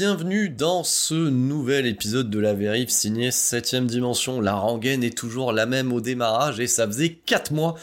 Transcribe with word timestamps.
Bienvenue 0.00 0.48
dans 0.48 0.82
ce 0.82 1.12
nouvel 1.12 1.84
épisode 1.84 2.30
de 2.30 2.38
la 2.38 2.54
vérif 2.54 2.88
signé 2.88 3.28
7ème 3.28 3.84
dimension. 3.84 4.40
La 4.40 4.54
rengaine 4.54 5.04
est 5.04 5.14
toujours 5.14 5.52
la 5.52 5.66
même 5.66 5.92
au 5.92 6.00
démarrage 6.00 6.58
et 6.58 6.68
ça 6.68 6.86
faisait 6.86 7.18
4 7.26 7.52
mois 7.52 7.74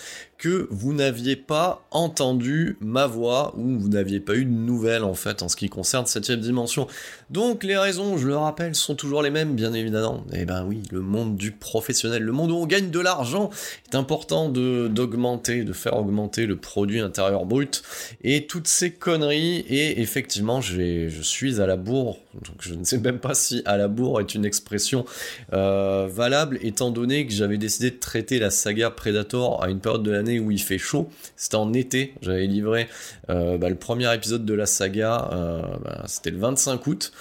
vous 0.69 0.93
n'aviez 0.93 1.35
pas 1.35 1.87
entendu 1.91 2.77
ma 2.79 3.07
voix 3.07 3.53
ou 3.57 3.79
vous 3.79 3.89
n'aviez 3.89 4.19
pas 4.19 4.35
eu 4.35 4.45
de 4.45 4.51
nouvelles 4.51 5.03
en 5.03 5.13
fait 5.13 5.41
en 5.41 5.49
ce 5.49 5.55
qui 5.55 5.69
concerne 5.69 6.05
septième 6.05 6.39
dimension. 6.39 6.87
Donc 7.29 7.63
les 7.63 7.77
raisons, 7.77 8.17
je 8.17 8.27
le 8.27 8.37
rappelle, 8.37 8.75
sont 8.75 8.95
toujours 8.95 9.21
les 9.21 9.29
mêmes 9.29 9.55
bien 9.55 9.73
évidemment. 9.73 10.23
Et 10.33 10.41
eh 10.41 10.45
ben 10.45 10.65
oui, 10.65 10.83
le 10.91 11.01
monde 11.01 11.35
du 11.35 11.51
professionnel, 11.51 12.23
le 12.23 12.31
monde 12.31 12.51
où 12.51 12.55
on 12.55 12.65
gagne 12.65 12.89
de 12.89 12.99
l'argent, 12.99 13.49
est 13.91 13.95
important 13.95 14.49
de 14.49 14.87
d'augmenter, 14.87 15.63
de 15.63 15.73
faire 15.73 15.97
augmenter 15.97 16.45
le 16.45 16.55
produit 16.55 16.99
intérieur 16.99 17.45
brut 17.45 17.83
et 18.23 18.47
toutes 18.47 18.67
ces 18.67 18.91
conneries. 18.91 19.65
Et 19.69 20.01
effectivement, 20.01 20.61
je 20.61 21.09
suis 21.21 21.61
à 21.61 21.67
la 21.67 21.77
bourre. 21.77 22.17
Je 22.59 22.73
ne 22.73 22.83
sais 22.83 22.97
même 22.97 23.19
pas 23.19 23.33
si 23.33 23.61
à 23.65 23.77
la 23.77 23.87
bourre 23.87 24.19
est 24.19 24.35
une 24.35 24.45
expression 24.45 25.05
euh, 25.53 26.07
valable 26.09 26.59
étant 26.61 26.91
donné 26.91 27.25
que 27.25 27.33
j'avais 27.33 27.57
décidé 27.57 27.91
de 27.91 27.97
traiter 27.97 28.39
la 28.39 28.49
saga 28.49 28.89
Predator 28.91 29.63
à 29.63 29.69
une 29.69 29.79
période 29.79 30.03
de 30.03 30.11
l'année 30.11 30.39
où 30.39 30.51
il 30.51 30.61
fait 30.61 30.77
chaud. 30.77 31.09
C'était 31.35 31.55
en 31.55 31.73
été. 31.73 32.13
J'avais 32.21 32.47
livré 32.47 32.87
euh, 33.29 33.57
bah, 33.57 33.69
le 33.69 33.75
premier 33.75 34.13
épisode 34.13 34.45
de 34.45 34.53
la 34.53 34.65
saga. 34.65 35.29
Euh, 35.33 35.61
bah, 35.83 36.03
c'était 36.07 36.31
le 36.31 36.37
25 36.37 36.85
août. 36.87 37.11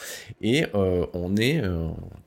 Et 0.43 0.65
on 0.75 1.37
est 1.37 1.63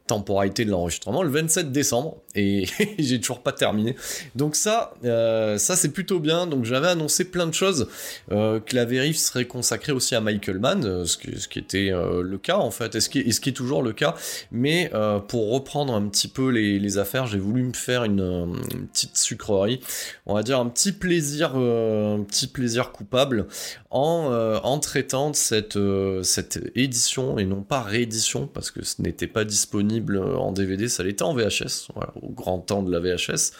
temporalité 0.09 0.65
de 0.65 0.71
l'enregistrement 0.71 1.21
le 1.21 1.29
27 1.29 1.71
décembre 1.71 2.17
et 2.33 2.65
j'ai 2.99 3.19
toujours 3.19 3.41
pas 3.41 3.51
terminé. 3.51 3.95
Donc 4.35 4.55
ça, 4.55 4.93
euh, 5.05 5.59
ça 5.59 5.75
c'est 5.75 5.89
plutôt 5.89 6.19
bien. 6.19 6.47
Donc 6.47 6.65
j'avais 6.65 6.87
annoncé 6.87 7.25
plein 7.25 7.45
de 7.45 7.53
choses 7.53 7.87
euh, 8.31 8.59
que 8.59 8.75
la 8.75 8.85
vérif 8.85 9.17
serait 9.17 9.45
consacrée 9.45 9.91
aussi 9.91 10.15
à 10.15 10.21
Michael 10.21 10.57
Mann, 10.57 10.83
euh, 10.83 11.05
ce, 11.05 11.17
qui, 11.17 11.39
ce 11.39 11.47
qui 11.47 11.59
était 11.59 11.91
le 11.91 12.37
cas 12.37 12.57
en 12.57 12.71
fait, 12.71 12.95
et 12.95 13.01
ce 13.01 13.09
qui, 13.09 13.31
ce 13.31 13.39
qui 13.39 13.49
est 13.49 13.53
toujours 13.53 13.83
le 13.83 13.93
cas. 13.93 14.15
Mais 14.51 14.91
pour 15.27 15.51
reprendre 15.51 15.93
un 15.93 16.07
petit 16.07 16.27
peu 16.27 16.49
les, 16.49 16.97
affaires, 16.97 17.27
j'ai 17.27 17.37
voulu 17.37 17.61
me 17.63 17.73
faire 17.73 18.03
une, 18.03 18.59
petite 18.91 19.15
sucrerie, 19.15 19.79
on 20.25 20.33
va 20.33 20.41
dire 20.41 20.59
un 20.59 20.67
petit 20.67 20.91
plaisir, 20.91 21.55
un 21.55 22.23
petit 22.27 22.47
plaisir 22.47 22.91
coupable 22.91 23.45
en, 23.91 24.59
en 24.63 24.79
traitant 24.79 25.33
cette, 25.33 25.77
cette 26.23 26.71
édition 26.75 27.37
et 27.37 27.45
non 27.45 27.61
pas 27.61 27.83
réédition 27.83 28.47
parce 28.47 28.71
que 28.71 28.83
ce 28.83 29.01
n'était 29.03 29.27
pas 29.27 29.45
disponible 29.45 29.98
en 30.17 30.51
DVD, 30.51 30.87
ça 30.89 31.03
l'était 31.03 31.23
en 31.23 31.33
VHS, 31.33 31.89
au 32.21 32.29
grand 32.29 32.59
temps 32.59 32.83
de 32.83 32.91
la 32.91 32.99
VHS. 32.99 33.51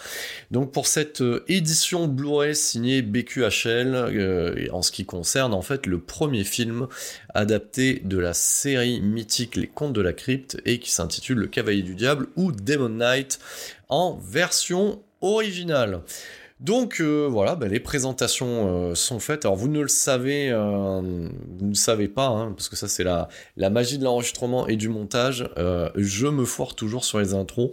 Donc 0.51 0.71
pour 0.71 0.87
cette 0.87 1.21
euh, 1.21 1.43
édition 1.47 2.07
Blu-ray 2.07 2.55
signée 2.55 3.01
BQHL, 3.01 3.93
euh, 3.93 4.67
en 4.71 4.81
ce 4.81 4.91
qui 4.91 5.05
concerne 5.05 5.53
en 5.53 5.61
fait 5.61 5.85
le 5.85 5.99
premier 5.99 6.43
film 6.43 6.87
adapté 7.33 8.01
de 8.03 8.17
la 8.17 8.33
série 8.33 9.01
mythique 9.01 9.55
Les 9.55 9.67
Contes 9.67 9.93
de 9.93 10.01
la 10.01 10.13
Crypte 10.13 10.61
et 10.65 10.79
qui 10.79 10.91
s'intitule 10.91 11.39
Le 11.39 11.47
Cavalier 11.47 11.83
du 11.83 11.95
Diable 11.95 12.27
ou 12.35 12.51
Demon 12.51 12.89
Knight 12.89 13.39
en 13.89 14.17
version 14.17 15.01
originale. 15.21 16.01
Donc 16.59 16.99
euh, 16.99 17.27
voilà, 17.29 17.55
bah, 17.55 17.67
les 17.67 17.79
présentations 17.79 18.89
euh, 18.89 18.95
sont 18.95 19.19
faites. 19.19 19.45
Alors 19.45 19.55
vous 19.55 19.69
ne 19.69 19.81
le 19.81 19.87
savez, 19.87 20.49
euh, 20.51 21.01
ne 21.01 21.73
savez 21.73 22.09
pas, 22.09 22.27
hein, 22.27 22.51
parce 22.51 22.67
que 22.67 22.75
ça 22.75 22.89
c'est 22.89 23.05
la, 23.05 23.29
magie 23.69 23.97
de 23.97 24.03
l'enregistrement 24.03 24.67
et 24.67 24.75
du 24.75 24.89
montage. 24.89 25.49
je 25.95 26.27
me 26.27 26.45
foire 26.45 26.75
toujours 26.75 27.05
sur 27.05 27.19
les 27.19 27.33
intros. 27.33 27.71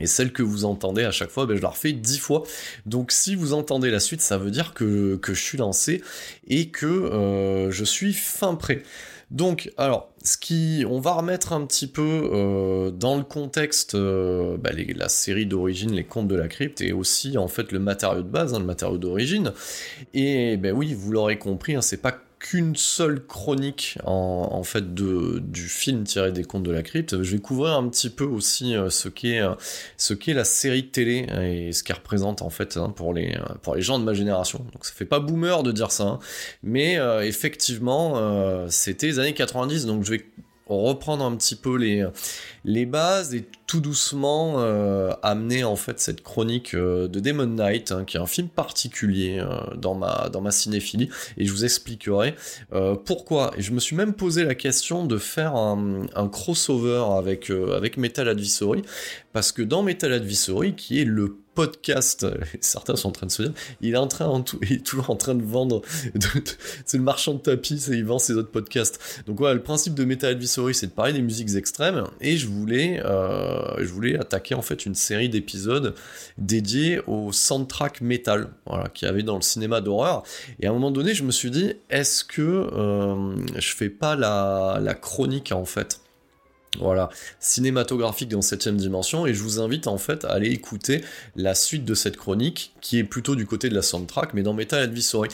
Et 0.00 0.06
celles 0.06 0.32
que 0.32 0.42
vous 0.42 0.64
entendez 0.64 1.04
à 1.04 1.10
chaque 1.10 1.28
fois, 1.28 1.44
ben, 1.44 1.54
je 1.54 1.60
la 1.60 1.68
refais 1.68 1.92
dix 1.92 2.18
fois. 2.18 2.44
Donc 2.86 3.12
si 3.12 3.34
vous 3.34 3.52
entendez 3.52 3.90
la 3.90 4.00
suite, 4.00 4.22
ça 4.22 4.38
veut 4.38 4.50
dire 4.50 4.72
que 4.74 5.20
je 5.22 5.32
suis 5.34 5.58
lancé 5.58 6.02
et 6.48 6.70
que 6.70 7.68
je 7.70 7.84
suis 7.84 8.14
fin 8.14 8.54
prêt. 8.54 8.82
Donc, 9.32 9.72
alors, 9.78 10.11
ce 10.22 10.36
qui, 10.36 10.84
on 10.88 11.00
va 11.00 11.12
remettre 11.12 11.52
un 11.52 11.66
petit 11.66 11.86
peu 11.86 12.30
euh, 12.32 12.90
dans 12.90 13.16
le 13.16 13.24
contexte 13.24 13.94
euh, 13.94 14.56
bah, 14.56 14.70
la 14.72 15.08
série 15.08 15.46
d'origine, 15.46 15.92
les 15.92 16.04
contes 16.04 16.28
de 16.28 16.36
la 16.36 16.48
crypte, 16.48 16.80
et 16.80 16.92
aussi 16.92 17.38
en 17.38 17.48
fait 17.48 17.72
le 17.72 17.78
matériau 17.78 18.22
de 18.22 18.28
base, 18.28 18.54
hein, 18.54 18.60
le 18.60 18.64
matériau 18.64 18.98
d'origine. 18.98 19.52
Et 20.14 20.56
ben 20.56 20.72
oui, 20.74 20.94
vous 20.94 21.12
l'aurez 21.12 21.38
compris, 21.38 21.74
hein, 21.74 21.82
c'est 21.82 22.00
pas 22.00 22.18
qu'une 22.42 22.74
seule 22.74 23.24
chronique 23.24 23.98
en, 24.04 24.62
fait 24.64 24.94
de, 24.94 25.38
du 25.38 25.68
film 25.68 26.02
tiré 26.02 26.32
des 26.32 26.42
contes 26.42 26.64
de 26.64 26.72
la 26.72 26.82
crypte. 26.82 27.22
Je 27.22 27.36
vais 27.36 27.40
couvrir 27.40 27.74
un 27.74 27.88
petit 27.88 28.10
peu 28.10 28.24
aussi 28.24 28.74
euh, 28.74 28.90
ce 28.90 29.08
qu'est 29.08 29.40
euh, 29.40 29.54
ce 29.96 30.12
qu'est 30.12 30.34
la 30.34 30.44
série 30.44 30.88
télé 30.88 31.26
et 31.40 31.72
ce 31.72 31.84
qu'elle 31.84 31.96
représente 31.96 32.42
en 32.42 32.50
fait 32.50 32.76
hein, 32.76 32.90
pour 32.90 33.14
les 33.14 33.38
pour 33.62 33.76
les 33.76 33.82
gens 33.82 34.00
de 34.00 34.04
ma 34.04 34.12
génération. 34.12 34.58
Donc 34.72 34.84
ça 34.84 34.92
fait 34.92 35.04
pas 35.04 35.20
boomer 35.20 35.62
de 35.62 35.70
dire 35.70 35.92
ça, 35.92 36.04
hein. 36.04 36.18
mais 36.64 36.98
euh, 36.98 37.24
effectivement 37.24 38.66
c'était 38.68 39.06
les 39.06 39.18
années 39.20 39.34
90, 39.34 39.86
donc 39.86 40.02
je 40.04 40.10
vais 40.10 40.24
reprendre 40.80 41.24
un 41.24 41.36
petit 41.36 41.56
peu 41.56 41.76
les, 41.76 42.86
bases 42.86 43.34
et 43.34 43.46
tout 43.66 43.80
doucement 43.80 44.56
euh, 44.58 45.12
amener 45.22 45.64
en 45.64 45.76
fait 45.76 45.98
cette 46.00 46.22
chronique 46.22 46.74
euh, 46.74 47.08
de 47.08 47.20
Demon 47.20 47.46
Knight, 47.46 47.92
hein, 47.92 48.04
qui 48.04 48.16
est 48.16 48.20
un 48.20 48.26
film 48.26 48.48
particulier 48.48 49.38
euh, 49.38 49.74
dans, 49.76 49.94
ma, 49.94 50.28
dans 50.30 50.48
cinéphilie, 50.50 51.08
et 51.36 51.46
je 51.46 51.52
vous 51.52 51.64
expliquerai 51.64 52.34
pourquoi. 53.04 53.52
Je 53.58 53.70
me 53.72 53.80
suis 53.80 53.96
même 53.96 54.14
posé 54.14 54.44
la 54.44 54.54
question 54.54 55.06
de 55.06 55.18
faire 55.18 55.54
un, 55.54 56.06
crossover 56.30 57.04
avec 57.18 57.96
Metal 57.96 58.28
Advisory, 58.28 58.82
parce 59.32 59.52
que 59.52 59.62
dans 59.62 59.82
Metal 59.82 60.12
Advisory, 60.12 60.74
qui 60.74 61.00
est 61.00 61.04
le 61.04 61.36
podcast, 61.54 62.26
certains 62.60 62.96
sont 62.96 63.08
en 63.08 63.12
train 63.12 63.26
de 63.26 63.32
se 63.32 63.42
dire, 63.42 63.52
il 63.80 63.94
est 63.94 63.98
en 63.98 64.06
train, 64.06 64.44
il 64.62 64.72
est 64.74 64.86
toujours 64.86 65.10
en 65.10 65.16
train 65.16 65.34
de 65.34 65.42
vendre, 65.42 65.82
c'est 66.86 66.96
le 66.96 67.02
marchand 67.02 67.34
de 67.34 67.40
tapis, 67.40 67.82
il 67.90 68.04
vend 68.04 68.18
ses 68.18 68.34
autres 68.34 68.50
podcasts. 68.50 69.00
Donc 69.26 69.38
voilà, 69.38 69.54
le 69.54 69.62
principe 69.62 69.94
de 69.94 70.04
Metal 70.04 70.32
Advisory, 70.32 70.74
c'est 70.74 70.86
de 70.86 70.92
parler 70.92 71.12
des 71.12 71.22
musiques 71.22 71.54
extrêmes, 71.54 72.04
et 72.20 72.36
je 72.36 72.46
voulais, 72.46 73.02
euh, 73.04 73.76
je 73.78 73.92
voulais 73.92 74.18
attaquer 74.18 74.54
en 74.54 74.62
fait 74.62 74.86
une 74.86 74.94
série 74.94 75.28
d'épisodes 75.28 75.94
dédiés 76.38 77.00
au 77.06 77.32
soundtrack 77.32 78.00
metal, 78.00 78.48
voilà, 78.66 78.88
qu'il 78.88 79.06
y 79.06 79.10
avait 79.10 79.22
dans 79.22 79.36
le 79.36 79.42
cinéma 79.42 79.80
d'horreur. 79.80 80.22
Et 80.60 80.66
à 80.66 80.70
un 80.70 80.72
moment 80.72 80.90
donné, 80.90 81.14
je 81.14 81.24
me 81.24 81.32
suis 81.32 81.50
dit, 81.50 81.74
est-ce 81.90 82.24
que 82.24 82.42
euh, 82.42 83.34
je 83.56 83.74
fais 83.74 83.90
pas 83.90 84.16
la 84.16 84.94
chronique 84.94 85.52
en 85.52 85.64
fait? 85.64 86.01
Voilà, 86.78 87.10
cinématographique 87.38 88.30
dans 88.30 88.40
7 88.40 88.68
dimension, 88.70 89.26
et 89.26 89.34
je 89.34 89.42
vous 89.42 89.60
invite 89.60 89.86
en 89.86 89.98
fait 89.98 90.24
à 90.24 90.30
aller 90.30 90.48
écouter 90.48 91.04
la 91.36 91.54
suite 91.54 91.84
de 91.84 91.94
cette 91.94 92.16
chronique, 92.16 92.72
qui 92.80 92.98
est 92.98 93.04
plutôt 93.04 93.36
du 93.36 93.44
côté 93.46 93.68
de 93.68 93.74
la 93.74 93.82
soundtrack, 93.82 94.32
mais 94.32 94.42
dans 94.42 94.54
Metal 94.54 94.80
Advisory. 94.80 95.28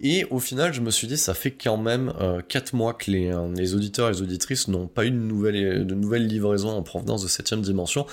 Et 0.00 0.24
au 0.30 0.38
final, 0.38 0.72
je 0.72 0.80
me 0.80 0.90
suis 0.90 1.08
dit, 1.08 1.16
ça 1.16 1.34
fait 1.34 1.50
quand 1.50 1.76
même 1.76 2.12
4 2.48 2.74
euh, 2.74 2.76
mois 2.76 2.94
que 2.94 3.10
les, 3.10 3.32
euh, 3.32 3.52
les, 3.56 3.74
auditeurs 3.74 4.08
et 4.08 4.12
les 4.12 4.22
auditrices 4.22 4.68
n'ont 4.68 4.86
pas 4.86 5.04
eu 5.04 5.10
de 5.10 5.16
nouvelles, 5.16 5.84
de 5.86 6.14
livraisons 6.14 6.70
en 6.70 6.82
provenance 6.82 7.22
de 7.22 7.28
7 7.28 7.54
dimension, 7.54 8.06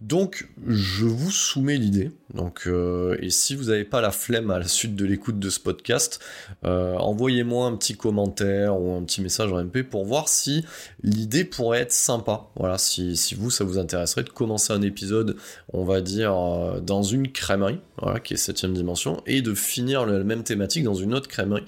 donc 0.00 0.48
je 0.66 1.06
vous 1.06 1.32
soumets 1.32 1.76
l'idée, 1.76 2.12
donc, 2.34 2.62
euh, 2.66 3.16
et 3.20 3.30
si 3.30 3.56
vous 3.56 3.64
n'avez 3.64 3.84
pas 3.84 4.00
la 4.00 4.12
flemme 4.12 4.50
à 4.50 4.60
la 4.60 4.68
suite 4.68 4.94
de 4.94 5.04
l'écoute 5.04 5.40
de 5.40 5.50
ce 5.50 5.58
podcast, 5.58 6.20
envoyez-moi 6.62 7.66
un 7.66 7.76
petit 7.76 7.96
commentaire 7.96 8.80
ou 8.80 8.94
un 8.94 9.02
petit 9.02 9.20
message 9.20 9.52
en 9.52 9.62
MP 9.62 9.82
pour 9.82 10.04
voir 10.04 10.28
si 10.28 10.64
l'idée 11.02 11.44
pourrait 11.44 11.80
être 11.80 11.92
sympa 11.92 12.27
voilà, 12.56 12.78
si, 12.78 13.14
vous, 13.36 13.50
ça 13.50 13.64
vous 13.64 13.78
intéresserait 13.78 14.22
de 14.22 14.28
commencer 14.30 14.72
un 14.72 14.82
épisode, 14.82 15.36
on 15.72 15.84
va 15.84 16.00
dire, 16.00 16.34
euh, 16.34 16.80
dans 16.80 17.02
une 17.02 17.30
crèmerie, 17.30 17.80
voilà, 18.00 18.20
qui 18.20 18.34
est 18.34 18.36
septième 18.36 18.74
dimension, 18.74 19.22
et 19.26 19.42
de 19.42 19.54
finir 19.54 20.06
la 20.06 20.24
même 20.24 20.42
thématique 20.42 20.84
dans 20.84 20.94
une 20.94 21.14
autre 21.14 21.28
crèmerie, 21.28 21.64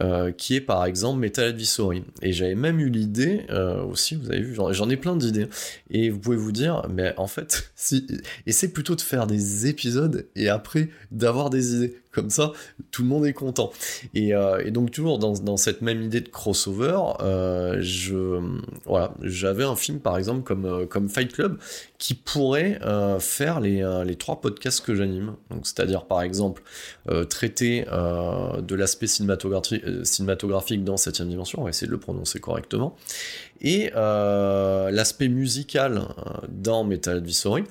euh, 0.00 0.32
qui 0.32 0.54
est 0.54 0.60
par 0.60 0.84
exemple 0.84 1.18
Metal 1.18 1.46
Advisory. 1.46 2.04
Et 2.22 2.32
j'avais 2.32 2.54
même 2.54 2.80
eu 2.80 2.88
l'idée, 2.88 3.46
euh, 3.50 3.82
aussi, 3.84 4.14
vous 4.14 4.30
avez 4.30 4.40
vu, 4.40 4.54
j'en 4.54 4.90
ai 4.90 4.96
plein 4.96 5.16
d'idées. 5.16 5.48
Et 5.90 6.10
vous 6.10 6.18
pouvez 6.18 6.36
vous 6.36 6.52
dire, 6.52 6.86
mais 6.90 7.14
en 7.16 7.26
fait, 7.26 7.70
si, 7.76 8.06
essayez 8.46 8.72
plutôt 8.72 8.96
de 8.96 9.00
faire 9.00 9.26
des 9.26 9.66
épisodes 9.66 10.26
et 10.36 10.48
après 10.48 10.88
d'avoir 11.10 11.50
des 11.50 11.74
idées. 11.74 11.96
Comme 12.12 12.30
ça, 12.30 12.52
tout 12.90 13.02
le 13.02 13.08
monde 13.08 13.24
est 13.24 13.32
content. 13.32 13.70
Et, 14.14 14.34
euh, 14.34 14.68
donc 14.70 14.90
toujours 14.90 15.18
dans, 15.18 15.56
cette 15.56 15.80
même 15.80 16.02
idée 16.02 16.20
de 16.20 16.28
crossover, 16.28 16.98
euh, 17.20 17.80
j'avais 19.22 19.64
un 19.64 19.76
film 19.76 20.00
par 20.00 20.16
exemple 20.18 20.42
comme 20.42 20.64
euh, 20.64 21.08
Fight 21.08 21.32
Club 21.32 21.58
qui 21.98 22.14
pourrait 22.14 22.80
faire 23.20 23.60
les, 23.60 24.02
les 24.04 24.16
trois 24.16 24.40
podcasts 24.40 24.84
que 24.84 24.94
j'anime. 24.94 25.34
C'est-à-dire 25.62 26.04
par 26.06 26.22
exemple 26.22 26.62
traiter 27.28 27.84
de 27.84 28.74
l'aspect 28.74 29.06
cinématographique, 29.06 29.84
cinématographique 30.04 30.82
dans 30.82 30.96
septième 30.96 31.28
dimension, 31.28 31.60
on 31.60 31.64
va 31.64 31.70
essayer 31.70 31.86
de 31.86 31.92
le 31.92 32.00
prononcer 32.00 32.40
correctement, 32.40 32.96
et 33.60 33.90
l'aspect 33.94 35.28
musical 35.28 36.02
dans 36.48 36.84
Metal 36.84 37.18
Advisory 37.18 37.64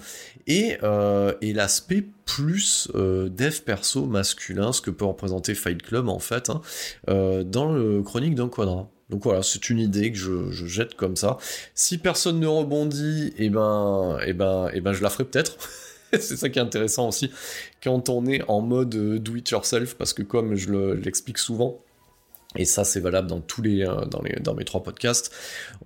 et, 0.47 0.77
et 1.41 1.53
l'aspect 1.53 2.03
plus 2.30 2.89
euh, 2.94 3.27
dev 3.27 3.62
perso 3.62 4.06
masculin, 4.06 4.71
ce 4.71 4.81
que 4.81 4.91
peut 4.91 5.06
représenter 5.06 5.56
Fight 5.56 5.81
Club 5.81 6.09
en 6.09 6.19
fait, 6.19 6.50
hein, 6.51 6.62
euh, 7.09 7.44
dans 7.44 7.71
le 7.71 8.03
Chronique 8.03 8.36
d'un 8.36 8.50
quadrat. 8.50 8.88
Donc 9.09 9.24
voilà, 9.24 9.41
c'est 9.41 9.71
une 9.71 9.80
idée 9.80 10.12
que 10.12 10.18
je, 10.18 10.51
jette 10.51 10.94
comme 10.94 11.15
ça. 11.15 11.38
Si 11.74 11.97
personne 11.97 12.39
ne 12.39 12.45
rebondit, 12.45 13.33
eh 13.39 13.50
ben, 13.50 14.19
eh 14.24 14.33
ben, 14.33 14.69
eh 14.74 14.81
ben, 14.81 14.94
je 14.94 15.01
la 15.01 15.09
ferai 15.09 15.25
peut-être. 15.25 15.57
c'est 16.13 16.38
ça 16.38 16.50
qui 16.50 16.59
est 16.59 16.62
intéressant 16.62 17.07
aussi 17.07 17.31
quand 17.83 18.09
on 18.09 18.27
est 18.27 18.44
en 18.47 18.62
mode 18.62 18.94
euh, 18.94 19.18
do 19.18 19.35
it 19.35 19.50
yourself, 19.50 19.95
parce 19.95 20.13
que 20.13 20.21
comme 20.21 20.53
je 20.53 20.94
l'explique 20.94 21.39
souvent, 21.39 21.80
et 22.55 22.65
ça, 22.65 22.83
c'est 22.83 22.99
valable 22.99 23.27
dans 23.27 23.41
tous 23.41 23.61
les, 23.61 23.83
euh, 23.83 24.05
dans, 24.05 24.55
mes 24.55 24.65
trois 24.65 24.81
podcasts. 24.81 25.31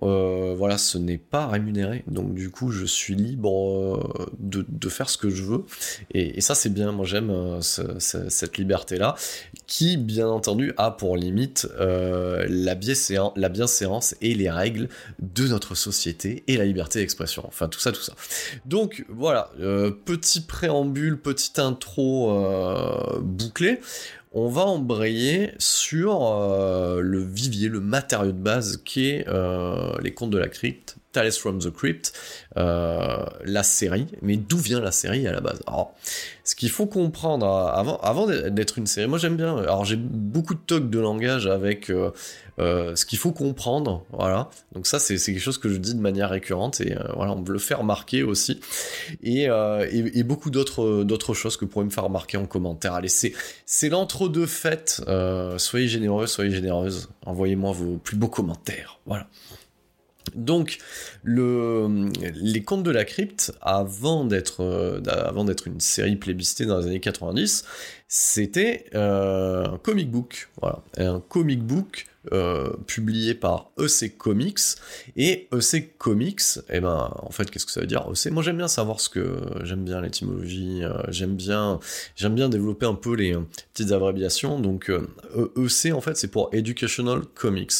Euh, 0.02 0.54
voilà, 0.56 0.78
ce 0.78 0.96
n'est 0.96 1.18
pas 1.18 1.46
rémunéré. 1.46 2.04
Donc, 2.06 2.32
du 2.32 2.50
coup, 2.50 2.70
je 2.70 2.86
suis 2.86 3.14
libre 3.14 3.98
euh, 4.18 4.32
de, 4.38 4.88
faire 4.88 5.10
ce 5.10 5.18
que 5.18 5.28
je 5.28 5.42
veux. 5.42 5.66
Et, 6.12 6.40
ça, 6.40 6.54
c'est 6.54 6.70
bien. 6.70 6.90
Moi, 6.92 7.04
j'aime 7.04 7.60
cette 7.60 8.56
liberté-là. 8.56 9.14
Qui, 9.66 9.98
bien 9.98 10.28
entendu, 10.28 10.72
a 10.78 10.90
pour 10.90 11.18
limite 11.18 11.68
la, 11.78 12.74
bienséance, 12.74 13.32
la 13.36 13.50
bienséance 13.50 14.14
et 14.22 14.34
les 14.34 14.48
règles 14.48 14.88
de 15.18 15.46
notre 15.46 15.74
société 15.74 16.44
et 16.48 16.56
la 16.56 16.64
liberté 16.64 17.00
d'expression. 17.00 17.44
Enfin, 17.46 17.68
tout 17.68 17.80
ça, 17.80 17.92
tout 17.92 18.00
ça. 18.00 18.14
Donc, 18.64 19.04
voilà. 19.10 19.50
petit 20.06 20.40
préambule, 20.40 21.20
petite 21.20 21.58
intro 21.58 22.32
bouclée 23.20 23.80
on 24.34 24.48
va 24.48 24.66
embrayer 24.66 25.52
sur 25.58 26.26
euh, 26.26 27.00
le 27.00 27.22
vivier, 27.22 27.68
le 27.68 27.80
matériau 27.80 28.32
de 28.32 28.38
base 28.38 28.82
qui 28.84 29.08
est 29.08 29.28
euh, 29.28 29.92
les 30.02 30.12
contes 30.12 30.30
de 30.30 30.38
la 30.38 30.48
crypte, 30.48 30.96
Tales 31.14 31.32
from 31.32 31.58
the 31.60 31.70
Crypt, 31.70 32.12
euh, 32.58 33.24
la 33.44 33.62
série. 33.62 34.06
Mais 34.20 34.36
d'où 34.36 34.58
vient 34.58 34.80
la 34.80 34.92
série 34.92 35.26
à 35.26 35.32
la 35.32 35.40
base? 35.40 35.62
Alors, 35.66 35.94
ce 36.44 36.54
qu'il 36.54 36.70
faut 36.70 36.86
comprendre 36.86 37.46
avant, 37.46 37.96
avant 37.98 38.26
d'être 38.26 38.76
une 38.76 38.86
série, 38.86 39.08
moi 39.08 39.18
j'aime 39.18 39.36
bien. 39.36 39.56
Alors 39.56 39.86
j'ai 39.86 39.96
beaucoup 39.96 40.54
de 40.54 40.60
tocs 40.60 40.90
de 40.90 40.98
langage 40.98 41.46
avec 41.46 41.90
euh, 42.60 42.94
ce 42.94 43.04
qu'il 43.04 43.18
faut 43.18 43.32
comprendre, 43.32 44.04
voilà. 44.12 44.48
Donc 44.72 44.86
ça, 44.86 44.98
c'est 44.98 45.16
quelque 45.16 45.40
chose 45.40 45.58
que 45.58 45.68
je 45.68 45.76
dis 45.76 45.94
de 45.94 46.00
manière 46.00 46.30
récurrente 46.30 46.80
et 46.80 46.96
euh, 46.96 47.00
voilà, 47.14 47.32
on 47.32 47.40
me 47.40 47.50
le 47.50 47.58
fait 47.58 47.74
remarquer 47.74 48.22
aussi. 48.22 48.60
Et, 49.22 49.48
euh, 49.48 49.86
beaucoup 50.24 50.50
d'autres 50.50 51.34
choses 51.34 51.56
que 51.56 51.64
vous 51.64 51.70
pourrez 51.70 51.84
me 51.84 51.90
faire 51.90 52.04
remarquer 52.04 52.36
en 52.36 52.46
commentaire. 52.46 52.94
Allez, 52.94 53.08
c'est 53.08 53.88
l'entre-deux 53.88 54.46
fêtes. 54.46 55.02
soyez 55.58 55.88
généreux, 55.88 56.26
soyez 56.26 56.50
généreuse. 56.50 57.08
Envoyez-moi 57.26 57.72
vos 57.72 57.96
plus 57.96 58.16
beaux 58.16 58.28
commentaires. 58.28 59.00
Voilà. 59.06 59.26
Donc, 60.34 60.78
le, 61.22 62.10
les 62.34 62.62
contes 62.62 62.82
de 62.82 62.90
la 62.90 63.04
crypte, 63.04 63.52
avant 63.60 64.24
d'être 64.24 65.02
avant 65.08 65.44
d'être 65.44 65.66
une 65.66 65.80
série 65.80 66.16
plébiscitée 66.16 66.66
dans 66.66 66.78
les 66.78 66.86
années 66.86 67.00
90, 67.00 67.64
c'était 68.08 68.86
un 68.94 69.78
comic 69.82 70.10
book. 70.10 70.48
Voilà, 70.60 70.82
un 70.96 71.20
comic 71.20 71.62
book 71.62 72.06
euh, 72.32 72.72
publié 72.86 73.34
par 73.34 73.70
EC 73.78 74.16
Comics. 74.16 74.60
Et 75.16 75.48
EC 75.52 75.98
Comics, 75.98 76.58
eh 76.70 76.80
ben, 76.80 77.12
en 77.16 77.30
fait, 77.30 77.50
qu'est-ce 77.50 77.66
que 77.66 77.72
ça 77.72 77.80
veut 77.80 77.86
dire? 77.86 78.06
EC 78.10 78.32
Moi, 78.32 78.42
j'aime 78.42 78.56
bien 78.56 78.68
savoir 78.68 79.00
ce 79.00 79.08
que. 79.08 79.40
J'aime 79.62 79.84
bien 79.84 80.00
l'étymologie, 80.00 80.82
euh, 80.82 81.02
j'aime 81.08 81.34
bien, 81.34 81.80
bien 82.30 82.48
développer 82.48 82.86
un 82.86 82.94
peu 82.94 83.14
les 83.14 83.34
euh, 83.34 83.40
petites 83.72 83.92
abréviations. 83.92 84.58
Donc, 84.58 84.90
EC, 85.56 85.92
en 85.92 86.00
fait, 86.00 86.16
c'est 86.16 86.28
pour 86.28 86.48
Educational 86.52 87.22
Comics. 87.34 87.72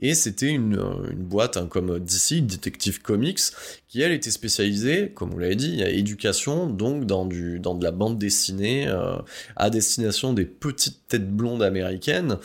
Et 0.00 0.14
c'était 0.14 0.48
une, 0.48 0.80
une, 1.10 1.24
boîte 1.24 1.56
hein, 1.56 1.66
comme 1.68 1.98
DC, 1.98 2.46
Detective 2.46 3.02
Comics, 3.02 3.40
qui 3.88 4.02
elle 4.02 4.12
était 4.12 4.30
spécialisée, 4.30 5.10
comme 5.14 5.30
vous 5.30 5.38
l'avez 5.38 5.56
dit, 5.56 5.82
à 5.82 5.88
éducation, 5.88 6.66
donc 6.66 7.06
dans, 7.06 7.24
du, 7.24 7.58
de 7.58 7.84
la 7.84 7.90
bande 7.90 8.18
dessinée 8.18 8.86
euh, 8.86 9.16
à 9.56 9.70
destination 9.70 10.34
des 10.34 10.44
petites 10.44 11.08
têtes 11.08 11.30
blondes 11.30 11.62
américaines 11.62 12.36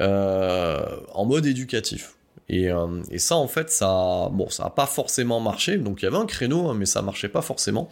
euh, 0.00 0.78
en 1.14 1.24
mode 1.24 1.46
éducatif. 1.46 2.16
Et, 2.50 2.70
euh, 2.70 3.02
et, 3.10 3.18
ça, 3.18 3.36
en 3.36 3.48
fait, 3.48 3.70
ça, 3.70 4.28
bon, 4.30 4.50
ça 4.50 4.66
a 4.66 4.70
pas 4.70 4.86
forcément 4.86 5.40
marché. 5.40 5.78
Donc 5.78 6.02
il 6.02 6.04
y 6.04 6.08
avait 6.08 6.18
un 6.18 6.26
créneau, 6.26 6.68
hein, 6.68 6.74
mais 6.76 6.86
ça 6.86 7.00
marchait 7.00 7.28
pas 7.28 7.42
forcément. 7.42 7.90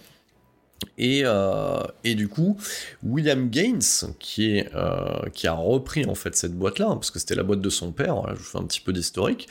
Et, 0.96 1.22
euh, 1.24 1.80
et, 2.04 2.14
du 2.14 2.28
coup, 2.28 2.56
William 3.04 3.48
Gaines, 3.48 3.80
qui, 4.18 4.56
est, 4.56 4.68
euh, 4.74 5.28
qui 5.32 5.46
a 5.46 5.52
repris 5.52 6.04
en 6.06 6.14
fait 6.14 6.34
cette 6.36 6.54
boîte-là, 6.54 6.86
hein, 6.86 6.94
parce 6.94 7.10
que 7.10 7.18
c'était 7.18 7.34
la 7.34 7.42
boîte 7.42 7.60
de 7.60 7.70
son 7.70 7.92
père, 7.92 8.24
je 8.30 8.38
vous 8.38 8.44
fais 8.44 8.58
un 8.58 8.64
petit 8.64 8.80
peu 8.80 8.92
d'historique, 8.92 9.48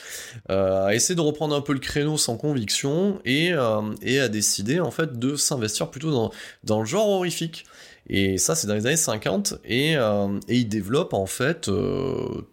euh, 0.50 0.86
a 0.86 0.96
essayé 0.96 1.16
de 1.16 1.22
reprendre 1.22 1.56
un 1.56 1.62
peu 1.62 1.74
le 1.74 1.80
créneau 1.80 2.18
sans 2.18 2.38
conviction 2.38 3.20
et, 3.26 3.54
et 4.02 4.20
a 4.20 4.28
décidé 4.30 4.80
en 4.80 4.92
fait 4.92 5.20
de 5.20 5.36
s'investir 5.36 5.90
plutôt 5.90 6.12
dans, 6.12 6.32
dans 6.64 6.80
le 6.80 6.86
genre 6.86 7.08
horrifique. 7.08 7.66
Et 8.10 8.38
ça, 8.38 8.56
c'est 8.56 8.68
dans 8.68 8.76
les 8.76 8.86
années 8.86 8.96
50, 8.96 9.56
et, 9.66 9.94
et 9.94 10.56
il 10.56 10.70
développe 10.70 11.14
en 11.14 11.26
fait 11.26 11.70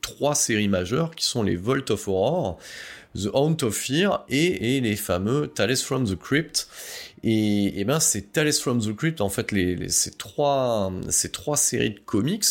trois 0.01 0.35
séries 0.35 0.69
majeures 0.69 1.15
qui 1.15 1.25
sont 1.25 1.45
les 1.45 1.55
Vault 1.55 1.91
of 1.91 2.09
Horror, 2.09 2.59
The 3.15 3.29
Haunt 3.33 3.59
of 3.63 3.75
Fear 3.75 4.25
et, 4.29 4.77
et 4.77 4.81
les 4.81 4.97
fameux 4.97 5.47
Tales 5.47 5.77
from 5.77 6.09
the 6.09 6.17
Crypt. 6.17 6.67
Et, 7.27 7.81
et 7.81 7.85
ben 7.85 8.01
c'est 8.01 8.33
Tales 8.33 8.53
from 8.53 8.83
the 8.83 8.95
Crypt, 8.95 9.23
en 9.23 9.31
fait, 9.31 9.51
ces, 9.89 10.11
trois, 10.11 10.91
séries 11.57 11.95
de 11.95 12.01
comics, 12.01 12.45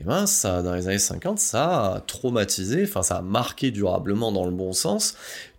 et 0.00 0.02
ben 0.02 0.26
ça, 0.26 0.60
dans 0.62 0.74
les 0.74 0.88
années 0.88 0.98
50, 0.98 1.38
ça 1.38 1.94
a 1.94 2.00
traumatisé, 2.00 2.82
enfin 2.82 3.04
ça 3.04 3.18
a 3.18 3.22
marqué 3.22 3.70
durablement 3.70 4.32
dans 4.32 4.44
le 4.44 4.50
bon 4.50 4.72
sens, 4.72 5.14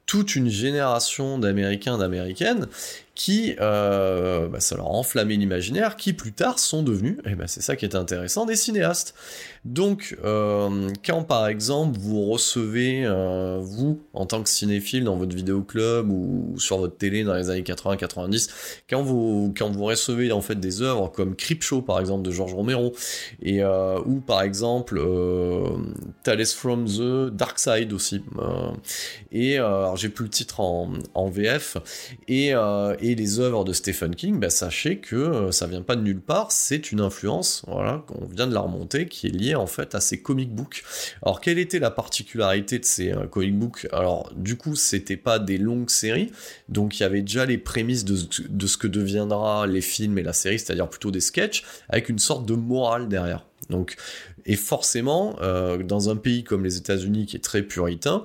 toute 0.05 0.35
une 0.35 0.49
génération 0.49 1.39
d'Américains, 1.39 1.97
d'Américaines, 1.97 2.67
qui, 3.15 3.55
bah, 3.57 4.59
ça 4.59 4.75
leur 4.75 4.87
a 4.87 4.89
enflammé 4.89 5.37
l'imaginaire, 5.37 5.95
qui 5.95 6.11
plus 6.11 6.33
tard 6.33 6.59
sont 6.59 6.83
devenus, 6.83 7.17
et 7.25 7.35
ben 7.35 7.47
c'est 7.47 7.61
ça 7.61 7.77
qui 7.77 7.85
est 7.85 7.95
intéressant, 7.95 8.45
des 8.45 8.57
cinéastes. 8.57 9.13
Donc, 9.65 10.17
euh, 10.23 10.89
quand 11.05 11.23
par 11.23 11.47
exemple 11.47 11.97
vous 11.99 12.25
recevez, 12.25 13.05
euh, 13.05 13.59
vous, 13.61 14.01
en 14.13 14.25
tant 14.25 14.41
que 14.41 14.49
cinéphile 14.49 15.03
dans 15.03 15.17
votre 15.17 15.35
vidéoclub 15.35 16.09
ou 16.09 16.55
sur 16.57 16.77
votre 16.77 16.97
télé 16.97 17.23
dans 17.23 17.33
les 17.33 17.49
années 17.49 17.61
80-90, 17.61 18.49
quand 18.89 19.01
vous, 19.01 19.53
quand 19.57 19.69
vous 19.69 19.83
recevez 19.83 20.31
en 20.31 20.41
fait 20.41 20.59
des 20.59 20.81
œuvres 20.81 21.11
comme 21.11 21.35
Creepshow 21.35 21.81
par 21.81 21.99
exemple 21.99 22.23
de 22.23 22.31
George 22.31 22.53
Romero, 22.53 22.93
et, 23.41 23.61
euh, 23.61 23.99
ou 24.05 24.21
par 24.21 24.41
exemple 24.41 25.01
Tales 26.23 26.45
from 26.45 26.85
the 26.85 27.29
Dark 27.33 27.59
Side 27.59 27.91
aussi, 27.91 28.21
et 29.31 29.57
alors 29.57 29.97
j'ai 29.97 30.09
plus 30.09 30.23
le 30.23 30.29
titre 30.29 30.61
en, 30.61 31.29
VF, 31.29 31.77
et, 32.27 32.49
et 32.49 33.15
les 33.15 33.39
œuvres 33.39 33.65
de 33.65 33.73
Stephen 33.73 34.15
King, 34.15 34.39
bah, 34.39 34.49
sachez 34.49 34.99
que 34.99 35.51
ça 35.51 35.67
vient 35.67 35.81
pas 35.81 35.95
de 35.95 36.01
nulle 36.01 36.21
part, 36.21 36.51
c'est 36.51 36.91
une 36.91 37.01
influence, 37.01 37.63
voilà, 37.67 38.03
qu'on 38.07 38.25
vient 38.25 38.47
de 38.47 38.53
la 38.53 38.61
remonter, 38.61 39.07
qui 39.07 39.27
est 39.27 39.31
liée 39.31 39.48
en 39.55 39.67
fait 39.67 39.95
à 39.95 40.01
ces 40.01 40.21
comic 40.21 40.53
books. 40.53 40.83
Alors 41.23 41.41
quelle 41.41 41.59
était 41.59 41.79
la 41.79 41.91
particularité 41.91 42.79
de 42.79 42.85
ces 42.85 43.11
euh, 43.11 43.27
comic 43.27 43.57
books? 43.57 43.87
Alors 43.91 44.31
du 44.35 44.57
coup 44.57 44.75
c'était 44.75 45.17
pas 45.17 45.39
des 45.39 45.57
longues 45.57 45.89
séries, 45.89 46.31
donc 46.67 46.99
il 46.99 47.03
y 47.03 47.05
avait 47.05 47.21
déjà 47.21 47.45
les 47.45 47.57
prémices 47.57 48.05
de, 48.05 48.17
de 48.49 48.67
ce 48.67 48.77
que 48.77 48.87
deviendra 48.87 49.67
les 49.67 49.81
films 49.81 50.17
et 50.17 50.23
la 50.23 50.33
série, 50.33 50.59
c'est-à-dire 50.59 50.89
plutôt 50.89 51.11
des 51.11 51.21
sketchs 51.21 51.63
avec 51.89 52.09
une 52.09 52.19
sorte 52.19 52.45
de 52.45 52.53
morale 52.53 53.07
derrière. 53.07 53.45
Donc 53.69 53.95
et 54.45 54.55
forcément, 54.55 55.35
euh, 55.41 55.81
dans 55.83 56.09
un 56.09 56.15
pays 56.15 56.43
comme 56.43 56.63
les 56.63 56.77
États-Unis 56.77 57.25
qui 57.25 57.35
est 57.35 57.43
très 57.43 57.61
puritain, 57.61 58.23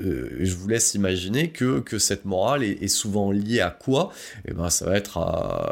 euh, 0.00 0.36
je 0.40 0.54
vous 0.54 0.68
laisse 0.68 0.94
imaginer 0.94 1.50
que, 1.50 1.80
que 1.80 1.98
cette 1.98 2.24
morale 2.24 2.62
est, 2.62 2.88
souvent 2.88 3.30
liée 3.30 3.60
à 3.60 3.70
quoi? 3.70 4.10
Et 4.44 4.50
eh 4.50 4.54
ben, 4.54 4.70
ça 4.70 4.84
va 4.84 4.96
être 4.96 5.18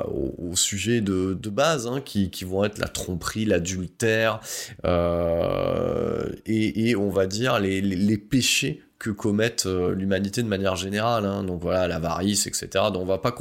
au, 0.09 0.57
sujet 0.57 1.01
de, 1.01 1.35
de 1.41 1.51
base, 1.51 1.87
hein, 1.87 2.01
qui, 2.05 2.31
qui, 2.31 2.45
vont 2.45 2.65
être 2.65 2.79
la 2.79 2.89
tromperie, 2.89 3.45
l'adultère, 3.45 4.41
euh, 4.85 6.29
et, 6.47 6.91
et, 6.91 6.97
on 6.97 7.11
va 7.11 7.27
dire 7.27 7.59
les, 7.59 7.81
les, 7.81 7.97
les 7.97 8.19
péchés 8.19 8.83
que 9.03 9.11
commettent 9.11 9.67
euh, 9.67 9.97
l'humanité 9.97 10.45
de 10.45 10.47
manière 10.47 10.77
générale. 10.77 11.27
Hein. 11.27 11.43
Donc 11.43 11.61
voilà, 11.61 11.89
l'avarice, 11.89 12.47
etc. 12.47 12.69
Donc 12.93 13.03
on 13.03 13.05
va 13.05 13.19
pas 13.19 13.35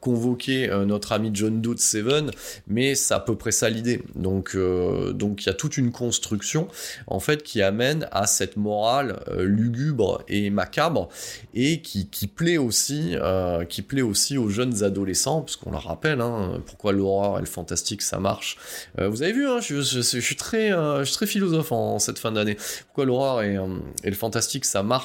convoquer 0.00 0.70
euh, 0.70 0.84
notre 0.84 1.10
ami 1.10 1.32
John 1.34 1.60
Doe 1.60 1.74
de 1.74 1.80
Seven, 1.80 2.30
mais 2.68 2.94
c'est 2.94 3.14
à 3.14 3.18
peu 3.18 3.34
près 3.34 3.50
ça 3.50 3.68
l'idée. 3.68 4.02
Donc 4.14 4.52
euh, 4.54 5.12
donc 5.12 5.42
il 5.42 5.46
y 5.48 5.50
a 5.50 5.54
toute 5.54 5.76
une 5.76 5.90
construction 5.90 6.68
en 7.08 7.18
fait 7.18 7.42
qui 7.42 7.60
amène 7.60 8.06
à 8.12 8.28
cette 8.28 8.56
morale 8.56 9.18
lugubre 9.36 10.22
et 10.28 10.48
macabre 10.50 11.08
et 11.54 11.82
qui, 11.82 12.06
plaît 12.28 12.58
aussi 12.58 13.16
qui 13.68 13.82
plaît 13.82 14.02
aussi 14.02 14.38
aux 14.38 14.48
jeunes 14.48 14.84
adolescents, 14.84 15.40
parce 15.40 15.56
qu'on 15.56 15.72
leur 15.72 15.84
rappelle 15.84 16.20
hein, 16.20 16.60
pourquoi 16.66 16.92
l'horreur 16.92 17.38
et 17.38 17.40
le 17.40 17.46
fantastique 17.46 18.02
ça 18.02 18.20
marche. 18.20 18.56
vous 18.98 19.22
avez 19.22 19.32
vu, 19.32 19.48
hein, 19.48 19.60
je, 19.60 19.80
je, 19.80 20.00
suis 20.00 20.36
très 20.36 20.70
je 20.70 21.04
suis 21.04 21.14
très 21.14 21.26
philosophe 21.26 21.72
en, 21.72 21.98
cette 21.98 22.18
fin 22.18 22.30
d'année. 22.30 22.56
Pourquoi 22.86 23.06
l'horreur 23.06 23.42
et, 23.42 23.58
et 24.04 24.10
le 24.10 24.16
fantastique 24.16 24.64
ça 24.64 24.82
marche 24.82 24.99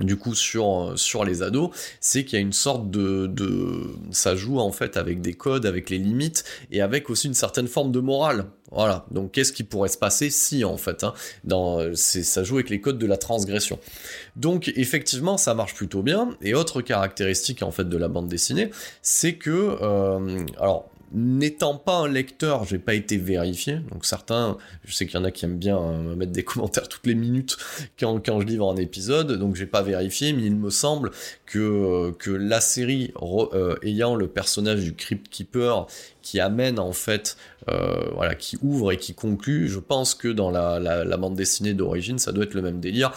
du 0.00 0.16
coup 0.16 0.34
sur, 0.34 1.24
les 1.24 1.42
ados, 1.42 1.70
c'est 2.00 2.24
qu'il 2.24 2.38
y 2.38 2.38
a 2.38 2.40
une 2.42 2.52
sorte 2.52 2.90
de, 2.90 3.26
de, 3.26 3.94
ça 4.10 4.34
joue 4.34 4.58
en 4.58 4.72
fait 4.72 4.96
avec 4.96 5.20
des 5.20 5.34
codes, 5.34 5.66
avec 5.66 5.90
les 5.90 5.98
limites 5.98 6.44
et 6.70 6.80
avec 6.80 7.10
aussi 7.10 7.26
une 7.26 7.34
certaine 7.34 7.68
forme 7.68 7.92
de 7.92 8.00
morale. 8.00 8.46
Voilà. 8.70 9.04
Donc 9.10 9.32
qu'est-ce 9.32 9.52
qui 9.52 9.64
pourrait 9.64 9.88
se 9.88 9.98
passer 9.98 10.30
si 10.30 10.64
en 10.64 10.76
fait, 10.76 11.04
hein, 11.04 11.12
dans, 11.44 11.94
ça 11.94 12.44
joue 12.44 12.56
avec 12.56 12.70
les 12.70 12.80
codes 12.80 12.98
de 12.98 13.06
la 13.06 13.16
transgression. 13.16 13.78
Donc 14.36 14.72
effectivement, 14.76 15.36
ça 15.36 15.54
marche 15.54 15.74
plutôt 15.74 16.02
bien. 16.02 16.36
Et 16.40 16.54
autre 16.54 16.80
caractéristique 16.80 17.62
en 17.62 17.70
fait 17.70 17.88
de 17.88 17.96
la 17.96 18.08
bande 18.08 18.28
dessinée, 18.28 18.70
c'est 19.02 19.34
que, 19.34 19.76
euh, 19.82 20.44
alors 20.58 20.89
N'étant 21.12 21.76
pas 21.76 21.96
un 21.98 22.08
lecteur, 22.08 22.64
j'ai 22.64 22.78
pas 22.78 22.94
été 22.94 23.16
vérifié. 23.16 23.80
Donc 23.90 24.04
certains, 24.04 24.56
je 24.84 24.92
sais 24.92 25.06
qu'il 25.06 25.18
y 25.18 25.20
en 25.20 25.24
a 25.24 25.32
qui 25.32 25.44
aiment 25.44 25.58
bien 25.58 25.78
euh, 25.78 26.14
mettre 26.14 26.30
des 26.30 26.44
commentaires 26.44 26.88
toutes 26.88 27.06
les 27.06 27.16
minutes 27.16 27.56
quand, 27.98 28.22
je 28.40 28.46
livre 28.46 28.70
un 28.70 28.76
épisode, 28.76 29.32
donc 29.32 29.56
j'ai 29.56 29.66
pas 29.66 29.82
vérifié, 29.82 30.32
mais 30.32 30.44
il 30.44 30.56
me 30.56 30.70
semble 30.70 31.10
que, 31.46 31.58
euh, 31.58 32.36
la 32.38 32.60
série 32.60 33.12
euh, 33.20 33.76
ayant 33.82 34.14
le 34.14 34.28
personnage 34.28 34.84
du 34.84 34.94
Crypt 34.94 35.28
Keeper 35.28 35.86
qui 36.22 36.40
amène 36.40 36.78
en 36.78 36.92
fait, 36.92 37.36
voilà, 38.14 38.34
qui 38.34 38.58
ouvre 38.62 38.90
et 38.90 38.96
qui 38.96 39.14
conclut, 39.14 39.68
je 39.68 39.78
pense 39.78 40.14
que 40.14 40.28
dans 40.28 40.50
la, 40.50 41.16
bande 41.16 41.36
dessinée 41.36 41.74
d'origine, 41.74 42.18
ça 42.18 42.32
doit 42.32 42.44
être 42.44 42.54
le 42.54 42.62
même 42.62 42.80
délire. 42.80 43.12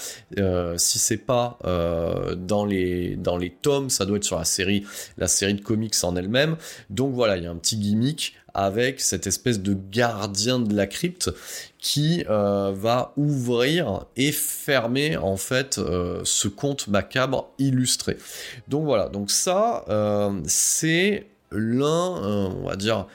si 0.77 1.00
c'est 1.00 1.17
pas 1.17 1.57
dans 1.63 2.65
les 2.65 3.15
dans 3.15 3.38
les 3.38 3.50
tomes, 3.50 3.89
ça 3.89 4.05
doit 4.05 4.17
être 4.17 4.24
sur 4.24 4.38
la 4.38 4.45
série, 4.45 4.86
la 5.17 5.27
série 5.27 5.55
de 5.55 5.62
comics 5.62 5.95
en 6.03 6.15
elle-même. 6.15 6.57
Donc 6.89 7.13
voilà, 7.13 7.38
il 7.38 7.43
y 7.43 7.48
a 7.48 7.51
un 7.51 7.55
petit 7.55 7.77
gimmick 7.77 8.36
avec 8.53 9.01
cette 9.01 9.27
espèce 9.27 9.62
de 9.62 9.75
gardien 9.91 10.60
de 10.60 10.75
la 10.75 10.86
crypte 10.88 11.31
qui 11.79 12.24
euh, 12.29 12.72
va 12.74 13.13
ouvrir 13.17 14.05
et 14.15 14.31
fermer 14.31 15.17
en 15.17 15.38
fait 15.38 15.77
euh, 15.77 16.22
ce 16.24 16.48
conte 16.48 16.88
macabre 16.88 17.51
illustré. 17.57 18.17
Donc 18.67 18.86
voilà, 18.86 19.10
donc 19.10 19.31
ça 19.31 19.86
euh, 19.89 20.39
c'est 20.45 21.27
l'un, 21.53 21.86
on 21.86 22.65
va 22.65 22.75
dire, 22.75 23.07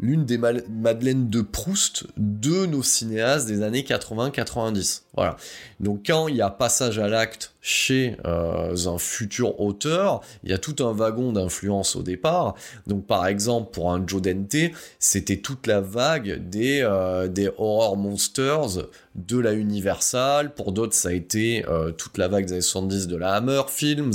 l'une 0.00 0.24
des 0.24 0.38
Madeleines 0.38 1.30
de 1.30 1.40
Proust 1.40 2.06
de 2.16 2.66
nos 2.66 2.82
cinéastes 2.82 3.46
des 3.46 3.62
années 3.62 3.82
80-90. 3.82 5.02
Voilà. 5.14 5.36
Donc 5.80 6.04
quand 6.06 6.28
il 6.28 6.36
y 6.36 6.42
a 6.42 6.50
passage 6.50 6.98
à 6.98 7.08
l'acte 7.08 7.53
chez 7.64 8.18
euh, 8.26 8.76
un 8.86 8.98
futur 8.98 9.58
auteur, 9.58 10.20
il 10.42 10.50
y 10.50 10.52
a 10.52 10.58
tout 10.58 10.84
un 10.84 10.92
wagon 10.92 11.32
d'influence 11.32 11.96
au 11.96 12.02
départ. 12.02 12.56
Donc 12.86 13.06
par 13.06 13.26
exemple 13.26 13.70
pour 13.72 13.90
un 13.90 14.06
Joe 14.06 14.20
Dante, 14.20 14.70
c'était 14.98 15.38
toute 15.38 15.66
la 15.66 15.80
vague 15.80 16.46
des, 16.46 16.82
euh, 16.82 17.26
des 17.26 17.48
horror 17.56 17.96
monsters 17.96 18.86
de 19.14 19.38
la 19.38 19.54
Universal. 19.54 20.52
Pour 20.52 20.72
d'autres, 20.72 20.92
ça 20.92 21.08
a 21.08 21.12
été 21.12 21.64
euh, 21.66 21.90
toute 21.90 22.18
la 22.18 22.28
vague 22.28 22.44
des 22.44 22.52
années 22.52 22.60
70 22.60 23.06
de 23.06 23.16
la 23.16 23.32
Hammer 23.32 23.62
Films. 23.68 24.12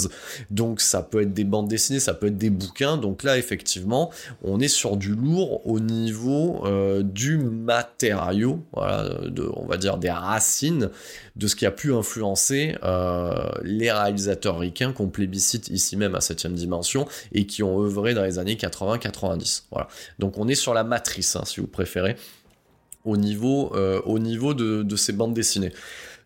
Donc 0.52 0.80
ça 0.80 1.02
peut 1.02 1.24
être 1.24 1.34
des 1.34 1.44
bandes 1.44 1.70
dessinées, 1.70 2.00
ça 2.00 2.14
peut 2.14 2.28
être 2.28 2.38
des 2.38 2.52
bouquins. 2.52 2.98
Donc 2.98 3.24
là, 3.24 3.40
effectivement, 3.40 4.12
on 4.44 4.60
est 4.60 4.68
sur 4.68 4.96
du 4.96 5.16
lourd 5.16 5.66
au 5.66 5.80
niveau 5.80 6.64
du 7.02 7.40
matériau, 7.40 8.64
voilà, 8.74 9.10
on 9.56 9.66
va 9.66 9.78
dire 9.78 9.98
des 9.98 10.12
racines 10.12 10.92
de 11.40 11.48
ce 11.48 11.56
qui 11.56 11.66
a 11.66 11.72
pu 11.72 11.94
influencer 11.94 12.76
euh, 12.84 13.50
les 13.64 13.90
réalisateurs 13.90 14.60
ricains 14.60 14.92
qu'on 14.92 15.08
plébiscite 15.08 15.70
ici 15.70 15.96
même 15.96 16.14
à 16.14 16.20
7ème 16.20 16.54
dimension 16.54 17.08
et 17.32 17.46
qui 17.46 17.64
ont 17.64 17.82
œuvré 17.82 18.14
dans 18.14 18.24
les 18.24 18.40
années 18.40 18.56
80-90. 18.56 19.64
Voilà. 19.72 19.88
Donc 20.20 20.38
on 20.38 20.50
est 20.50 20.56
sur 20.56 20.74
la 20.74 20.84
matrice, 20.84 21.38
hein, 21.38 21.44
si 21.46 21.62
vous 21.62 21.68
préférez, 21.68 22.18
au 23.06 23.16
niveau, 23.16 23.74
euh, 23.76 24.02
au 24.06 24.20
niveau 24.20 24.54
de, 24.54 24.96
ces 24.98 25.14
bandes 25.14 25.34
dessinées. 25.34 25.72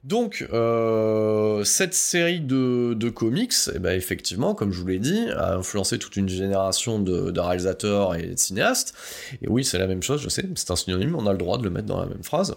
Donc, 0.04 0.46
euh, 0.52 1.64
cette 1.64 1.94
série 1.94 2.42
de, 2.42 3.10
comics, 3.10 3.54
eh 3.74 3.80
ben, 3.80 3.96
effectivement, 3.96 4.54
comme 4.54 4.74
je 4.74 4.82
vous 4.82 4.88
l'ai 4.88 5.00
dit, 5.00 5.30
a 5.38 5.54
influencé 5.54 5.98
toute 5.98 6.18
une 6.18 6.28
génération 6.28 7.00
de, 7.00 7.40
réalisateurs 7.40 8.16
et 8.16 8.28
de 8.28 8.38
cinéastes. 8.38 8.94
Et 9.42 9.48
oui, 9.48 9.64
c'est 9.64 9.78
la 9.78 9.88
même 9.88 10.04
chose, 10.04 10.22
je 10.22 10.28
sais, 10.28 10.44
c'est 10.56 10.72
un 10.72 10.76
synonyme, 10.76 11.16
on 11.16 11.26
a 11.26 11.32
le 11.32 11.38
droit 11.38 11.58
de 11.58 11.64
le 11.64 11.70
mettre 11.70 11.88
dans 11.88 12.02
la 12.02 12.08
même 12.08 12.24
phrase. 12.24 12.56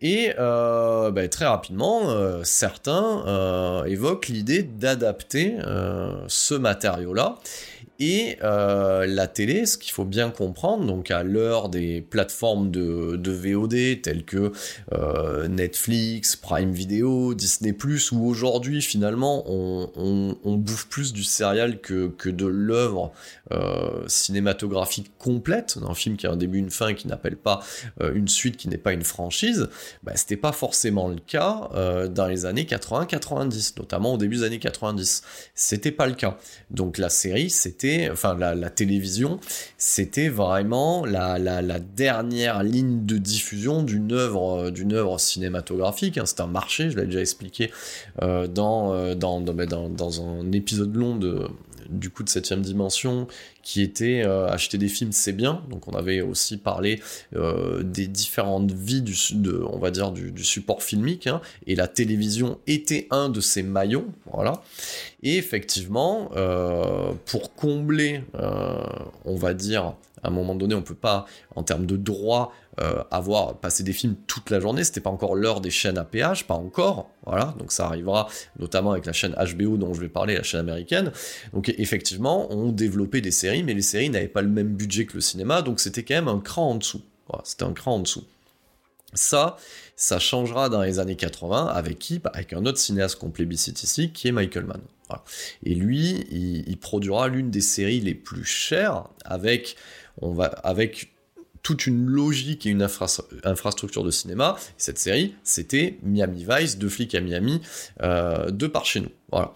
Et 0.00 0.32
euh, 0.38 1.10
ben, 1.10 1.28
très 1.28 1.44
rapidement, 1.44 2.08
euh, 2.08 2.40
certains 2.44 3.84
évoquent 3.84 4.28
l'idée 4.28 4.62
d'adapter 4.62 5.56
ce 6.26 6.54
matériau-là 6.54 7.38
et 8.00 8.38
euh, 8.44 9.06
la 9.06 9.26
télé, 9.26 9.66
ce 9.66 9.76
qu'il 9.76 9.92
faut 9.92 10.04
bien 10.04 10.30
comprendre, 10.30 10.86
donc 10.86 11.10
à 11.10 11.24
l'heure 11.24 11.68
des 11.68 12.00
plateformes 12.00 12.70
de, 12.70 13.18
VOD 13.28 14.02
telles 14.02 14.24
que 14.24 14.52
euh, 14.92 15.48
Netflix, 15.48 16.36
Prime 16.36 16.70
Video, 16.70 17.34
Disney⁇ 17.34 17.72
où 18.14 18.24
aujourd'hui 18.24 18.82
finalement 18.82 19.44
on, 19.48 20.56
bouffe 20.58 20.88
plus 20.88 21.12
du 21.12 21.24
serial 21.24 21.80
que, 21.80 22.08
que 22.08 22.28
de 22.28 22.46
l'œuvre 22.46 23.12
euh, 23.52 24.04
cinématographique 24.06 25.10
complète, 25.18 25.78
d'un 25.78 25.94
film 25.94 26.16
qui 26.16 26.26
a 26.26 26.32
un 26.32 26.36
début, 26.36 26.58
une 26.58 26.70
fin, 26.70 26.94
qui 26.94 27.08
n'appelle 27.08 27.36
pas 27.36 27.60
une 28.00 28.28
suite, 28.28 28.56
qui 28.56 28.68
n'est 28.68 28.78
pas 28.78 28.92
une 28.92 29.04
franchise, 29.04 29.68
bah, 30.02 30.12
c'était 30.14 30.36
pas 30.36 30.52
forcément 30.52 31.08
le 31.08 31.18
cas 31.18 31.70
dans 32.08 32.26
les 32.26 32.46
années 32.46 32.64
80-90, 32.64 33.74
notamment 33.78 34.14
au 34.14 34.18
début 34.18 34.36
des 34.36 34.42
années 34.44 34.58
90. 34.58 35.22
C'était 35.54 35.92
pas 35.92 36.06
le 36.06 36.14
cas. 36.14 36.38
Donc 36.70 36.98
la 36.98 37.08
série, 37.08 37.50
c'était 37.50 37.87
enfin 38.10 38.36
la, 38.36 38.70
télévision, 38.70 39.40
c'était 39.76 40.28
vraiment 40.28 41.04
la, 41.04 41.38
dernière 41.78 42.62
ligne 42.62 43.06
de 43.06 43.18
diffusion 43.18 43.82
d'une 43.82 44.12
œuvre, 44.12 44.66
euh, 44.66 44.70
d'une 44.70 44.92
œuvre 44.92 45.18
cinématographique. 45.18 46.18
Hein. 46.18 46.24
C'est 46.26 46.40
un 46.40 46.46
marché, 46.46 46.90
je 46.90 46.96
l'ai 46.96 47.06
déjà 47.06 47.20
expliqué 47.20 47.70
euh, 48.22 48.46
euh, 48.58 49.14
dans, 49.14 49.40
dans, 49.40 50.22
un 50.22 50.52
épisode 50.52 50.94
long 50.94 51.16
de, 51.16 51.46
du 51.88 52.10
coup 52.10 52.22
de 52.22 52.28
septième 52.28 52.62
dimension 52.62 53.26
qui 53.62 53.82
était 53.82 54.22
euh, 54.24 54.48
acheter 54.48 54.78
des 54.78 54.88
films 54.88 55.12
c'est 55.12 55.32
bien. 55.32 55.62
Donc 55.70 55.88
on 55.88 55.92
avait 55.92 56.20
aussi 56.20 56.56
parlé 56.56 57.00
euh, 57.36 57.82
des 57.82 58.06
différentes 58.06 58.72
vies 58.72 59.02
du, 59.02 59.14
de, 59.32 59.62
on 59.70 59.78
va 59.78 59.90
dire 59.90 60.12
du, 60.12 60.44
support 60.44 60.82
filmique 60.82 61.26
hein, 61.26 61.40
et 61.66 61.74
la 61.74 61.88
télévision 61.88 62.58
était 62.66 63.06
un 63.10 63.28
de 63.28 63.40
ces 63.40 63.62
maillons. 63.62 64.06
Voilà. 64.32 64.62
Et 65.22 65.36
effectivement, 65.36 66.30
pour 67.26 67.54
combler, 67.54 68.22
on 69.24 69.34
va 69.34 69.52
dire 69.52 69.94
à 70.22 70.28
un 70.28 70.30
moment 70.30 70.54
donné, 70.54 70.74
on 70.74 70.82
peut 70.82 70.94
pas, 70.94 71.26
en 71.54 71.62
termes 71.62 71.86
de 71.86 71.96
droit, 71.96 72.52
euh, 72.80 73.02
avoir 73.10 73.58
passé 73.58 73.82
des 73.82 73.92
films 73.92 74.16
toute 74.26 74.50
la 74.50 74.60
journée. 74.60 74.84
C'était 74.84 75.00
pas 75.00 75.10
encore 75.10 75.34
l'heure 75.34 75.60
des 75.60 75.70
chaînes 75.70 75.98
à 75.98 76.04
péage, 76.04 76.46
pas 76.46 76.54
encore. 76.54 77.10
Voilà, 77.26 77.54
donc 77.58 77.72
ça 77.72 77.86
arrivera 77.86 78.28
notamment 78.58 78.92
avec 78.92 79.06
la 79.06 79.12
chaîne 79.12 79.34
HBO 79.34 79.76
dont 79.76 79.94
je 79.94 80.00
vais 80.00 80.08
parler, 80.08 80.36
la 80.36 80.42
chaîne 80.42 80.60
américaine. 80.60 81.12
Donc 81.52 81.68
effectivement, 81.76 82.52
on 82.52 82.70
développait 82.70 83.20
des 83.20 83.30
séries, 83.30 83.62
mais 83.62 83.74
les 83.74 83.82
séries 83.82 84.10
n'avaient 84.10 84.28
pas 84.28 84.42
le 84.42 84.48
même 84.48 84.74
budget 84.74 85.06
que 85.06 85.14
le 85.14 85.20
cinéma, 85.20 85.62
donc 85.62 85.80
c'était 85.80 86.04
quand 86.04 86.14
même 86.14 86.28
un 86.28 86.40
cran 86.40 86.70
en 86.70 86.74
dessous. 86.76 87.02
C'était 87.44 87.64
un 87.64 87.72
cran 87.72 87.96
en 87.96 88.00
dessous. 88.00 88.24
Ça, 89.14 89.56
ça 89.96 90.18
changera 90.18 90.68
dans 90.68 90.82
les 90.82 90.98
années 90.98 91.16
80 91.16 91.66
avec 91.66 91.98
qui 91.98 92.20
Avec 92.32 92.52
un 92.52 92.64
autre 92.66 92.78
cinéaste 92.78 93.16
qu'on 93.16 93.30
plébiscite 93.30 93.82
ici, 93.82 94.12
qui 94.12 94.28
est 94.28 94.32
Michael 94.32 94.64
Mann. 94.64 94.80
Et 95.64 95.74
lui, 95.74 96.26
il 96.30 96.76
produira 96.78 97.28
l'une 97.28 97.50
des 97.50 97.62
séries 97.62 98.00
les 98.00 98.14
plus 98.14 98.44
chères 98.44 99.04
avec 99.24 99.76
on 100.20 100.32
va 100.32 100.46
avec 100.46 101.12
toute 101.62 101.86
une 101.86 102.06
logique 102.06 102.66
et 102.66 102.70
une 102.70 102.86
infrastructure 103.44 104.04
de 104.04 104.10
cinéma. 104.10 104.56
cette 104.76 104.98
série, 104.98 105.34
c'était 105.42 105.98
Miami 106.02 106.46
Vice, 106.48 106.78
deux 106.78 106.88
flics 106.88 107.14
à 107.14 107.20
Miami, 107.20 107.60
euh, 108.02 108.50
de 108.50 108.66
par 108.66 108.86
chez 108.86 109.00
nous. 109.00 109.10
Voilà. 109.30 109.52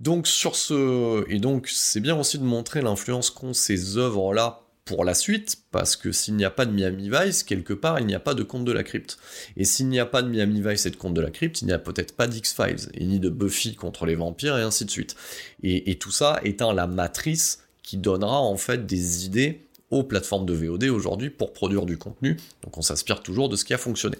Donc 0.00 0.26
sur 0.26 0.56
ce, 0.56 1.28
et 1.30 1.38
donc 1.38 1.68
c'est 1.68 2.00
bien 2.00 2.18
aussi 2.18 2.38
de 2.38 2.44
montrer 2.44 2.80
l'influence 2.80 3.30
qu'ont 3.30 3.52
ces 3.52 3.98
œuvres-là 3.98 4.60
pour 4.84 5.04
la 5.04 5.14
suite, 5.14 5.58
parce 5.70 5.94
que 5.94 6.10
s'il 6.10 6.34
n'y 6.34 6.44
a 6.44 6.50
pas 6.50 6.66
de 6.66 6.72
Miami 6.72 7.08
Vice, 7.08 7.44
quelque 7.44 7.72
part, 7.72 8.00
il 8.00 8.06
n'y 8.06 8.14
a 8.14 8.20
pas 8.20 8.34
de 8.34 8.42
Conte 8.42 8.64
de 8.64 8.72
la 8.72 8.82
Crypte. 8.82 9.16
Et 9.56 9.64
s'il 9.64 9.88
n'y 9.88 10.00
a 10.00 10.06
pas 10.06 10.22
de 10.22 10.28
Miami 10.28 10.60
Vice 10.60 10.86
et 10.86 10.90
de 10.90 10.96
Conte 10.96 11.14
de 11.14 11.20
la 11.20 11.30
Crypte, 11.30 11.62
il 11.62 11.66
n'y 11.66 11.72
a 11.72 11.78
peut-être 11.78 12.16
pas 12.16 12.26
d'X-Files, 12.26 12.90
et 12.94 13.04
ni 13.04 13.20
de 13.20 13.28
Buffy 13.28 13.76
contre 13.76 14.06
les 14.06 14.16
vampires, 14.16 14.58
et 14.58 14.62
ainsi 14.62 14.84
de 14.84 14.90
suite. 14.90 15.14
et 15.62 15.98
tout 15.98 16.10
ça 16.10 16.40
étant 16.44 16.72
la 16.72 16.86
matrice 16.86 17.60
qui 17.82 17.96
donnera 17.96 18.40
en 18.40 18.56
fait 18.56 18.86
des 18.86 19.26
idées 19.26 19.66
aux 19.92 20.02
plateformes 20.02 20.46
de 20.46 20.54
VOD 20.54 20.84
aujourd'hui 20.84 21.30
pour 21.30 21.52
produire 21.52 21.86
du 21.86 21.98
contenu. 21.98 22.36
Donc 22.64 22.76
on 22.78 22.82
s'inspire 22.82 23.22
toujours 23.22 23.48
de 23.48 23.54
ce 23.54 23.64
qui 23.64 23.74
a 23.74 23.78
fonctionné. 23.78 24.16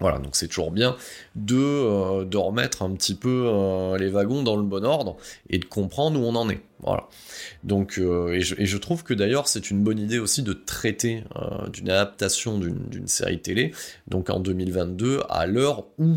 Voilà, 0.00 0.18
donc 0.18 0.34
c'est 0.34 0.48
toujours 0.48 0.72
bien 0.72 0.96
de, 1.36 1.56
euh, 1.56 2.24
de, 2.24 2.36
remettre 2.36 2.82
un 2.82 2.90
petit 2.90 3.14
peu 3.14 3.44
euh, 3.46 3.96
les 3.98 4.08
wagons 4.08 4.42
dans 4.42 4.56
le 4.56 4.64
bon 4.64 4.84
ordre 4.84 5.16
et 5.48 5.58
de 5.58 5.64
comprendre 5.64 6.18
où 6.18 6.24
on 6.24 6.34
en 6.34 6.50
est. 6.50 6.60
Voilà. 6.82 7.08
Donc, 7.64 7.98
euh, 7.98 8.32
et, 8.32 8.40
je, 8.40 8.76
trouve 8.76 9.04
que 9.04 9.14
d'ailleurs 9.14 9.48
c'est 9.48 9.70
une 9.70 9.82
bonne 9.82 9.98
idée 9.98 10.18
aussi 10.18 10.42
de 10.42 10.52
traiter 10.52 11.24
d'une 11.72 11.90
adaptation 11.90 12.58
d'une 12.58 13.06
série 13.06 13.40
télé, 13.40 13.72
donc 14.08 14.30
en 14.30 14.40
2022, 14.40 15.20
à 15.28 15.46
l'heure 15.46 15.86
où 15.98 16.16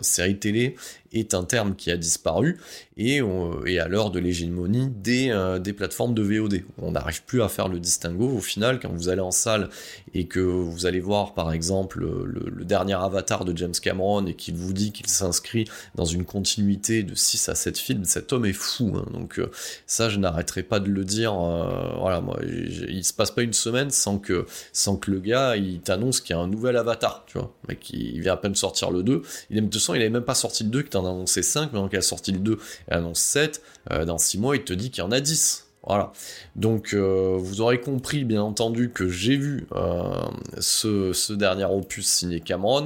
série 0.00 0.38
télé 0.38 0.76
est 1.12 1.34
un 1.34 1.44
terme 1.44 1.74
qui 1.76 1.90
a 1.90 1.96
disparu, 1.96 2.58
et, 2.96 3.20
à 3.20 3.88
l'heure 3.88 4.10
de 4.10 4.18
l'hégémonie 4.18 4.88
des, 4.88 5.32
plateformes 5.76 6.14
de 6.14 6.22
VOD. 6.22 6.62
On 6.78 6.92
n'arrive 6.92 7.22
plus 7.24 7.42
à 7.42 7.48
faire 7.48 7.68
le 7.68 7.80
distinguo 7.80 8.28
au 8.28 8.40
final 8.40 8.80
quand 8.80 8.90
vous 8.90 9.08
allez 9.08 9.20
en 9.20 9.30
salle 9.30 9.70
et 10.14 10.26
que 10.26 10.40
vous 10.40 10.86
allez 10.86 11.00
voir 11.00 11.34
par 11.34 11.52
exemple 11.52 12.00
le, 12.00 12.64
dernier 12.64 12.94
avatar 12.94 13.44
de 13.44 13.56
James 13.56 13.74
Cameron 13.80 14.26
et 14.26 14.34
qu'il 14.34 14.54
vous 14.54 14.72
dit 14.72 14.92
qu'il 14.92 15.08
s'inscrit 15.08 15.64
dans 15.94 16.04
une 16.04 16.24
continuité 16.24 17.02
de 17.02 17.14
6 17.14 17.48
à 17.48 17.54
7 17.54 17.78
films, 17.78 18.04
cet 18.04 18.32
homme 18.32 18.46
est 18.46 18.52
fou. 18.52 18.92
Hein. 18.96 19.06
donc 19.12 19.38
euh, 19.38 19.50
ça 19.86 20.08
je 20.08 20.18
n'arrêterai 20.18 20.62
pas 20.62 20.80
de 20.80 20.88
le 20.88 21.04
dire. 21.04 21.34
Euh, 21.34 21.94
voilà, 21.98 22.20
moi, 22.20 22.38
il 22.42 23.04
se 23.04 23.12
passe 23.12 23.30
pas 23.30 23.42
une 23.42 23.52
semaine 23.52 23.90
sans 23.90 24.18
que, 24.18 24.46
sans 24.72 24.96
que 24.96 25.10
le 25.10 25.20
gars 25.20 25.56
il 25.56 25.80
t'annonce 25.80 26.20
qu'il 26.20 26.34
y 26.34 26.38
a 26.38 26.42
un 26.42 26.48
nouvel 26.48 26.76
avatar, 26.76 27.24
tu 27.26 27.38
vois. 27.38 27.52
Mais 27.68 27.78
il 27.90 28.20
vient 28.20 28.34
à 28.34 28.36
peine 28.36 28.54
sortir 28.54 28.90
le 28.90 29.02
2. 29.02 29.22
Il 29.50 29.56
de 29.56 29.60
toute 29.62 29.74
façon, 29.74 29.94
il 29.94 30.00
avait 30.00 30.10
même 30.10 30.24
pas 30.24 30.34
sorti 30.34 30.64
le 30.64 30.70
2, 30.70 30.82
qu'il 30.82 30.96
en 30.98 31.06
a 31.06 31.10
annoncé 31.10 31.42
5, 31.42 31.72
maintenant 31.72 31.88
qu'il 31.88 31.98
a 31.98 32.02
sorti 32.02 32.32
le 32.32 32.38
2 32.38 32.58
et 32.88 32.92
annonce 32.92 33.20
7, 33.20 33.62
euh, 33.90 34.04
dans 34.04 34.18
6 34.18 34.38
mois 34.38 34.56
il 34.56 34.64
te 34.64 34.72
dit 34.72 34.90
qu'il 34.90 35.02
y 35.02 35.06
en 35.06 35.12
a 35.12 35.20
10. 35.20 35.66
Voilà. 35.84 36.12
Donc 36.54 36.94
euh, 36.94 37.36
vous 37.40 37.60
aurez 37.60 37.80
compris 37.80 38.22
bien 38.22 38.40
entendu 38.40 38.90
que 38.90 39.08
j'ai 39.08 39.36
vu 39.36 39.66
euh, 39.74 40.12
ce, 40.60 41.32
dernier 41.32 41.64
opus 41.64 42.06
signé 42.06 42.38
Cameron 42.38 42.84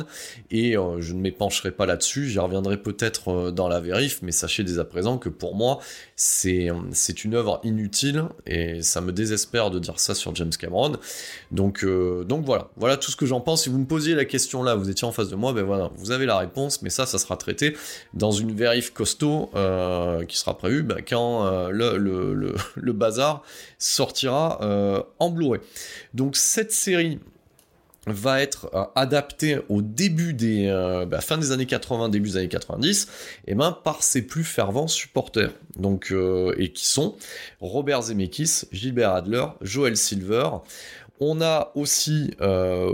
et 0.51 0.79
euh, 0.79 0.99
je 1.01 1.13
ne 1.13 1.21
m'épancherai 1.21 1.73
pas 1.73 1.85
là-dessus, 1.85 2.27
j'y 2.27 2.39
reviendrai 2.39 2.79
peut-être 2.79 3.51
dans 3.51 3.69
la 3.69 3.81
vérif, 3.81 4.21
mais 4.23 4.33
sachez 4.33 4.65
dès 4.65 4.79
à 4.79 4.85
présent 4.85 5.19
que 5.19 5.29
pour 5.29 5.55
moi 5.55 5.81
c'est, 6.15 6.71
une 7.25 7.35
œuvre 7.35 7.61
inutile 7.65 8.25
et 8.47 8.81
ça 8.81 9.03
me 9.03 9.13
désespère 9.13 9.71
de 9.71 9.79
dire 9.79 10.01
ça 10.01 10.15
sur 10.15 10.35
James 10.35 10.53
Cameron. 10.59 10.93
Donc, 11.51 11.85
donc 11.85 12.47
voilà, 12.47 12.69
voilà 12.77 12.97
tout 12.97 13.11
ce 13.11 13.17
que 13.17 13.27
j'en 13.27 13.41
pense. 13.41 13.65
Si 13.65 13.69
vous 13.69 13.79
me 13.79 13.87
posiez 13.87 14.15
la 14.15 14.25
question 14.25 14.63
là, 14.63 14.75
vous 14.75 14.89
étiez 14.89 15.07
en 15.07 15.13
face 15.13 15.29
de 15.29 15.37
moi, 15.37 15.53
ben 15.53 15.65
voilà, 15.65 15.91
vous 15.97 16.13
avez 16.13 16.25
la 16.25 16.39
réponse, 16.39 16.81
mais 16.81 16.91
ça, 16.91 17.05
ça 17.05 17.19
sera 17.19 17.37
traité 17.37 17.77
dans 18.15 18.31
une 18.31 18.53
vérif 18.53 18.93
costaud 18.95 19.51
qui 20.29 20.39
sera 20.39 20.57
prévue 20.57 20.83
ben, 20.83 21.03
quand 21.07 21.69
le 21.71 21.99
le 22.86 22.86
bazar 22.93 23.43
sortira 23.79 24.59
euh, 24.63 25.03
en 25.19 25.31
Blu-ray. 25.31 25.61
Donc 26.15 26.37
cette 26.37 26.73
série 26.73 27.19
va 28.07 28.41
être 28.41 28.71
euh, 28.73 28.85
adaptée 28.95 29.59
au 29.69 29.83
début 29.83 30.33
des 30.33 30.69
euh, 30.69 31.07
bah, 31.07 31.21
fin 31.21 31.39
des 31.39 31.51
années 31.51 31.67
80 31.67 32.09
début 32.09 32.31
des 32.31 32.37
années 32.37 32.49
90 32.49 33.09
et 33.49 33.55
ben 33.55 33.73
par 33.73 34.03
ses 34.03 34.23
plus 34.23 34.45
fervents 34.45 34.87
supporters 34.87 35.51
donc 35.77 36.15
et 36.57 36.73
qui 36.73 36.87
sont 36.87 37.17
Robert 37.61 38.03
Zemeckis, 38.03 38.63
Gilbert 38.71 39.13
Adler, 39.13 39.47
Joel 39.61 39.97
Silver 39.97 40.49
on 41.21 41.41
a 41.41 41.73
aussi 41.75 42.31
euh, 42.41 42.93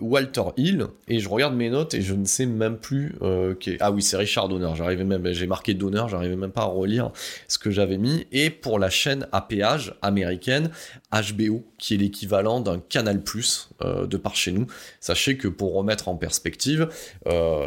Walter 0.00 0.42
Hill, 0.56 0.86
et 1.08 1.20
je 1.20 1.28
regarde 1.28 1.54
mes 1.54 1.70
notes 1.70 1.94
et 1.94 2.02
je 2.02 2.14
ne 2.14 2.24
sais 2.24 2.46
même 2.46 2.76
plus. 2.76 3.14
Euh, 3.22 3.54
ah 3.80 3.90
oui, 3.90 4.02
c'est 4.02 4.16
Richard 4.16 4.48
Donner. 4.48 4.72
Même, 5.04 5.32
j'ai 5.32 5.46
marqué 5.46 5.74
Donner, 5.74 6.04
j'arrivais 6.08 6.36
même 6.36 6.50
pas 6.50 6.62
à 6.62 6.66
relire 6.66 7.10
ce 7.48 7.58
que 7.58 7.70
j'avais 7.70 7.98
mis. 7.98 8.26
Et 8.32 8.50
pour 8.50 8.78
la 8.78 8.90
chaîne 8.90 9.26
à 9.32 9.40
péage 9.40 9.94
américaine, 10.02 10.70
HBO, 11.12 11.64
qui 11.78 11.94
est 11.94 11.98
l'équivalent 11.98 12.60
d'un 12.60 12.78
Canal 12.78 13.22
Plus 13.22 13.70
euh, 13.82 14.06
de 14.06 14.16
par 14.16 14.36
chez 14.36 14.52
nous. 14.52 14.66
Sachez 15.00 15.36
que 15.36 15.48
pour 15.48 15.74
remettre 15.74 16.08
en 16.08 16.16
perspective, 16.16 16.88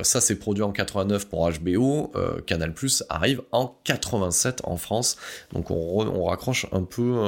ça 0.04 0.22
c'est 0.22 0.36
produit 0.36 0.64
en 0.64 0.72
89 0.72 1.28
pour 1.28 1.50
HBO, 1.50 2.12
Canal 2.46 2.74
Plus 2.74 3.04
arrive 3.10 3.42
en 3.52 3.76
87 3.84 4.62
en 4.66 4.78
France. 4.78 5.18
Donc 5.54 5.72
on, 5.72 5.76
on 5.76 6.26
raccroche 6.26 6.68
un 6.72 6.84
peu 6.84 7.20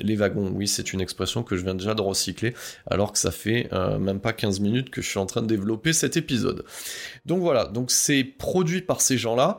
les 0.00 0.16
wagons. 0.16 0.50
Oui, 0.54 0.66
c'est 0.66 0.92
une 0.92 1.00
expression 1.00 1.42
que 1.42 1.56
je 1.56 1.64
viens 1.64 1.74
déjà 1.74 1.94
de 1.94 2.05
recycler, 2.06 2.54
alors 2.90 3.12
que 3.12 3.18
ça 3.18 3.30
fait 3.30 3.68
euh, 3.72 3.98
même 3.98 4.20
pas 4.20 4.32
15 4.32 4.60
minutes 4.60 4.90
que 4.90 5.02
je 5.02 5.08
suis 5.08 5.18
en 5.18 5.26
train 5.26 5.42
de 5.42 5.46
développer 5.46 5.92
cet 5.92 6.16
épisode. 6.16 6.64
Donc 7.24 7.40
voilà, 7.40 7.64
donc 7.64 7.90
c'est 7.90 8.24
produit 8.24 8.82
par 8.82 9.00
ces 9.00 9.18
gens-là, 9.18 9.58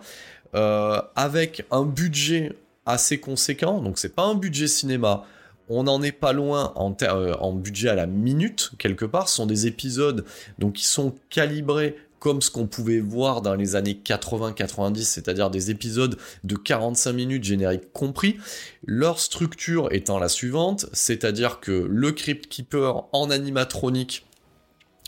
euh, 0.55 1.01
avec 1.15 1.65
un 1.71 1.83
budget 1.83 2.53
assez 2.86 3.19
conséquent, 3.19 3.81
donc 3.81 3.97
c'est 3.97 4.15
pas 4.15 4.23
un 4.23 4.36
budget 4.36 4.67
cinéma, 4.67 5.25
on 5.69 5.83
n'en 5.83 6.01
est 6.01 6.12
pas 6.12 6.33
loin 6.33 6.71
en, 6.75 6.95
euh, 7.01 7.33
en, 7.39 7.53
budget 7.53 7.89
à 7.89 7.95
la 7.95 8.07
minute, 8.07 8.71
quelque 8.77 9.05
part. 9.05 9.29
Ce 9.29 9.36
sont 9.36 9.45
des 9.45 9.67
épisodes 9.67 10.25
donc, 10.60 10.73
qui 10.73 10.86
sont 10.86 11.13
calibrés 11.29 11.97
comme 12.19 12.41
ce 12.41 12.49
qu'on 12.49 12.67
pouvait 12.67 12.99
voir 12.99 13.41
dans 13.41 13.56
les 13.56 13.75
années 13.75 13.99
80-90, 14.03 15.03
c'est-à-dire 15.03 15.49
des 15.49 15.71
épisodes 15.71 16.17
de 16.43 16.56
45 16.56 17.13
minutes 17.13 17.43
génériques 17.43 17.91
compris, 17.93 18.38
leur 18.86 19.19
structure 19.19 19.89
étant 19.91 20.19
la 20.19 20.30
suivante, 20.30 20.88
c'est-à-dire 20.93 21.60
que 21.60 21.71
le 21.71 22.12
Crypt 22.12 22.47
Keeper 22.47 23.06
en 23.12 23.30
animatronique 23.30 24.25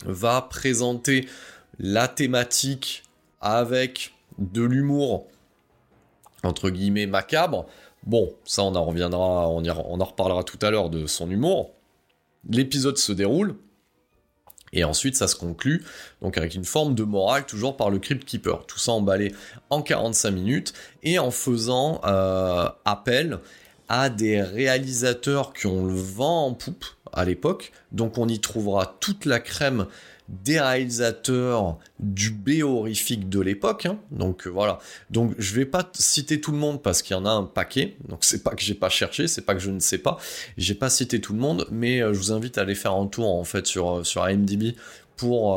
va 0.04 0.42
présenter 0.42 1.26
la 1.78 2.08
thématique 2.08 3.02
avec 3.40 4.12
de 4.38 4.62
l'humour 4.62 5.26
entre 6.42 6.70
guillemets 6.70 7.06
macabre. 7.06 7.66
Bon, 8.04 8.32
ça 8.44 8.62
on 8.62 8.74
en 8.74 8.84
reviendra, 8.84 9.48
on, 9.48 9.62
on 9.62 10.00
en 10.00 10.04
reparlera 10.04 10.44
tout 10.44 10.58
à 10.62 10.70
l'heure 10.70 10.90
de 10.90 11.06
son 11.06 11.30
humour. 11.30 11.72
L'épisode 12.48 12.96
se 12.96 13.12
déroule, 13.12 13.56
et 14.72 14.84
ensuite, 14.84 15.16
ça 15.16 15.26
se 15.26 15.36
conclut 15.36 15.84
donc 16.22 16.38
avec 16.38 16.54
une 16.54 16.64
forme 16.64 16.94
de 16.94 17.02
morale 17.02 17.44
toujours 17.46 17.76
par 17.76 17.90
le 17.90 17.98
Crypt 17.98 18.24
Keeper. 18.24 18.66
Tout 18.66 18.78
ça 18.78 18.92
emballé 18.92 19.34
en 19.68 19.82
45 19.82 20.30
minutes 20.30 20.72
et 21.02 21.18
en 21.18 21.30
faisant 21.30 22.00
euh, 22.04 22.68
appel 22.84 23.38
à 23.88 24.08
des 24.08 24.40
réalisateurs 24.40 25.52
qui 25.52 25.66
ont 25.66 25.84
le 25.84 25.94
vent 25.94 26.46
en 26.46 26.54
poupe 26.54 26.84
à 27.12 27.24
l'époque. 27.24 27.72
Donc 27.90 28.18
on 28.18 28.28
y 28.28 28.38
trouvera 28.38 28.96
toute 29.00 29.24
la 29.24 29.40
crème 29.40 29.86
des 30.30 30.60
réalisateurs 30.60 31.78
du 31.98 32.30
B 32.30 32.62
horrifique 32.62 33.28
de 33.28 33.40
l'époque. 33.40 33.86
Hein. 33.86 33.98
Donc 34.10 34.46
euh, 34.46 34.50
voilà. 34.50 34.78
Donc 35.10 35.34
je 35.38 35.54
vais 35.54 35.66
pas 35.66 35.88
citer 35.94 36.40
tout 36.40 36.52
le 36.52 36.58
monde 36.58 36.82
parce 36.82 37.02
qu'il 37.02 37.16
y 37.16 37.18
en 37.18 37.26
a 37.26 37.30
un 37.30 37.44
paquet. 37.44 37.96
Donc 38.08 38.20
c'est 38.22 38.42
pas 38.42 38.54
que 38.54 38.62
j'ai 38.62 38.74
pas 38.74 38.88
cherché, 38.88 39.26
c'est 39.26 39.42
pas 39.42 39.54
que 39.54 39.60
je 39.60 39.70
ne 39.70 39.80
sais 39.80 39.98
pas. 39.98 40.18
J'ai 40.56 40.74
pas 40.74 40.88
cité 40.88 41.20
tout 41.20 41.32
le 41.32 41.40
monde, 41.40 41.66
mais 41.70 42.00
euh, 42.00 42.14
je 42.14 42.18
vous 42.18 42.32
invite 42.32 42.58
à 42.58 42.62
aller 42.62 42.76
faire 42.76 42.94
un 42.94 43.06
tour 43.06 43.34
en 43.34 43.44
fait 43.44 43.66
sur 43.66 43.98
euh, 43.98 44.04
sur 44.04 44.26
IMDb 44.28 44.76
pour, 45.20 45.54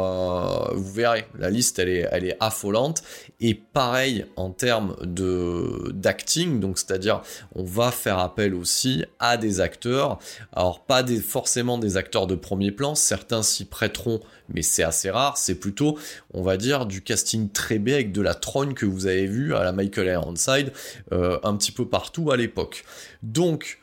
vous 0.74 0.92
verrez, 0.92 1.26
la 1.40 1.50
liste 1.50 1.80
elle 1.80 1.88
est, 1.88 2.06
elle 2.12 2.26
est 2.26 2.36
affolante. 2.42 3.02
Et 3.40 3.54
pareil 3.54 4.26
en 4.36 4.50
termes 4.50 4.98
de 5.02 5.90
d'acting, 5.94 6.60
donc 6.60 6.78
c'est-à-dire 6.78 7.22
on 7.56 7.64
va 7.64 7.92
faire 7.92 8.20
appel 8.20 8.56
aussi 8.56 9.06
à 9.20 9.38
des 9.38 9.62
acteurs. 9.62 10.20
Alors 10.52 10.84
pas 10.84 11.02
des, 11.02 11.22
forcément 11.22 11.78
des 11.78 11.96
acteurs 11.96 12.28
de 12.28 12.36
premier 12.36 12.72
plan, 12.72 12.94
certains 12.94 13.42
s'y 13.42 13.64
prêteront, 13.64 14.20
mais 14.50 14.64
c'est 14.64 14.84
assez 14.84 15.10
rare. 15.10 15.38
C'est 15.38 15.56
plutôt, 15.56 15.98
on 16.34 16.42
va 16.42 16.58
dire, 16.58 16.86
du 16.86 17.02
casting 17.02 17.50
très 17.50 17.80
bien 17.80 17.96
avec 17.96 18.12
de 18.12 18.22
la 18.22 18.34
trogne 18.34 18.74
que 18.74 18.86
vous 18.86 19.08
avez 19.08 19.28
vu 19.28 19.56
à 19.56 19.64
la 19.64 19.72
Michael 19.72 20.08
Ironside 20.08 20.74
euh, 21.14 21.40
un 21.44 21.56
petit 21.56 21.72
peu 21.72 21.88
partout 21.88 22.32
à 22.32 22.38
l'époque. 22.38 22.84
Donc 23.22 23.80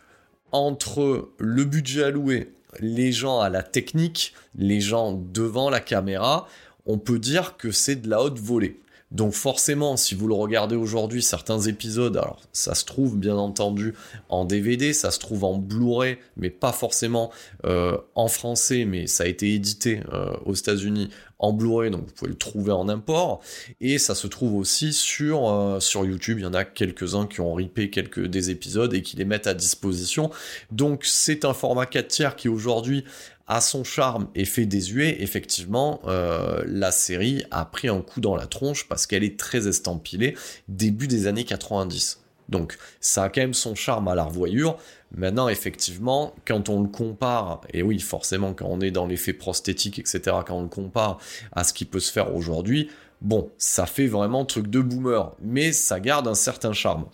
entre 0.53 1.31
le 1.39 1.65
budget 1.65 2.05
alloué, 2.05 2.53
les 2.79 3.13
gens 3.13 3.41
à 3.41 3.49
la 3.49 3.63
technique, 3.63 4.35
les 4.55 4.81
gens 4.81 5.13
devant 5.13 5.71
la 5.71 5.81
caméra, 5.81 6.47
on 6.87 6.99
peut 6.99 7.19
dire 7.19 7.57
que 7.57 7.71
c'est 7.71 7.97
de 7.97 8.09
la 8.09 8.23
haute 8.23 8.39
volée. 8.39 8.81
Donc 9.11 9.33
forcément, 9.33 9.97
si 9.97 10.15
vous 10.15 10.29
le 10.29 10.35
regardez 10.35 10.77
aujourd'hui, 10.77 11.23
certains 11.23 11.61
épisodes, 11.61 12.17
alors 12.17 12.41
ça 12.53 12.75
se 12.75 12.85
trouve 12.85 13.17
bien 13.17 13.37
entendu 13.37 13.95
en 14.29 14.45
DVD, 14.45 14.93
ça 14.93 15.11
se 15.11 15.19
trouve 15.19 15.45
en 15.45 15.59
Blu-ray, 15.59 16.19
mais 16.37 16.51
pas 16.51 16.73
forcément 16.73 17.31
euh, 17.65 17.97
en 18.15 18.29
français, 18.29 18.85
mais 18.85 19.09
ça 19.09 19.25
a 19.25 19.27
été 19.27 19.53
édité 19.53 20.03
euh, 20.13 20.33
aux 20.45 20.55
États-Unis 20.55 21.11
en 21.41 21.53
Blu-ray, 21.53 21.91
donc 21.91 22.03
vous 22.07 22.13
pouvez 22.13 22.31
le 22.31 22.37
trouver 22.37 22.71
en 22.71 22.89
import. 22.89 23.41
Et 23.81 23.99
ça 23.99 24.15
se 24.15 24.27
trouve 24.27 24.55
aussi 24.55 24.93
sur, 24.93 25.49
euh, 25.49 25.81
sur 25.81 26.05
YouTube. 26.05 26.39
Il 26.39 26.43
y 26.43 26.47
en 26.47 26.55
a 26.55 26.65
quelques-uns 26.65 27.27
qui 27.27 27.41
ont 27.41 27.55
ripé 27.55 27.91
quelques 27.91 28.27
des 28.27 28.51
épisodes 28.51 28.93
et 28.95 29.03
qui 29.03 29.17
les 29.17 29.25
mettent 29.25 29.47
à 29.47 29.55
disposition. 29.55 30.31
Donc 30.71 31.05
c'est 31.05 31.45
un 31.45 31.55
format 31.55 31.87
4 31.87 32.09
tiers 32.09 32.37
qui 32.37 32.49
aujourd'hui 32.49 33.05
a 33.51 33.61
son 33.61 33.83
charme 33.83 34.29
et 34.37 34.45
fait 34.45 34.65
désuet, 34.65 35.23
effectivement, 35.23 36.01
euh, 36.07 36.63
la 36.67 36.93
série 36.93 37.45
a 37.51 37.65
pris 37.65 37.89
un 37.89 38.01
coup 38.01 38.21
dans 38.21 38.37
la 38.37 38.47
tronche 38.47 38.87
parce 38.89 39.09
qu'elle 39.09 39.25
est 39.25 39.37
très 39.37 39.67
estampillée 39.67 40.37
début 40.69 41.09
des 41.09 41.27
années 41.27 41.43
90. 41.43 42.21
Donc 42.49 42.79
ça 43.01 43.25
a 43.25 43.29
quand 43.29 43.41
même 43.41 43.55
son 43.55 43.75
charme 43.75 44.07
à 44.07 44.15
la 44.15 44.23
revoyure. 44.23 44.79
Maintenant, 45.13 45.49
effectivement, 45.49 46.33
quand 46.47 46.69
on 46.69 46.81
le 46.81 46.89
compare, 46.89 47.63
et 47.75 47.83
oui, 47.83 47.99
forcément, 47.99 48.55
quand 48.55 48.69
on 48.69 48.81
est 48.81 48.93
dans 48.93 49.09
l'effet 49.09 49.33
prosthétique, 49.33 49.99
etc., 49.99 50.21
quand 50.47 50.55
on 50.57 50.63
le 50.63 50.69
compare 50.69 51.19
à 51.51 51.65
ce 51.65 51.73
qui 51.73 51.85
peut 51.85 51.99
se 51.99 52.13
faire 52.13 52.33
aujourd'hui, 52.33 52.89
bon, 53.21 53.51
ça 53.59 53.85
fait 53.85 54.07
vraiment 54.07 54.45
truc 54.45 54.69
de 54.69 54.79
boomer, 54.81 55.35
mais 55.43 55.73
ça 55.73 55.99
garde 55.99 56.29
un 56.29 56.37
certain 56.37 56.73
charme. 56.73 57.07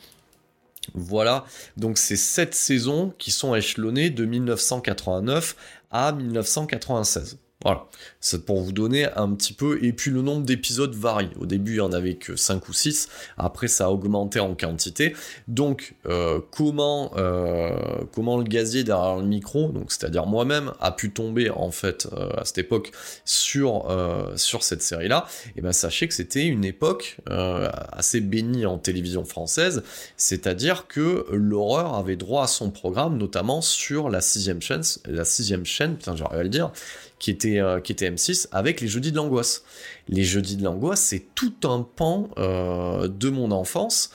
Voilà, 0.95 1.45
donc 1.77 1.99
c'est 1.99 2.17
sept 2.17 2.55
saisons 2.55 3.13
qui 3.19 3.31
sont 3.31 3.55
échelonnées 3.55 4.11
de 4.11 4.25
1989 4.25 5.57
à 5.91 6.13
1996. 6.13 7.39
Voilà, 7.67 7.87
c'est 8.21 8.45
pour 8.45 8.61
vous 8.61 8.71
donner 8.71 9.09
un 9.17 9.35
petit 9.35 9.53
peu. 9.53 9.83
Et 9.83 9.93
puis 9.93 10.13
le 10.13 10.23
nombre 10.23 10.47
d'épisodes 10.47 10.95
varie. 10.95 11.31
Au 11.41 11.47
début, 11.47 11.73
il 11.73 11.75
n'y 11.75 11.81
en 11.81 11.93
avait 11.93 12.15
que 12.15 12.37
5 12.37 12.69
ou 12.69 12.73
6. 12.73 13.09
Après, 13.39 13.67
ça 13.67 13.87
a 13.87 13.89
augmenté 13.89 14.39
en 14.39 14.55
quantité. 14.55 15.17
Donc, 15.49 15.97
euh, 16.07 16.39
comment, 16.53 17.11
euh, 17.17 17.73
comment 18.15 18.37
le 18.37 18.45
gazier 18.45 18.85
derrière 18.85 19.17
le 19.17 19.27
micro, 19.27 19.73
donc 19.73 19.91
c'est-à-dire 19.91 20.27
moi-même, 20.27 20.75
a 20.79 20.93
pu 20.93 21.11
tomber 21.11 21.51
en 21.51 21.73
fait 21.73 22.07
euh, 22.13 22.29
à 22.37 22.45
cette 22.45 22.59
époque 22.59 22.93
sur, 23.25 23.93
sur 24.37 24.63
cette 24.63 24.83
série-là? 24.83 25.27
Et 25.47 25.53
eh 25.57 25.61
bien, 25.61 25.73
sachez 25.73 26.07
que 26.07 26.15
c'était 26.15 26.47
une 26.47 26.65
époque 26.65 27.17
assez 27.27 28.21
bénie 28.21 28.65
en 28.65 28.79
télévision 28.79 29.25
française. 29.25 29.83
C'est-à-dire 30.17 30.87
que 30.87 31.27
l'horreur 31.33 31.97
avait 31.97 32.15
droit 32.15 32.45
à 32.45 32.47
son 32.47 32.71
programme, 32.71 33.19
notamment 33.19 33.61
sur 33.61 34.09
la 34.09 34.21
sixième 34.21 34.63
chaîne. 34.63 34.83
La 35.07 35.25
sixième 35.25 35.65
chaîne, 35.65 35.97
putain, 35.97 36.15
j'arrive 36.15 36.39
à 36.39 36.43
le 36.45 36.49
dire 36.49 36.71
qui 37.19 37.31
était, 37.31 37.61
euh, 37.61 37.81
qui 37.81 37.93
était 37.93 38.11
M6, 38.11 38.49
avec 38.53 38.81
les 38.81 38.89
jeudis 38.89 39.11
de 39.11 39.17
l'angoisse. 39.17 39.65
Les 40.09 40.25
jeudis 40.25 40.57
de 40.57 40.65
l'angoisse, 40.65 41.01
c'est 41.01 41.25
tout 41.35 41.55
un 41.65 41.83
pan 41.83 42.29
euh, 42.39 43.09
de 43.09 43.31
mon 43.31 43.51
enfance. 43.51 44.11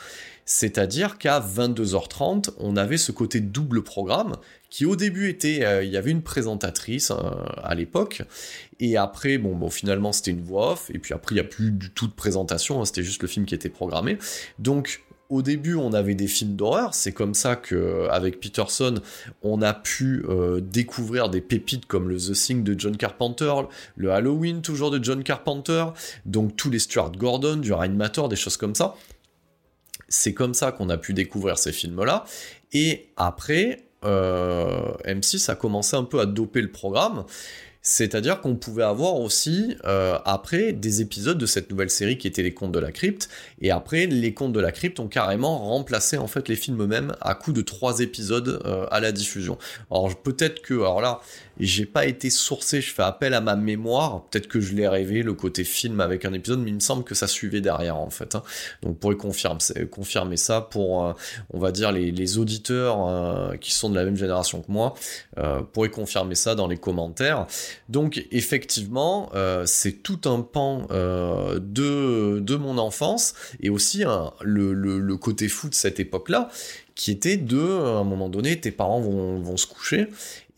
C'est-à-dire 0.46 1.18
qu'à 1.18 1.40
22h30, 1.40 2.52
on 2.58 2.76
avait 2.76 2.98
ce 2.98 3.12
côté 3.12 3.40
double 3.40 3.84
programme 3.84 4.36
qui 4.70 4.86
au 4.86 4.96
début 4.96 5.30
était, 5.30 5.64
euh, 5.64 5.84
il 5.84 5.92
y 5.92 5.98
avait 5.98 6.12
une 6.12 6.22
présentatrice 6.22 7.12
à 7.62 7.76
l'époque, 7.76 8.24
et 8.80 8.96
après, 8.98 9.38
bon, 9.38 9.54
bon 9.54 9.70
finalement 9.70 10.14
c'était 10.14 10.32
une 10.32 10.42
voix 10.42 10.74
off, 10.74 10.90
et 10.94 10.98
puis 10.98 11.14
après 11.14 11.36
il 11.36 11.40
n'y 11.40 11.46
a 11.46 11.50
plus 11.50 11.72
du 11.72 11.90
tout 11.90 12.08
de 12.08 12.14
présentation, 12.14 12.82
hein, 12.82 12.86
c'était 12.86 13.04
juste 13.04 13.22
le 13.22 13.28
film 13.28 13.46
qui 13.46 13.54
était 13.54 13.70
programmé. 13.70 14.18
Donc 14.60 15.04
au 15.32 15.42
début, 15.42 15.76
on 15.76 15.94
avait 15.94 16.14
des 16.14 16.28
films 16.28 16.56
d'horreur. 16.56 16.94
C'est 16.94 17.14
comme 17.14 17.34
ça 17.34 17.56
que, 17.56 18.08
avec 18.12 18.42
Peterson, 18.42 18.96
on 19.42 19.62
a 19.62 19.74
pu 19.74 20.26
euh, 20.28 20.60
découvrir 20.60 21.30
des 21.30 21.40
pépites 21.40 21.86
comme 21.86 22.10
le 22.10 22.18
The 22.18 22.34
Thing 22.34 22.64
de 22.64 22.78
John 22.78 22.98
Carpenter, 22.98 23.54
le 23.96 24.12
Halloween 24.12 24.62
toujours 24.62 24.92
de 24.92 25.02
John 25.02 25.24
Carpenter, 25.24 25.86
donc 26.26 26.58
tous 26.58 26.70
les 26.70 26.80
Stuart 26.80 27.14
Gordon, 27.14 27.56
du 27.58 27.72
Matter, 27.72 28.28
des 28.30 28.36
choses 28.36 28.58
comme 28.58 28.76
ça. 28.76 28.96
C'est 30.10 30.34
comme 30.34 30.54
ça 30.54 30.74
qu'on 30.74 30.90
a 30.90 30.98
pu 30.98 31.14
découvrir 31.14 31.58
ces 31.58 31.72
films-là. 31.72 32.26
Et 32.74 33.08
après, 33.16 33.86
euh, 34.04 34.92
M6 35.06 35.50
a 35.50 35.56
commencé 35.56 35.96
un 35.96 36.04
peu 36.04 36.20
à 36.20 36.26
doper 36.26 36.62
le 36.62 36.72
programme. 36.72 37.24
C'est-à-dire 37.84 38.42
qu'on 38.42 38.56
pouvait 38.56 38.84
avoir 38.84 39.16
aussi, 39.16 39.76
euh, 39.86 40.20
après, 40.26 40.72
des 40.72 41.02
épisodes 41.02 41.38
de 41.38 41.48
cette 41.48 41.72
nouvelle 41.72 41.90
série 41.90 42.18
qui 42.20 42.28
était 42.28 42.44
les 42.44 42.54
Contes 42.54 42.72
de 42.72 42.80
la 42.80 42.92
Crypte, 42.92 43.28
et 43.60 43.72
après, 43.72 44.06
les 44.06 44.34
Contes 44.36 44.54
de 44.54 44.60
la 44.60 44.72
Crypte 44.72 45.00
ont 45.00 45.08
carrément 45.08 45.58
remplacé 45.58 46.18
en 46.18 46.28
fait 46.28 46.48
les 46.48 46.56
films 46.56 46.82
eux-mêmes 46.84 47.16
à 47.22 47.34
coup 47.34 47.54
de 47.54 47.62
trois 47.62 48.00
épisodes 48.00 48.62
euh, 48.66 48.86
à 48.92 49.00
la 49.00 49.12
diffusion. 49.12 49.58
Alors 49.90 50.16
peut-être 50.16 50.62
que, 50.62 50.76
alors 50.76 51.02
là, 51.02 51.22
j'ai 51.66 51.86
pas 51.86 52.06
été 52.06 52.30
sourcé, 52.30 52.82
je 52.82 52.94
fais 52.94 53.04
appel 53.04 53.34
à 53.34 53.42
ma 53.42 53.56
mémoire, 53.56 54.26
peut-être 54.26 54.48
que 54.48 54.60
je 54.60 54.74
l'ai 54.74 54.88
rêvé, 54.88 55.24
le 55.24 55.34
côté 55.34 55.64
film 55.64 56.00
avec 56.00 56.26
un 56.26 56.34
épisode, 56.34 56.60
mais 56.60 56.70
il 56.70 56.76
me 56.76 56.80
semble 56.80 57.04
que 57.04 57.16
ça 57.16 57.28
suivait 57.28 57.62
derrière 57.62 57.98
en 57.98 58.10
fait. 58.10 58.36
Hein. 58.36 58.44
Donc 58.82 59.00
pour 59.00 59.16
confirmer, 59.18 59.60
confirmer 59.90 60.38
ça 60.38 60.62
pour, 60.62 61.06
euh, 61.06 61.14
on 61.54 61.60
va 61.60 61.72
dire, 61.72 61.92
les, 61.92 62.38
auditeurs 62.38 63.08
euh, 63.08 63.58
qui 63.58 63.74
sont 63.74 63.90
de 63.90 63.96
la 63.96 64.06
même 64.06 64.16
génération 64.16 64.62
que 64.62 64.72
moi, 64.72 64.94
euh, 65.38 65.62
pourraient 65.62 65.90
confirmer 65.90 66.36
ça 66.36 66.56
dans 66.56 66.68
les 66.68 66.78
commentaires. 66.78 67.48
Donc 67.90 68.26
effectivement, 68.32 69.30
euh, 69.36 69.66
c'est 69.66 70.04
tout 70.04 70.22
un 70.26 70.42
pan 70.42 70.88
de, 70.92 72.40
de 72.40 72.56
mon 72.56 72.78
enfance 72.78 73.34
et 73.62 73.70
aussi 73.70 74.04
le, 74.42 74.74
le, 74.74 75.18
côté 75.18 75.48
fou 75.48 75.70
de 75.70 75.76
cette 75.76 76.00
époque-là 76.00 76.50
qui 76.96 77.12
était 77.12 77.38
de, 77.38 77.60
à 77.60 78.00
un 78.00 78.04
moment 78.04 78.30
donné, 78.30 78.60
tes 78.60 78.72
parents 78.72 79.02
vont 79.02 79.58
se 79.58 79.66
coucher 79.66 80.08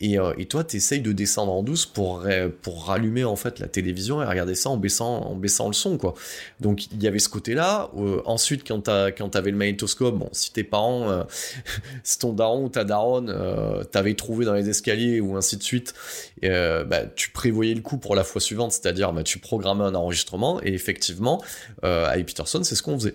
euh, 0.02 0.34
et, 0.38 0.46
toi, 0.46 0.64
tu 0.64 0.76
essayes 0.76 1.00
de 1.00 1.12
descendre 1.12 1.52
en 1.52 1.62
douce 1.62 1.86
pour, 1.86 2.26
pour 2.62 2.86
rallumer 2.86 3.24
en 3.24 3.36
fait 3.36 3.58
la 3.58 3.68
télévision 3.68 4.22
et 4.22 4.26
regarder 4.26 4.54
ça 4.54 4.70
en 4.70 4.76
baissant, 4.76 5.22
en 5.22 5.34
baissant 5.34 5.68
le 5.68 5.72
son, 5.72 5.98
quoi. 5.98 6.14
Donc 6.60 6.86
il 6.92 7.02
y 7.02 7.06
avait 7.06 7.18
ce 7.18 7.28
côté-là. 7.28 7.90
Euh, 7.96 8.20
ensuite, 8.24 8.66
quand 8.66 8.80
t'avais 8.82 9.50
le 9.50 9.56
magnétoscope, 9.56 10.16
bon, 10.16 10.28
si 10.32 10.52
tes 10.52 10.64
parents, 10.64 11.10
euh, 11.10 11.22
si 12.02 12.18
ton 12.18 12.32
daron 12.32 12.64
ou 12.64 12.68
ta 12.68 12.84
daronne 12.84 13.34
t'avais 13.90 14.14
trouvé 14.14 14.44
dans 14.44 14.54
les 14.54 14.68
escaliers 14.68 15.20
ou 15.20 15.36
ainsi 15.36 15.56
de 15.56 15.62
suite, 15.62 15.94
bah, 16.42 17.06
tu 17.14 17.30
prévoyais 17.30 17.74
le 17.74 17.80
coup 17.80 17.98
pour 17.98 18.14
la 18.14 18.24
fois 18.24 18.40
suivante, 18.40 18.72
c'est-à-dire 18.72 19.12
bah, 19.12 19.22
tu 19.22 19.38
programmais 19.38 19.84
un 19.84 19.94
enregistrement 19.94 20.60
et 20.62 20.72
effectivement, 20.72 21.42
avec 21.82 22.26
Peterson, 22.26 22.62
c'est 22.62 22.74
ce 22.74 22.82
qu'on 22.82 22.98
faisait. 22.98 23.14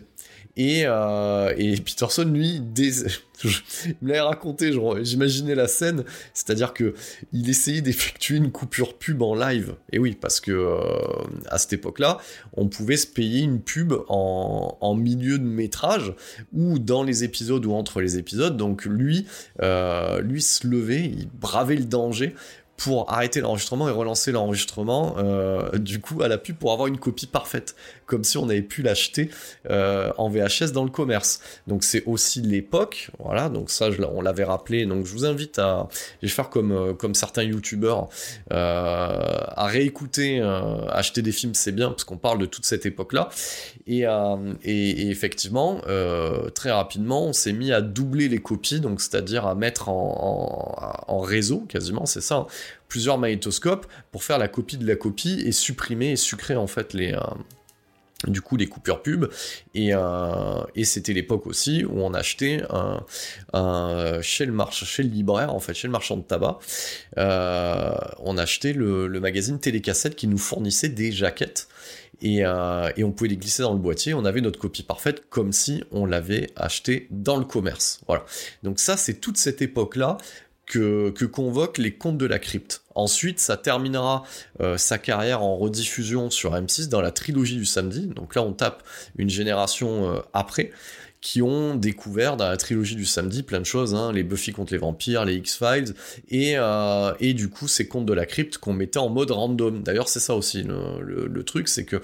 Et, 0.60 0.82
euh, 0.84 1.54
et 1.58 1.78
Peterson, 1.78 2.26
lui, 2.26 2.62
il 2.76 3.96
me 4.02 4.10
l'avait 4.10 4.20
raconté, 4.20 4.74
j'imaginais 5.04 5.56
la 5.56 5.70
scène, 5.70 6.04
c'est-à-dire 6.34 6.74
que 6.74 6.96
il 7.32 7.50
essayait 7.50 7.80
d'effectuer 7.80 8.36
une 8.36 8.52
coupure 8.52 8.98
pub 8.98 9.22
en 9.22 9.36
live. 9.36 9.76
Et 9.94 10.00
oui, 10.00 10.18
parce 10.20 10.42
que 10.42 10.52
euh, 10.52 10.82
à 11.48 11.60
cette 11.60 11.72
époque-là, 11.72 12.18
on 12.58 12.68
pouvait 12.68 12.98
se 12.98 13.08
payer 13.08 13.40
une 13.40 13.62
pub 13.62 13.94
en, 14.10 14.78
en, 14.82 14.96
milieu 14.96 15.40
de 15.40 15.46
métrage 15.46 16.14
ou 16.52 16.78
dans 16.78 17.04
les 17.04 17.24
épisodes 17.24 17.66
ou 17.66 17.72
entre 17.72 18.02
les 18.02 18.18
épisodes. 18.18 18.58
Donc 18.58 18.84
lui, 18.84 19.28
euh, 19.62 20.20
lui 20.20 20.42
se 20.42 20.68
levait, 20.68 21.06
il 21.06 21.30
bravait 21.30 21.78
le 21.78 21.86
danger 21.86 22.36
pour 22.80 23.12
arrêter 23.12 23.42
l'enregistrement 23.42 23.90
et 23.90 23.92
relancer 23.92 24.32
l'enregistrement 24.32 25.16
euh, 25.18 25.78
du 25.78 26.00
coup 26.00 26.24
à 26.24 26.30
la 26.30 26.38
pub 26.38 26.56
pour 26.56 26.72
avoir 26.72 26.88
une 26.88 26.98
copie 26.98 27.28
parfaite 27.28 27.76
comme 28.06 28.24
si 28.24 28.38
on 28.38 28.48
avait 28.48 28.62
pu 28.62 28.82
l'acheter 28.82 29.30
euh, 29.70 30.12
en 30.18 30.30
VHS 30.30 30.72
dans 30.74 30.86
le 30.86 30.90
commerce. 30.90 31.42
Donc 31.68 31.84
c'est 31.84 32.04
aussi 32.06 32.42
l'époque 32.42 33.12
voilà. 33.20 33.50
Donc 33.50 33.70
ça 33.70 33.90
on 34.14 34.22
l'avait 34.22 34.46
rappelé. 34.46 34.86
Donc 34.86 35.06
je 35.06 35.12
vous 35.12 35.26
invite 35.26 35.60
à 35.60 35.90
je 36.22 36.28
vais 36.28 36.34
faire 36.34 36.50
comme 36.50 36.72
euh, 36.72 36.94
comme 36.94 37.16
certains 37.16 37.44
youtubeurs 37.44 38.08
à 38.50 39.68
réécouter 39.68 40.42
acheter 40.90 41.22
des 41.22 41.34
films 41.34 41.54
c'est 41.56 41.74
bien 41.74 41.90
parce 41.90 42.06
qu'on 42.06 42.18
parle 42.18 42.40
de 42.40 42.46
toute 42.46 42.66
cette 42.66 42.86
époque 42.86 43.12
là 43.12 43.30
et, 43.88 44.06
effectivement 45.10 45.82
très 46.56 46.72
rapidement 46.72 47.26
on 47.26 47.34
s'est 47.34 47.54
mis 47.54 47.74
à 47.74 47.82
doubler 47.82 48.30
les 48.30 48.40
copies 48.40 48.80
donc 48.80 49.02
c'est-à-dire 49.02 49.46
à 49.46 49.56
mettre 49.56 49.90
en, 49.90 51.20
réseau 51.20 51.66
quasiment 51.68 52.06
c'est 52.06 52.22
ça 52.22 52.48
plusieurs 52.90 53.18
magnétoscopes 53.18 53.88
pour 54.12 54.24
faire 54.24 54.38
la 54.38 54.50
copie 54.50 54.78
de 54.78 54.86
la 54.86 54.98
copie 54.98 55.42
et 55.46 55.54
supprimer 55.54 56.12
et 56.12 56.16
sucrer 56.18 56.56
en 56.56 56.68
fait 56.68 56.94
les, 56.94 57.14
euh, 57.14 57.20
du 58.28 58.42
coup 58.42 58.58
les 58.58 58.68
coupures 58.68 59.02
pub. 59.02 59.28
Et, 59.76 59.92
euh, 59.94 60.62
et 60.76 60.84
c'était 60.84 61.14
l'époque 61.14 61.48
aussi 61.48 61.86
où 61.86 62.02
on 62.02 62.14
achetait 62.14 62.64
chez 64.22 64.46
le 64.46 64.52
marché 64.52 64.86
chez 64.86 65.04
le 65.04 65.10
libraire 65.10 65.54
en 65.54 65.60
fait 65.60 65.74
chez 65.74 65.88
le 65.88 65.92
marchand 65.92 66.18
de 66.18 66.24
tabac 66.24 66.60
euh, 67.18 67.94
on 68.20 68.38
achetait 68.38 68.74
le, 68.74 69.08
le, 69.08 69.20
magazine 69.20 69.60
télécassette 69.60 70.16
qui 70.16 70.28
nous 70.28 70.38
fournissait 70.38 70.90
des 70.90 71.12
jaquettes. 71.12 71.70
Et, 72.22 72.40
et, 72.40 73.04
on 73.06 73.14
pouvait 73.14 73.30
les 73.30 73.38
glisser 73.38 73.62
dans 73.62 73.72
le 73.72 73.80
boîtier. 73.80 74.14
On 74.14 74.26
avait 74.26 74.42
notre 74.42 74.60
copie 74.60 74.84
parfaite 74.84 75.30
comme 75.30 75.54
si 75.54 75.86
on 75.92 76.06
l'avait 76.06 76.50
acheté 76.58 77.08
dans 77.12 77.38
le 77.38 77.46
commerce. 77.46 78.02
Voilà. 78.08 78.26
Donc 78.62 78.80
ça 78.80 78.98
c'est 78.98 79.22
toute 79.22 79.38
cette 79.38 79.62
époque 79.62 79.96
là 79.96 80.18
que, 80.70 81.10
que 81.10 81.26
convoquent 81.26 81.80
les 81.80 81.94
contes 81.94 82.18
de 82.18 82.26
la 82.26 82.40
crypte 82.40 82.84
Ensuite, 82.96 83.40
ça 83.40 83.58
terminera 83.58 84.24
euh, 84.60 84.78
sa 84.78 84.98
carrière 84.98 85.42
en 85.42 85.58
rediffusion 85.58 86.30
sur 86.30 86.54
M6 86.54 86.90
dans 86.90 87.02
la 87.02 87.12
trilogie 87.12 87.56
du 87.56 87.66
samedi. 87.66 88.08
Donc 88.08 88.36
là, 88.36 88.44
on 88.44 88.52
tape 88.52 88.84
une 89.18 89.30
génération 89.30 90.14
euh, 90.14 90.20
après 90.34 90.72
qui 91.22 91.42
ont 91.42 91.76
découvert 91.76 92.38
dans 92.38 92.48
la 92.48 92.56
trilogie 92.56 92.96
du 92.96 93.06
samedi 93.06 93.44
plein 93.44 93.60
de 93.60 93.66
choses, 93.66 93.94
hein, 93.94 94.14
les 94.14 94.24
Buffy 94.24 94.54
contre 94.54 94.72
les 94.72 94.80
vampires, 94.80 95.26
les 95.26 95.36
X-Files, 95.36 95.94
et, 96.30 96.54
euh, 96.56 97.14
et 97.20 97.34
du 97.34 97.50
coup 97.50 97.68
ces 97.68 97.88
contes 97.88 98.06
de 98.06 98.14
la 98.14 98.26
crypte 98.26 98.58
qu'on 98.58 98.72
mettait 98.72 99.00
en 99.00 99.10
mode 99.10 99.32
random. 99.32 99.84
D'ailleurs 99.84 100.08
c'est 100.08 100.22
ça 100.22 100.34
aussi 100.36 100.64
le, 100.64 101.28
le, 101.28 101.44
truc, 101.44 101.68
c'est 101.68 101.84
que 101.84 101.98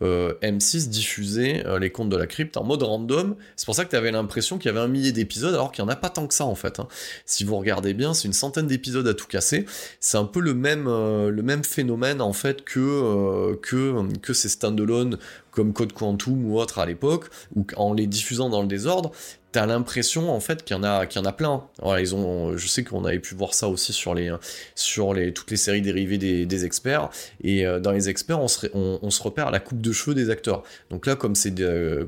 euh, 0.00 0.34
M6 0.42 0.88
diffusait 0.88 1.66
euh, 1.66 1.78
les 1.78 1.90
contes 1.90 2.08
de 2.08 2.16
la 2.16 2.26
crypte 2.26 2.56
en 2.56 2.64
mode 2.64 2.82
random, 2.82 3.36
c'est 3.56 3.66
pour 3.66 3.74
ça 3.74 3.84
que 3.84 3.90
tu 3.90 3.96
avais 3.96 4.10
l'impression 4.10 4.56
qu'il 4.56 4.70
y 4.70 4.70
avait 4.70 4.80
un 4.80 4.88
millier 4.88 5.12
d'épisodes 5.12 5.52
alors 5.52 5.70
qu'il 5.70 5.84
n'y 5.84 5.90
en 5.90 5.92
a 5.92 5.96
pas 5.96 6.08
tant 6.08 6.26
que 6.26 6.34
ça 6.34 6.46
en 6.46 6.54
fait. 6.54 6.80
Hein. 6.80 6.88
Si 7.26 7.44
vous 7.44 7.56
regardez 7.56 7.92
bien, 7.92 8.14
c'est 8.14 8.26
une 8.26 8.32
centaine 8.32 8.66
d'épisodes 8.66 9.06
à 9.06 9.14
tout 9.14 9.26
casser, 9.26 9.66
c'est 10.00 10.16
un 10.16 10.24
peu 10.24 10.40
le 10.40 10.54
même, 10.54 10.86
le 10.86 11.42
même 11.42 11.64
phénomène 11.64 12.22
en 12.22 12.32
fait 12.32 12.64
que, 12.64 13.54
que, 13.56 14.16
que 14.18 14.32
ces 14.32 14.48
standalone 14.48 15.18
comme 15.52 15.72
Code 15.72 15.92
Quantum 15.92 16.44
ou 16.50 16.58
autre 16.58 16.80
à 16.80 16.86
l'époque, 16.86 17.26
ou 17.54 17.64
en 17.76 17.92
les 17.92 18.08
diffusant 18.08 18.48
dans 18.48 18.62
le 18.62 18.68
désordre, 18.68 19.12
t'as 19.52 19.66
l'impression 19.66 20.32
en 20.32 20.40
fait 20.40 20.64
qu'il 20.64 20.74
y 20.74 20.78
en 20.78 20.82
a 20.82 21.06
qu'il 21.06 21.20
y 21.20 21.24
en 21.24 21.28
a 21.28 21.32
plein. 21.32 21.62
Ils 21.98 22.14
ont, 22.14 22.56
je 22.56 22.66
sais 22.66 22.82
qu'on 22.82 23.04
avait 23.04 23.18
pu 23.18 23.34
voir 23.34 23.54
ça 23.54 23.68
aussi 23.68 23.92
sur 23.92 24.14
les 24.14 24.34
sur 24.74 25.14
les 25.14 25.32
toutes 25.32 25.50
les 25.50 25.56
séries 25.56 25.82
dérivées 25.82 26.18
des, 26.18 26.64
experts 26.64 27.10
et 27.42 27.66
euh, 27.66 27.80
dans 27.80 27.92
les 27.92 28.08
experts 28.08 28.40
on 28.40 28.48
se 28.48 28.66
on, 28.72 28.98
on, 29.02 29.10
se 29.10 29.22
repère 29.22 29.48
à 29.48 29.50
la 29.50 29.60
coupe 29.60 29.80
de 29.80 29.92
cheveux 29.92 30.14
des 30.14 30.30
acteurs. 30.30 30.62
Donc 30.90 31.06
là 31.06 31.16
comme 31.16 31.34
c'est 31.34 31.54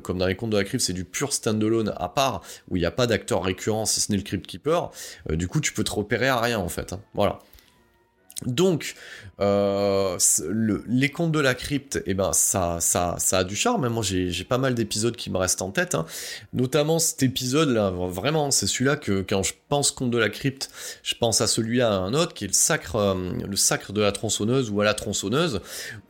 comme 0.02 0.18
dans 0.18 0.26
les 0.26 0.36
contes 0.36 0.50
de 0.50 0.56
la 0.56 0.64
crypte 0.64 0.84
c'est 0.84 0.92
du 0.92 1.04
pur 1.04 1.32
standalone 1.32 1.92
à 1.96 2.08
part 2.08 2.42
où 2.70 2.76
il 2.76 2.80
n'y 2.80 2.86
a 2.86 2.90
pas 2.90 3.06
d'acteur 3.06 3.44
récurrent 3.44 3.84
si 3.84 4.00
ce 4.00 4.10
n'est 4.10 4.18
le 4.18 4.24
crypt 4.24 4.46
keeper. 4.46 4.90
Euh, 5.30 5.36
du 5.36 5.46
coup 5.46 5.60
tu 5.60 5.72
peux 5.72 5.84
te 5.84 5.92
repérer 5.92 6.28
à 6.28 6.40
rien 6.40 6.58
en 6.58 6.68
fait. 6.68 6.92
Hein. 6.94 7.00
Voilà. 7.14 7.40
Donc, 8.46 8.94
euh, 9.40 10.18
le, 10.48 10.84
les 10.86 11.08
contes 11.08 11.32
de 11.32 11.40
la 11.40 11.54
crypte, 11.54 12.02
eh 12.06 12.14
ben, 12.14 12.32
ça, 12.32 12.78
ça, 12.80 13.14
ça 13.18 13.38
a 13.38 13.44
du 13.44 13.56
charme. 13.56 13.84
Hein. 13.84 13.88
Moi, 13.88 14.02
j'ai 14.02 14.44
pas 14.44 14.58
mal 14.58 14.74
d'épisodes 14.74 15.14
qui 15.16 15.30
me 15.30 15.38
restent 15.38 15.62
en 15.62 15.70
tête. 15.70 15.94
Hein. 15.94 16.04
Notamment 16.52 16.98
cet 16.98 17.22
épisode-là, 17.22 17.90
vraiment, 17.90 18.50
c'est 18.50 18.66
celui-là 18.66 18.96
que 18.96 19.22
quand 19.22 19.42
je 19.42 19.54
pense 19.68 19.92
conte 19.92 20.10
de 20.10 20.18
la 20.18 20.28
crypte, 20.28 20.70
je 21.02 21.14
pense 21.14 21.40
à 21.40 21.46
celui-là, 21.46 21.94
à 21.94 21.96
un 21.96 22.12
autre, 22.12 22.34
qui 22.34 22.44
est 22.44 22.48
le 22.48 22.52
sacre, 22.52 22.96
euh, 22.96 23.14
le 23.48 23.56
sacre 23.56 23.92
de 23.92 24.00
la 24.00 24.12
tronçonneuse 24.12 24.70
ou 24.70 24.80
à 24.80 24.84
la 24.84 24.94
tronçonneuse, 24.94 25.60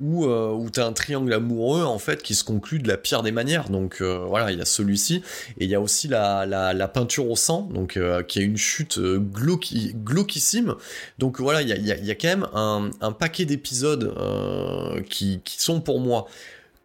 où, 0.00 0.24
euh, 0.26 0.50
où 0.50 0.70
t'as 0.70 0.86
un 0.86 0.92
triangle 0.92 1.32
amoureux, 1.32 1.84
en 1.84 1.98
fait, 1.98 2.22
qui 2.22 2.34
se 2.34 2.44
conclut 2.44 2.78
de 2.78 2.88
la 2.88 2.96
pire 2.96 3.22
des 3.22 3.32
manières. 3.32 3.68
Donc, 3.68 4.00
voilà, 4.02 4.50
il 4.50 4.58
y 4.58 4.62
a 4.62 4.66
celui-ci. 4.66 5.22
Et 5.58 5.64
il 5.64 5.70
y 5.70 5.74
a 5.74 5.80
aussi 5.80 6.08
la, 6.08 6.46
la, 6.46 6.88
peinture 6.88 7.30
au 7.30 7.36
sang, 7.36 7.68
donc, 7.72 7.98
qui 8.28 8.38
a 8.38 8.42
une 8.42 8.56
chute 8.56 8.98
glauqui, 8.98 9.92
glauquissime. 9.94 10.74
Donc, 11.18 11.40
voilà, 11.40 11.62
il 11.62 11.68
y 11.68 12.10
a 12.10 12.13
quand 12.14 12.28
même 12.28 12.48
un, 12.54 13.12
paquet 13.12 13.44
d'épisodes 13.44 14.14
euh, 14.16 15.02
qui, 15.02 15.40
sont 15.46 15.80
pour 15.80 16.00
moi 16.00 16.26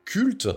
cultes. 0.06 0.50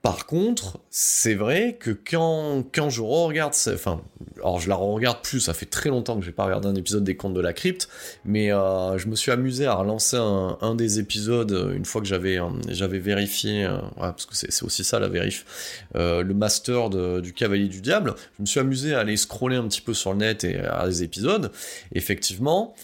Par 0.00 0.26
contre, 0.26 0.78
c'est 0.90 1.34
vrai 1.34 1.76
que 1.78 1.90
quand, 1.90 2.64
quand 2.72 2.88
je 2.88 3.02
re-regarde, 3.02 3.52
enfin, 3.74 4.00
alors 4.36 4.60
je 4.60 4.68
la 4.68 4.76
re-regarde 4.76 5.22
plus, 5.22 5.40
ça 5.40 5.54
fait 5.54 5.66
très 5.66 5.90
longtemps 5.90 6.16
que 6.18 6.24
j'ai 6.24 6.30
pas 6.32 6.44
regardé 6.44 6.68
un 6.68 6.76
épisode 6.76 7.02
des 7.02 7.16
Contes 7.16 7.34
de 7.34 7.40
la 7.40 7.52
Crypte, 7.52 7.88
mais 8.24 8.52
euh, 8.52 8.96
je 8.96 9.08
me 9.08 9.16
suis 9.16 9.32
amusé 9.32 9.66
à 9.66 9.74
relancer 9.74 10.16
un, 10.16 10.74
des 10.76 11.00
épisodes 11.00 11.50
euh, 11.50 11.74
une 11.74 11.84
fois 11.84 12.00
que 12.00 12.06
j'avais 12.06 12.38
j'avais 12.68 13.00
vérifié, 13.00 13.64
euh, 13.64 13.78
parce 13.96 14.24
que 14.24 14.36
c'est 14.36 14.62
aussi 14.62 14.84
ça 14.84 15.00
la 15.00 15.08
vérif, 15.08 15.84
euh, 15.96 16.22
le 16.22 16.32
master 16.32 16.90
de, 16.90 17.18
du 17.18 17.32
Cavalier 17.32 17.66
du 17.66 17.80
Diable. 17.80 18.14
Je 18.36 18.42
me 18.42 18.46
suis 18.46 18.60
amusé 18.60 18.94
à 18.94 19.00
aller 19.00 19.16
scroller 19.16 19.56
un 19.56 19.66
petit 19.66 19.80
peu 19.80 19.94
sur 19.94 20.12
le 20.12 20.18
net 20.18 20.44
et 20.44 20.58
à 20.58 20.86
des 20.86 21.02
épisodes. 21.02 21.50
Effectivement, 21.92 22.74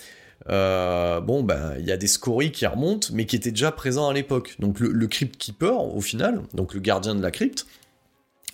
euh, 0.51 1.21
bon, 1.21 1.43
ben, 1.43 1.75
il 1.79 1.87
y 1.87 1.93
a 1.93 1.97
des 1.97 2.07
scories 2.07 2.53
qui 2.53 2.67
remontent, 2.67 3.09
mais 3.13 3.27
qui 3.27 3.37
étaient 3.37 3.51
déjà 3.51 3.73
présents 3.73 4.09
à 4.09 4.13
l'époque. 4.13 4.57
Donc 4.59 4.81
le, 4.81 5.07
Crypt 5.07 5.37
Keeper, 5.37 5.81
au 5.81 6.01
final, 6.01 6.43
donc 6.53 6.75
le 6.75 6.81
gardien 6.81 7.15
de 7.15 7.23
la 7.23 7.31
crypte, 7.31 7.67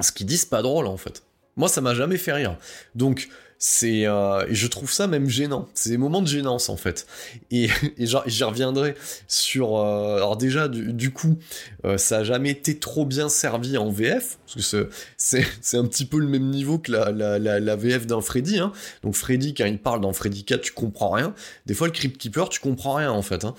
ce 0.00 0.12
qu'ils 0.12 0.26
disent 0.26 0.44
pas 0.44 0.62
drôle 0.62 0.87
en 0.87 0.96
fait. 0.96 1.22
Moi, 1.57 1.68
ça 1.68 1.81
m'a 1.81 1.94
jamais 1.94 2.16
fait 2.16 2.33
rire. 2.33 2.57
Donc, 2.94 3.29
c'est 3.62 4.07
euh, 4.07 4.46
je 4.49 4.66
trouve 4.66 4.90
ça 4.90 5.07
même 5.07 5.29
gênant. 5.29 5.68
C'est 5.75 5.90
des 5.90 5.99
moments 5.99 6.23
de 6.23 6.27
gênance 6.27 6.70
en 6.70 6.79
fait. 6.79 7.07
Et, 7.51 7.68
et 7.99 8.07
j'y 8.27 8.42
reviendrai 8.44 8.94
sur 9.29 9.77
euh, 9.77 10.16
alors 10.16 10.38
déjà 10.38 10.66
du, 10.66 10.94
du 10.94 11.12
coup 11.12 11.37
euh, 11.85 11.99
ça 11.99 12.18
a 12.18 12.25
jamais 12.25 12.49
été 12.51 12.79
trop 12.79 13.05
bien 13.05 13.29
servi 13.29 13.77
en 13.77 13.90
VF 13.90 14.38
parce 14.46 14.70
que 14.70 14.88
c'est 15.18 15.77
un 15.77 15.85
petit 15.85 16.07
peu 16.07 16.18
le 16.18 16.27
même 16.27 16.49
niveau 16.49 16.79
que 16.79 16.90
la, 16.90 17.12
la, 17.12 17.38
la, 17.38 17.77
VF 17.77 18.07
d'un 18.07 18.23
Freddy 18.23 18.59
hein. 18.59 18.73
donc 19.03 19.14
Freddy 19.14 19.53
quand 19.53 19.66
il 19.66 19.79
parle 19.79 20.01
dans 20.01 20.14
Freddy 20.14 20.44
4 20.44 20.62
tu 20.62 20.73
comprends 20.73 21.11
rien. 21.11 21.35
Des 21.66 21.75
fois 21.75 21.87
le 21.87 21.92
Crypt 21.92 22.16
Keeper 22.16 22.49
tu 22.49 22.61
comprends 22.61 22.94
rien 22.94 23.12
en 23.12 23.23
fait 23.23 23.44
hein. 23.44 23.55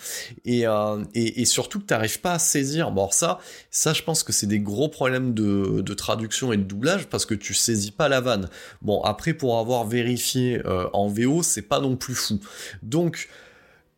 et, 0.45 0.63
et, 1.13 1.41
et 1.41 1.45
surtout 1.45 1.79
que 1.79 1.85
t'arrives 1.85 2.21
pas 2.21 2.33
à 2.33 2.39
saisir. 2.39 2.89
Bon 2.89 3.01
alors 3.01 3.13
ça 3.13 3.37
ça 3.69 3.93
je 3.93 4.01
pense 4.01 4.23
que 4.23 4.33
c'est 4.33 4.47
des 4.47 4.59
gros 4.59 4.89
problèmes 4.89 5.35
de, 5.35 5.81
de 5.81 5.93
traduction 5.93 6.51
et 6.51 6.57
de 6.57 6.63
doublage 6.63 7.05
parce 7.05 7.27
que 7.27 7.35
tu 7.35 7.53
saisis 7.53 7.91
pas 7.91 8.09
la 8.09 8.19
vanne. 8.19 8.49
Bon 8.81 9.03
après 9.03 9.35
pour 9.35 9.59
avoir 9.59 9.90
vérifié 9.91 10.61
euh, 10.65 10.87
en 10.93 11.07
VO, 11.07 11.43
c'est 11.43 11.61
pas 11.61 11.79
non 11.79 11.95
plus 11.95 12.15
fou. 12.15 12.39
Donc, 12.81 13.29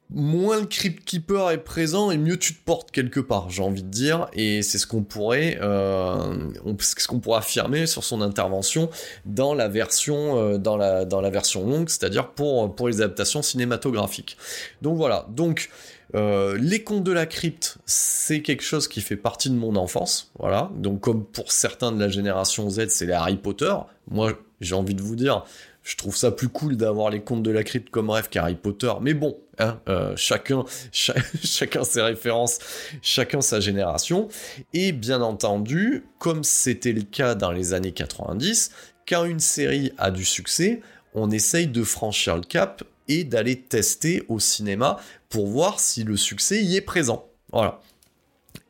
moins 0.10 0.60
le 0.60 0.66
Crypt 0.66 1.04
Keeper 1.06 1.52
est 1.52 1.64
présent 1.64 2.12
et 2.12 2.18
mieux 2.18 2.38
tu 2.38 2.54
te 2.54 2.64
portes 2.64 2.92
quelque 2.92 3.20
part, 3.20 3.50
j'ai 3.50 3.64
envie 3.64 3.84
de 3.84 3.90
dire, 3.90 4.28
et 4.34 4.62
c'est 4.62 4.78
ce 4.78 4.86
qu'on 4.86 5.04
pourrait, 5.04 5.58
euh, 5.62 6.52
ce 6.80 7.08
qu'on 7.08 7.20
pourrait 7.20 7.40
affirmer 7.40 7.88
sur 7.88 8.04
son 8.04 8.22
intervention 8.22 8.90
dans 9.26 9.54
la 9.54 9.70
version, 9.70 10.38
euh, 10.38 10.58
dans 10.58 10.78
la 10.78 11.06
dans 11.06 11.22
la 11.22 11.30
version 11.30 11.66
longue, 11.68 11.90
c'est-à-dire 11.90 12.32
pour 12.32 12.76
pour 12.76 12.88
les 12.88 13.02
adaptations 13.02 13.42
cinématographiques. 13.42 14.38
Donc 14.82 14.98
voilà, 14.98 15.28
donc 15.30 15.70
les 16.16 16.84
contes 16.84 17.04
de 17.04 17.12
la 17.12 17.26
crypte, 17.26 17.80
c'est 17.88 18.44
quelque 18.44 18.62
chose 18.62 18.88
qui 18.88 19.02
fait 19.02 19.16
partie 19.16 19.50
de 19.50 19.56
mon 19.56 19.76
enfance, 19.76 20.32
voilà. 20.38 20.70
Donc 20.76 21.00
comme 21.00 21.26
pour 21.26 21.52
certains 21.52 21.92
de 21.92 22.00
la 22.00 22.08
génération 22.08 22.70
Z, 22.70 22.90
c'est 22.90 23.08
les 23.08 23.14
Harry 23.14 23.38
Potter. 23.38 23.74
Moi, 24.12 24.34
j'ai 24.62 24.76
envie 24.76 24.96
de 24.96 25.02
vous 25.02 25.16
dire, 25.16 25.44
je 25.84 25.98
trouve 25.98 26.16
ça 26.16 26.32
plus 26.32 26.48
cool 26.48 26.78
d'avoir 26.78 27.10
les 27.10 27.22
contes 27.22 27.44
de 27.44 27.52
la 27.52 27.64
crypte 27.64 27.90
comme 27.90 28.10
rêve 28.10 28.30
qu'Harry 28.30 28.56
Potter, 28.56 28.92
mais 29.02 29.14
bon, 29.14 29.38
hein, 29.60 29.80
euh, 29.90 30.14
chacun, 30.16 30.64
cha 30.92 31.14
chacun 31.44 31.84
ses 31.84 32.02
références, 32.02 32.60
chacun 33.02 33.42
sa 33.42 33.60
génération. 33.60 34.30
Et 34.74 34.94
bien 34.94 35.22
entendu, 35.22 36.06
comme 36.20 36.44
c'était 36.44 36.94
le 36.94 37.02
cas 37.02 37.36
dans 37.36 37.52
les 37.52 37.74
années 37.74 37.92
90, 37.92 38.72
quand 39.08 39.26
une 39.26 39.42
série 39.42 39.92
a 39.98 40.10
du 40.10 40.24
succès, 40.24 40.82
on 41.14 41.30
essaye 41.30 41.68
de 41.68 41.84
franchir 41.84 42.38
le 42.38 42.44
cap 42.44 42.84
et 43.10 43.26
d'aller 43.26 43.60
tester 43.60 44.24
au 44.30 44.40
cinéma 44.40 44.98
pour 45.30 45.48
voir 45.48 45.82
si 45.82 46.04
le 46.04 46.16
succès 46.16 46.64
y 46.64 46.78
est 46.78 46.82
présent. 46.82 47.28
Voilà. 47.52 47.82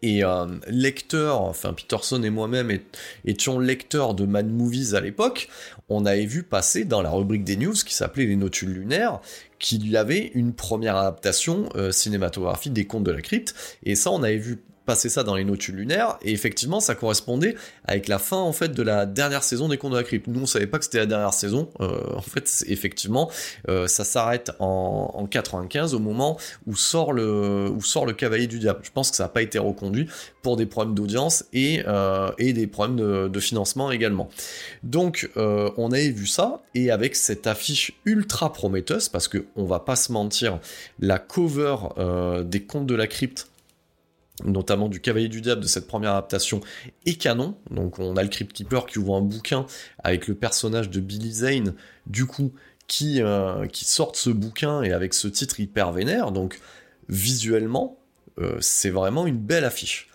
Et 0.04 0.22
euh, 0.26 0.46
lecteur, 0.68 1.39
enfin 1.39 1.72
Peterson 1.72 2.22
et 2.24 2.30
moi-même 2.30 2.78
étions 3.24 3.58
lecteurs 3.58 4.13
de 4.13 4.26
Mad 4.26 4.52
Movies 4.52 4.96
à 4.96 5.00
l'époque, 5.00 5.48
on 5.88 6.06
avait 6.06 6.26
vu 6.26 6.44
passer 6.44 6.84
dans 6.84 7.02
la 7.02 7.10
rubrique 7.10 7.46
des 7.46 7.56
news 7.56 7.72
qui 7.72 7.94
s'appelait 7.94 8.26
Les 8.26 8.36
Notules 8.36 8.74
Lunaires, 8.74 9.22
qu'il 9.60 9.89
y 9.89 9.96
avait 9.96 10.32
une 10.34 10.52
première 10.52 10.98
adaptation 10.98 11.70
euh, 11.76 11.94
cinématographique 11.94 12.74
des 12.74 12.84
Contes 12.84 13.06
de 13.06 13.12
la 13.12 13.22
Crypte, 13.22 13.56
et 13.86 13.96
ça 13.96 14.12
on 14.12 14.24
avait 14.24 14.36
vu 14.36 14.62
passer 14.86 15.10
ça 15.10 15.24
dans 15.24 15.36
les 15.36 15.46
notules 15.46 15.76
lunaires, 15.76 16.17
et 16.22 16.32
effectivement, 16.32 16.80
ça 16.80 16.96
correspondait 16.96 17.56
avec 17.86 18.08
la 18.08 18.19
fin, 18.19 18.38
en 18.38 18.54
fait, 18.54 18.69
de 18.69 18.84
la 18.84 19.06
dernière 19.06 19.43
saison 19.43 19.69
des 19.69 19.78
Contes 19.78 19.93
de 19.93 19.98
la 19.98 20.04
Crypte. 20.04 20.28
Nous, 20.28 20.41
on 20.41 20.46
savait 20.46 20.67
pas 20.67 20.78
que 20.78 20.86
c'était 20.86 21.00
la 21.00 21.06
dernière 21.06 21.34
saison. 21.34 21.69
Euh, 21.80 22.15
en 22.15 22.22
fait, 22.22 22.63
effectivement, 22.67 23.30
euh, 23.69 23.88
ça 23.88 24.04
s'arrête 24.04 24.52
en, 24.60 25.12
en 25.13 25.26
95, 25.26 25.93
au 25.93 26.00
moment 26.00 26.38
où 26.67 26.76
sort 26.76 27.13
le, 27.13 27.69
où 27.69 27.82
sort 27.82 28.06
le 28.06 28.13
Cavalier 28.13 28.48
du 28.48 28.60
Diable. 28.60 28.82
Je 28.84 28.91
pense 28.91 29.10
que 29.10 29.17
ça 29.17 29.24
n'a 29.24 29.30
pas 29.30 29.41
été 29.41 29.60
reconduit 29.60 30.08
pour 30.41 30.58
des 30.58 30.65
problèmes 30.65 30.96
d'audience 30.96 31.46
et, 31.54 31.84
euh, 31.88 32.32
des 32.38 32.67
problèmes 32.67 33.30
de, 33.30 33.39
financement 33.39 33.91
également. 33.91 34.30
Donc, 34.84 35.30
on 35.36 35.91
avait 35.91 36.12
vu 36.12 36.28
ça, 36.28 36.62
et 36.76 36.91
avec 36.91 37.15
cette 37.15 37.48
affiche 37.48 37.93
ultra 38.06 38.54
prometteuse, 38.54 39.10
parce 39.10 39.28
que 39.28 39.46
on 39.56 39.65
va 39.65 39.80
pas 39.80 39.96
se 39.96 40.12
mentir, 40.12 40.60
la 41.00 41.19
cover 41.19 41.76
des 42.46 42.63
Contes 42.63 42.86
de 42.86 42.96
la 42.96 43.08
Crypte 43.08 43.48
notamment 44.43 44.89
du 44.89 45.00
Cavalier 45.00 45.28
du 45.28 45.41
Diable 45.41 45.62
de 45.62 45.67
cette 45.67 45.88
première 45.88 46.12
adaptation, 46.12 46.62
est 47.06 47.15
canon. 47.15 47.56
Donc 47.69 48.00
on 48.00 48.17
a 48.17 48.24
le 48.24 48.30
Crypt 48.30 48.54
Keeper 48.54 48.86
qui 48.86 49.00
ouvre 49.00 49.15
un 49.15 49.22
bouquin 49.22 49.65
avec 50.04 50.28
le 50.28 50.36
personnage 50.36 50.89
de 50.89 51.00
Billy 51.00 51.32
Zane, 51.32 51.76
du 52.08 52.26
coup, 52.26 52.52
qui, 52.88 53.22
euh, 53.22 53.67
qui 53.67 53.86
sort 53.86 54.15
ce 54.15 54.30
bouquin 54.30 54.82
et 54.82 54.91
avec 54.91 55.13
ce 55.13 55.28
titre 55.28 55.60
hyper 55.60 55.91
vénère. 55.91 56.32
Donc 56.32 56.60
visuellement, 57.10 57.98
c'est 58.60 58.89
vraiment 58.89 59.28
une 59.28 59.38
belle 59.38 59.63
affiche. 59.63 60.10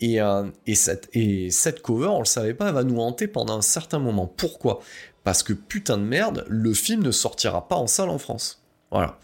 Et, 0.00 0.18
et, 0.66 0.74
cette, 0.74 1.08
et 1.14 1.50
cette 1.50 1.80
cover, 1.80 2.08
on 2.08 2.18
le 2.18 2.26
savait 2.26 2.52
pas, 2.52 2.68
elle 2.68 2.74
va 2.74 2.84
nous 2.84 3.00
hanter 3.00 3.26
pendant 3.26 3.56
un 3.56 3.62
certain 3.62 3.98
moment. 3.98 4.26
Pourquoi? 4.26 4.80
Parce 5.24 5.42
que 5.42 5.54
putain 5.54 5.96
de 5.96 6.02
merde, 6.02 6.44
le 6.48 6.74
film 6.74 7.02
ne 7.02 7.10
sortira 7.10 7.68
pas 7.68 7.76
en 7.76 7.86
salle 7.86 8.10
en 8.10 8.18
France. 8.18 8.62
Voilà. 8.90 9.18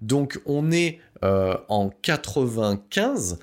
Donc 0.00 0.40
on 0.46 0.70
est 0.70 1.00
en 1.22 1.90
95 2.02 3.40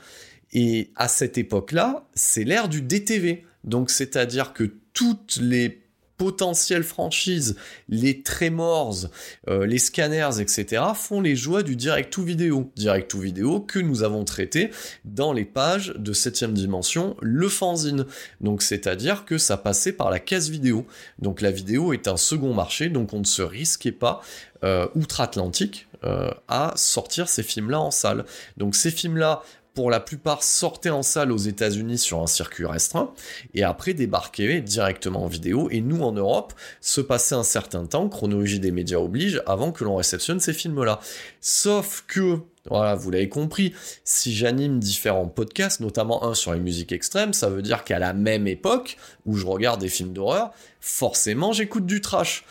et 0.56 0.92
à 0.96 1.10
cette 1.10 1.38
époque-là, 1.38 2.08
c'est 2.16 2.46
l'ère 2.46 2.70
du 2.70 2.82
DTV. 2.82 3.44
Donc 3.66 3.90
c'est-à-dire 3.90 4.54
que 4.54 4.72
toutes 4.94 5.38
les 5.42 5.82
potentielles 6.18 6.86
franchises, 6.86 7.58
les 7.90 8.24
Tremors, 8.24 9.08
euh, 9.50 9.66
les 9.66 9.80
scanners, 9.80 10.40
etc., 10.40 10.82
font 10.96 11.20
les 11.20 11.36
joies 11.36 11.62
du 11.62 11.76
direct 11.76 12.14
to 12.14 12.24
vidéo. 12.24 12.72
Direct 12.78 13.12
to 13.12 13.20
vidéo 13.20 13.60
que 13.60 13.80
nous 13.80 14.02
avons 14.02 14.24
traité 14.24 14.70
dans 15.04 15.34
les 15.34 15.44
pages 15.44 15.94
de 15.98 16.14
7ème 16.14 16.54
dimension, 16.54 17.18
le 17.22 17.50
fanzine. 17.50 18.06
Donc 18.40 18.62
c'est-à-dire 18.62 19.26
que 19.26 19.38
ça 19.38 19.58
passait 19.58 19.92
par 19.92 20.10
la 20.10 20.20
caisse 20.20 20.48
vidéo. 20.48 20.88
Donc 21.20 21.42
la 21.42 21.52
vidéo 21.52 21.92
est 21.92 22.08
un 22.08 22.16
second 22.16 22.54
marché, 22.54 22.88
donc 22.88 23.14
on 23.14 23.20
ne 23.20 23.26
se 23.26 23.42
risquait 23.42 23.92
pas 23.92 24.22
euh, 24.64 24.88
outre-Atlantique 24.96 25.90
euh, 26.06 26.32
à 26.48 26.72
sortir 26.78 27.28
ces 27.28 27.44
films-là 27.44 27.82
en 27.82 27.92
salle. 27.92 28.24
Donc 28.56 28.76
ces 28.76 28.92
films-là 28.92 29.44
pour 29.76 29.92
la 29.92 30.00
plupart 30.00 30.42
sortaient 30.42 30.90
en 30.90 31.04
salle 31.04 31.32
aux 31.32 31.38
États-Unis 31.38 31.98
sur 31.98 32.22
un 32.22 32.28
circuit 32.28 32.66
restreint 32.66 33.14
et 33.54 33.64
après 33.64 33.94
débarquaient 33.94 34.62
directement 34.62 35.26
en 35.26 35.28
vidéo 35.28 35.68
et 35.70 35.82
nous 35.82 36.02
en 36.02 36.14
Europe 36.14 36.54
se 36.80 37.02
passait 37.02 37.36
un 37.36 37.44
certain 37.44 37.86
temps, 37.86 38.08
chronologie 38.08 38.62
des 38.62 38.72
médias 38.72 38.98
oblige, 38.98 39.44
avant 39.46 39.74
que 39.74 39.84
l'on 39.84 39.98
réceptionne 39.98 40.40
ces 40.40 40.54
films-là. 40.54 41.02
Sauf 41.42 42.06
que 42.08 42.40
voilà, 42.68 42.96
vous 42.96 43.12
l'avez 43.12 43.30
compris, 43.30 43.74
si 44.06 44.34
j'anime 44.34 44.80
différents 44.80 45.28
podcasts, 45.28 45.82
notamment 45.82 46.24
un 46.24 46.34
sur 46.34 46.54
les 46.54 46.60
musiques 46.60 46.94
extrêmes, 46.94 47.34
ça 47.34 47.50
veut 47.50 47.62
dire 47.62 47.84
qu'à 47.84 48.00
la 48.00 48.14
même 48.14 48.48
époque 48.48 48.98
où 49.26 49.36
je 49.36 49.46
regarde 49.46 49.82
des 49.82 49.90
films 49.90 50.14
d'horreur, 50.14 50.52
forcément 50.80 51.52
j'écoute 51.52 51.86
du 51.86 52.02
trash. 52.02 52.46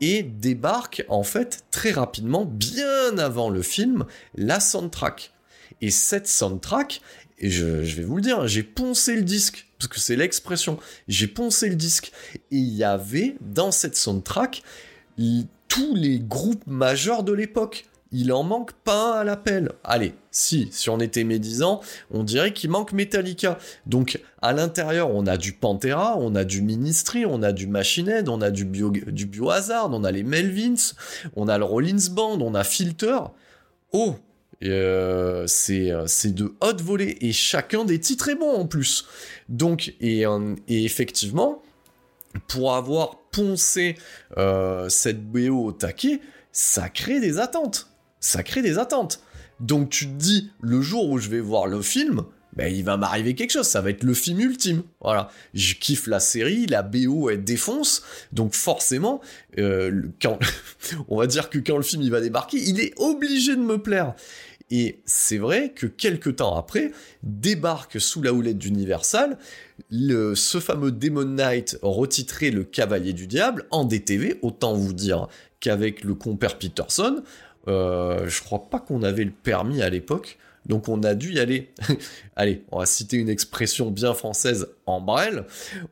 Et 0.00 0.22
débarque 0.22 1.04
en 1.10 1.22
fait 1.22 1.64
très 1.70 1.90
rapidement, 1.90 2.46
bien 2.46 3.18
avant 3.18 3.50
le 3.50 3.60
film, 3.60 4.06
la 4.34 4.58
soundtrack. 4.58 5.30
Et 5.80 5.90
cette 5.90 6.26
soundtrack, 6.26 7.00
et 7.38 7.50
je, 7.50 7.64
vais 7.64 8.02
vous 8.02 8.16
le 8.16 8.22
dire, 8.22 8.46
j'ai 8.46 8.62
poncé 8.62 9.16
le 9.16 9.22
disque, 9.22 9.66
parce 9.78 9.88
que 9.88 9.98
c'est 9.98 10.16
l'expression, 10.16 10.78
j'ai 11.08 11.26
poncé 11.26 11.68
le 11.70 11.76
disque, 11.76 12.12
et 12.34 12.56
il 12.56 12.74
y 12.74 12.84
avait 12.84 13.36
dans 13.40 13.72
cette 13.72 13.96
soundtrack 13.96 14.62
tous 15.68 15.94
les 15.94 16.18
groupes 16.18 16.66
majeurs 16.66 17.22
de 17.22 17.32
l'époque. 17.32 17.86
Il 18.12 18.32
en 18.32 18.42
manque 18.42 18.72
pas 18.72 19.14
un 19.14 19.20
à 19.20 19.24
l'appel. 19.24 19.70
Allez, 19.84 20.14
si, 20.32 20.68
si 20.72 20.90
on 20.90 20.98
était 20.98 21.22
médisant, 21.22 21.80
on 22.10 22.24
dirait 22.24 22.52
qu'il 22.52 22.68
manque 22.68 22.92
Metallica. 22.92 23.56
Donc, 23.86 24.20
à 24.42 24.52
l'intérieur, 24.52 25.14
on 25.14 25.28
a 25.28 25.36
du 25.36 25.52
Pantera, 25.52 26.16
on 26.18 26.34
a 26.34 26.42
du 26.42 26.60
Ministry, 26.60 27.24
on 27.24 27.40
a 27.42 27.52
du 27.52 27.68
Machine 27.68 28.08
Head, 28.08 28.28
on 28.28 28.40
a 28.40 28.50
du 28.50 28.64
Biohazard, 28.64 29.90
on 29.92 30.02
a 30.02 30.10
les 30.10 30.24
Melvins, 30.24 30.94
on 31.36 31.46
a 31.46 31.56
le 31.56 31.64
Rollins 31.64 32.10
Band, 32.10 32.40
on 32.40 32.54
a 32.54 32.64
Filter. 32.64 33.18
Oh, 33.92 34.16
euh, 34.62 35.46
euh, 35.70 36.04
c'est 36.06 36.34
de 36.34 36.54
haute 36.60 36.82
volée 36.82 37.16
et 37.20 37.32
chacun 37.32 37.84
des 37.84 37.98
titres 37.98 38.28
est 38.28 38.34
bon 38.34 38.52
en 38.52 38.66
plus. 38.66 39.06
Donc 39.48 39.94
et, 40.00 40.26
euh, 40.26 40.54
effectivement 40.68 41.62
pour 42.46 42.74
avoir 42.74 43.18
poncé 43.32 43.96
cette 44.88 45.24
BO 45.24 45.64
au 45.64 45.72
taquet, 45.72 46.20
ça 46.52 46.88
crée 46.88 47.18
des 47.18 47.38
attentes. 47.40 47.88
Ça 48.20 48.42
crée 48.44 48.62
des 48.62 48.78
attentes. 48.78 49.20
Donc 49.58 49.90
tu 49.90 50.06
te 50.06 50.12
dis 50.12 50.50
le 50.60 50.80
jour 50.80 51.08
où 51.08 51.18
je 51.18 51.28
vais 51.28 51.40
voir 51.40 51.66
le 51.66 51.82
film, 51.82 52.22
ben, 52.54 52.72
il 52.72 52.84
va 52.84 52.96
m'arriver 52.96 53.34
quelque 53.34 53.50
chose, 53.50 53.66
ça 53.66 53.80
va 53.80 53.90
être 53.90 54.04
le 54.04 54.14
film 54.14 54.40
ultime. 54.40 54.82
Voilà, 55.00 55.30
je 55.54 55.74
kiffe 55.74 56.06
la 56.06 56.20
série, 56.20 56.66
la 56.66 56.82
BO 56.82 57.30
elle 57.30 57.42
défonce, 57.42 58.02
donc 58.32 58.54
forcément, 58.54 59.20
quand 59.56 60.38
on 61.08 61.16
va 61.16 61.26
dire 61.26 61.50
que 61.50 61.58
quand 61.58 61.76
le 61.76 61.82
film 61.82 62.02
il 62.02 62.10
va 62.10 62.20
débarquer, 62.20 62.58
il 62.58 62.80
est 62.80 62.92
obligé 62.96 63.56
de 63.56 63.62
me 63.62 63.78
plaire. 63.78 64.14
Et 64.70 65.00
c'est 65.04 65.38
vrai 65.38 65.72
que 65.74 65.86
quelques 65.86 66.36
temps 66.36 66.56
après, 66.56 66.92
débarque 67.22 68.00
sous 68.00 68.22
la 68.22 68.32
houlette 68.32 68.58
d'Universal 68.58 69.36
le, 69.90 70.34
ce 70.34 70.60
fameux 70.60 70.92
Demon 70.92 71.24
Knight 71.24 71.78
retitré 71.82 72.50
Le 72.50 72.64
Cavalier 72.64 73.12
du 73.12 73.26
Diable 73.26 73.66
en 73.70 73.84
DTV, 73.84 74.38
autant 74.42 74.74
vous 74.74 74.92
dire 74.92 75.28
qu'avec 75.58 76.04
le 76.04 76.14
compère 76.14 76.58
Peterson, 76.58 77.22
euh, 77.68 78.28
je 78.28 78.42
crois 78.42 78.70
pas 78.70 78.78
qu'on 78.78 79.02
avait 79.02 79.24
le 79.24 79.32
permis 79.32 79.82
à 79.82 79.90
l'époque, 79.90 80.38
donc 80.66 80.88
on 80.88 81.02
a 81.02 81.14
dû 81.14 81.32
y 81.34 81.40
aller. 81.40 81.70
Allez, 82.36 82.62
on 82.70 82.78
va 82.78 82.86
citer 82.86 83.16
une 83.16 83.28
expression 83.28 83.90
bien 83.90 84.14
française 84.14 84.68
en. 84.90 85.06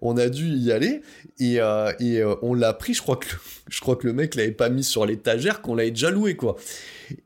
On 0.00 0.16
a 0.16 0.28
dû 0.28 0.48
y 0.48 0.72
aller 0.72 1.02
et, 1.40 1.60
euh, 1.60 1.92
euh, 2.00 2.36
on 2.42 2.54
l'a 2.54 2.72
pris. 2.72 2.94
Je 2.94 3.02
crois 3.02 3.16
que 3.16 3.28
le, 3.28 3.38
je 3.68 3.80
crois 3.80 3.96
que 3.96 4.06
le 4.06 4.12
mec 4.12 4.34
l'avait 4.34 4.50
pas 4.50 4.68
mis 4.68 4.84
sur 4.84 5.06
l'étagère, 5.06 5.60
qu'on 5.62 5.74
l'avait 5.74 5.90
déjà 5.90 6.10
loué 6.10 6.36
quoi. 6.36 6.56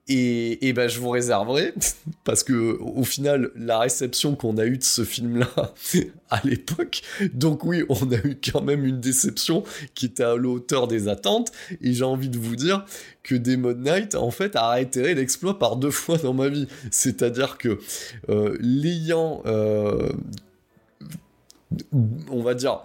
Et, 0.06 0.68
et 0.68 0.72
ben 0.72 0.88
je 0.88 1.00
vous 1.00 1.10
réserverai 1.10 1.74
parce 2.24 2.44
que 2.44 2.78
au 2.80 3.04
final 3.04 3.50
la 3.56 3.80
réception 3.80 4.36
qu'on 4.36 4.56
a 4.58 4.64
eue 4.64 4.78
de 4.78 4.84
ce 4.84 5.04
film 5.04 5.38
là 5.38 5.48
à 6.30 6.40
l'époque, 6.44 7.02
donc 7.32 7.64
oui 7.64 7.84
on 7.88 8.12
a 8.12 8.16
eu 8.16 8.38
quand 8.52 8.62
même 8.62 8.84
une 8.84 9.00
déception 9.00 9.64
qui 9.94 10.06
était 10.06 10.24
à 10.24 10.36
l'auteur 10.36 10.88
des 10.88 11.08
attentes. 11.08 11.52
Et 11.80 11.92
j'ai 11.94 12.04
envie 12.04 12.28
de 12.28 12.38
vous 12.38 12.56
dire 12.56 12.84
que 13.22 13.34
Demon 13.34 13.74
Knight 13.74 14.14
en 14.14 14.30
fait 14.30 14.56
a 14.56 14.70
réitéré 14.70 15.14
l'exploit 15.14 15.58
par 15.58 15.76
deux 15.76 15.90
fois 15.90 16.18
dans 16.18 16.34
ma 16.34 16.48
vie. 16.48 16.68
C'est-à-dire 16.90 17.58
que 17.58 17.78
euh, 18.28 18.56
l'ayant, 18.60 19.42
on 22.30 22.42
va 22.42 22.54
dire, 22.54 22.82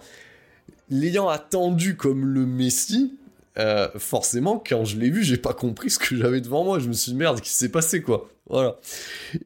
l'ayant 0.90 1.28
attendu 1.28 1.96
comme 1.96 2.24
le 2.24 2.46
Messie, 2.46 3.14
euh, 3.58 3.88
forcément, 3.96 4.62
quand 4.64 4.84
je 4.84 4.98
l'ai 4.98 5.10
vu, 5.10 5.24
j'ai 5.24 5.36
pas 5.36 5.52
compris 5.52 5.90
ce 5.90 5.98
que 5.98 6.16
j'avais 6.16 6.40
devant 6.40 6.64
moi. 6.64 6.78
Je 6.78 6.88
me 6.88 6.92
suis 6.92 7.12
dit, 7.12 7.18
merde, 7.18 7.40
qu'est-ce 7.40 7.50
qui 7.50 7.56
s'est 7.56 7.68
passé, 7.70 8.02
quoi? 8.02 8.30
Voilà. 8.48 8.76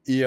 Et, 0.06 0.22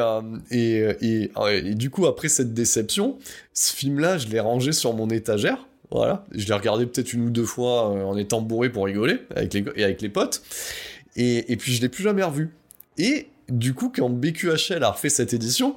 et, 0.51 0.95
et, 1.01 1.75
du 1.75 1.89
coup, 1.89 2.07
après 2.07 2.27
cette 2.27 2.53
déception, 2.53 3.17
ce 3.53 3.73
film-là, 3.73 4.17
je 4.17 4.27
l'ai 4.27 4.39
rangé 4.39 4.71
sur 4.71 4.93
mon 4.93 5.09
étagère. 5.09 5.67
Voilà. 5.91 6.25
Je 6.31 6.47
l'ai 6.47 6.53
regardé 6.53 6.85
peut-être 6.87 7.13
une 7.13 7.27
ou 7.27 7.29
deux 7.29 7.45
fois 7.45 7.89
en 7.89 8.17
étant 8.17 8.41
bourré 8.41 8.69
pour 8.69 8.85
rigoler 8.85 9.19
avec 9.35 9.53
les, 9.53 9.63
et 9.75 9.83
avec 9.83 10.01
les 10.01 10.09
potes. 10.09 10.41
Et, 11.15 11.51
et 11.53 11.55
puis, 11.55 11.73
je 11.73 11.81
l'ai 11.81 11.89
plus 11.89 12.03
jamais 12.03 12.23
revu. 12.23 12.49
Et 12.97 13.27
du 13.49 13.73
coup, 13.73 13.91
quand 13.95 14.09
BQHL 14.09 14.83
a 14.83 14.91
refait 14.91 15.09
cette 15.09 15.33
édition, 15.33 15.75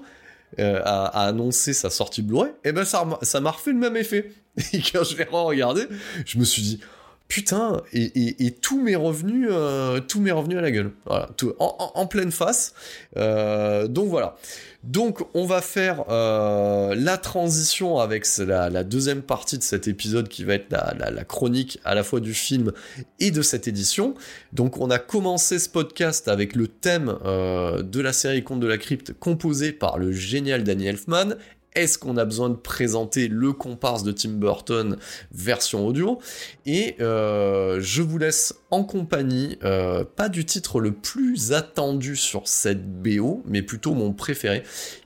euh, 0.59 0.81
a, 0.85 1.27
annoncé 1.27 1.73
sa 1.73 1.91
sortie 1.91 2.23
Blu-ray, 2.23 2.51
et 2.65 2.69
eh 2.71 2.73
ben 2.73 2.85
ça, 2.85 3.05
m'a 3.05 3.51
refait 3.51 3.73
le 3.73 3.79
même 3.79 3.97
effet. 3.97 4.33
Et 4.73 4.81
quand 4.81 5.05
je 5.05 5.17
l'ai 5.17 5.25
re-regardé, 5.25 5.83
je 6.25 6.37
me 6.39 6.45
suis 6.45 6.63
dit, 6.63 6.81
putain, 7.29 7.83
et, 7.93 8.55
revenus, 8.97 9.49
euh, 9.51 10.01
tous 10.01 10.21
mes 10.21 10.33
revenus 10.33 10.59
à 10.59 10.63
la 10.63 10.71
gueule, 10.71 10.91
voilà, 11.05 11.29
en, 11.59 12.07
pleine 12.07 12.33
face. 12.33 12.75
Euh, 13.17 13.87
donc 13.87 14.09
voilà. 14.09 14.37
Donc 14.85 15.27
on 15.35 15.45
va 15.45 15.61
faire 15.61 16.05
euh, 16.09 16.95
la 16.97 17.19
transition 17.19 17.99
avec 17.99 18.27
la, 18.39 18.85
deuxième 18.85 19.23
partie 19.23 19.59
de 19.59 19.63
cet 19.63 19.89
épisode 19.89 20.29
qui 20.29 20.45
va 20.45 20.55
être 20.55 20.71
la, 20.71 21.25
chronique 21.25 21.81
à 21.85 21.95
la 21.95 22.03
fois 22.03 22.21
du 22.21 22.33
film 22.33 22.73
et 23.21 23.31
de 23.31 23.43
cette 23.43 23.69
édition. 23.69 24.15
Donc 24.53 24.79
on 24.79 24.91
a 24.91 24.99
commencé 24.99 25.59
ce 25.59 25.69
podcast 25.69 26.29
avec 26.29 26.55
le 26.55 26.69
thème 26.69 27.19
de 27.25 28.01
la 28.01 28.13
série 28.13 28.43
Conte 28.43 28.61
de 28.61 28.67
la 28.67 28.79
Crypte 28.79 29.13
composé 29.19 29.73
par 29.73 29.99
le 29.99 30.13
génial 30.13 30.65
Danny 30.65 30.87
Elfman 30.87 31.35
est-ce 31.79 31.99
qu'on 31.99 32.17
a 32.17 32.25
besoin 32.25 32.51
de 32.51 32.57
présenter 32.57 33.29
le 33.29 33.53
comparse 33.53 34.03
de 34.03 34.13
Tim 34.13 34.31
Burton 34.31 34.97
version 35.31 35.87
audio? 35.87 36.19
Et 36.67 36.97
euh, 37.01 37.81
je 37.81 38.03
vous 38.03 38.19
laisse 38.19 38.55
en 38.71 38.85
compagnie, 38.85 39.59
euh, 39.63 40.05
pas 40.05 40.29
du 40.29 40.45
titre 40.45 40.81
le 40.81 40.93
plus 40.93 41.53
attendu 41.53 42.17
sur 42.17 42.49
cette 42.49 43.03
BO, 43.03 43.43
mais 43.47 43.63
plutôt 43.63 43.95
mon 43.95 44.13
préféré, 44.13 44.63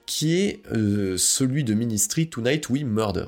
qui 0.07 0.35
est 0.37 0.63
euh, 0.73 1.17
celui 1.17 1.63
de 1.65 1.75
Ministry 1.75 2.29
Tonight 2.29 2.71
We 2.71 2.85
Murder. 2.85 3.27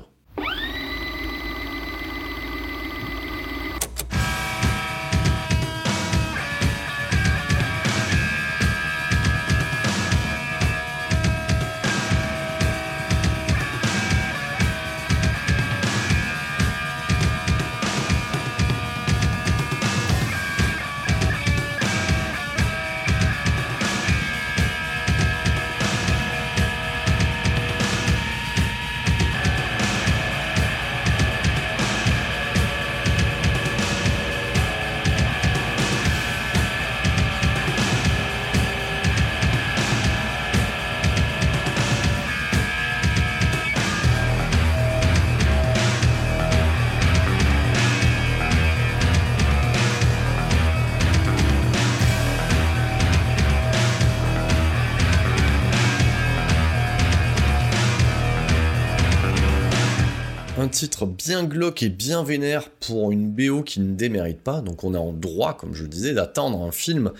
Titre 60.75 61.05
bien 61.05 61.45
glauque 61.45 61.83
et 61.83 61.89
bien 61.89 62.23
vénère 62.23 62.69
pour 62.69 63.11
une 63.11 63.31
BO 63.31 63.63
qui 63.63 63.79
ne 63.79 63.95
démérite 63.95 64.41
pas, 64.41 64.59
donc 64.59 64.83
on 64.83 64.93
est 64.93 64.97
en 64.97 65.13
droit, 65.13 65.55
comme 65.55 65.73
je 65.73 65.85
disais, 65.85 66.13
d'attendre 66.13 66.61
un 66.63 66.71
film 66.71 67.11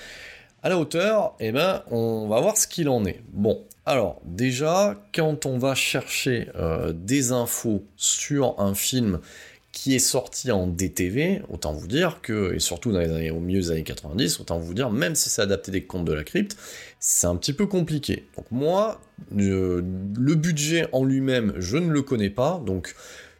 à 0.61 0.69
la 0.69 0.77
hauteur, 0.77 1.35
et 1.39 1.47
eh 1.47 1.51
ben 1.51 1.83
on 1.89 2.27
va 2.27 2.41
voir 2.41 2.57
ce 2.57 2.67
qu'il 2.67 2.89
en 2.89 3.05
est. 3.05 3.21
Bon, 3.31 3.61
alors 3.85 4.21
déjà, 4.25 5.01
quand 5.13 5.45
on 5.45 5.57
va 5.57 5.73
chercher 5.73 6.49
euh, 6.55 6.91
des 6.93 7.31
infos 7.31 7.85
sur 7.95 8.59
un 8.59 8.75
film 8.75 9.19
qui 9.71 9.95
est 9.95 9.99
sorti 9.99 10.51
en 10.51 10.67
DTV, 10.67 11.43
autant 11.49 11.71
vous 11.71 11.87
dire 11.87 12.19
que, 12.21 12.55
et 12.55 12.59
surtout 12.59 12.91
dans 12.91 12.99
les 12.99 13.11
années, 13.11 13.31
au 13.31 13.39
milieu 13.39 13.61
des 13.61 13.71
années 13.71 13.83
90, 13.83 14.39
autant 14.41 14.59
vous 14.59 14.73
dire, 14.73 14.89
même 14.89 15.15
si 15.15 15.29
c'est 15.29 15.41
adapté 15.41 15.71
des 15.71 15.83
contes 15.83 16.05
de 16.05 16.13
la 16.13 16.23
crypte, 16.23 16.57
c'est 16.99 17.27
un 17.27 17.35
petit 17.35 17.53
peu 17.53 17.67
compliqué. 17.67 18.25
Donc 18.35 18.45
moi, 18.51 18.99
le 19.31 19.81
budget 20.35 20.87
en 20.91 21.05
lui-même, 21.05 21.53
je 21.57 21.77
ne 21.77 21.91
le 21.91 22.01
connais 22.01 22.29
pas, 22.29 22.61
donc 22.65 22.95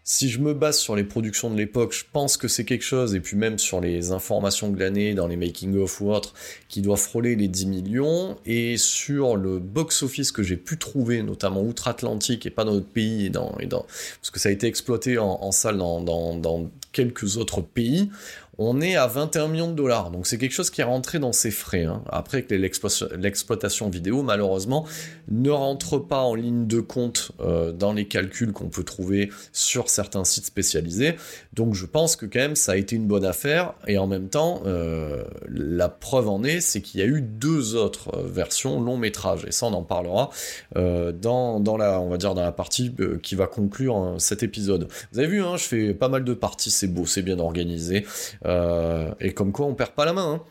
si 0.08 0.30
je 0.30 0.40
me 0.40 0.54
base 0.54 0.78
sur 0.78 0.96
les 0.96 1.04
productions 1.04 1.50
de 1.50 1.58
l'époque, 1.58 1.92
je 1.92 2.04
pense 2.14 2.38
que 2.38 2.48
c'est 2.48 2.64
quelque 2.64 2.84
chose, 2.84 3.16
et 3.16 3.20
puis 3.20 3.36
même 3.36 3.58
sur 3.58 3.82
les 3.82 4.12
informations 4.12 4.70
glanées 4.70 5.16
dans 5.16 5.26
les 5.26 5.36
making-of 5.36 6.00
ou 6.00 6.12
autres, 6.12 6.36
qui 6.70 6.82
doit 6.82 6.96
frôler 6.96 7.36
les 7.36 7.48
10 7.48 7.66
millions, 7.66 8.38
et 8.46 8.78
sur 8.78 9.36
le 9.36 9.58
box-office 9.58 10.32
que 10.32 10.44
j'ai 10.44 10.58
pu 10.58 10.78
trouver, 10.78 11.24
notamment 11.24 11.64
outre-Atlantique 11.64 12.46
et 12.46 12.52
pas 12.52 12.66
dans 12.66 12.74
notre 12.74 12.86
pays, 12.86 13.26
et 13.26 13.30
dans, 13.32 13.58
et 13.60 13.68
parce 13.68 14.30
que 14.32 14.40
ça 14.40 14.50
a 14.50 14.52
été 14.52 14.68
exploité 14.68 15.18
en, 15.18 15.52
salle 15.52 15.78
dans 15.78 16.70
quelques 16.92 17.38
autres 17.38 17.62
pays, 17.62 18.12
on 18.58 18.82
est 18.82 18.96
à 18.96 19.08
21 19.08 19.48
millions 19.48 19.70
de 19.70 19.76
dollars. 19.76 20.12
Donc 20.12 20.28
c'est 20.28 20.38
quelque 20.38 20.54
chose 20.54 20.70
qui 20.70 20.82
est 20.82 20.86
rentré 20.86 21.20
dans 21.20 21.34
ses 21.34 21.52
frais. 21.52 21.84
Hein. 21.84 22.04
Après 22.10 22.44
que 22.44 22.54
l'exploitation 22.54 23.90
vidéo, 23.90 24.24
malheureusement, 24.24 24.86
ne 25.28 25.50
rentre 25.50 25.98
pas 25.98 26.20
en 26.20 26.36
ligne 26.36 26.68
de 26.68 26.80
compte 26.80 27.32
euh, 27.40 27.72
dans 27.72 27.94
les 27.94 28.08
calculs 28.08 28.54
qu'on 28.54 28.70
peut 28.70 28.84
trouver 28.84 29.32
sur 29.52 29.90
certains 29.90 30.24
sites 30.24 30.46
spécialisés. 30.46 31.16
Donc 31.54 31.74
je 31.74 31.86
pense 31.86 32.16
que 32.16 32.26
quand 32.26 32.40
même 32.40 32.56
ça 32.56 32.74
a 32.74 32.76
été 32.76 32.96
une 32.96 33.08
bonne 33.08 33.26
affaire. 33.26 33.74
Et 33.88 33.98
en 33.98 34.08
même 34.08 34.30
temps, 34.30 34.62
euh, 34.66 35.24
la 35.50 35.90
preuve 35.90 36.30
en 36.30 36.44
est, 36.44 36.62
c'est 36.62 36.82
qu'il 36.82 37.00
y 37.00 37.04
a 37.04 37.08
eu 37.08 37.22
deux 37.22 37.76
autres 37.76 38.16
euh, 38.16 38.24
versions 38.26 38.82
long 38.82 38.98
métrage. 38.98 39.46
Et 39.48 39.52
ça, 39.52 39.66
on 39.66 39.74
en 39.74 39.84
parlera 39.84 40.30
dans, 40.76 41.78
la, 41.78 42.52
partie 42.52 42.94
qui 43.22 43.36
va 43.36 43.48
conclure 43.48 44.16
cet 44.18 44.44
épisode. 44.44 44.88
Vous 45.12 45.20
avez 45.20 45.28
vu, 45.28 45.42
hein, 45.42 45.58
je 45.58 45.64
fais 45.64 45.94
pas 45.94 46.10
mal 46.10 46.24
de 46.24 46.34
parties, 46.34 46.72
c'est 46.72 46.88
beau, 46.88 47.06
c'est 47.06 47.22
bien 47.22 47.40
organisé. 47.40 48.06
Euh, 48.46 49.12
et 49.20 49.34
comme 49.34 49.52
quoi 49.52 49.66
on 49.66 49.74
perd 49.74 49.92
pas 49.92 50.06
la 50.06 50.14
main. 50.14 50.34
Hein. 50.34 50.42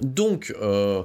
Donc, 0.00 0.54
euh, 0.60 1.02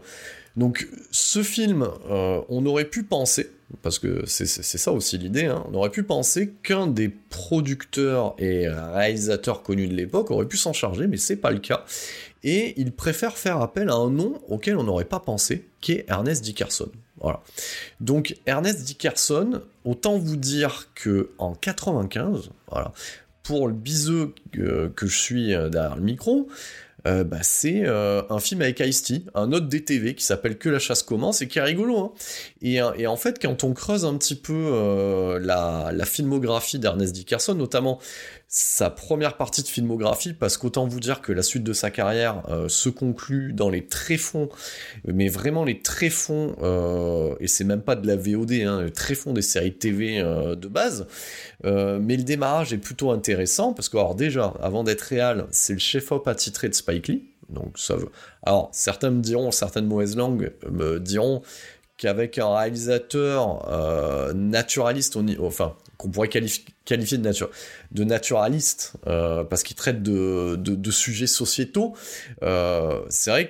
donc 0.56 0.88
ce 1.12 1.44
film, 1.44 1.88
euh, 2.10 2.42
on 2.50 2.66
aurait 2.66 2.86
pu 2.86 3.04
penser, 3.04 3.52
parce 3.82 4.00
que 4.00 4.26
c'est 4.26 4.48
ça 4.48 4.92
aussi 4.92 5.18
l'idée, 5.18 5.46
hein, 5.46 5.64
on 5.70 5.76
aurait 5.76 5.90
pu 5.90 6.04
penser 6.04 6.54
qu'un 6.64 6.88
des 6.88 7.10
producteurs 7.10 8.36
et 8.40 8.68
réalisateurs 8.70 9.62
connus 9.62 9.88
de 9.88 9.94
l'époque 9.94 10.32
aurait 10.32 10.48
pu 10.48 10.58
s'en 10.58 10.74
charger, 10.74 11.08
mais 11.08 11.18
c'est 11.18 11.36
pas 11.36 11.52
le 11.52 11.60
cas. 11.60 11.84
Et 12.44 12.74
il 12.80 12.94
préfère 12.94 13.38
faire 13.38 13.62
appel 13.62 13.90
à 13.90 13.96
un 13.96 14.10
nom 14.10 14.40
auquel 14.48 14.78
on 14.78 14.84
n'aurait 14.84 15.06
pas 15.06 15.20
pensé, 15.20 15.66
qui 15.82 15.94
est 15.94 16.06
Ernest 16.08 16.44
Dickerson. 16.44 16.90
Voilà. 17.20 17.42
Donc 18.00 18.38
Ernest 18.46 18.84
Dickerson, 18.84 19.62
autant 19.84 20.18
vous 20.18 20.38
dire 20.38 20.90
que 20.94 21.32
en 21.40 21.56
95, 21.56 22.52
voilà, 22.70 22.94
pour 23.48 23.70
le 23.70 23.74
biseux 23.74 24.36
que, 24.52 24.92
je 25.02 25.06
suis 25.06 25.54
euh, 25.54 25.70
derrière 25.70 25.96
le 25.96 26.02
micro, 26.02 26.50
euh, 27.06 27.24
bah, 27.24 27.38
c'est 27.42 27.84
euh, 27.86 28.24
un 28.30 28.40
film 28.40 28.62
avec 28.62 28.80
Ice-T, 28.80 29.24
un 29.36 29.52
autre 29.52 29.68
DTV 29.68 30.16
qui 30.16 30.24
s'appelle 30.24 30.58
Que 30.58 30.70
la 30.70 30.80
chasse 30.80 31.04
commence 31.04 31.42
et 31.42 31.48
qui 31.48 31.60
est 31.60 31.64
rigolo. 31.64 31.98
Hein. 31.98 32.12
Et, 32.62 32.82
en 33.08 33.18
fait, 33.18 33.40
quand 33.42 33.64
on 33.64 33.74
creuse 33.74 34.06
un 34.06 34.18
petit 34.18 34.36
peu 34.36 35.38
la, 35.42 35.92
filmographie 36.06 36.80
d'Ernest 36.80 37.14
Dickerson, 37.14 37.54
notamment 37.54 38.00
sa 38.50 38.90
première 38.90 39.36
partie 39.36 39.62
de 39.62 39.68
filmographie, 39.68 40.32
parce 40.32 40.56
qu'autant 40.56 40.88
vous 40.88 41.02
dire 41.02 41.22
que 41.22 41.34
la 41.34 41.44
suite 41.44 41.64
de 41.64 41.74
sa 41.74 41.92
carrière 41.92 42.44
euh, 42.50 42.70
se 42.70 42.88
conclut 42.88 43.52
dans 43.52 43.70
les 43.70 43.86
tréfonds, 43.86 44.48
mais 45.06 45.28
vraiment 45.28 45.66
les 45.66 45.82
tréfonds, 45.82 46.56
euh, 46.62 47.36
et 47.42 47.48
c'est 47.48 47.66
même 47.66 47.82
pas 47.82 47.98
de 47.98 48.08
la 48.08 48.16
VOD, 48.16 48.54
hein, 48.54 48.84
les 48.84 48.92
tréfonds 48.92 49.34
des 49.34 49.42
séries 49.42 49.74
TV 49.74 50.20
euh, 50.20 50.56
de 50.56 50.68
base, 50.70 51.08
mais 51.64 52.16
le 52.16 52.24
démarrage 52.24 52.72
est 52.72 52.78
plutôt 52.78 53.12
intéressant, 53.12 53.74
parce 53.74 53.90
que 53.90 53.98
déjà, 54.16 54.54
avant 54.62 54.86
d'être 54.86 55.02
réel, 55.02 55.46
c'est 55.52 55.74
le 55.74 55.80
chef-op 55.80 56.26
attitré 56.28 56.70
de 56.70 56.76
Donc. 57.50 57.78
Alors, 58.44 58.70
certains 58.74 59.10
me 59.10 59.22
diront, 59.22 59.52
certaines 59.52 59.88
mauvaises 59.88 60.18
langues 60.18 60.52
me 60.70 61.00
diront 61.00 61.42
qu'avec 61.98 62.38
un 62.38 62.56
réalisateur 62.56 64.34
naturaliste, 64.36 65.18
enfin, 65.40 65.76
qu'on 65.98 66.10
pourrait 66.10 66.28
qualifier, 66.28 67.18
de, 67.18 67.24
nature, 67.24 67.50
de 67.92 68.04
naturaliste, 68.04 68.94
euh, 69.08 69.44
parce 69.44 69.64
qu'il 69.64 69.76
traite 69.76 70.04
de, 70.04 70.92
sujets 70.92 71.28
sociétaux, 71.28 71.96
euh, 72.44 73.02
c'est 73.10 73.32
vrai 73.32 73.48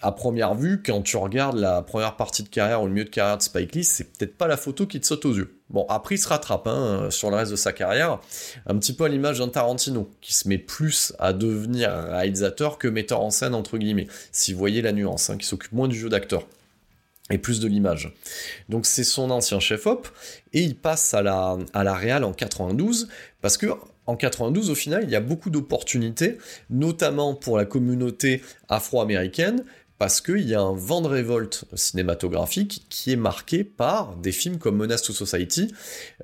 qu'à 0.00 0.12
première 0.12 0.54
vue, 0.54 0.82
quand 0.82 1.02
tu 1.02 1.16
regardes 1.16 1.58
la 1.58 1.82
première 1.82 2.16
partie 2.16 2.42
de 2.42 2.48
carrière 2.48 2.82
ou 2.82 2.86
le 2.86 2.92
milieu 2.92 3.04
de 3.04 3.10
carrière 3.10 3.38
de 3.38 3.42
Spike 3.42 3.74
Lee, 3.74 3.84
c'est 3.84 4.04
peut-être 4.04 4.36
pas 4.36 4.46
la 4.46 4.56
photo 4.56 4.86
qui 4.86 5.00
te 5.00 5.06
saute 5.06 5.24
aux 5.24 5.34
yeux. 5.34 5.56
Bon, 5.70 5.86
après, 5.88 6.16
il 6.16 6.18
se 6.18 6.28
rattrape 6.28 6.66
hein, 6.66 7.08
sur 7.10 7.30
le 7.30 7.36
reste 7.36 7.52
de 7.52 7.56
sa 7.56 7.72
carrière, 7.72 8.18
un 8.66 8.76
petit 8.78 8.92
peu 8.92 9.04
à 9.04 9.08
l'image 9.08 9.38
d'un 9.38 9.48
Tarantino, 9.48 10.10
qui 10.20 10.34
se 10.34 10.48
met 10.48 10.58
plus 10.58 11.12
à 11.18 11.32
devenir 11.32 11.92
réalisateur 11.92 12.78
que 12.78 12.88
metteur 12.88 13.20
en 13.20 13.30
scène, 13.30 13.54
entre 13.54 13.78
guillemets, 13.78 14.08
si 14.32 14.52
vous 14.52 14.58
voyez 14.58 14.82
la 14.82 14.92
nuance, 14.92 15.30
hein, 15.30 15.36
qui 15.36 15.46
s'occupe 15.46 15.72
moins 15.72 15.88
du 15.88 15.98
jeu 15.98 16.08
d'acteur 16.08 16.46
et 17.30 17.38
plus 17.38 17.60
de 17.60 17.68
l'image. 17.68 18.12
Donc 18.68 18.86
c'est 18.86 19.04
son 19.04 19.30
ancien 19.30 19.60
chef-op, 19.60 20.08
et 20.52 20.62
il 20.62 20.74
passe 20.74 21.14
à 21.14 21.22
la, 21.22 21.56
à 21.72 21.84
la 21.84 21.94
Real 21.94 22.24
en 22.24 22.32
92, 22.32 23.08
parce 23.40 23.56
que 23.56 23.66
en 24.06 24.16
92, 24.16 24.70
au 24.70 24.74
final, 24.74 25.04
il 25.04 25.10
y 25.10 25.14
a 25.14 25.20
beaucoup 25.20 25.50
d'opportunités, 25.50 26.38
notamment 26.68 27.34
pour 27.34 27.56
la 27.56 27.64
communauté 27.64 28.42
afro-américaine, 28.68 29.64
parce 30.00 30.22
qu'il 30.22 30.48
y 30.48 30.54
a 30.54 30.62
un 30.62 30.72
vent 30.72 31.02
de 31.02 31.08
révolte 31.08 31.66
cinématographique 31.74 32.86
qui 32.88 33.12
est 33.12 33.16
marqué 33.16 33.64
par 33.64 34.16
des 34.16 34.32
films 34.32 34.56
comme 34.56 34.78
Menace 34.78 35.02
to 35.02 35.12
Society, 35.12 35.74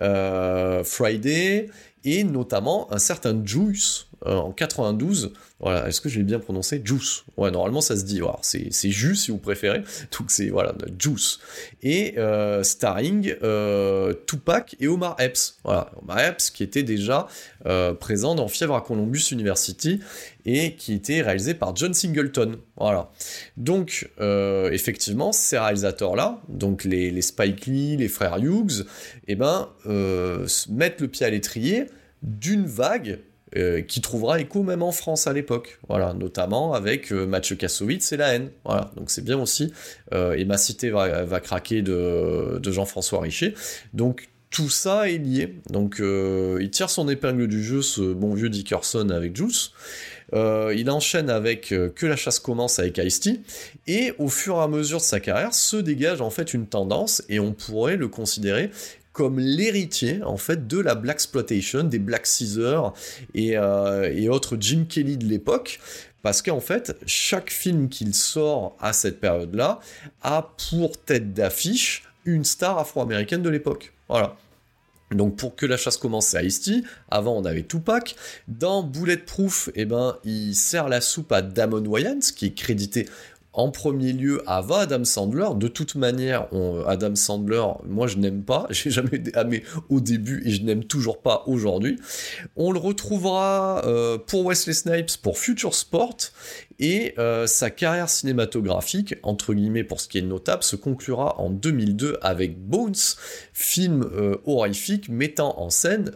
euh, 0.01 0.83
Friday, 0.83 1.69
et 2.03 2.25
notamment 2.25 2.91
un 2.91 2.99
certain 2.99 3.39
Juice 3.45 4.06
euh, 4.27 4.37
en 4.37 4.53
92. 4.53 5.33
Voilà, 5.61 5.89
est-ce 5.89 6.01
que 6.01 6.09
je 6.09 6.19
l'ai 6.19 6.25
bien 6.25 6.39
prononcé 6.39 6.83
Juice? 6.85 7.25
Ouais, 7.37 7.51
normalement 7.51 7.81
ça 7.81 7.97
se 7.97 8.05
dit. 8.05 8.21
Voilà, 8.21 8.39
c'est 8.43 8.69
c'est 8.73 8.91
Juice 8.91 9.25
si 9.25 9.31
vous 9.31 9.39
préférez. 9.39 9.83
Donc 10.19 10.31
c'est 10.31 10.49
voilà 10.49 10.75
Juice 10.99 11.39
et 11.83 12.15
euh, 12.19 12.63
starring 12.63 13.35
euh, 13.43 14.13
Tupac 14.27 14.77
et 14.81 14.89
Omar 14.89 15.17
Epps. 15.19 15.59
Voilà, 15.65 15.91
Omar 16.03 16.19
Epps 16.19 16.51
qui 16.51 16.63
était 16.63 16.83
déjà 16.83 17.29
présent 18.01 18.35
dans 18.35 18.49
Fièvre 18.49 18.77
à 18.77 18.81
Columbus 18.81 19.33
University 19.33 20.01
et 20.45 20.75
qui 20.75 20.93
était 20.93 21.21
réalisé 21.23 21.55
par 21.55 21.75
John 21.75 21.93
Singleton. 21.95 22.59
Voilà. 22.77 23.11
Donc 23.57 24.11
effectivement 24.71 25.33
ces 25.33 25.59
réalisateurs 25.59 26.17
là, 26.17 26.41
donc 26.49 26.85
les, 26.85 27.11
les 27.11 27.23
Spike 27.23 27.67
Lee, 27.67 27.97
les 27.97 28.09
frères 28.09 28.39
Hughes, 28.39 28.87
eh 29.27 29.35
ben 29.35 29.69
mettent 30.69 31.01
le 31.01 31.09
pied 31.09 31.27
à 31.27 31.31
l'étrier 31.31 31.87
d'une 32.23 32.67
vague 32.67 33.21
euh, 33.57 33.81
qui 33.81 34.01
trouvera 34.01 34.41
écho 34.41 34.63
même 34.63 34.83
en 34.83 34.93
France 34.93 35.27
à 35.27 35.33
l'époque, 35.33 35.79
voilà, 35.89 36.13
notamment 36.15 36.75
avec 36.75 37.13
euh, 37.13 37.27
Mathieu 37.27 37.57
Kassovitz 37.57 38.13
et 38.13 38.17
la 38.17 38.35
haine, 38.35 38.51
voilà, 38.65 38.91
donc 38.97 39.11
c'est 39.11 39.25
bien 39.25 39.39
aussi, 39.39 39.73
euh, 40.13 40.35
et 40.35 40.45
ma 40.45 40.59
cité 40.59 40.91
va, 40.91 41.41
craquer 41.41 41.81
de, 41.83 42.61
Jean-François 42.63 43.21
Richer, 43.21 43.55
donc 43.95 44.29
tout 44.51 44.69
ça 44.69 45.09
est 45.09 45.19
lié, 45.19 45.55
donc 45.71 46.01
il 46.01 46.71
tire 46.71 46.91
son 46.91 47.09
épingle 47.09 47.47
du 47.47 47.63
jeu, 47.63 47.83
ce 47.83 48.13
bon 48.13 48.35
vieux 48.35 48.49
Dickerson 48.49 49.11
avec 49.11 49.37
Juice, 49.37 49.73
il 50.33 50.91
enchaîne 50.91 51.31
avec 51.31 51.69
Que 51.69 52.07
la 52.07 52.17
chasse 52.17 52.39
commence 52.39 52.79
avec 52.79 52.99
Ice-T, 52.99 53.41
et 53.87 54.13
au 54.19 54.29
fur 54.29 54.57
et 54.57 54.61
à 54.61 54.69
mesure 54.69 54.99
de 54.99 55.03
sa 55.03 55.21
carrière 55.21 55.55
se 55.55 55.77
dégage 55.77 56.21
en 56.21 56.31
fait 56.31 56.55
une 56.55 56.67
tendance, 56.67 57.23
et 57.29 57.41
on 57.41 57.53
pourrait 57.53 57.97
le 57.97 58.09
considérer 58.09 58.71
comme 59.17 59.39
l'héritier 59.39 60.23
en 60.23 60.37
fait 60.37 60.67
de 60.67 60.79
la 60.79 60.95
black 60.95 61.17
exploitation, 61.17 61.85
des 61.85 61.99
Black 61.99 62.27
Caesar 62.27 62.93
euh, 63.35 64.13
et, 64.15 64.29
autres 64.29 64.59
Jim 64.61 64.85
Kelly 64.87 65.17
de 65.17 65.25
l'époque, 65.25 65.81
parce 66.21 66.43
qu'en 66.43 66.61
fait, 66.61 66.95
chaque 67.07 67.49
film 67.49 67.89
qu'il 67.89 68.15
sort 68.15 68.77
à 68.79 68.93
cette 68.93 69.19
période-là 69.19 69.81
a 70.21 70.55
pour 70.69 71.03
tête 71.03 71.33
d'affiche 71.33 72.03
une 72.27 72.45
star 72.45 72.79
afro-américaine 72.79 73.41
de 73.41 73.49
l'époque. 73.49 73.95
Voilà. 74.11 74.37
Donc 75.13 75.37
pour 75.37 75.57
que 75.57 75.65
la 75.65 75.79
chasse 75.79 75.97
commence, 75.97 76.35
à 76.35 76.43
ice 76.43 76.71
Avant, 77.11 77.39
on 77.39 77.47
avait 77.47 77.63
Tupac. 77.63 78.17
Dans 78.49 78.83
Bulletproof, 78.83 79.71
eh 79.77 79.87
ben, 79.87 80.19
il 80.25 80.55
sert 80.55 80.91
la 80.91 81.01
soupe 81.01 81.33
à 81.33 81.41
Damon 81.41 81.87
Wayans, 81.87 82.19
qui 82.37 82.47
est 82.47 82.55
crédité 82.55 83.09
en 83.57 83.71
premier 83.71 84.13
lieu 84.13 84.43
avant 84.47 84.77
Adam 84.77 85.05
Sandler. 85.05 85.49
De 85.57 85.67
toute 85.67 85.95
manière, 85.95 86.47
Adam 86.87 87.15
Sandler, 87.15 87.65
moi 87.89 88.07
je 88.07 88.19
n'aime 88.19 88.43
pas, 88.43 88.67
j'ai 88.71 88.91
jamais 88.91 89.23
aimé 89.35 89.63
au 89.89 90.01
début 90.01 90.43
et 90.47 90.51
je 90.51 90.63
n'aime 90.63 90.85
toujours 90.85 91.21
pas 91.21 91.43
aujourd'hui. 91.47 91.99
On 92.55 92.71
le 92.71 92.79
retrouvera 92.79 93.83
euh, 93.87 94.19
pour 94.19 94.45
Wesley 94.47 94.75
Snipes 94.75 95.17
pour 95.23 95.39
Future 95.39 95.75
Sport 95.75 96.17
et 96.79 97.15
euh, 97.19 97.47
sa 97.47 97.71
carrière 97.71 98.11
cinématographique, 98.11 99.15
entre 99.23 99.55
guillemets 99.55 99.85
pour 99.85 100.01
ce 100.01 100.09
qui 100.09 100.19
est 100.19 100.23
notable, 100.23 100.63
se 100.63 100.77
conclura 100.77 101.41
en 101.41 101.51
2002 101.51 102.19
avec 102.21 102.63
Bones, 102.63 102.95
film 103.53 104.03
euh, 104.03 104.37
horrifique 104.45 105.09
mettant 105.09 105.59
en 105.59 105.71
scène 105.71 106.13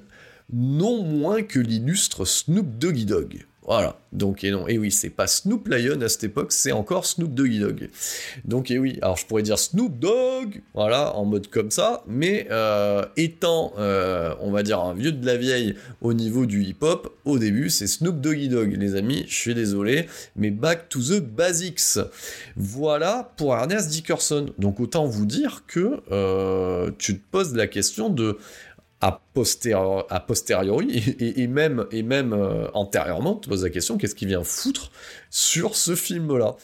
non 0.53 1.03
moins 1.03 1.43
que 1.43 1.59
l'illustre 1.59 2.25
Snoop 2.25 2.79
Doggy 2.79 3.07
Dogg. 3.07 3.47
Voilà. 3.71 4.01
Donc, 4.13 4.43
et 4.43 4.51
non, 4.51 4.67
et 4.67 4.79
oui, 4.79 4.91
c'est 4.91 5.11
pas 5.11 5.29
Snoop 5.29 5.69
Lion 5.69 6.01
à 6.01 6.09
cette 6.09 6.25
époque, 6.25 6.51
c'est 6.51 6.73
encore 6.73 7.07
Snoop 7.07 7.33
Doggy 7.33 7.61
Dogg. 7.61 7.89
Donc, 8.45 8.73
et 8.73 8.79
oui, 8.81 8.99
alors 9.03 9.17
je 9.17 9.25
pourrais 9.25 9.43
dire 9.45 9.61
Snoop 9.61 9.97
Dogg, 10.01 10.63
voilà, 10.75 11.15
en 11.15 11.25
mode 11.25 11.47
comme 11.47 11.71
ça, 11.71 12.03
mais 12.09 12.49
euh, 12.51 13.05
étant, 13.17 13.73
euh, 13.79 14.35
on 14.41 14.51
va 14.51 14.65
dire, 14.65 14.81
un 14.81 14.95
vieux 14.95 15.13
de 15.13 15.25
la 15.25 15.37
vieille 15.37 15.77
au 16.01 16.13
niveau 16.13 16.47
du 16.47 16.65
hip-hop, 16.65 17.17
au 17.25 17.39
début, 17.39 17.71
c'est 17.71 17.87
Snoop 17.87 18.21
Doggy 18.21 18.49
Dogg, 18.49 18.75
les 18.77 18.97
amis, 18.97 19.25
je 19.29 19.35
suis 19.37 19.55
désolé, 19.55 20.09
mais 20.35 20.51
back 20.51 20.89
to 20.89 20.99
the 20.99 21.21
basics. 21.21 22.01
Voilà 22.57 23.33
pour 23.37 23.55
Ernest 23.55 23.91
Dickerson. 23.91 24.47
Donc, 24.59 24.81
autant 24.81 25.07
vous 25.07 25.27
dire 25.27 25.63
que 25.69 26.01
euh, 26.11 26.91
tu 26.99 27.17
te 27.17 27.23
poses 27.31 27.55
la 27.55 27.69
question 27.69 28.09
de 28.09 28.37
a, 29.01 29.21
posteriori 29.33 31.17
et, 31.19 31.47
même, 31.47 31.87
et 31.91 32.03
même 32.03 32.33
euh, 32.33 32.69
antérieurement, 32.75 33.37
tu 33.37 33.49
poses 33.49 33.65
la 33.65 33.71
question 33.71 33.97
qu'est-ce 33.97 34.15
qui 34.15 34.27
vient 34.27 34.45
foutre 34.45 34.91
sur 35.31 35.77
ce 35.77 35.95
film-là? 35.95 36.57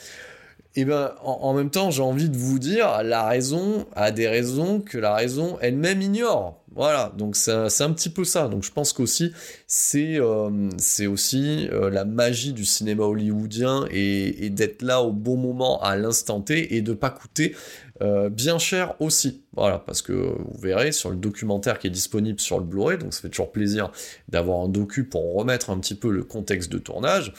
Et 0.78 0.80
eh 0.80 0.84
ben, 0.84 1.14
en, 1.22 1.54
même 1.54 1.70
temps, 1.70 1.90
j'ai 1.90 2.02
envie 2.02 2.28
de 2.28 2.36
vous 2.36 2.58
dire, 2.58 3.02
la 3.02 3.26
raison 3.26 3.86
a 3.96 4.10
des 4.10 4.28
raisons 4.28 4.82
que 4.82 4.98
la 4.98 5.14
raison 5.14 5.56
elle-même 5.62 6.02
ignore. 6.02 6.62
Voilà, 6.74 7.14
donc 7.16 7.34
c'est 7.36 7.52
un, 7.52 7.92
petit 7.92 8.10
peu 8.10 8.24
ça. 8.24 8.48
Donc 8.48 8.62
je 8.62 8.70
pense 8.70 8.92
qu'aussi, 8.92 9.32
c'est 9.66 10.20
euh, 10.20 10.68
aussi 11.08 11.66
euh, 11.72 11.88
la 11.88 12.04
magie 12.04 12.52
du 12.52 12.66
cinéma 12.66 13.04
hollywoodien 13.04 13.86
et, 13.90 14.50
d'être 14.50 14.82
là 14.82 15.00
au 15.00 15.12
bon 15.12 15.38
moment, 15.38 15.80
à 15.80 15.96
l'instant 15.96 16.42
T, 16.42 16.76
et 16.76 16.82
de 16.82 16.92
pas 16.92 17.08
coûter 17.08 17.56
euh, 18.02 18.28
bien 18.28 18.58
cher 18.58 18.94
aussi. 19.00 19.42
Voilà, 19.54 19.78
parce 19.78 20.02
que 20.02 20.12
vous 20.12 20.58
verrez 20.60 20.92
sur 20.92 21.10
le 21.10 21.16
documentaire 21.16 21.78
qui 21.78 21.86
est 21.86 21.90
disponible 21.90 22.40
sur 22.40 22.58
le 22.58 22.64
Blu-ray, 22.64 22.98
donc 22.98 23.14
ça 23.14 23.22
fait 23.22 23.28
toujours 23.28 23.52
plaisir 23.52 23.90
d'avoir 24.28 24.60
un 24.60 24.68
docu 24.68 25.04
pour 25.04 25.34
remettre 25.34 25.70
un 25.70 25.78
petit 25.78 25.94
peu 25.94 26.10
le 26.10 26.24
contexte 26.24 26.70
de 26.70 26.78
tournage 26.78 27.32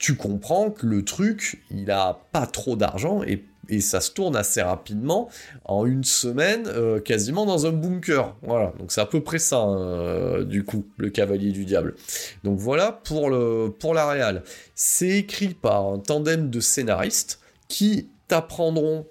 tu 0.00 0.16
comprends 0.16 0.70
que 0.70 0.86
le 0.86 1.04
truc, 1.04 1.62
il 1.70 1.90
a 1.90 2.18
pas 2.32 2.46
trop 2.46 2.74
d'argent 2.74 3.22
et, 3.22 3.44
ça 3.78 4.00
se 4.00 4.10
tourne 4.10 4.34
assez 4.34 4.60
rapidement 4.62 5.28
en 5.64 5.86
une 5.86 6.02
semaine, 6.02 6.66
euh, 6.66 6.98
quasiment 6.98 7.46
dans 7.46 7.66
un 7.66 7.70
bunker. 7.70 8.34
Voilà, 8.42 8.72
donc 8.80 8.90
c'est 8.90 9.00
à 9.00 9.06
peu 9.06 9.20
près 9.22 9.38
ça, 9.38 9.58
hein, 9.58 10.42
du 10.42 10.64
coup, 10.64 10.88
le 10.96 11.08
Cavalier 11.08 11.52
du 11.52 11.64
Diable. 11.64 11.94
Donc 12.42 12.58
voilà 12.58 12.90
pour, 12.90 13.30
le, 13.30 13.68
pour 13.78 13.94
la 13.94 14.08
réal. 14.08 14.42
C'est 14.74 15.10
écrit 15.10 15.54
par 15.54 15.86
un 15.86 16.00
tandem 16.00 16.50
de 16.50 16.58
scénaristes 16.58 17.38
qui 17.68 18.08
t'apprendront 18.26 19.06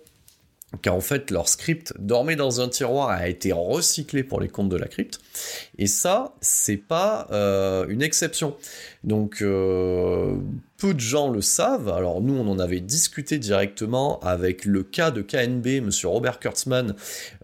qu'en 0.83 1.01
fait 1.01 1.31
leur 1.31 1.47
script 1.47 1.93
dormait 1.99 2.35
dans 2.35 2.61
un 2.61 2.69
tiroir 2.69 3.09
a 3.09 3.27
été 3.27 3.51
recyclé 3.51 4.23
pour 4.23 4.39
les 4.39 4.47
comptes 4.47 4.69
de 4.69 4.77
la 4.77 4.87
crypte. 4.87 5.19
Et 5.77 5.87
ça, 5.87 6.35
c'est 6.41 6.77
pas 6.77 7.27
euh, 7.31 7.87
une 7.87 8.01
exception. 8.01 8.55
Donc 9.03 9.41
euh, 9.41 10.35
peu 10.79 10.93
de 10.93 10.99
gens 10.99 11.29
le 11.29 11.41
savent. 11.41 11.89
Alors 11.89 12.21
nous, 12.21 12.33
on 12.33 12.47
en 12.47 12.57
avait 12.57 12.79
discuté 12.79 13.37
directement 13.37 14.19
avec 14.21 14.63
le 14.63 14.81
cas 14.81 15.11
de 15.11 15.21
KNB, 15.21 15.83
Monsieur 15.83 16.07
Robert 16.07 16.39
Kurtzman, 16.39 16.95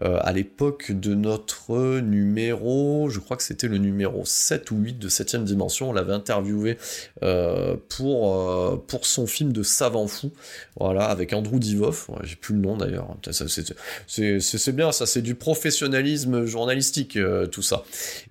euh, 0.02 0.18
à 0.22 0.32
l'époque 0.32 0.90
de 0.90 1.14
notre 1.14 2.00
numéro, 2.00 3.10
je 3.10 3.20
crois 3.20 3.36
que 3.36 3.42
c'était 3.42 3.68
le 3.68 3.76
numéro 3.76 4.24
7 4.24 4.70
ou 4.70 4.78
8 4.78 4.98
de 4.98 5.08
7ème 5.08 5.44
dimension. 5.44 5.90
On 5.90 5.92
l'avait 5.92 6.14
interviewé 6.14 6.78
euh, 7.22 7.76
pour, 7.90 8.34
euh, 8.34 8.82
pour 8.86 9.06
son 9.06 9.26
film 9.26 9.52
de 9.52 9.62
Savant 9.62 10.06
Fou, 10.06 10.32
voilà, 10.80 11.04
avec 11.04 11.34
Andrew 11.34 11.58
Divoff. 11.58 12.10
J'ai 12.22 12.36
plus 12.36 12.54
le 12.54 12.60
nom 12.60 12.78
d'ailleurs. 12.78 13.14
C'est 14.08 14.74
bien, 14.74 14.92
ça, 14.92 15.04
c'est 15.04 15.22
du 15.22 15.34
professionnalisme 15.34 16.46
journalistique, 16.46 17.18
tout 17.52 17.62
ça. 17.62 17.84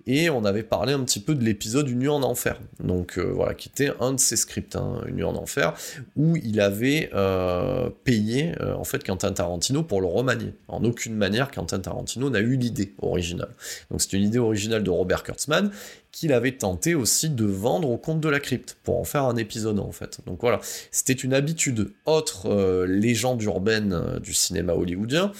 Et 0.08 0.30
on 0.30 0.44
avait 0.44 0.64
parlé 0.64 0.92
un 0.92 1.04
petit 1.04 1.20
peu 1.20 1.36
de 1.36 1.44
l'épisode 1.44 1.88
Une 1.88 2.00
nuit 2.00 2.08
en 2.08 2.22
enfer. 2.24 2.58
Donc 2.80 3.18
voilà, 3.18 3.54
qui 3.54 3.68
était 3.68 3.92
un 4.00 4.12
de 4.12 4.20
ses 4.20 4.36
scripts. 4.36 4.74
Hein. 4.74 4.95
Une 5.06 5.16
nuit 5.16 5.24
en 5.24 5.36
enfer, 5.36 5.74
où 6.16 6.36
il 6.36 6.60
avait 6.60 7.10
euh, 7.14 7.90
payé 8.04 8.52
euh, 8.60 8.74
en 8.74 8.84
fait 8.84 9.04
Quentin 9.04 9.32
Tarantino 9.32 9.82
pour 9.82 10.00
le 10.00 10.06
remanier. 10.06 10.54
En 10.68 10.84
aucune 10.84 11.14
manière, 11.14 11.50
Quentin 11.50 11.78
Tarantino 11.78 12.30
n'a 12.30 12.40
eu 12.40 12.56
l'idée 12.56 12.94
originale. 13.00 13.54
Donc 13.90 14.00
c'est 14.00 14.12
une 14.14 14.22
idée 14.22 14.38
originale 14.38 14.82
de 14.82 14.90
Robert 14.90 15.22
Kurtzman 15.22 15.70
qu'il 16.16 16.32
avait 16.32 16.52
tenté 16.52 16.94
aussi 16.94 17.28
de 17.28 17.44
vendre 17.44 17.90
au 17.90 17.98
compte 17.98 18.22
de 18.22 18.30
la 18.30 18.40
crypte 18.40 18.78
pour 18.84 18.98
en 18.98 19.04
faire 19.04 19.24
un 19.24 19.36
épisode 19.36 19.78
en 19.78 19.92
fait. 19.92 20.20
Donc 20.24 20.40
voilà, 20.40 20.60
c'était 20.90 21.12
une 21.12 21.34
habitude. 21.34 21.92
Autre 22.06 22.46
euh, 22.46 22.86
légende 22.86 23.42
urbaine 23.42 23.92
euh, 23.92 24.18
du 24.18 24.32
cinéma 24.32 24.72
hollywoodien, 24.72 25.30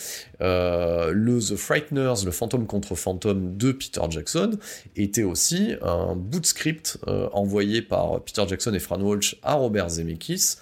euh, 0.42 1.12
le 1.14 1.38
The 1.38 1.56
Frighteners, 1.56 2.26
le 2.26 2.30
fantôme 2.30 2.66
contre 2.66 2.94
fantôme 2.94 3.56
de 3.56 3.72
Peter 3.72 4.02
Jackson, 4.10 4.58
était 4.96 5.22
aussi 5.22 5.76
un 5.80 6.14
bout 6.14 6.40
de 6.40 6.46
script 6.46 6.98
envoyé 7.32 7.80
par 7.80 8.20
Peter 8.20 8.44
Jackson 8.46 8.74
et 8.74 8.78
Fran 8.78 9.00
Walsh 9.00 9.36
à 9.42 9.54
Robert 9.54 9.88
Zemeckis 9.88 10.56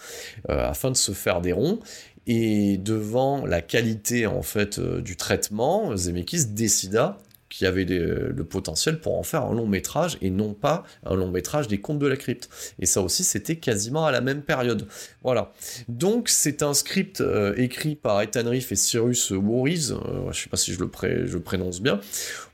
afin 0.48 0.92
de 0.92 0.96
se 0.96 1.10
faire 1.10 1.40
des 1.40 1.52
ronds. 1.52 1.80
Et 2.26 2.78
devant 2.78 3.44
la 3.46 3.62
qualité 3.62 4.26
en 4.26 4.42
fait 4.42 4.78
du 4.78 5.16
traitement, 5.16 5.96
Zemeckis 5.96 6.46
décida 6.46 7.18
qui 7.54 7.66
avait 7.66 7.84
le 7.84 8.44
potentiel 8.44 8.98
pour 8.98 9.16
en 9.16 9.22
faire 9.22 9.44
un 9.44 9.54
long 9.54 9.68
métrage 9.68 10.18
et 10.20 10.28
non 10.28 10.54
pas 10.54 10.82
un 11.06 11.14
long 11.14 11.30
métrage 11.30 11.68
des 11.68 11.78
contes 11.78 12.00
de 12.00 12.08
la 12.08 12.16
crypte. 12.16 12.48
Et 12.80 12.86
ça 12.86 13.00
aussi, 13.00 13.22
c'était 13.22 13.54
quasiment 13.54 14.06
à 14.06 14.10
la 14.10 14.20
même 14.20 14.42
période. 14.42 14.88
Voilà. 15.22 15.52
Donc, 15.86 16.28
c'est 16.28 16.64
un 16.64 16.74
script 16.74 17.20
euh, 17.20 17.54
écrit 17.56 17.94
par 17.94 18.20
Ethan 18.20 18.50
Reef 18.50 18.72
et 18.72 18.76
Cyrus 18.76 19.30
Warris. 19.30 19.92
Euh, 19.92 20.32
je 20.32 20.42
sais 20.42 20.48
pas 20.48 20.56
si 20.56 20.72
je 20.72 20.80
le, 20.80 21.26
je 21.26 21.38
prononce 21.38 21.80
bien. 21.80 22.00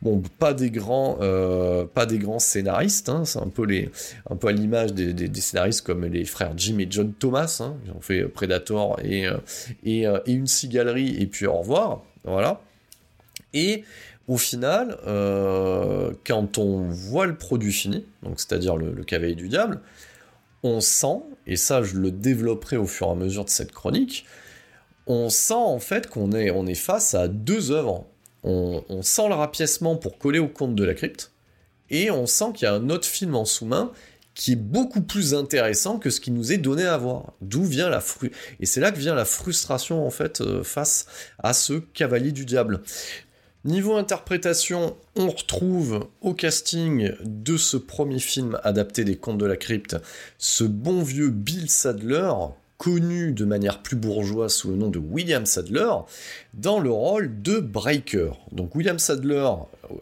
Bon, 0.03 0.23
pas 0.39 0.53
des 0.53 0.71
grands, 0.71 1.17
euh, 1.23 1.87
pas 1.87 2.05
des 2.05 2.19
grands 2.19 2.39
scénaristes. 2.39 3.09
Hein. 3.09 3.25
c'est 3.25 3.39
un 3.39 3.49
peu 3.49 3.65
les, 3.65 3.91
un 4.29 4.37
peu 4.37 4.49
à 4.49 4.53
l'image 4.53 4.93
des, 4.93 5.41
scénaristes 5.41 5.81
comme 5.81 6.05
les 6.05 6.27
frères 6.27 6.53
Jim 6.59 6.79
et 6.79 6.87
John 6.91 7.15
Thomas. 7.15 7.63
Hein. 7.65 7.75
Ont 7.97 8.03
fait 8.03 8.25
Predator 8.25 9.01
et, 9.03 9.27
et, 9.83 10.03
et 10.03 10.33
une 10.33 10.47
cigalerie 10.47 11.17
et 11.19 11.27
puis 11.27 11.47
au 11.47 11.57
revoir. 11.57 12.05
Voilà. 12.25 12.61
Et 13.55 13.85
au 14.31 14.37
final, 14.37 14.97
euh, 15.09 16.13
quand 16.25 16.57
on 16.59 16.89
voit 16.89 17.27
le 17.27 17.37
produit 17.37 17.73
fini, 17.73 18.07
donc 18.23 18.39
c'est-à-dire 18.39 18.77
le, 18.77 19.03
cavalier 19.03 19.35
du 19.35 19.49
diable, 19.49 19.81
on 20.63 20.81
sent, 20.81 21.19
et 21.49 21.57
ça 21.57 21.83
je 21.83 21.97
le 21.97 22.13
développerai 22.13 22.77
au 22.77 22.87
fur 22.87 23.09
et 23.09 23.11
à 23.11 23.15
mesure 23.17 23.45
de 23.45 23.51
cette 23.51 23.73
chronique, 23.73 24.25
on 25.09 25.31
sent 25.31 25.55
en 25.55 25.81
fait 25.81 26.07
qu'on 26.07 26.31
est, 26.31 26.53
on 26.53 26.65
est 26.69 26.77
face 26.77 27.15
à 27.15 27.27
deux 27.27 27.73
œuvres. 27.73 28.07
On, 28.45 29.03
sent 29.03 29.27
le 29.27 29.35
rapiècement 29.35 29.97
pour 29.97 30.17
coller 30.17 30.39
au 30.39 30.47
compte 30.47 30.77
de 30.77 30.85
la 30.85 30.95
crypte, 30.95 31.33
et 31.91 32.13
on 32.13 32.27
sent 32.27 32.53
qu'il 32.55 32.67
y 32.67 32.69
a 32.69 32.75
un 32.75 32.89
autre 32.89 33.09
film 33.09 33.35
en 33.35 33.45
sous-main 33.45 33.91
qui 34.35 34.53
est 34.53 34.57
beaucoup 34.57 35.03
plus 35.03 35.35
intéressant 35.35 35.99
que 35.99 36.09
ce 36.09 36.21
qui 36.21 36.31
nous 36.31 36.53
est 36.53 36.59
donné 36.59 36.85
à 36.85 36.97
voir. 36.97 37.33
D'où 37.41 37.65
vient 37.65 37.89
la 37.89 38.01
fru 38.01 38.31
et 38.61 38.67
c'est 38.67 38.81
là 38.81 38.93
que 38.93 38.99
vient 38.99 39.17
la 39.17 39.25
frustration 39.25 40.07
en 40.07 40.11
fait 40.11 40.41
euh, 40.41 40.63
face 40.63 41.07
à 41.41 41.53
ce 41.53 41.73
cavalier 41.73 42.31
du 42.31 42.45
diable. 42.47 42.81
Niveau 43.65 43.97
interprétation, 43.97 44.97
on 45.17 45.29
retrouve 45.29 46.09
au 46.23 46.33
casting 46.33 47.13
de 47.23 47.59
ce 47.59 47.77
premier 47.77 48.19
film 48.19 48.59
adapté 48.65 49.05
des 49.05 49.17
Contes 49.17 49.37
de 49.37 49.45
la 49.45 49.59
Crypte 49.59 49.99
ce 50.39 50.65
bon 50.65 51.03
vieux 51.03 51.29
Bill 51.29 51.69
Sadler, 51.69 52.33
connu 52.81 53.33
de 53.33 53.45
manière 53.45 53.83
plus 53.83 53.95
bourgeoise 53.95 54.55
sous 54.55 54.71
le 54.71 54.77
nom 54.77 54.89
de 54.89 54.99
William 54.99 55.45
Sadler, 55.45 55.93
dans 56.55 56.81
le 56.81 56.91
rôle 56.91 57.43
de 57.43 57.61
Breaker. 57.61 58.31
Donc 58.53 58.75
William 58.75 58.99
Sadler, 58.99 59.47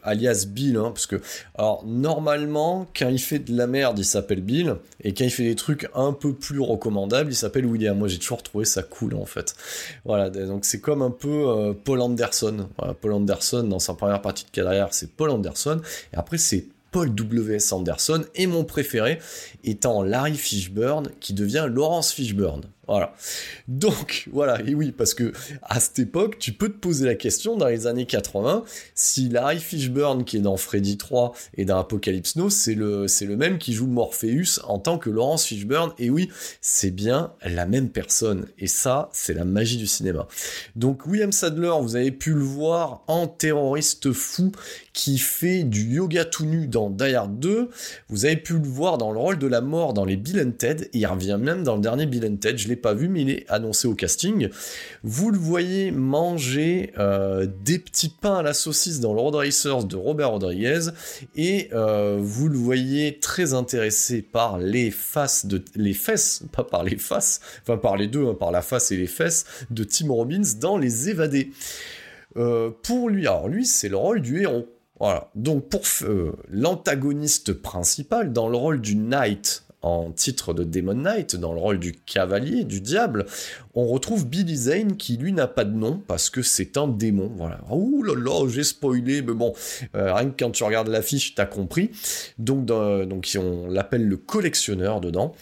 alias 0.05 0.47
Bill, 0.49 0.77
hein, 0.77 0.93
parce 0.95 1.07
que 1.07 1.17
alors 1.57 1.85
normalement 1.85 2.87
quand 2.97 3.09
il 3.09 3.19
fait 3.19 3.41
de 3.41 3.57
la 3.57 3.67
merde 3.67 3.99
il 3.99 4.05
s'appelle 4.05 4.43
Bill 4.43 4.77
et 5.03 5.13
quand 5.13 5.25
il 5.25 5.31
fait 5.31 5.43
des 5.43 5.57
trucs 5.57 5.91
un 5.93 6.13
peu 6.13 6.33
plus 6.33 6.61
recommandables 6.61 7.33
il 7.33 7.37
s'appelle 7.37 7.67
William. 7.67 7.99
Moi 7.99 8.07
j'ai 8.07 8.19
toujours 8.19 8.45
trouvé 8.45 8.65
ça 8.65 8.85
cool 8.85 9.17
en 9.17 9.27
fait. 9.27 9.57
Voilà 10.05 10.31
donc 10.31 10.65
c'est 10.65 10.81
comme 10.81 11.03
un 11.03 11.11
peu 11.11 11.49
euh, 11.49 11.73
Paul 11.73 12.01
Anderson. 12.01 12.69
Paul 13.01 13.13
Anderson 13.13 13.65
dans 13.65 13.81
sa 13.81 13.95
première 13.95 14.23
partie 14.23 14.45
de 14.45 14.51
carrière 14.51 14.91
c'est 14.93 15.11
Paul 15.11 15.31
Anderson 15.31 15.81
et 16.13 16.17
après 16.17 16.39
c'est 16.39 16.69
Paul 16.91 17.15
W.S. 17.15 17.73
Anderson 17.73 18.25
et 18.35 18.47
mon 18.47 18.65
préféré 18.65 19.19
étant 19.65 20.03
Larry 20.03 20.37
Fishburne 20.37 21.11
qui 21.21 21.35
devient 21.35 21.67
Laurence 21.69 22.13
Fishburne. 22.13 22.63
Voilà. 22.89 23.15
Donc, 23.69 24.29
voilà, 24.33 24.61
et 24.67 24.75
oui, 24.75 24.93
parce 24.93 25.15
que 25.15 25.33
à 25.63 25.79
cette 25.79 25.99
époque, 25.99 26.39
tu 26.39 26.53
peux 26.53 26.69
te 26.69 26.79
poser 26.79 27.05
la 27.05 27.15
question, 27.15 27.57
dans 27.57 27.69
les 27.69 27.87
années 27.87 28.07
80, 28.07 28.65
si 28.95 29.29
Larry 29.29 29.59
Fishburne, 29.59 30.25
qui 30.25 30.39
est 30.39 30.41
dans 30.41 30.57
Freddy 30.57 30.97
3 30.97 31.35
et 31.57 31.65
dans 31.65 31.79
Apocalypse 31.79 32.37
Now, 32.37 32.51
c'est 32.51 32.75
le, 32.75 33.07
c'est 33.07 33.27
le 33.27 33.37
même 33.37 33.59
qui 33.59 33.75
joue 33.75 33.87
Morpheus 33.87 34.61
en 34.65 34.79
tant 34.79 34.99
que 34.99 35.11
Laurence 35.11 35.45
Fishburne, 35.45 35.93
et 35.99 36.09
oui, 36.11 36.31
c'est 36.63 36.91
bien 36.91 37.33
la 37.45 37.67
même 37.67 37.91
personne. 37.91 38.47
Et 38.59 38.67
ça, 38.67 39.11
c'est 39.13 39.35
la 39.35 39.45
magie 39.45 39.77
du 39.77 39.87
cinéma. 39.87 40.27
Donc, 40.75 41.07
William 41.07 41.33
Sadler, 41.33 41.73
vous 41.83 41.97
avez 41.97 42.11
pu 42.11 42.33
le 42.33 42.43
voir 42.43 43.03
en 43.07 43.27
terroriste 43.27 44.13
fou 44.13 44.51
qui 44.93 45.19
fait 45.19 45.63
du 45.63 45.85
yoga 45.95 46.25
tout 46.25 46.45
nu 46.45 46.67
dans 46.67 46.91
Die 46.91 47.15
Hard 47.15 47.39
2. 47.39 47.71
Vous 48.09 48.25
avez 48.25 48.37
pu 48.37 48.55
le 48.55 48.67
voir 48.67 48.99
dans 48.99 49.13
le 49.13 49.19
rôle 49.19 49.39
de 49.39 49.47
la 49.47 49.61
mort 49.61 49.93
dans 49.93 50.05
les 50.05 50.17
Bill 50.17 50.41
and 50.41 50.53
Ted, 50.59 50.91
il 50.93 51.07
revient 51.07 51.39
même 51.41 51.63
dans 51.63 51.77
le 51.77 51.81
dernier 51.81 52.07
Bill 52.07 52.27
and 52.27 52.37
Ted. 52.37 52.59
Je 52.59 52.69
l'ai 52.69 52.77
pas 52.81 52.95
vu, 52.95 53.09
mais 53.09 53.23
il 53.23 53.31
est 53.31 53.49
annoncé 53.49 53.87
au 53.87 53.95
casting. 53.95 54.49
Vous 55.03 55.31
le 55.31 55.39
voyez 55.39 55.91
manger 55.91 56.93
euh, 56.99 57.47
des 57.65 57.79
petits 57.79 58.09
pains 58.09 58.37
à 58.37 58.43
la 58.43 58.55
saucisse 58.55 59.01
dans 59.01 59.15
le 59.15 59.21
Road 59.21 59.35
Racers 59.35 59.85
de 59.85 59.97
Robert 59.97 60.31
Rodriguez, 60.31 60.91
et 61.37 61.69
euh, 61.73 62.19
vous 62.21 62.49
le 62.49 62.57
voyez 62.57 63.19
très 63.19 63.55
intéressé 63.55 64.23
par 64.23 64.59
les 64.59 64.91
faces 64.91 65.47
de 65.47 65.63
les 65.75 65.95
fesses, 65.95 66.43
pas 66.53 66.65
par 66.65 66.85
les 66.85 66.97
faces, 66.97 67.41
enfin 67.63 67.77
par 67.77 67.97
les 67.97 68.07
deux, 68.07 68.27
hein, 68.27 68.35
par 68.35 68.51
la 68.51 68.63
face 68.63 68.91
et 68.91 68.97
les 68.97 69.07
fesses 69.07 69.45
de 69.71 69.85
Tim 69.85 70.11
Robbins 70.11 70.43
dans 70.61 70.79
Les 70.79 71.09
Évadés. 71.09 71.51
Euh, 72.37 72.71
pour 72.83 73.11
lui, 73.11 73.27
alors 73.27 73.49
lui, 73.49 73.67
c'est 73.67 73.89
le 73.89 73.97
rôle 73.97 74.21
du 74.21 74.43
héros. 74.43 74.67
Voilà. 75.01 75.31
Donc 75.37 75.69
pour 75.69 75.83
l'antagoniste 76.49 77.53
principal 77.53 78.33
dans 78.33 78.49
le 78.49 78.57
rôle 78.57 78.81
du 78.81 78.97
Knight 78.97 79.68
en 79.83 80.11
titre 80.11 80.55
de 80.55 80.65
Demon 80.65 80.95
Knight, 80.95 81.37
dans 81.37 81.53
le 81.53 81.61
rôle 81.61 81.79
du 81.79 81.93
cavalier, 81.93 82.65
du 82.65 82.81
diable, 82.81 83.27
on 83.75 83.87
retrouve 83.87 84.27
Billy 84.27 84.57
Zane 84.57 84.97
qui 84.97 85.17
lui 85.17 85.33
n'a 85.33 85.47
pas 85.47 85.65
de 85.65 85.75
nom 85.75 86.03
parce 86.07 86.31
que 86.31 86.43
c'est 86.43 86.77
un 86.77 86.89
démon. 86.89 87.31
Voilà. 87.37 87.61
Ouh 87.71 88.03
là 88.03 88.15
là, 88.15 88.49
j'ai 88.49 88.65
spoilé, 88.65 89.23
mais 89.23 89.35
bon, 89.35 89.53
euh, 89.95 90.13
rien 90.13 90.31
que 90.31 90.45
quand 90.45 90.51
tu 90.51 90.65
regardes 90.65 90.89
l'affiche, 90.89 91.35
t'as 91.35 91.47
compris. 91.47 91.91
Donc, 92.39 92.65
donc 92.65 93.29
on 93.39 93.69
l'appelle 93.69 94.07
le 94.07 94.17
collectionneur 94.17 95.01
dedans. 95.01 95.35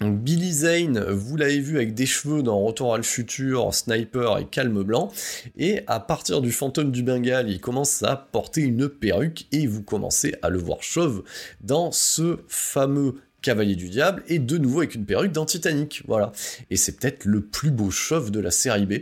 Billy 0.00 0.52
Zane, 0.52 1.04
vous 1.10 1.36
l'avez 1.36 1.58
vu 1.58 1.76
avec 1.76 1.94
des 1.94 2.06
cheveux 2.06 2.42
dans 2.42 2.60
Retour 2.60 2.94
à 2.94 2.98
le 2.98 3.02
futur, 3.02 3.74
Sniper 3.74 4.38
et 4.38 4.44
Calme 4.44 4.84
Blanc, 4.84 5.10
et 5.56 5.80
à 5.88 5.98
partir 5.98 6.40
du 6.40 6.52
fantôme 6.52 6.92
du 6.92 7.02
Bengale, 7.02 7.50
il 7.50 7.60
commence 7.60 8.04
à 8.04 8.14
porter 8.14 8.60
une 8.60 8.88
perruque 8.88 9.46
et 9.50 9.66
vous 9.66 9.82
commencez 9.82 10.36
à 10.42 10.50
le 10.50 10.58
voir 10.58 10.82
chauve 10.82 11.24
dans 11.60 11.90
ce 11.90 12.38
fameux 12.46 13.16
Cavalier 13.40 13.76
du 13.76 13.88
Diable, 13.88 14.22
et 14.26 14.38
de 14.38 14.58
nouveau 14.58 14.80
avec 14.80 14.94
une 14.94 15.04
perruque 15.04 15.32
dans 15.32 15.46
Titanic, 15.46 16.02
voilà. 16.06 16.32
Et 16.70 16.76
c'est 16.76 16.92
peut-être 16.92 17.24
le 17.24 17.40
plus 17.40 17.70
beau 17.70 17.90
chauve 17.90 18.30
de 18.30 18.40
la 18.40 18.50
série 18.50 18.86
B. 18.86 18.94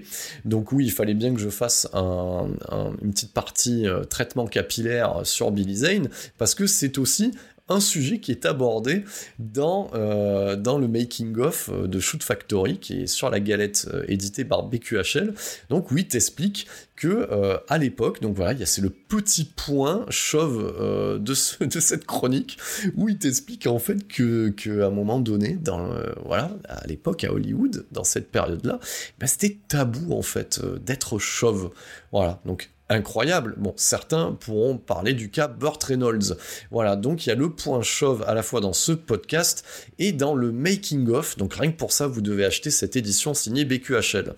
Donc 0.45 0.73
oui, 0.73 0.85
il 0.85 0.93
fallait 0.93 1.15
bien 1.15 1.35
que 1.35 1.41
je 1.41 1.49
fasse 1.49 1.89
une 1.95 3.13
petite 3.13 3.33
partie 3.33 3.89
euh, 3.89 4.05
traitement 4.05 4.47
capillaire 4.47 5.21
sur 5.25 5.51
Billy 5.51 5.77
Zane, 5.77 6.09
parce 6.39 6.55
que 6.55 6.67
c'est 6.67 6.99
aussi 6.99 7.33
un 7.69 7.81
sujet 7.81 8.21
qui 8.21 8.31
est 8.31 8.47
abordé 8.47 9.05
dans, 9.39 9.91
euh, 9.95 10.57
le 10.57 10.89
making-of 10.89 11.71
euh, 11.73 11.87
de 11.87 11.99
Shoot 11.99 12.23
Factory, 12.23 12.79
qui 12.79 13.03
est 13.03 13.07
sur 13.07 13.31
la 13.31 13.41
galette 13.41 13.89
euh, 13.93 14.05
éditée 14.09 14.45
par 14.45 14.65
BQHL. 14.65 15.35
Donc 15.69 15.91
oui, 15.91 16.07
t'explique 16.07 16.67
que 16.95 17.29
à 17.69 17.77
l'époque, 17.77 18.23
donc 18.23 18.35
voilà, 18.37 18.65
c'est 18.65 18.81
le 18.81 18.89
petit 18.89 19.45
point 19.45 20.07
chauve 20.09 21.19
de, 21.21 21.35
cette 21.35 22.07
chronique 22.07 22.57
où 22.97 23.11
il 23.11 23.19
t'explique 23.19 23.67
en 23.67 23.79
fait 23.79 24.09
que, 24.09 24.49
que 24.49 24.81
un 24.81 24.89
moment 24.89 25.21
donné, 25.21 25.59
dans 25.61 25.91
voilà, 26.25 26.57
à 26.67 26.87
l'époque 26.87 27.25
à 27.25 27.33
Hollywood, 27.35 27.85
dans 27.93 28.05
cette 28.05 28.31
période-là, 28.31 28.81
ben, 29.19 29.27
c'était 29.27 29.59
tabou 29.69 30.15
en 30.15 30.23
fait 30.23 30.59
d'être 30.87 31.19
chauve. 31.19 31.71
Voilà, 32.13 32.41
donc 32.47 32.71
incroyable. 32.89 33.55
Bon, 33.57 33.73
certains 33.77 34.33
pourront 34.33 34.79
parler 34.79 35.13
du 35.13 35.31
cas 35.31 35.49
Burt 35.49 35.83
Reynolds. 35.83 36.37
Voilà, 36.71 36.97
donc 36.97 37.27
il 37.27 37.31
y 37.31 37.33
a 37.33 37.35
le 37.35 37.51
point 37.51 37.83
chauve 37.83 38.25
à 38.27 38.35
la 38.35 38.43
fois 38.43 38.61
dans 38.61 38.73
ce 38.73 38.93
podcast 38.93 39.65
et 39.99 40.13
dans 40.13 40.35
le 40.35 40.53
making 40.53 41.11
of. 41.11 41.37
Donc 41.37 41.55
rien 41.55 41.71
que 41.73 41.77
pour 41.77 41.93
ça, 41.93 42.07
vous 42.07 42.21
devez 42.21 42.45
acheter 42.45 42.71
cette 42.71 42.97
édition 42.97 43.35
signée 43.35 43.65
BQHL. 43.65 44.35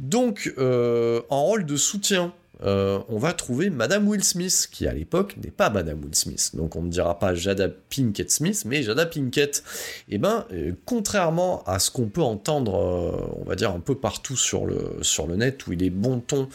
Donc, 0.00 0.52
euh, 0.58 1.22
en 1.30 1.44
rôle 1.44 1.66
de 1.66 1.76
soutien 1.76 2.32
euh, 2.64 2.98
on 3.08 3.18
va 3.18 3.32
trouver 3.32 3.70
Madame 3.70 4.08
Will 4.08 4.24
Smith, 4.24 4.68
qui 4.70 4.86
à 4.86 4.92
l'époque 4.92 5.36
n'est 5.42 5.50
pas 5.50 5.70
Madame 5.70 6.02
Will 6.02 6.14
Smith. 6.14 6.50
Donc 6.54 6.76
on 6.76 6.82
ne 6.82 6.88
dira 6.88 7.18
pas 7.18 7.34
Jada 7.34 7.68
Pinkett 7.68 8.30
Smith, 8.30 8.64
mais 8.66 8.82
Jada 8.82 9.06
Pinkett. 9.06 9.62
Et 10.08 10.14
eh 10.14 10.18
ben, 10.18 10.46
euh, 10.52 10.72
contrairement 10.84 11.62
à 11.64 11.78
ce 11.78 11.90
qu'on 11.90 12.06
peut 12.06 12.22
entendre, 12.22 12.74
euh, 12.74 13.40
on 13.40 13.44
va 13.44 13.54
dire 13.54 13.70
un 13.70 13.80
peu 13.80 13.94
partout 13.94 14.36
sur 14.36 14.66
le, 14.66 14.98
sur 15.02 15.26
le 15.26 15.36
net, 15.36 15.66
où 15.66 15.72
il 15.72 15.82
est 15.82 15.90
bon 15.90 16.20
ton 16.20 16.48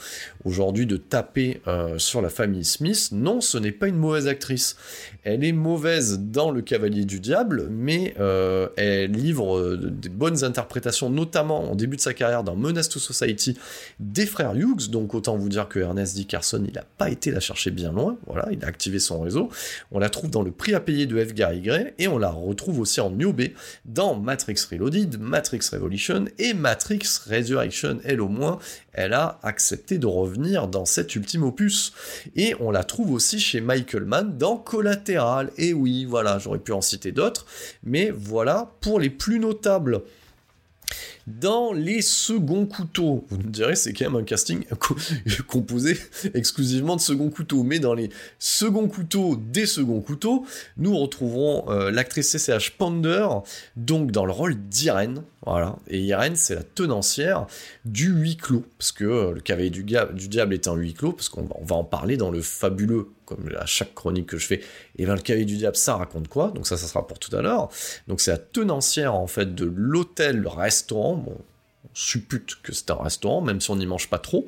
aujourd'hui 0.45 0.86
de 0.86 0.97
taper 0.97 1.62
sur 1.97 2.22
la 2.22 2.30
famille 2.30 2.66
Smith, 2.66 3.10
non, 3.12 3.41
ce 3.41 3.57
n'est 3.57 3.72
pas 3.72 3.88
une 3.88 3.97
mauvaise 3.97 4.28
actrice. 4.28 4.76
Elle 5.24 5.43
est 5.43 5.51
mauvaise 5.51 6.20
dans 6.20 6.51
Le 6.51 6.62
Cavalier 6.62 7.05
du 7.05 7.20
Diable, 7.20 7.68
mais 7.70 8.16
elle 8.78 9.12
livre 9.12 9.76
des 9.76 10.10
bonnes 10.10 10.43
interprétations, 10.43 11.10
notamment 11.10 11.72
en 11.72 11.76
début 11.76 11.97
de 11.97 12.01
sa 12.01 12.14
carrière 12.14 12.43
dans 12.43 12.55
Menace 12.55 12.89
to 12.89 12.99
Society 12.99 13.57
des 13.99 14.26
frères 14.26 14.55
Hughes. 14.55 14.89
Donc 14.89 15.14
autant 15.14 15.38
vous 15.38 15.49
dire 15.49 15.68
que 15.68 15.80
Ernest 15.80 15.98
Dickerson, 16.03 16.63
il 16.67 16.73
n'a 16.73 16.85
pas 16.97 17.09
été 17.09 17.31
la 17.31 17.39
chercher 17.39 17.71
bien 17.71 17.91
loin, 17.91 18.17
voilà, 18.27 18.47
il 18.51 18.63
a 18.63 18.67
activé 18.67 18.99
son 18.99 19.21
réseau. 19.21 19.49
On 19.91 19.99
la 19.99 20.09
trouve 20.09 20.29
dans 20.29 20.43
le 20.43 20.51
prix 20.51 20.73
à 20.73 20.79
payer 20.79 21.05
de 21.05 21.23
F. 21.23 21.33
Gary 21.33 21.61
Gray, 21.61 21.93
et 21.97 22.07
on 22.07 22.17
la 22.17 22.29
retrouve 22.29 22.79
aussi 22.79 22.99
en 22.99 23.09
New 23.09 23.33
dans 23.85 24.15
Matrix 24.15 24.59
Reloaded, 24.71 25.19
Matrix 25.19 25.61
Revolution 25.71 26.25
et 26.37 26.53
Matrix 26.53 27.19
Resurrection. 27.29 27.99
Elle 28.03 28.21
au 28.21 28.27
moins, 28.27 28.59
elle 28.93 29.13
a 29.13 29.39
accepté 29.43 29.97
de 29.97 30.07
revenir 30.07 30.67
dans 30.67 30.85
cet 30.85 31.15
ultime 31.15 31.43
opus. 31.43 31.93
Et 32.35 32.55
on 32.59 32.71
la 32.71 32.83
trouve 32.83 33.11
aussi 33.11 33.39
chez 33.39 33.61
Michael 33.61 34.05
Mann 34.05 34.37
dans 34.37 34.57
Collateral. 34.57 35.51
Et 35.57 35.73
oui, 35.73 36.05
voilà, 36.05 36.39
j'aurais 36.39 36.59
pu 36.59 36.71
en 36.71 36.81
citer 36.81 37.11
d'autres, 37.11 37.45
mais 37.83 38.11
voilà 38.11 38.71
pour 38.81 38.99
les 38.99 39.09
plus 39.09 39.39
notables. 39.39 40.01
Dans 41.38 41.73
les 41.73 42.01
seconds 42.01 42.65
couteaux, 42.65 43.25
vous 43.30 43.38
me 43.38 43.51
direz, 43.51 43.75
c'est 43.75 43.93
quand 43.93 44.05
même 44.05 44.21
un 44.21 44.23
casting 44.23 44.65
composé 45.47 45.95
exclusivement 46.34 46.95
de 46.95 47.01
seconds 47.01 47.30
couteaux, 47.30 47.61
mais 47.61 47.77
dans 47.80 47.93
les 47.93 48.09
seconds 48.39 48.88
couteaux 48.88 49.36
des 49.36 49.67
seconds 49.67 50.01
couteaux, 50.01 50.45
nous 50.77 50.97
retrouverons 50.97 51.69
euh, 51.69 51.91
l'actrice 51.91 52.36
CCH 52.36 52.71
Ponder, 52.77 53.27
donc 53.75 54.11
dans 54.11 54.25
le 54.25 54.32
rôle 54.32 54.55
d'Irène, 54.55 55.21
voilà, 55.45 55.77
et 55.88 55.99
Irène, 55.99 56.36
c'est 56.36 56.55
la 56.55 56.63
tenancière 56.63 57.47
du 57.86 58.09
huis 58.09 58.36
clos, 58.36 58.65
parce 58.77 58.91
que 58.91 59.05
euh, 59.05 59.34
le 59.34 59.41
cavalier 59.41 59.69
du, 59.69 59.84
diable 59.84 60.53
est 60.53 60.67
un 60.67 60.75
huis 60.75 60.93
clos, 60.93 61.13
parce 61.13 61.30
qu'on 61.30 61.47
va 61.61 61.75
en 61.75 61.84
parler 61.84 62.17
dans 62.17 62.32
le 62.32 62.41
fabuleux 62.41 63.09
comme 63.30 63.47
à 63.59 63.67
chaque 63.67 63.93
chronique 63.93 64.25
que 64.25 64.38
je 64.38 64.47
fais, 64.47 64.61
et 64.97 65.05
bien 65.05 65.13
le 65.13 65.21
cavalier 65.21 65.45
du 65.45 65.55
diable, 65.55 65.75
ça 65.75 65.95
raconte 65.95 66.27
quoi? 66.27 66.51
Donc 66.55 66.65
ça, 66.65 66.77
ça 66.77 66.88
sera 66.88 67.05
pour 67.05 67.19
tout 67.19 67.34
à 67.36 67.41
l'heure. 67.41 67.69
Donc 68.07 68.21
c'est 68.21 68.32
la 68.32 68.39
tenancière 68.39 69.13
en 69.13 69.27
fait 69.27 69.53
de 69.53 69.71
l'hôtel-restaurant, 69.75 71.15
bon, 71.15 71.18
on 71.28 71.59
suppute 71.93 72.57
que 72.63 72.73
c'est 72.73 72.91
un 72.91 73.01
restaurant, 73.01 73.41
même 73.41 73.61
si 73.61 73.71
on 73.71 73.75
n'y 73.75 73.85
mange 73.85 74.09
pas 74.09 74.19
trop. 74.19 74.45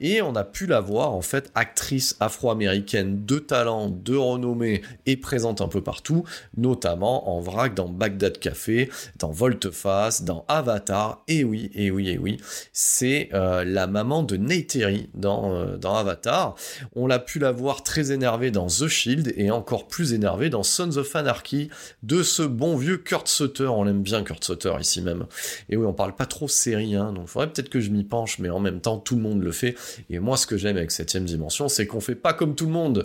Et 0.00 0.22
on 0.22 0.34
a 0.34 0.44
pu 0.44 0.66
la 0.66 0.80
voir, 0.80 1.12
en 1.12 1.20
fait, 1.20 1.50
actrice 1.54 2.16
afro-américaine 2.20 3.26
de 3.26 3.38
talent, 3.38 3.88
de 3.88 4.16
renommée 4.16 4.80
et 5.04 5.16
présente 5.16 5.60
un 5.60 5.68
peu 5.68 5.82
partout, 5.82 6.24
notamment 6.56 7.36
en 7.36 7.40
vrac 7.40 7.74
dans 7.74 7.88
Bagdad 7.88 8.38
Café, 8.38 8.90
dans 9.18 9.30
Volteface, 9.30 10.24
dans 10.24 10.46
Avatar, 10.48 11.22
et 11.28 11.44
oui, 11.44 11.70
et 11.74 11.90
oui, 11.90 12.08
et 12.08 12.18
oui, 12.18 12.38
c'est 12.72 13.28
euh, 13.34 13.62
la 13.64 13.86
maman 13.86 14.22
de 14.22 14.36
Neytiri 14.36 15.10
dans, 15.14 15.54
euh, 15.54 15.76
dans 15.76 15.94
Avatar. 15.94 16.54
On 16.96 17.06
l'a 17.06 17.18
pu 17.18 17.38
la 17.38 17.52
voir 17.52 17.82
très 17.82 18.10
énervée 18.10 18.50
dans 18.50 18.68
The 18.68 18.88
Shield 18.88 19.34
et 19.36 19.50
encore 19.50 19.86
plus 19.86 20.14
énervée 20.14 20.48
dans 20.48 20.62
Sons 20.62 20.96
of 20.96 21.14
Anarchy 21.14 21.68
de 22.02 22.22
ce 22.22 22.42
bon 22.42 22.76
vieux 22.76 22.96
Kurt 22.96 23.28
Sutter. 23.28 23.66
On 23.66 23.84
l'aime 23.84 24.02
bien 24.02 24.22
Kurt 24.22 24.42
Sutter 24.42 24.72
ici 24.80 25.02
même. 25.02 25.26
Et 25.68 25.76
oui, 25.76 25.84
on 25.84 25.92
parle 25.92 26.14
pas 26.14 26.26
trop 26.26 26.48
hein, 26.74 27.12
donc 27.12 27.24
il 27.26 27.28
faudrait 27.28 27.50
peut-être 27.50 27.68
que 27.68 27.80
je 27.80 27.90
m'y 27.90 28.04
penche, 28.04 28.38
mais 28.38 28.50
en 28.50 28.60
même 28.60 28.80
temps, 28.80 28.98
tout 28.98 29.16
le 29.16 29.22
monde 29.22 29.42
le 29.42 29.52
fait. 29.52 29.74
Et 30.08 30.18
moi, 30.18 30.36
ce 30.36 30.46
que 30.46 30.56
j'aime 30.56 30.76
avec 30.76 30.90
septième 30.90 31.24
dimension, 31.24 31.68
c'est 31.68 31.86
qu'on 31.86 32.00
fait 32.00 32.14
pas 32.14 32.32
comme 32.32 32.54
tout 32.54 32.66
le 32.66 32.72
monde. 32.72 33.04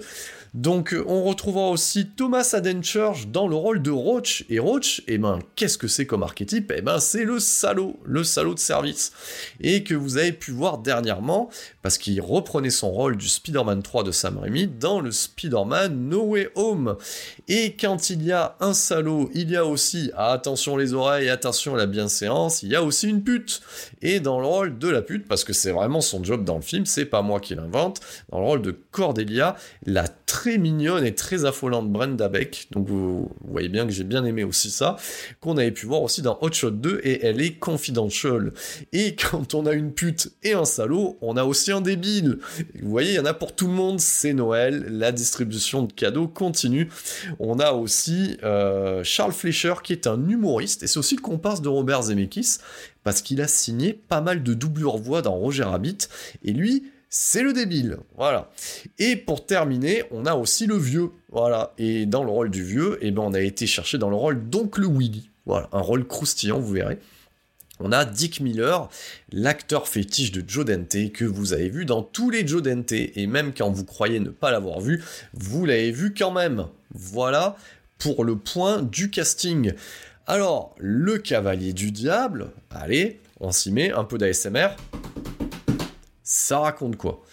Donc 0.56 0.94
euh, 0.94 1.04
on 1.06 1.26
retrouvera 1.26 1.68
aussi 1.68 2.08
Thomas 2.08 2.52
Adenchurch 2.54 3.28
dans 3.28 3.50
le 3.50 3.58
rôle 3.58 3.82
de 3.82 3.92
Roach. 3.92 4.46
Et 4.50 4.58
Roach, 4.58 5.02
eh 5.06 5.18
ben, 5.18 5.40
qu'est-ce 5.58 5.78
que 5.78 5.90
c'est 5.90 6.06
comme 6.06 6.24
archétype? 6.24 6.72
Eh 6.74 6.82
ben, 6.82 7.02
c'est 7.02 7.26
le 7.26 7.40
salaud, 7.40 8.00
le 8.06 8.24
salaud 8.24 8.54
de 8.54 8.60
service. 8.60 9.12
Et 9.60 9.84
que 9.84 9.94
vous 9.94 10.16
avez 10.16 10.32
pu 10.32 10.52
voir 10.52 10.78
dernièrement, 10.78 11.50
parce 11.82 11.98
qu'il 11.98 12.22
reprenait 12.22 12.70
son 12.70 12.90
rôle 12.90 13.18
du 13.18 13.28
Spider-Man 13.28 13.84
3 13.84 14.06
de 14.06 14.12
Sam 14.12 14.38
Raimi 14.38 14.68
dans 14.68 15.02
le 15.02 15.12
Spider-Man 15.12 16.08
No 16.08 16.24
Way 16.24 16.48
Home. 16.56 16.96
Et 17.50 17.76
quand 17.76 18.10
il 18.10 18.24
y 18.24 18.32
a 18.32 18.56
un 18.62 18.74
salaud, 18.74 19.30
il 19.34 19.52
y 19.52 19.58
a 19.58 19.66
aussi, 19.66 20.12
attention 20.16 20.78
les 20.78 20.94
oreilles, 20.94 21.28
attention 21.28 21.76
la 21.76 21.86
bienséance, 21.86 22.64
il 22.64 22.70
y 22.70 22.78
a 22.78 22.84
aussi 22.84 23.10
une 23.10 23.24
pute. 23.24 23.60
Et 24.02 24.22
dans 24.22 24.40
le 24.40 24.46
rôle 24.46 24.78
de 24.78 24.88
la 24.88 25.02
pute, 25.02 25.28
parce 25.28 25.44
que 25.44 25.52
c'est 25.52 25.72
vraiment 25.72 26.00
son 26.00 26.24
job 26.24 26.46
dans 26.46 26.56
le 26.56 26.62
film, 26.62 26.86
c'est 26.86 27.04
pas 27.04 27.22
moi 27.22 27.42
qui 27.42 27.56
l'invente, 27.56 28.00
dans 28.30 28.40
le 28.40 28.46
rôle 28.46 28.62
de 28.62 28.72
Cordelia, 28.72 29.58
la 29.86 30.08
très 30.08 30.45
mignonne 30.48 31.06
et 31.06 31.16
très 31.16 31.46
affolante 31.46 31.92
Brenda 31.92 32.30
Beck. 32.30 32.68
Donc 32.72 32.88
vous, 32.88 33.30
voyez 33.48 33.70
bien 33.70 33.86
que 33.86 33.92
j'ai 33.92 34.04
bien 34.04 34.24
aimé 34.26 34.44
aussi 34.44 34.70
ça, 34.70 34.96
qu'on 35.42 35.58
avait 35.58 35.72
pu 35.72 35.86
voir 35.86 36.02
aussi 36.02 36.22
dans 36.22 36.38
Hot 36.42 36.52
Shot 36.52 36.72
2 36.72 37.02
et 37.04 37.26
elle 37.26 37.42
est 37.42 37.54
confidential. 37.54 38.54
Et 38.94 39.16
quand 39.16 39.54
on 39.54 39.66
a 39.66 39.74
une 39.74 39.92
pute 39.92 40.32
et 40.44 40.54
un 40.54 40.66
salaud, 40.66 41.18
on 41.22 41.38
a 41.38 41.44
aussi 41.44 41.72
un 41.72 41.82
débile. 41.82 42.40
Vous 42.82 42.90
voyez, 42.90 43.12
il 43.12 43.16
y 43.16 43.20
en 43.20 43.26
a 43.26 43.34
pour 43.34 43.56
tout 43.56 43.68
le 43.68 43.74
monde, 43.74 44.00
c'est 44.00 44.34
Noël, 44.34 44.86
la 44.90 45.12
distribution 45.12 45.84
de 45.84 45.92
cadeaux 45.92 46.28
continue. 46.28 46.90
On 47.40 47.60
a 47.60 47.72
aussi 47.74 48.38
euh, 48.44 49.04
Charles 49.04 49.34
Fleischer 49.34 49.76
qui 49.84 49.94
est 49.94 50.08
un 50.08 50.28
humoriste 50.28 50.84
et 50.84 50.88
c'est 50.88 51.00
aussi 51.00 51.16
le 51.16 51.22
comparse 51.22 51.62
de 51.62 51.70
Robert 51.70 52.04
Zemeckis 52.04 52.58
parce 53.04 53.22
qu'il 53.22 53.42
a 53.42 53.48
signé 53.48 53.94
pas 53.94 54.22
mal 54.22 54.44
de 54.44 54.54
doublures 54.54 54.98
voix 54.98 55.22
dans 55.22 55.36
Roger 55.36 55.64
Rabbit 55.64 56.10
et 56.44 56.52
lui 56.52 56.84
c'est 57.18 57.44
le 57.44 57.54
débile, 57.54 58.00
voilà. 58.18 58.52
Et 59.00 59.16
pour 59.16 59.46
terminer, 59.46 60.04
on 60.12 60.26
a 60.26 60.36
aussi 60.36 60.66
le 60.66 60.76
vieux, 60.76 61.12
voilà. 61.30 61.74
Et 61.78 62.06
dans 62.06 62.26
le 62.26 62.30
rôle 62.30 62.52
du 62.52 62.62
vieux, 62.62 62.98
eh 63.00 63.12
ben, 63.12 63.22
on 63.22 63.34
a 63.34 63.40
été 63.40 63.68
chercher 63.68 63.98
dans 63.98 64.10
le 64.10 64.18
rôle 64.18 64.50
d'oncle 64.50 64.86
Willy, 64.86 65.30
voilà, 65.46 65.70
un 65.72 65.80
rôle 65.80 66.06
croustillant, 66.06 66.60
vous 66.60 66.74
verrez. 66.74 67.00
on 67.80 67.94
a 67.94 68.04
Dick 68.04 68.42
Miller, 68.42 68.90
l'acteur 69.32 69.88
fétiche 69.88 70.34
de 70.34 70.44
Joe 70.46 70.66
Dante, 70.66 71.14
que 71.14 71.24
vous 71.24 71.54
avez 71.54 71.70
vu 71.70 71.86
dans 71.86 72.04
tous 72.04 72.32
les 72.32 72.46
Joe 72.46 72.62
Dante, 72.62 72.92
et 72.92 73.28
même 73.28 73.54
quand 73.54 73.72
vous 73.72 73.86
croyez 73.86 74.20
ne 74.20 74.30
pas 74.30 74.52
l'avoir 74.52 74.82
vu, 74.82 75.02
vous 75.34 75.66
l'avez 75.66 75.92
vu 75.92 76.14
quand 76.14 76.32
même. 76.32 76.66
Voilà 76.94 77.56
pour 77.98 78.26
le 78.26 78.36
point 78.36 78.82
du 78.82 79.10
casting. 79.10 79.72
Alors, 80.28 80.76
le 80.80 81.18
cavalier 81.18 81.72
du 81.72 81.92
diable, 81.92 82.50
allez, 82.72 83.22
on 83.40 83.54
s'y 83.54 83.72
met, 83.72 83.94
un 83.94 84.04
peu 84.04 84.18
d'ASMR. 84.18 84.76
Ça 86.38 86.60
raconte 86.60 86.98
quoi? 86.98 87.24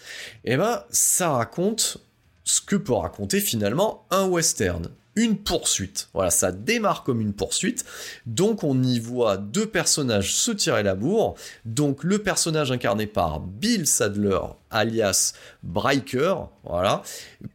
Eh 0.45 0.55
ben, 0.55 0.85
ça 0.89 1.31
raconte 1.31 1.97
ce 2.45 2.61
que 2.61 2.77
peut 2.77 2.93
raconter 2.93 3.41
finalement 3.41 4.05
un 4.11 4.27
western 4.27 4.89
une 5.15 5.37
poursuite. 5.37 6.09
Voilà, 6.13 6.31
ça 6.31 6.51
démarre 6.51 7.03
comme 7.03 7.21
une 7.21 7.33
poursuite. 7.33 7.85
Donc 8.25 8.63
on 8.63 8.81
y 8.81 8.99
voit 8.99 9.37
deux 9.37 9.65
personnages 9.65 10.33
se 10.33 10.51
tirer 10.51 10.83
la 10.83 10.95
bourre. 10.95 11.35
Donc 11.65 12.03
le 12.03 12.19
personnage 12.19 12.71
incarné 12.71 13.05
par 13.05 13.39
Bill 13.39 13.85
Sadler, 13.85 14.39
alias 14.71 15.33
Briker, 15.61 16.35
voilà, 16.63 17.03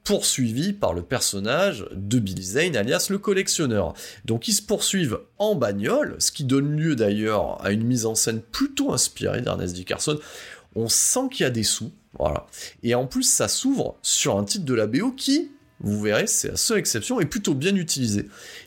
poursuivi 0.04 0.72
par 0.72 0.94
le 0.94 1.02
personnage 1.02 1.86
de 1.92 2.18
Billy 2.18 2.44
Zane, 2.44 2.76
alias 2.76 3.08
le 3.10 3.18
collectionneur. 3.18 3.94
Donc 4.24 4.46
ils 4.46 4.54
se 4.54 4.62
poursuivent 4.62 5.18
en 5.38 5.54
bagnole, 5.54 6.16
ce 6.20 6.30
qui 6.30 6.44
donne 6.44 6.76
lieu 6.76 6.94
d'ailleurs 6.94 7.64
à 7.64 7.72
une 7.72 7.84
mise 7.84 8.06
en 8.06 8.14
scène 8.14 8.40
plutôt 8.40 8.92
inspirée 8.92 9.40
d'Ernest 9.40 9.74
Dickerson. 9.74 10.18
On 10.74 10.88
sent 10.88 11.28
qu'il 11.30 11.44
y 11.44 11.46
a 11.46 11.50
des 11.50 11.62
sous, 11.62 11.92
voilà. 12.18 12.46
Et 12.82 12.94
en 12.94 13.06
plus, 13.06 13.22
ça 13.22 13.48
s'ouvre 13.48 13.96
sur 14.02 14.38
un 14.38 14.44
titre 14.44 14.64
de 14.64 14.74
la 14.74 14.86
BO 14.86 15.12
qui, 15.12 15.50
vous 15.80 16.00
verrez, 16.00 16.26
c'est 16.26 16.48
la 16.48 16.56
seule 16.56 16.78
exception, 16.78 17.20
est 17.20 17.26
plutôt 17.26 17.54
bien 17.54 17.74
utilisé, 17.76 18.26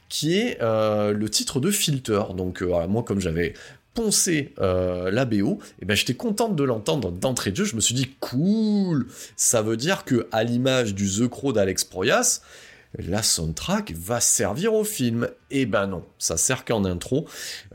qui 0.10 0.38
est 0.38 0.62
euh, 0.62 1.12
le 1.12 1.30
titre 1.30 1.60
de 1.60 1.72
Filter. 1.72 2.22
Donc 2.36 2.62
euh, 2.62 2.88
moi, 2.88 3.04
comme 3.04 3.20
j'avais 3.20 3.54
poncé 3.94 4.54
euh, 4.60 5.12
la 5.12 5.26
BO, 5.26 5.60
eh 5.82 5.86
ben 5.86 5.96
j'étais 5.96 6.14
contente 6.14 6.56
de 6.56 6.64
l'entendre 6.64 7.12
d'entrée 7.12 7.52
de 7.52 7.58
jeu. 7.58 7.66
Je 7.66 7.76
me 7.76 7.82
suis 7.82 7.96
dit 7.96 8.10
cool, 8.20 9.08
ça 9.36 9.62
veut 9.62 9.78
dire 9.78 10.06
que 10.06 10.28
à 10.32 10.44
l'image 10.44 10.96
du 10.96 11.10
The 11.10 11.28
Crow 11.28 11.52
d'Alex 11.52 11.84
Proyas, 11.84 12.42
la 12.98 13.24
soundtrack 13.24 13.94
va 13.96 14.20
servir 14.20 14.74
au 14.74 14.84
film. 14.84 15.30
Eh 15.50 15.66
ben 15.66 15.88
non, 15.88 16.04
ça 16.18 16.38
sert 16.38 16.66
qu'en 16.66 16.86
intro. 16.86 17.26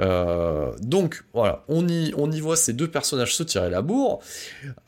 Euh, 0.00 0.72
donc 0.80 1.24
voilà, 1.32 1.64
on 1.68 1.86
y, 1.88 2.40
voit 2.40 2.56
ces 2.56 2.72
deux 2.72 2.88
personnages 2.88 3.34
se 3.34 3.42
tirer 3.42 3.70
la 3.70 3.82
bourre. 3.82 4.20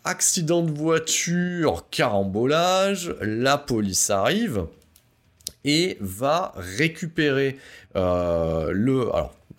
Accident 0.05 0.63
de 0.63 0.71
voiture, 0.71 1.87
carambolage, 1.91 3.15
la 3.21 3.59
police 3.59 4.11
arrive 4.11 4.67
et 5.65 5.97
va 6.01 6.53
récupérer 6.57 7.59
euh, 7.97 8.71
le... 8.73 9.09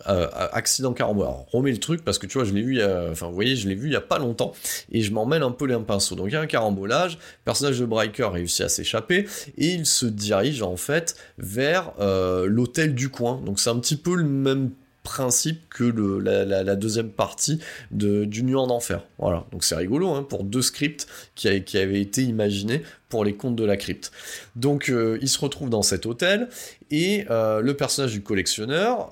euh, 0.08 0.28
accident 0.54 0.94
carambole. 0.94 1.26
Alors, 1.26 1.46
remets 1.52 1.72
le 1.72 1.80
truc 1.80 2.06
parce 2.06 2.18
que 2.18 2.26
tu 2.26 2.38
vois, 2.38 2.46
je 2.46 2.54
l'ai 2.54 2.62
vu, 2.62 2.82
enfin, 2.84 3.28
vous 3.28 3.36
voyez, 3.36 3.56
je 3.56 3.68
l'ai 3.68 3.76
vu 3.76 3.88
il 3.88 3.94
y 3.94 3.98
a 3.98 4.02
pas 4.02 4.20
longtemps 4.20 4.54
et 4.92 5.02
je 5.02 5.12
m'en 5.12 5.30
un 5.30 5.52
peu 5.52 5.66
les 5.66 5.78
pinceaux. 5.80 6.16
Donc, 6.16 6.28
il 6.28 6.34
y 6.34 6.36
a 6.36 6.42
un 6.42 6.48
carambolage, 6.48 7.14
le 7.16 7.46
personnage 7.46 7.80
de 7.80 7.86
Briker 7.86 8.30
réussit 8.32 8.62
à 8.62 8.70
s'échapper 8.70 9.28
et 9.58 9.68
il 9.68 9.86
se 9.86 10.06
dirige 10.06 10.62
en 10.62 10.78
fait 10.78 11.16
vers 11.38 11.94
euh, 12.00 12.46
l'hôtel 12.48 12.96
du 12.96 13.10
coin. 13.10 13.42
Donc, 13.46 13.60
c'est 13.60 13.70
un 13.70 13.80
petit 13.80 13.98
peu 13.98 14.16
le 14.16 14.24
même 14.24 14.72
principe 15.04 15.70
que 15.70 15.84
la, 15.84 16.76
deuxième 16.76 17.10
partie 17.10 17.60
de, 17.92 18.26
du 18.26 18.44
Nu 18.44 18.56
en 18.58 18.70
Enfer. 18.70 19.06
Voilà, 19.18 19.46
donc 19.52 19.64
c'est 19.64 19.76
rigolo 19.76 20.10
hein, 20.10 20.24
pour 20.24 20.44
deux 20.44 20.62
scripts 20.62 21.08
qui, 21.36 21.64
qui, 21.64 21.78
avaient 21.78 22.02
été 22.02 22.22
imaginés 22.22 22.84
pour 23.08 23.24
les 23.24 23.34
contes 23.34 23.56
de 23.56 23.64
la 23.64 23.76
crypte. 23.76 24.12
Donc 24.56 24.90
euh, 24.90 25.18
il 25.22 25.30
se 25.30 25.40
retrouve 25.40 25.70
dans 25.70 25.82
cet 25.82 26.06
hôtel 26.06 26.50
et 26.92 27.26
le 27.30 27.72
personnage 27.74 28.12
du 28.12 28.22
collectionneur 28.22 29.12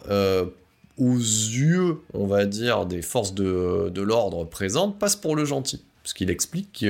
aux 0.97 1.17
yeux, 1.17 1.99
on 2.13 2.27
va 2.27 2.45
dire, 2.45 2.85
des 2.85 3.01
forces 3.01 3.33
de, 3.33 4.01
l'ordre 4.01 4.45
présentes, 4.45 4.99
passe 4.99 5.15
pour 5.15 5.35
le 5.35 5.45
gentil. 5.45 5.83
Parce 6.03 6.13
qu'il 6.13 6.29
explique 6.29 6.85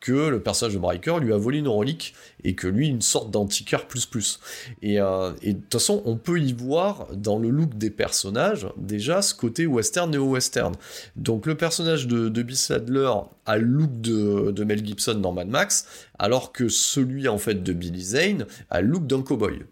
que, 0.00 0.28
le 0.28 0.40
personnage 0.40 0.74
de 0.74 0.78
Briker 0.78 1.18
lui 1.20 1.32
a 1.32 1.36
volé 1.36 1.58
une 1.58 1.68
relique 1.68 2.14
et 2.44 2.54
que 2.54 2.68
lui, 2.68 2.88
une 2.88 3.00
sorte 3.00 3.30
d'antiquaire 3.30 3.86
plus 3.88 4.06
plus. 4.06 4.38
Euh, 4.84 5.32
et, 5.42 5.52
de 5.52 5.58
toute 5.58 5.72
façon, 5.72 6.02
on 6.04 6.16
peut 6.16 6.40
y 6.40 6.52
voir 6.52 7.08
dans 7.12 7.38
le 7.38 7.48
look 7.50 7.76
des 7.76 7.90
personnages 7.90 8.68
déjà 8.76 9.22
ce 9.22 9.34
côté 9.34 9.66
western 9.66 10.10
néo-western. 10.10 10.74
Donc 11.16 11.46
le 11.46 11.56
personnage 11.56 12.06
de, 12.06 12.28
de 12.28 12.42
Bill 12.42 12.56
Sadler 12.56 13.10
a 13.46 13.58
le 13.58 13.66
look 13.66 14.00
de, 14.00 14.52
de, 14.52 14.64
Mel 14.64 14.84
Gibson 14.84 15.14
dans 15.14 15.32
Mad 15.32 15.48
Max, 15.48 15.86
alors 16.18 16.52
que 16.52 16.68
celui 16.68 17.26
en 17.28 17.38
fait 17.38 17.62
de 17.62 17.72
Billy 17.72 18.02
Zane 18.02 18.46
a 18.70 18.80
le 18.80 18.88
look 18.88 19.06
d'un 19.06 19.22
cowboy. 19.22 19.64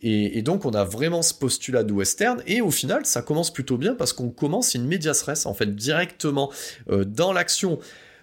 Et, 0.00 0.42
donc 0.42 0.64
on 0.64 0.72
a 0.72 0.84
vraiment 0.84 1.22
ce 1.22 1.34
postulat 1.34 1.84
de 1.84 1.92
western, 1.92 2.42
et 2.46 2.60
au 2.60 2.70
final 2.70 3.04
ça 3.06 3.22
commence 3.22 3.52
plutôt 3.52 3.76
bien 3.76 3.94
parce 3.94 4.12
qu'on 4.12 4.30
commence 4.30 4.74
une 4.74 4.86
medias 4.86 5.42
en 5.44 5.54
fait, 5.54 5.74
directement 5.74 6.50
euh, 6.90 7.04
dans 7.04 7.32
l'action. 7.32 7.78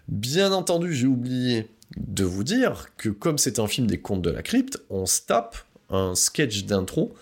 Bien 0.08 0.52
entendu, 0.52 0.94
j'ai 0.94 1.08
oublié 1.08 1.68
de 1.98 2.24
vous 2.24 2.44
dire 2.44 2.88
que 2.98 3.10
comme 3.10 3.38
c'est 3.38 3.60
un 3.60 3.68
film 3.68 3.88
des 3.88 4.00
contes 4.00 4.22
de 4.22 4.30
la 4.30 4.42
crypte, 4.42 4.80
on 4.90 5.06
se 5.06 5.22
tape 5.22 5.58
un 5.90 6.16
sketch 6.16 6.66
d'intro 6.66 7.14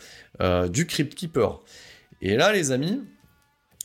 euh, 0.41 0.67
du 0.67 0.86
Crypt 0.86 1.15
Keeper. 1.15 1.59
Et 2.21 2.36
là 2.38 2.53
les 2.53 2.71
amis, 2.71 3.01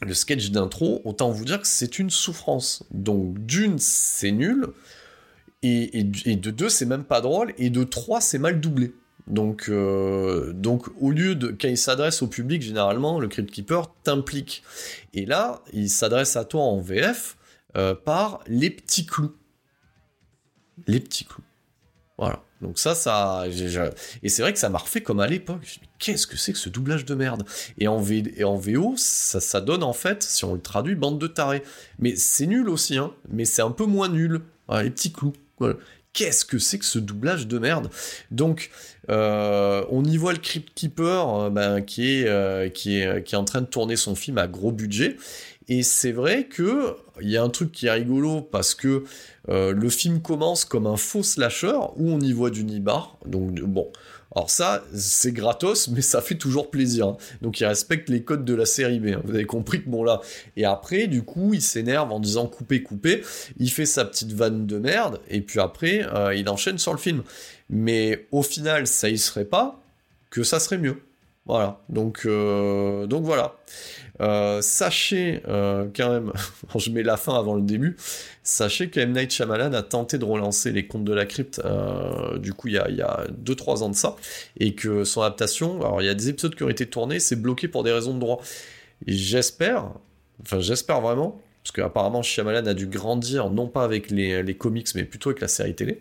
le 0.03 0.15
sketch 0.15 0.51
d'intro, 0.51 1.03
autant 1.05 1.31
vous 1.31 1.45
dire 1.45 1.61
que 1.61 1.67
c'est 1.67 1.99
une 1.99 2.11
souffrance. 2.11 2.85
Donc 2.93 3.39
d'une, 3.45 3.79
c'est 3.79 4.31
nul, 4.31 4.69
et 5.63 6.05
de 6.05 6.51
deux, 6.53 6.69
c'est 6.69 6.87
même 6.87 7.03
pas 7.03 7.21
drôle, 7.21 7.53
et 7.59 7.69
de 7.69 7.83
trois, 7.83 8.21
c'est 8.21 8.39
mal 8.39 8.61
doublé. 8.61 8.93
Donc, 9.29 9.67
euh, 9.69 10.53
donc 10.55 10.87
au 11.01 11.11
lieu 11.11 11.35
de 11.35 11.49
quand 11.49 11.69
il 11.69 11.77
s'adresse 11.77 12.23
au 12.23 12.27
public, 12.27 12.63
généralement, 12.63 13.21
le 13.21 13.29
Crypt 13.29 13.51
Keeper 13.51 13.93
t'implique. 14.03 14.63
Et 15.13 15.27
là, 15.27 15.63
il 15.73 15.91
s'adresse 15.91 16.37
à 16.37 16.45
toi 16.45 16.63
en 16.63 16.81
VF 16.81 17.37
euh, 17.77 17.95
par 17.95 18.41
les 18.47 18.71
petits 18.71 19.05
clous. 19.05 19.35
Les 20.87 21.01
petits 21.01 21.25
clous. 21.25 21.43
Voilà. 22.17 22.43
Donc 22.63 22.79
ça, 22.81 22.97
ça, 22.97 23.45
et 24.23 24.29
c'est 24.29 24.43
vrai 24.43 24.53
que 24.53 24.59
ça 24.59 24.69
m'a 24.69 24.79
refait 24.79 25.01
comme 25.01 25.21
à 25.21 25.29
l'époque. 25.29 25.79
Qu'est-ce 26.01 26.27
que 26.27 26.37
c'est 26.37 26.53
que 26.53 26.59
ce 26.59 26.69
doublage 26.69 27.05
de 27.05 27.15
merde? 27.15 27.45
Et 27.79 27.87
en, 27.87 27.99
en 27.99 28.57
VO, 28.57 28.95
ça, 28.97 29.39
ça, 29.39 29.61
donne 29.61 29.85
en 29.85 29.93
fait, 29.93 30.25
si 30.25 30.45
on 30.45 30.55
le 30.55 30.61
traduit, 30.61 30.97
bande 30.97 31.21
de 31.21 31.29
tarés. 31.29 31.63
Mais 32.01 32.17
c'est 32.17 32.47
nul 32.47 32.69
aussi, 32.69 32.99
hein. 32.99 33.13
Mais 33.29 33.45
c'est 33.45 33.63
un 33.63 33.71
peu 33.71 33.85
moins 33.87 34.09
nul. 34.09 34.41
Voilà, 34.67 34.83
les 34.83 34.91
petits 34.91 35.13
clous. 35.13 35.35
Voilà 35.61 35.77
qu'est-ce 36.13 36.45
que 36.45 36.59
c'est 36.59 36.79
que 36.79 36.85
ce 36.85 36.99
doublage 36.99 37.47
de 37.47 37.59
merde? 37.59 37.91
Donc, 38.31 38.71
euh, 39.11 39.85
on 39.91 40.05
y 40.05 40.17
voit 40.17 40.33
le 40.33 40.39
Crypt 40.39 40.73
Keeper 40.75 41.35
euh, 41.35 41.51
ben, 41.51 41.81
qui, 41.81 42.21
est, 42.21 42.29
euh, 42.29 42.69
qui, 42.69 43.01
est, 43.01 43.23
qui 43.25 43.35
est 43.35 43.39
en 43.39 43.45
train 43.45 43.61
de 43.61 43.67
tourner 43.67 43.97
son 43.97 44.15
film 44.15 44.39
à 44.39 44.47
gros 44.47 44.73
budget. 44.73 45.17
Et 45.69 45.83
c'est 45.83 46.13
vrai 46.13 46.45
que 46.45 46.97
il 47.21 47.29
y 47.29 47.37
a 47.37 47.43
un 47.43 47.51
truc 47.51 47.73
qui 47.73 47.87
est 47.87 47.93
rigolo 47.93 48.41
parce 48.41 48.75
que 48.75 49.05
le 49.49 49.89
film 49.91 50.23
commence 50.23 50.65
comme 50.65 50.87
un 50.87 50.97
faux 50.97 51.23
slasher 51.23 51.77
où 51.97 52.11
on 52.11 52.21
y 52.21 52.33
voit 52.33 52.49
du 52.49 52.65
nibar. 52.65 53.19
Donc 53.27 53.61
bon, 53.61 53.93
alors 54.39 54.51
ça, 54.51 54.85
c'est 54.95 55.33
gratos, 55.33 55.89
mais 55.89 56.01
ça 56.01 56.23
fait 56.23 56.37
toujours 56.37 56.71
plaisir. 56.71 57.09
Hein. 57.09 57.17
Donc 57.43 57.59
il 57.59 57.67
respecte 57.67 58.09
les 58.09 58.23
codes 58.23 58.45
de 58.45 58.55
la 58.55 58.67
série 58.67 59.01
B. 59.01 59.09
Hein. 59.09 59.21
Vous 59.25 59.35
avez 59.35 59.47
compris 59.47 59.83
que 59.83 59.91
bon 59.91 60.05
là. 60.05 60.21
Et 60.57 60.65
après, 60.65 61.09
du 61.09 61.25
coup, 61.25 61.55
il 61.55 61.61
s'énerve 61.61 62.13
en 62.13 62.21
disant 62.21 62.47
couper, 62.47 62.85
couper. 62.85 63.25
Il 63.59 63.69
fait 63.69 63.85
sa 63.85 64.05
petite 64.05 64.33
vanne 64.33 64.65
de 64.65 64.79
merde, 64.79 65.21
et 65.29 65.41
puis 65.41 65.59
après, 65.59 66.07
euh, 66.15 66.37
il 66.37 66.49
enchaîne 66.49 66.79
sur 66.79 66.93
le 66.93 67.01
film. 67.01 67.25
Mais 67.69 68.29
au 68.31 68.45
final, 68.45 68.87
ça 68.87 69.09
y 69.09 69.19
serait 69.19 69.45
pas 69.45 69.83
que 70.31 70.45
ça 70.45 70.61
serait 70.61 70.79
mieux. 70.79 71.03
Voilà. 71.49 71.81
Donc, 71.89 72.23
euh, 72.27 73.07
voilà. 73.11 73.57
Euh, 74.21 74.61
sachez 74.61 75.43
euh, 75.49 75.87
quand 75.95 76.11
même, 76.11 76.33
je 76.77 76.91
mets 76.91 77.03
la 77.03 77.17
fin 77.17 77.39
avant 77.39 77.55
le 77.55 77.63
début, 77.63 77.97
sachez 78.43 78.91
que 78.91 78.99
M. 78.99 79.13
Night 79.13 79.33
Shyamalan 79.33 79.73
a 79.73 79.83
tenté 79.83 80.19
de 80.19 80.25
relancer 80.25 80.73
les 80.73 80.89
contes 80.89 81.05
de 81.05 81.13
la 81.13 81.25
crypte, 81.25 81.63
du 82.39 82.53
coup 82.53 82.67
il 82.67 82.75
y 82.75 82.79
a 82.79 83.27
2-3 83.45 83.85
ans 83.85 83.91
de 83.91 83.95
ça, 83.95 84.17
et 84.59 84.75
que 84.75 85.05
son 85.05 85.23
adaptation, 85.23 85.81
alors 85.81 86.03
il 86.03 86.07
y 86.07 86.09
a 86.09 86.15
des 86.15 86.31
épisodes 86.31 86.57
qui 86.57 86.65
ont 86.65 86.69
été 86.69 86.87
tournés, 86.87 87.21
c'est 87.21 87.37
bloqué 87.37 87.69
pour 87.69 87.85
des 87.85 87.93
raisons 87.93 88.13
de 88.13 88.19
droit. 88.19 88.43
J'espère, 89.07 89.89
enfin 90.43 90.59
j'espère 90.59 91.01
vraiment, 91.01 91.41
parce 91.63 91.71
qu'apparemment 91.71 92.23
Shyamalan 92.23 92.67
a 92.67 92.75
dû 92.75 92.89
grandir, 92.89 93.51
non 93.51 93.69
pas 93.69 93.85
avec 93.85 94.11
les, 94.11 94.43
les 94.43 94.57
comics, 94.57 94.89
mais 94.97 95.05
plutôt 95.05 95.31
avec 95.31 95.41
la 95.41 95.49
série 95.49 95.77
télé. 95.77 96.01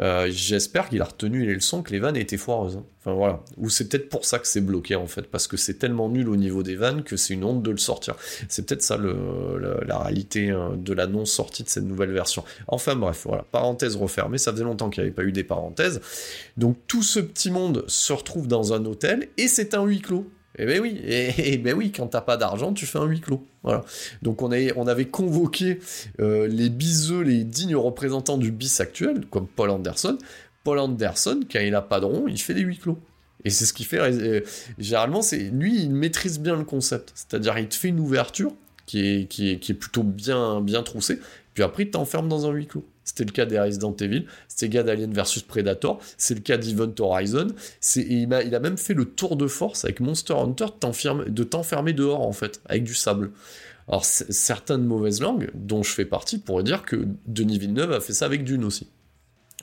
Euh, 0.00 0.28
j'espère 0.30 0.88
qu'il 0.88 1.02
a 1.02 1.04
retenu 1.04 1.44
les 1.44 1.54
leçons 1.54 1.82
que 1.82 1.92
les 1.92 1.98
vannes 1.98 2.16
étaient 2.16 2.38
foireuses. 2.38 2.76
Hein. 2.76 2.84
Enfin 3.00 3.12
voilà. 3.12 3.42
Ou 3.58 3.68
c'est 3.68 3.88
peut-être 3.88 4.08
pour 4.08 4.24
ça 4.24 4.38
que 4.38 4.46
c'est 4.46 4.60
bloqué 4.60 4.94
en 4.94 5.06
fait, 5.06 5.22
parce 5.22 5.46
que 5.46 5.56
c'est 5.56 5.74
tellement 5.74 6.08
nul 6.08 6.28
au 6.28 6.36
niveau 6.36 6.62
des 6.62 6.76
vannes 6.76 7.02
que 7.02 7.16
c'est 7.16 7.34
une 7.34 7.44
honte 7.44 7.62
de 7.62 7.70
le 7.70 7.76
sortir. 7.76 8.16
C'est 8.48 8.66
peut-être 8.66 8.82
ça 8.82 8.98
la, 8.98 9.98
réalité 9.98 10.50
hein, 10.50 10.72
de 10.76 10.92
la 10.92 11.06
non-sortie 11.06 11.64
de 11.64 11.68
cette 11.68 11.84
nouvelle 11.84 12.12
version. 12.12 12.44
Enfin 12.66 12.96
bref, 12.96 13.22
voilà. 13.26 13.44
Parenthèse 13.50 13.96
refermée, 13.96 14.38
ça 14.38 14.52
faisait 14.52 14.64
longtemps 14.64 14.90
qu'il 14.90 15.02
n'y 15.02 15.08
avait 15.08 15.14
pas 15.14 15.24
eu 15.24 15.32
des 15.32 15.44
parenthèses. 15.44 16.00
Donc 16.56 16.76
tout 16.86 17.02
ce 17.02 17.20
petit 17.20 17.50
monde 17.50 17.84
se 17.86 18.12
retrouve 18.12 18.48
dans 18.48 18.72
un 18.72 18.84
hôtel 18.86 19.28
et 19.36 19.48
c'est 19.48 19.74
un 19.74 19.84
huis 19.84 20.00
clos. 20.00 20.26
Eh 20.58 20.66
ben 20.66 20.80
oui, 20.80 21.00
et, 21.04 21.58
ben 21.58 21.74
oui, 21.74 21.92
quand 21.92 22.08
t'as 22.08 22.20
pas 22.20 22.36
d'argent, 22.36 22.72
tu 22.72 22.86
fais 22.86 22.98
un 22.98 23.06
huis 23.06 23.20
clos. 23.20 23.44
Voilà. 23.62 23.84
Donc 24.22 24.42
on, 24.42 24.50
on 24.76 24.86
avait 24.86 25.06
convoqué 25.06 25.78
euh, 26.20 26.48
les 26.48 26.68
biseux, 26.68 27.22
les 27.22 27.44
dignes 27.44 27.76
représentants 27.76 28.38
du 28.38 28.50
bis 28.50 28.80
actuel, 28.80 29.26
comme 29.30 29.46
Paul 29.46 29.70
Anderson. 29.70 30.18
Paul 30.64 30.78
Anderson, 30.78 31.40
quand 31.50 31.60
il 31.60 31.74
a 31.74 31.82
pas 31.82 32.00
de 32.00 32.04
rond, 32.04 32.26
il 32.28 32.38
fait 32.38 32.54
des 32.54 32.62
huis 32.62 32.78
clos. 32.78 32.98
Et 33.44 33.50
c'est 33.50 33.64
ce 33.64 33.72
qui 33.72 33.84
fait, 33.84 34.44
généralement, 34.78 35.22
c'est 35.22 35.38
lui, 35.38 35.82
il 35.82 35.90
maîtrise 35.90 36.38
bien 36.38 36.56
le 36.56 36.64
concept. 36.64 37.12
C'est-à-dire, 37.14 37.56
il 37.58 37.68
te 37.68 37.74
fait 37.74 37.88
une 37.88 38.00
ouverture 38.00 38.52
qui 38.84 39.06
est, 39.06 39.26
qui 39.26 39.50
est, 39.50 39.58
qui 39.58 39.72
est 39.72 39.74
plutôt 39.74 40.02
bien, 40.02 40.60
bien 40.60 40.82
troussée, 40.82 41.20
puis 41.54 41.62
après, 41.62 41.84
il 41.84 41.90
t'enferme 41.90 42.28
dans 42.28 42.46
un 42.46 42.52
huis 42.52 42.66
clos. 42.66 42.84
C'était 43.10 43.24
le 43.24 43.32
cas 43.32 43.44
des 43.44 43.58
Resident 43.58 43.94
Evil, 43.96 44.24
c'était 44.46 44.66
le 44.66 44.72
cas 44.72 44.82
d'Alien 44.84 45.12
vs 45.12 45.42
Predator, 45.48 46.00
c'est 46.16 46.34
le 46.34 46.40
cas 46.40 46.56
d'Event 46.58 46.94
Horizon. 47.00 47.48
Il 47.96 48.32
a, 48.32 48.60
même 48.60 48.78
fait 48.78 48.94
le 48.94 49.04
tour 49.04 49.34
de 49.36 49.48
force 49.48 49.84
avec 49.84 49.98
Monster 49.98 50.34
Hunter 50.34 50.66
de 51.26 51.42
t'enfermer 51.42 51.92
dehors, 51.92 52.20
en 52.20 52.30
fait, 52.30 52.60
avec 52.66 52.84
du 52.84 52.94
sable. 52.94 53.32
Alors, 53.88 54.04
certaines 54.04 54.84
mauvaises 54.84 55.20
langues, 55.20 55.50
dont 55.54 55.82
je 55.82 55.90
fais 55.90 56.04
partie, 56.04 56.38
pourraient 56.38 56.62
dire 56.62 56.84
que 56.84 57.08
Denis 57.26 57.58
Villeneuve 57.58 57.90
a 57.90 58.00
fait 58.00 58.12
ça 58.12 58.26
avec 58.26 58.44
Dune 58.44 58.62
aussi. 58.62 58.86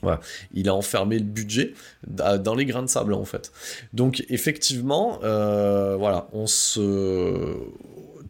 Voilà. 0.02 0.20
Il 0.52 0.68
a 0.68 0.74
enfermé 0.74 1.18
le 1.18 1.24
budget 1.24 1.72
dans 2.06 2.54
les 2.54 2.66
grains 2.66 2.82
de 2.82 2.88
sable 2.88 3.14
en 3.14 3.24
fait. 3.24 3.50
Donc 3.94 4.24
effectivement, 4.28 5.20
euh, 5.24 5.96
voilà, 5.96 6.28
on 6.34 6.46
se, 6.46 7.56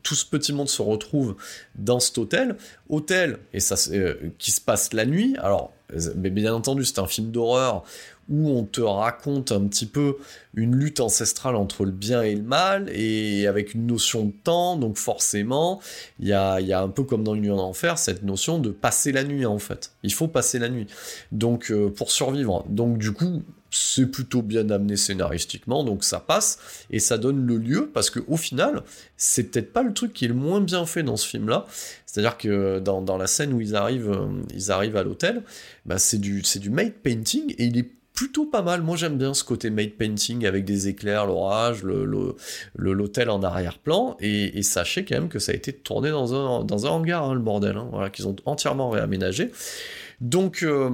tout 0.09 0.15
ce 0.15 0.25
petit 0.25 0.55
monde 0.55 0.71
se 0.71 0.81
retrouve 0.81 1.37
dans 1.75 2.01
cet 2.01 2.17
hôtel. 2.17 2.57
Hôtel, 2.89 3.41
et 3.53 3.61
ça, 3.61 3.75
euh, 3.93 4.15
qui 4.39 4.53
se 4.53 4.61
passe 4.63 4.95
la 4.95 5.05
nuit. 5.05 5.37
Alors, 5.37 5.75
bien 6.15 6.55
entendu, 6.55 6.87
c'est 6.87 6.99
un 6.99 7.07
film 7.07 7.31
d'horreur 7.31 7.85
où 8.31 8.49
on 8.49 8.65
te 8.65 8.81
raconte 8.81 9.53
un 9.53 9.67
petit 9.67 9.85
peu 9.85 10.17
une 10.55 10.75
lutte 10.77 11.01
ancestrale 11.01 11.57
entre 11.57 11.85
le 11.85 11.91
bien 11.91 12.23
et 12.23 12.35
le 12.35 12.43
mal, 12.43 12.89
et 12.91 13.47
avec 13.47 13.75
une 13.75 13.87
notion 13.87 14.25
de 14.25 14.33
temps, 14.45 14.77
donc 14.77 14.97
forcément, 14.97 15.81
il 16.21 16.29
y 16.29 16.33
a, 16.33 16.57
un 16.57 16.89
peu 16.89 17.05
comme 17.05 17.23
dans 17.23 17.35
l'Union 17.35 17.57
d'Enfer, 17.57 17.99
cette 17.99 18.23
notion 18.23 18.59
de 18.59 18.71
passer 18.71 19.13
la 19.13 19.25
nuit, 19.25 19.45
en 19.45 19.59
fait. 19.59 19.93
Il 20.03 20.13
faut 20.13 20.29
passer 20.29 20.59
la 20.59 20.71
nuit. 20.71 20.87
Donc, 21.33 21.71
euh, 21.71 21.91
pour 21.91 22.11
survivre. 22.11 22.65
Donc, 22.69 22.97
du 22.97 23.13
coup, 23.13 23.43
c'est 23.71 24.07
plutôt 24.07 24.43
bien 24.43 24.71
amené 24.71 24.97
scénaristiquement, 24.97 25.85
donc 25.85 26.05
ça 26.05 26.21
passe, 26.21 26.59
et 26.91 27.01
ça 27.01 27.19
donne 27.19 27.47
le 27.47 27.57
lieu, 27.57 27.91
parce 27.93 28.11
que 28.11 28.21
au 28.27 28.37
final, 28.37 28.83
c'est 29.17 29.45
peut-être 29.45 29.73
pas 29.73 29.83
le 29.83 29.93
truc 29.93 30.13
qui 30.13 30.25
est 30.25 30.29
le 30.29 30.35
moins 30.35 30.61
bien 30.61 30.87
fait 30.87 31.03
dans 31.03 31.17
ce 31.17 31.27
film-là. 31.27 31.67
C'est-à-dire 32.07 32.39
que 32.39 32.79
dans, 32.79 33.03
dans, 33.03 33.19
la 33.19 33.27
scène 33.27 33.53
où 33.53 33.61
ils 33.61 33.77
arrivent, 33.77 34.11
euh, 34.11 34.29
ils 34.55 34.73
arrivent 34.73 34.97
à 34.97 35.03
l'hôtel, 35.03 35.43
bah 35.85 35.99
c'est 35.99 36.19
du, 36.19 36.43
du 36.43 36.71
made 36.71 36.95
painting, 36.95 37.55
et 37.59 37.65
il 37.65 37.79
est 37.79 37.91
plutôt 38.19 38.47
pas 38.47 38.63
mal. 38.63 38.83
Moi, 38.83 38.97
j'aime 38.97 39.17
bien 39.17 39.33
ce 39.33 39.45
côté 39.45 39.71
made 39.71 39.93
painting 39.93 40.45
avec 40.45 40.65
des 40.65 40.89
éclairs, 40.89 41.25
l'orage, 41.25 41.85
le, 41.85 42.35
l'hôtel 42.75 43.31
en 43.31 43.45
arrière-plan. 43.45 44.17
Et, 44.19 44.61
sachez 44.65 45.05
quand 45.05 45.15
même 45.15 45.29
que 45.29 45.39
ça 45.39 45.53
a 45.53 45.55
été 45.55 45.73
tourné 45.73 46.11
dans 46.11 46.35
un, 46.35 46.65
dans 46.65 46.87
un 46.87 46.91
hangar, 46.91 47.23
hein, 47.23 47.35
le 47.35 47.41
bordel. 47.41 47.77
Hein, 47.77 47.89
voilà, 47.93 48.11
qu'ils 48.11 48.27
ont 48.27 48.35
entièrement 48.45 48.91
réaménagé. 48.91 49.53
Donc, 50.21 50.65
euh, 50.65 50.91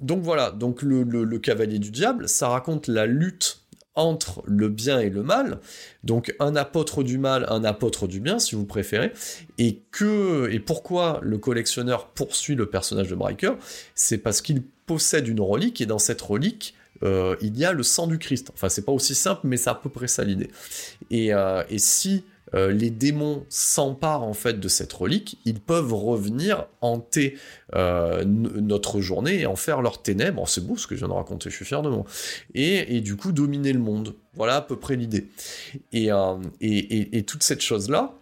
donc 0.00 0.22
voilà, 0.22 0.52
donc 0.52 0.82
le, 0.82 1.02
le, 1.02 1.38
Cavalier 1.40 1.80
du 1.80 1.90
Diable, 1.90 2.28
ça 2.28 2.46
raconte 2.46 2.86
la 2.86 3.06
lutte 3.06 3.62
entre 3.96 4.44
le 4.46 4.68
bien 4.68 5.00
et 5.00 5.10
le 5.10 5.24
mal, 5.24 5.58
donc 6.04 6.32
un 6.38 6.54
apôtre 6.54 7.02
du 7.02 7.18
mal, 7.18 7.44
un 7.48 7.64
apôtre 7.64 8.06
du 8.06 8.20
bien, 8.20 8.38
si 8.38 8.54
vous 8.54 8.64
préférez, 8.64 9.12
et 9.58 9.82
que 9.90 10.48
et 10.52 10.60
pourquoi 10.60 11.18
le 11.24 11.38
collectionneur 11.38 12.06
poursuit 12.06 12.54
le 12.54 12.66
personnage 12.66 13.08
de 13.08 13.16
Briker, 13.16 13.54
c'est 13.96 14.18
parce 14.18 14.40
qu'il 14.40 14.62
possède 14.88 15.28
une 15.28 15.40
relique 15.40 15.80
et 15.80 15.86
dans 15.86 16.00
cette 16.00 16.20
relique 16.20 16.74
euh, 17.02 17.36
il 17.40 17.56
y 17.56 17.64
a 17.64 17.72
le 17.72 17.82
sang 17.82 18.06
du 18.06 18.18
Christ. 18.18 18.50
Enfin, 18.54 18.68
c'est 18.68 18.84
pas 18.84 18.92
aussi 18.92 19.14
simple, 19.14 19.42
mais 19.44 19.56
c'est 19.56 19.70
à 19.70 19.74
peu 19.74 19.88
près 19.88 20.08
ça 20.08 20.24
l'idée. 20.24 20.50
Et, 21.10 21.32
euh, 21.32 21.62
et 21.70 21.78
si 21.78 22.24
euh, 22.54 22.72
les 22.72 22.90
démons 22.90 23.44
s'emparent 23.48 24.24
en 24.24 24.32
fait 24.32 24.58
de 24.58 24.68
cette 24.68 24.92
relique, 24.92 25.38
ils 25.44 25.60
peuvent 25.60 25.92
revenir 25.92 26.66
hanter 26.80 27.36
notre 27.74 29.00
journée 29.00 29.40
et 29.40 29.46
en 29.46 29.56
faire 29.56 29.82
leur 29.82 30.02
ténèbres. 30.02 30.48
C'est 30.48 30.66
beau 30.66 30.76
ce 30.76 30.86
que 30.86 30.94
je 30.94 31.00
viens 31.00 31.08
de 31.08 31.12
raconter, 31.12 31.50
je 31.50 31.56
suis 31.56 31.64
fier 31.64 31.82
de 31.82 31.90
moi. 31.90 32.04
Et, 32.54 33.00
du 33.00 33.16
coup 33.16 33.32
dominer 33.32 33.72
le 33.72 33.80
monde. 33.80 34.14
Voilà 34.34 34.56
à 34.56 34.62
peu 34.62 34.76
près 34.76 34.96
l'idée. 34.96 35.28
Et, 35.92 36.08
et, 36.60 37.22
toute 37.24 37.42
cette 37.42 37.60
chose-là 37.60 38.14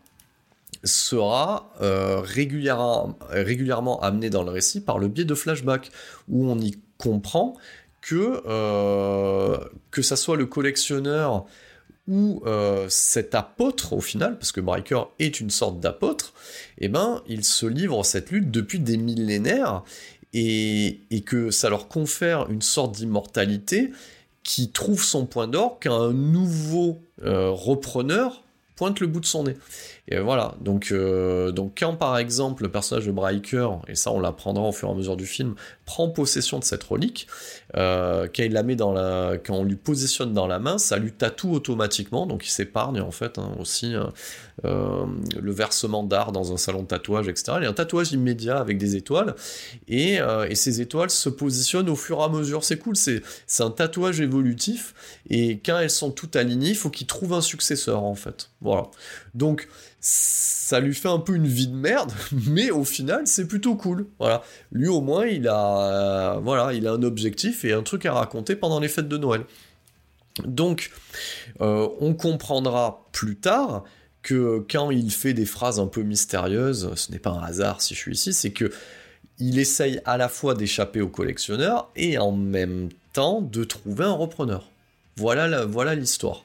sera 0.86 1.72
régulièrement, 1.80 3.18
régulièrement 3.28 4.00
amenée 4.00 4.30
dans 4.30 4.42
le 4.42 4.50
récit 4.50 4.80
par 4.80 4.98
le 4.98 5.08
biais 5.08 5.24
de 5.24 5.34
flashbacks, 5.34 5.90
où 6.28 6.50
on 6.50 6.58
y 6.58 6.78
comprend 6.98 7.56
que, 8.00 8.42
que 9.90 10.02
ça 10.02 10.16
soit 10.16 10.36
le 10.36 10.46
collectionneur 10.46 11.46
où 12.08 12.42
euh, 12.46 12.86
cet 12.88 13.34
apôtre, 13.34 13.92
au 13.92 14.00
final, 14.00 14.38
parce 14.38 14.52
que 14.52 14.60
Breaker 14.60 15.04
est 15.18 15.40
une 15.40 15.50
sorte 15.50 15.80
d'apôtre, 15.80 16.34
eh 16.78 16.88
ben, 16.88 17.22
ils 17.26 17.44
se 17.44 17.66
livrent 17.66 18.04
cette 18.04 18.30
lutte 18.30 18.50
depuis 18.50 18.78
des 18.78 18.96
millénaires, 18.96 19.82
et, 20.32 21.00
que 21.24 21.50
ça 21.50 21.70
leur 21.70 21.88
confère 21.88 22.50
une 22.50 22.60
sorte 22.60 22.94
d'immortalité 22.94 23.90
qui 24.42 24.70
trouve 24.70 25.02
son 25.02 25.24
point 25.24 25.48
d'or 25.48 25.78
qu'un 25.80 26.12
nouveau 26.12 27.00
euh, 27.24 27.50
repreneur 27.50 28.42
pointe 28.76 29.00
le 29.00 29.06
bout 29.06 29.20
de 29.20 29.26
son 29.26 29.44
nez. 29.44 29.56
Et 30.08 30.20
voilà, 30.20 30.54
donc, 30.60 30.92
euh, 30.92 31.50
donc 31.50 31.78
quand 31.78 31.96
par 31.96 32.16
exemple 32.16 32.62
le 32.62 32.70
personnage 32.70 33.06
de 33.06 33.12
Briker, 33.12 33.68
et 33.88 33.96
ça 33.96 34.12
on 34.12 34.20
l'apprendra 34.20 34.68
au 34.68 34.72
fur 34.72 34.88
et 34.88 34.92
à 34.92 34.94
mesure 34.94 35.16
du 35.16 35.26
film, 35.26 35.56
prend 35.84 36.08
possession 36.08 36.60
de 36.60 36.64
cette 36.64 36.84
relique, 36.84 37.26
euh, 37.74 38.28
quand 38.34 38.42
il 38.44 38.52
la 38.52 38.62
met 38.62 38.76
dans 38.76 38.92
la, 38.92 39.38
quand 39.44 39.54
on 39.54 39.64
lui 39.64 39.76
positionne 39.76 40.32
dans 40.32 40.46
la 40.46 40.58
main, 40.58 40.78
ça 40.78 40.98
lui 40.98 41.12
tatoue 41.12 41.52
automatiquement, 41.52 42.26
donc 42.26 42.46
il 42.46 42.50
s'épargne 42.50 43.00
en 43.00 43.10
fait 43.10 43.38
hein, 43.38 43.56
aussi 43.58 43.94
euh, 44.64 45.06
le 45.40 45.52
versement 45.52 46.04
d'art 46.04 46.32
dans 46.32 46.52
un 46.52 46.56
salon 46.56 46.82
de 46.82 46.86
tatouage, 46.86 47.28
etc. 47.28 47.58
Il 47.58 47.64
y 47.64 47.66
a 47.66 47.70
un 47.70 47.74
tatouage 47.74 48.12
immédiat 48.12 48.58
avec 48.58 48.78
des 48.78 48.96
étoiles, 48.96 49.34
et, 49.88 50.18
et 50.48 50.54
ces 50.54 50.80
étoiles 50.80 51.10
se 51.10 51.28
positionnent 51.28 51.88
au 51.88 51.96
fur 51.96 52.20
et 52.20 52.22
à 52.22 52.28
mesure. 52.28 52.64
C'est 52.64 52.78
cool, 52.78 52.96
c'est 52.96 53.22
un 53.58 53.70
tatouage 53.70 54.20
évolutif, 54.20 54.94
et 55.28 55.58
quand 55.64 55.78
elles 55.78 55.90
sont 55.90 56.10
toutes 56.10 56.36
alignées, 56.36 56.70
il 56.70 56.76
faut 56.76 56.90
qu'il 56.90 57.06
trouve 57.06 57.32
un 57.32 57.40
successeur 57.40 58.02
en 58.04 58.14
fait. 58.14 58.50
Voilà. 58.60 58.84
Donc 59.34 59.68
ça 60.66 60.80
lui 60.80 60.96
fait 60.96 61.06
un 61.06 61.20
peu 61.20 61.36
une 61.36 61.46
vie 61.46 61.68
de 61.68 61.76
merde, 61.76 62.12
mais 62.48 62.72
au 62.72 62.84
final, 62.84 63.28
c'est 63.28 63.46
plutôt 63.46 63.76
cool. 63.76 64.08
Voilà. 64.18 64.42
Lui, 64.72 64.88
au 64.88 65.00
moins, 65.00 65.24
il 65.24 65.46
a, 65.46 66.40
voilà, 66.42 66.72
il 66.72 66.88
a 66.88 66.92
un 66.94 67.04
objectif 67.04 67.64
et 67.64 67.72
un 67.72 67.84
truc 67.84 68.04
à 68.04 68.12
raconter 68.12 68.56
pendant 68.56 68.80
les 68.80 68.88
fêtes 68.88 69.06
de 69.06 69.16
Noël. 69.16 69.42
Donc, 70.44 70.90
euh, 71.60 71.88
on 72.00 72.14
comprendra 72.14 73.06
plus 73.12 73.36
tard 73.36 73.84
que 74.22 74.66
quand 74.68 74.90
il 74.90 75.12
fait 75.12 75.34
des 75.34 75.46
phrases 75.46 75.78
un 75.78 75.86
peu 75.86 76.02
mystérieuses, 76.02 76.92
ce 76.96 77.12
n'est 77.12 77.20
pas 77.20 77.30
un 77.30 77.44
hasard 77.44 77.80
si 77.80 77.94
je 77.94 78.00
suis 78.00 78.14
ici, 78.14 78.32
c'est 78.32 78.50
que 78.50 78.72
il 79.38 79.60
essaye 79.60 80.00
à 80.04 80.16
la 80.16 80.28
fois 80.28 80.54
d'échapper 80.54 81.00
au 81.00 81.08
collectionneur 81.08 81.92
et 81.94 82.18
en 82.18 82.32
même 82.32 82.88
temps 83.12 83.40
de 83.40 83.62
trouver 83.62 84.04
un 84.04 84.14
repreneur. 84.14 84.68
Voilà, 85.16 85.64
voilà 85.64 85.94
l'histoire. 85.94 86.42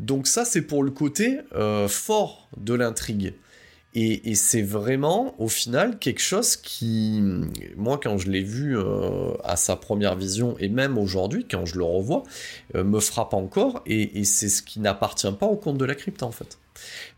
Donc 0.00 0.26
ça, 0.26 0.44
c'est 0.44 0.62
pour 0.62 0.82
le 0.82 0.90
côté 0.90 1.38
euh, 1.54 1.88
fort 1.88 2.48
de 2.56 2.74
l'intrigue. 2.74 3.34
Et, 3.98 4.34
c'est 4.34 4.60
vraiment, 4.60 5.34
au 5.40 5.48
final, 5.48 5.98
quelque 5.98 6.20
chose 6.20 6.56
qui, 6.56 7.22
moi, 7.78 7.98
quand 8.02 8.18
je 8.18 8.28
l'ai 8.28 8.42
vu 8.42 8.76
euh, 8.76 9.32
à 9.42 9.56
sa 9.56 9.74
première 9.74 10.16
vision, 10.16 10.54
et 10.58 10.68
même 10.68 10.98
aujourd'hui, 10.98 11.46
quand 11.50 11.64
je 11.64 11.78
le 11.78 11.84
revois, 11.84 12.22
euh, 12.74 12.84
me 12.84 13.00
frappe 13.00 13.32
encore, 13.32 13.82
et, 13.86 14.22
c'est 14.24 14.50
ce 14.50 14.60
qui 14.60 14.80
n'appartient 14.80 15.32
pas 15.32 15.46
au 15.46 15.56
conte 15.56 15.78
de 15.78 15.86
la 15.86 15.94
crypte, 15.94 16.22
en 16.22 16.30
fait. 16.30 16.58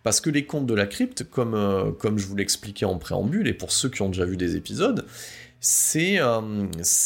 Parce 0.05 0.21
que 0.21 0.31
les 0.31 0.47
contes 0.47 0.67
de 0.67 0.75
la 0.75 0.87
crypte, 0.87 1.25
comme, 1.25 1.97
comme 1.99 2.17
je 2.17 2.29
vous 2.29 2.37
l'expliquais 2.37 2.87
en 2.87 2.97
préambule, 2.97 3.49
et 3.49 3.55
pour 3.55 3.73
ceux 3.73 3.89
qui 3.89 4.03
ont 4.03 4.11
déjà 4.11 4.25
vu 4.25 4.37
des 4.37 4.55
épisodes, 4.55 5.05
c'est 5.61 6.21
euh, 6.21 6.41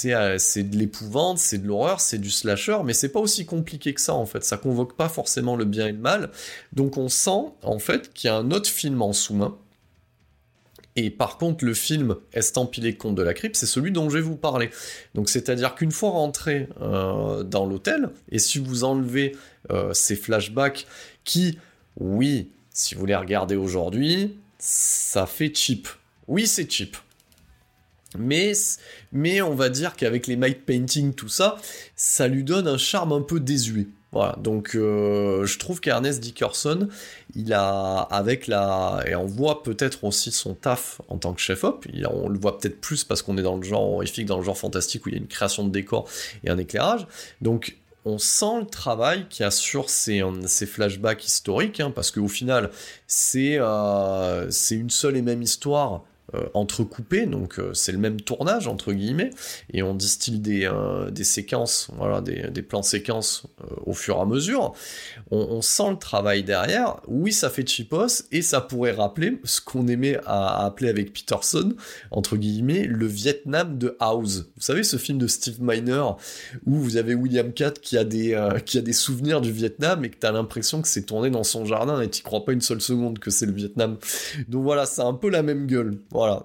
euh, 0.05 0.39
c'est 0.39 0.63
de 0.63 0.77
l'épouvante, 0.77 1.39
c'est 1.39 1.59
de 1.59 1.67
l'horreur, 1.67 2.01
c'est 2.01 2.19
du 2.19 2.31
slasher, 2.31 2.79
mais 2.85 2.93
c'est 2.93 3.09
pas 3.09 3.21
aussi 3.21 3.47
compliqué 3.47 3.95
que 3.95 4.01
ça 4.01 4.15
en 4.15 4.27
fait. 4.27 4.45
Ça 4.45 4.59
convoque 4.59 4.95
pas 4.95 5.09
forcément 5.09 5.57
le 5.57 5.65
bien 5.65 5.87
et 5.87 5.93
le 5.93 5.99
mal. 5.99 6.31
Donc 6.73 6.99
on 6.99 7.09
sent 7.09 7.53
en 7.63 7.79
fait 7.79 8.13
qu'il 8.13 8.29
y 8.29 8.31
a 8.31 8.37
un 8.37 8.51
autre 8.51 8.69
film 8.69 9.01
en 9.01 9.13
sous-main. 9.13 9.57
Et 10.95 11.09
par 11.09 11.39
contre, 11.39 11.65
le 11.65 11.73
film 11.73 12.17
estampillé 12.35 12.95
Conte 12.97 13.15
de 13.15 13.23
la 13.23 13.33
crypte, 13.33 13.57
c'est 13.57 13.65
celui 13.65 13.93
dont 13.93 14.11
je 14.11 14.19
vais 14.19 14.23
vous 14.23 14.37
parler. 14.37 14.69
Donc 15.15 15.31
c'est-à-dire 15.31 15.75
qu'une 15.75 15.93
fois 15.93 16.11
rentré 16.11 16.69
euh, 16.83 17.45
dans 17.45 17.65
l'hôtel, 17.65 18.11
et 18.31 18.39
si 18.39 18.59
vous 18.59 18.85
enlevez 18.85 19.35
ces 19.95 20.17
flashbacks 20.17 20.87
qui, 21.25 21.59
oui, 21.99 22.51
si 22.75 22.95
vous 22.95 23.07
les 23.07 23.17
regardez 23.17 23.57
aujourd'hui, 23.57 24.37
ça 24.59 25.25
fait 25.25 25.55
cheap. 25.55 25.89
Oui, 26.29 26.47
c'est 26.47 26.71
cheap. 26.71 26.99
Mais, 28.19 28.53
mais 29.13 29.43
on 29.43 29.55
va 29.55 29.69
dire 29.69 29.97
qu'avec 29.97 30.27
les 30.27 30.37
might 30.37 30.65
painting, 30.65 31.15
tout 31.15 31.29
ça, 31.29 31.57
ça 31.97 32.29
lui 32.29 32.45
donne 32.45 32.69
un 32.69 32.79
charme 32.79 33.13
un 33.13 33.23
peu 33.23 33.41
désuet. 33.41 33.87
Voilà, 34.13 34.37
donc 34.39 34.75
euh, 34.75 35.47
je 35.47 35.59
trouve 35.59 35.81
qu'Ernest 35.81 36.21
Dickerson, 36.21 36.89
il 37.35 37.55
a, 37.55 38.01
avec 38.11 38.47
la. 38.47 39.03
Et 39.07 39.15
on 39.15 39.25
voit 39.25 39.63
peut-être 39.63 40.05
aussi 40.05 40.31
son 40.31 40.53
taf 40.53 41.01
en 41.09 41.17
tant 41.17 41.33
que 41.33 41.41
chef-op, 41.41 41.87
on 42.11 42.29
le 42.29 42.39
voit 42.39 42.59
peut-être 42.59 42.79
plus 42.79 43.05
parce 43.05 43.23
qu'on 43.23 43.39
est 43.39 43.43
dans 43.43 43.57
le 43.57 43.63
genre 43.63 43.91
horrifique, 43.91 44.27
dans 44.27 44.37
le 44.37 44.45
genre 44.45 44.59
fantastique 44.59 45.07
où 45.07 45.09
il 45.09 45.13
y 45.13 45.15
a 45.15 45.19
une 45.19 45.29
création 45.29 45.65
de 45.65 45.71
décor 45.71 46.07
et 46.45 46.51
un 46.51 46.59
éclairage. 46.59 47.07
Donc 47.41 47.79
on 48.05 48.19
sent 48.19 48.61
le 48.61 48.67
travail 48.67 49.27
qu'il 49.31 49.45
y 49.45 49.47
a 49.47 49.51
sur 49.51 49.89
ces, 49.89 50.23
ces 50.47 50.67
flashbacks 50.67 51.25
historiques, 51.25 51.81
hein, 51.81 51.91
parce 51.95 52.11
qu'au 52.11 52.29
final, 52.29 52.71
c'est 53.07 53.57
euh, 53.59 54.51
une 54.71 54.91
seule 54.91 55.17
et 55.17 55.23
même 55.23 55.41
histoire 55.41 55.95
euh, 55.95 55.99
entrecoupés, 56.55 57.27
donc 57.27 57.59
euh, 57.59 57.75
c'est 57.75 57.93
le 57.93 57.99
même 57.99 58.21
tournage 58.21 58.69
entre 58.69 58.93
guillemets, 58.93 59.31
et 59.73 59.83
on 59.83 59.95
distille 59.95 60.39
des, 60.39 60.71
des 61.11 61.25
séquences, 61.25 61.89
voilà, 61.97 62.21
des, 62.21 62.63
plans 62.63 62.83
séquences 62.83 63.45
au 63.85 63.93
fur 63.93 64.17
et 64.17 64.21
à 64.21 64.25
mesure. 64.25 64.73
On, 65.31 65.61
sent 65.63 65.91
le 65.91 65.97
travail 65.97 66.43
derrière. 66.43 66.97
Oui, 67.07 67.33
ça 67.33 67.51
fait 67.51 67.67
cheapos 67.67 68.25
et 68.31 68.43
ça 68.43 68.61
pourrait 68.61 68.93
rappeler 68.93 69.41
ce 69.45 69.61
qu'on 69.61 69.89
aimait 69.89 70.19
à, 70.27 70.65
appeler 70.65 70.89
avec 70.89 71.13
Peterson 71.13 71.75
entre 72.11 72.37
guillemets 72.37 72.85
le 72.85 73.07
Vietnam 73.07 73.79
de 73.79 73.97
House. 74.01 74.47
Vous 74.57 74.63
savez 74.63 74.83
ce 74.83 74.97
film 74.97 75.19
de 75.19 75.27
Steve 75.27 75.61
Miner 75.61 76.05
où 76.67 76.77
vous 76.77 76.97
avez 76.97 77.15
William 77.15 77.53
Catt 77.53 77.81
qui 77.81 77.97
a 77.97 78.05
des 78.05 78.39
qui 78.65 78.79
a 78.79 78.83
des 78.83 78.93
souvenirs 78.93 79.41
du 79.41 79.53
Vietnam 79.53 80.05
et 80.05 80.11
que 80.11 80.17
t'as 80.19 80.33
l'impression 80.33 80.83
que 80.83 80.89
c'est 80.89 81.03
tourné 81.03 81.31
dans 81.31 81.45
son 81.45 81.65
jardin 81.65 82.01
et 82.01 82.09
t'y 82.09 82.23
crois 82.23 82.45
pas 82.45 82.53
une 82.53 82.61
seule 82.61 82.81
seconde 82.81 83.19
que 83.19 83.31
c'est 83.31 83.47
le 83.47 83.53
Vietnam. 83.53 83.97
Donc 84.49 84.63
voilà, 84.63 84.87
c'est 84.87 85.03
un 85.03 85.15
peu 85.15 85.31
la 85.31 85.43
même 85.43 85.67
gueule. 85.67 85.99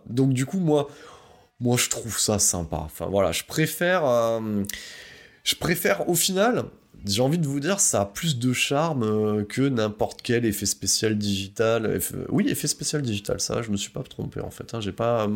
Donc 0.07 0.33
du 0.33 0.45
coup, 0.45 0.59
moi, 0.59 0.87
moi, 1.59 1.77
je 1.77 1.89
trouve 1.89 2.19
ça 2.19 2.39
sympa. 2.39 2.77
Enfin 2.77 3.07
voilà, 3.07 3.31
je 3.31 3.43
préfère, 3.43 4.05
euh, 4.05 4.63
je 5.43 5.55
préfère 5.55 6.09
au 6.09 6.15
final. 6.15 6.65
J'ai 7.05 7.21
envie 7.21 7.37
de 7.37 7.47
vous 7.47 7.59
dire, 7.59 7.79
ça 7.79 8.01
a 8.01 8.05
plus 8.05 8.37
de 8.37 8.53
charme 8.53 9.03
euh, 9.03 9.43
que 9.43 9.61
n'importe 9.61 10.21
quel 10.21 10.45
effet 10.45 10.65
spécial 10.65 11.17
digital. 11.17 11.99
Oui, 12.29 12.49
effet 12.49 12.67
spécial 12.67 13.01
digital, 13.01 13.39
ça, 13.39 13.61
je 13.61 13.71
me 13.71 13.77
suis 13.77 13.91
pas 13.91 14.03
trompé 14.03 14.41
en 14.41 14.49
fait. 14.49 14.73
Hein. 14.73 14.81
J'ai 14.81 14.91
pas, 14.91 15.27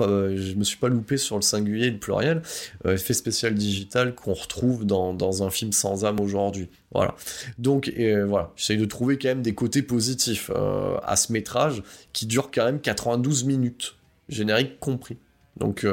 euh, 0.00 0.36
je 0.36 0.54
me 0.54 0.64
suis 0.64 0.76
pas 0.76 0.88
loupé 0.88 1.16
sur 1.16 1.36
le 1.36 1.42
singulier 1.42 1.86
et 1.86 1.90
le 1.90 1.98
pluriel, 1.98 2.42
euh, 2.84 2.94
effet 2.94 3.14
spécial 3.14 3.54
digital 3.54 4.14
qu'on 4.14 4.34
retrouve 4.34 4.84
dans, 4.84 5.42
un 5.42 5.50
film 5.50 5.72
sans 5.72 6.04
âme 6.04 6.20
aujourd'hui. 6.20 6.68
Voilà. 6.92 7.14
Donc 7.58 7.92
euh, 7.98 8.24
voilà, 8.26 8.52
j'essaye 8.56 8.78
de 8.78 8.84
trouver 8.84 9.18
quand 9.18 9.28
même 9.28 9.42
des 9.42 9.54
côtés 9.54 9.82
positifs 9.82 10.50
à 10.50 11.16
ce 11.16 11.32
métrage 11.32 11.82
qui 12.12 12.26
dure 12.26 12.50
quand 12.50 12.64
même 12.64 12.80
92 12.80 13.44
minutes, 13.44 13.96
générique 14.28 14.78
compris. 14.80 15.16
Donc, 15.56 15.86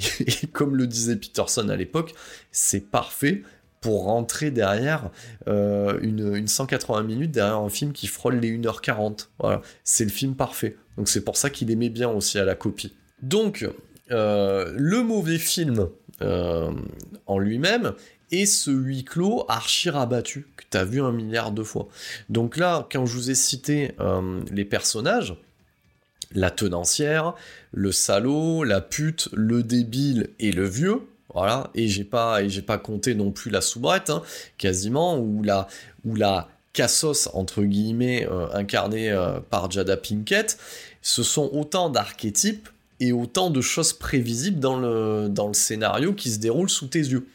comme 0.52 0.76
le 0.76 0.86
disait 0.88 1.16
Peterson 1.16 1.68
à 1.68 1.76
l'époque, 1.76 2.14
c'est 2.50 2.90
parfait 2.90 3.42
pour 3.80 4.04
rentrer 4.04 4.50
derrière 4.50 5.10
une, 5.46 6.34
une, 6.34 6.48
180 6.48 7.02
minutes 7.02 7.30
derrière 7.30 7.58
un 7.58 7.68
film 7.68 7.92
qui 7.92 8.06
frôle 8.06 8.36
les 8.36 8.56
1h40. 8.56 9.28
Voilà, 9.38 9.62
c'est 9.84 10.04
le 10.04 10.10
film 10.10 10.34
parfait. 10.34 10.76
Donc 10.96 11.08
c'est 11.08 11.22
pour 11.22 11.36
ça 11.36 11.50
qu'il 11.50 11.70
aimait 11.70 11.90
bien 11.90 12.08
aussi 12.08 12.38
à 12.38 12.44
la 12.44 12.54
copie. 12.54 12.92
Donc, 13.24 13.66
euh, 14.10 14.70
le 14.76 15.02
mauvais 15.02 15.38
film 15.38 15.88
euh, 16.20 16.70
en 17.26 17.38
lui-même 17.38 17.94
et 18.30 18.44
ce 18.44 18.70
huis 18.70 19.02
clos 19.02 19.46
archi 19.48 19.88
rabattu 19.88 20.46
que 20.56 20.64
tu 20.70 20.76
as 20.76 20.84
vu 20.84 21.00
un 21.00 21.10
milliard 21.10 21.50
de 21.50 21.62
fois. 21.62 21.88
Donc 22.28 22.58
là, 22.58 22.86
quand 22.92 23.06
je 23.06 23.14
vous 23.14 23.30
ai 23.30 23.34
cité 23.34 23.92
euh, 24.00 24.42
les 24.50 24.66
personnages, 24.66 25.36
la 26.32 26.50
tenancière, 26.50 27.34
le 27.72 27.92
salaud, 27.92 28.62
la 28.62 28.82
pute, 28.82 29.30
le 29.32 29.62
débile 29.62 30.28
et 30.38 30.52
le 30.52 30.66
vieux, 30.68 31.00
voilà, 31.32 31.70
et 31.74 31.88
j'ai 31.88 32.04
pas, 32.04 32.40
pas 32.66 32.78
compté 32.78 33.14
non 33.14 33.30
plus 33.30 33.50
la 33.50 33.62
soubrette, 33.62 34.10
hein, 34.10 34.22
quasiment, 34.58 35.18
ou 35.18 35.42
la, 35.42 35.66
ou 36.04 36.14
la 36.14 36.48
cassos, 36.74 37.30
entre 37.32 37.62
guillemets, 37.62 38.28
incarnée 38.52 39.16
par 39.48 39.70
Jada 39.70 39.96
Pinkett, 39.96 40.58
ce 41.02 41.22
sont 41.22 41.50
autant 41.52 41.88
d'archétypes 41.88 42.68
et 43.04 43.12
autant 43.12 43.50
de 43.50 43.60
choses 43.60 43.92
prévisibles 43.92 44.60
dans 44.60 44.78
le, 44.78 45.28
dans 45.28 45.48
le 45.48 45.54
scénario 45.54 46.14
qui 46.14 46.30
se 46.30 46.38
déroule 46.38 46.70
sous 46.70 46.86
tes 46.86 47.00
yeux. 47.00 47.26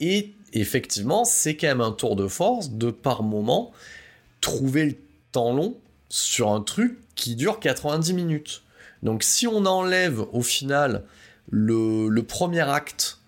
Et 0.00 0.32
effectivement, 0.52 1.24
c'est 1.24 1.56
quand 1.56 1.68
même 1.68 1.80
un 1.80 1.92
tour 1.92 2.16
de 2.16 2.26
force 2.28 2.70
de 2.70 2.90
par 2.90 3.22
moment 3.22 3.72
trouver 4.40 4.86
le 4.86 4.96
temps 5.30 5.52
long 5.52 5.76
sur 6.08 6.50
un 6.50 6.62
truc 6.62 6.98
qui 7.14 7.36
dure 7.36 7.60
90 7.60 8.14
minutes. 8.14 8.62
Donc 9.02 9.22
si 9.22 9.46
on 9.46 9.66
enlève 9.66 10.24
au 10.32 10.42
final 10.42 11.04
le, 11.50 12.20
premier 12.20 12.60
acte, 12.60 13.18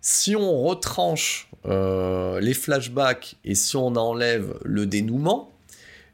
si 0.00 0.36
on 0.36 0.62
retranche 0.62 1.50
euh, 1.66 2.40
les 2.40 2.54
flashbacks 2.54 3.36
et 3.44 3.54
si 3.54 3.76
on 3.76 3.96
enlève 3.96 4.56
le 4.64 4.86
dénouement, 4.86 5.52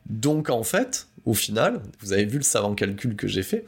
donc 0.07 0.51
en 0.51 0.63
fait, 0.63 1.09
au 1.25 1.35
final, 1.35 1.83
vous 2.01 2.13
avez 2.13 2.25
vu 2.25 2.39
le 2.39 2.45
savant 2.45 2.75
calcul 2.75 3.17
que 3.17 3.27
j'ai 3.27 3.43
fait, 3.43 3.65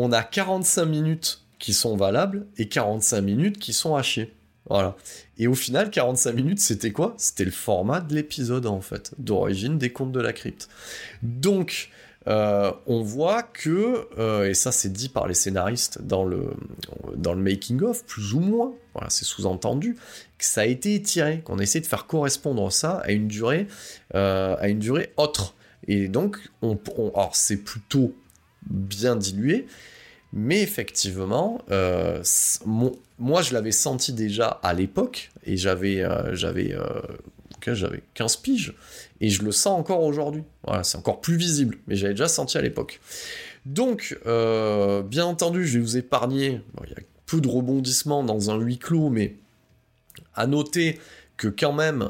on 0.00 0.12
a 0.12 0.22
45 0.22 0.84
minutes 0.86 1.42
qui 1.58 1.74
sont 1.74 1.96
valables 1.96 2.46
et 2.56 2.68
45 2.68 3.20
minutes 3.20 3.58
qui 3.58 3.72
sont 3.72 3.94
à 3.94 4.02
chier. 4.02 4.32
Voilà. 4.68 4.96
Et 5.36 5.46
au 5.46 5.54
final, 5.54 5.90
45 5.90 6.32
minutes, 6.32 6.60
c'était 6.60 6.92
quoi? 6.92 7.14
C'était 7.18 7.44
le 7.44 7.50
format 7.50 8.00
de 8.00 8.14
l'épisode, 8.14 8.66
en 8.66 8.80
fait, 8.80 9.12
d'origine 9.18 9.78
des 9.78 9.92
contes 9.92 10.12
de 10.12 10.20
la 10.20 10.32
crypte. 10.32 10.68
Donc, 11.22 11.90
euh, 12.28 12.70
on 12.86 13.02
voit 13.02 13.42
que, 13.42 14.06
euh, 14.18 14.48
et 14.48 14.54
ça 14.54 14.72
c'est 14.72 14.92
dit 14.92 15.08
par 15.08 15.26
les 15.26 15.34
scénaristes 15.34 16.02
dans 16.02 16.24
le, 16.24 16.54
making-of, 17.34 18.04
plus 18.04 18.34
ou 18.34 18.40
moins, 18.40 18.74
c'est 19.08 19.24
sous-entendu, 19.24 19.96
que 20.38 20.44
ça 20.44 20.62
a 20.62 20.66
été 20.66 20.94
étiré, 20.94 21.40
qu'on 21.40 21.58
essaie 21.58 21.80
de 21.80 21.86
faire 21.86 22.06
correspondre 22.06 22.70
ça 22.70 22.98
à 23.04 23.10
une 23.10 23.26
durée, 23.26 23.66
euh, 24.14 24.56
à 24.58 24.68
une 24.68 24.78
durée 24.78 25.12
autre. 25.16 25.54
Et 25.88 26.08
donc, 26.08 26.38
on, 26.62 26.78
alors 27.14 27.34
c'est 27.34 27.56
plutôt 27.56 28.14
bien 28.68 29.16
dilué. 29.16 29.66
Mais 30.32 30.62
effectivement, 30.62 31.60
euh, 31.70 32.22
moi 33.18 33.42
je 33.42 33.52
l'avais 33.52 33.72
senti 33.72 34.12
déjà 34.12 34.46
à 34.62 34.74
l'époque, 34.74 35.30
et 35.44 35.56
j'avais 35.56 36.02
euh, 36.02 36.36
j'avais 36.36 36.72
euh, 36.72 36.84
j'avais 37.66 38.02
15 38.14 38.36
piges, 38.36 38.74
et 39.20 39.28
je 39.28 39.42
le 39.42 39.50
sens 39.50 39.78
encore 39.78 40.02
aujourd'hui. 40.02 40.44
Voilà, 40.64 40.84
c'est 40.84 40.96
encore 40.96 41.20
plus 41.20 41.36
visible, 41.36 41.78
mais 41.88 41.96
j'avais 41.96 42.14
déjà 42.14 42.28
senti 42.28 42.56
à 42.58 42.62
l'époque. 42.62 43.00
Donc, 43.66 44.18
bien 44.24 45.26
entendu, 45.26 45.66
je 45.66 45.78
vais 45.78 45.84
vous 45.84 45.96
épargner, 45.98 46.62
il 46.84 46.90
y 46.90 46.94
a 46.94 47.02
peu 47.26 47.40
de 47.42 47.48
rebondissements 47.48 48.24
dans 48.24 48.50
un 48.50 48.56
huis 48.56 48.78
clos, 48.78 49.10
mais 49.10 49.36
à 50.34 50.46
noter 50.46 50.98
que 51.36 51.48
quand 51.48 51.74
même, 51.74 52.08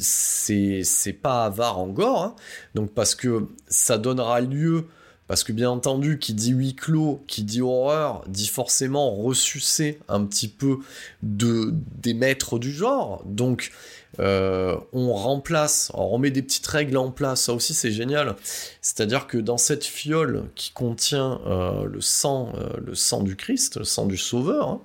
c'est 0.00 1.18
pas 1.22 1.46
avare 1.46 1.78
en 1.78 1.86
gore, 1.86 2.22
hein. 2.22 2.36
donc 2.74 2.90
parce 2.90 3.14
que 3.14 3.46
ça 3.68 3.96
donnera 3.96 4.42
lieu 4.42 4.86
parce 5.26 5.44
que 5.44 5.52
bien 5.52 5.70
entendu, 5.70 6.18
qui 6.18 6.34
dit 6.34 6.50
huis 6.50 6.74
clos, 6.74 7.22
qui 7.26 7.42
dit 7.42 7.62
horreur, 7.62 8.24
dit 8.28 8.48
forcément 8.48 9.14
ressucer 9.14 9.98
un 10.08 10.24
petit 10.24 10.48
peu 10.48 10.78
de, 11.22 11.72
des 12.02 12.14
maîtres 12.14 12.58
du 12.58 12.72
genre. 12.72 13.22
Donc 13.24 13.72
euh, 14.20 14.76
on 14.92 15.12
remplace, 15.12 15.90
on 15.94 16.18
met 16.18 16.30
des 16.30 16.42
petites 16.42 16.66
règles 16.66 16.96
en 16.96 17.10
place, 17.10 17.42
ça 17.42 17.52
aussi 17.52 17.74
c'est 17.74 17.90
génial. 17.90 18.36
C'est-à-dire 18.80 19.26
que 19.26 19.38
dans 19.38 19.58
cette 19.58 19.84
fiole 19.84 20.44
qui 20.54 20.72
contient 20.72 21.40
euh, 21.46 21.84
le 21.84 22.00
sang, 22.00 22.52
euh, 22.56 22.68
le 22.84 22.94
sang 22.94 23.22
du 23.22 23.36
Christ, 23.36 23.78
le 23.78 23.84
sang 23.84 24.06
du 24.06 24.16
Sauveur, 24.16 24.68
hein, 24.68 24.80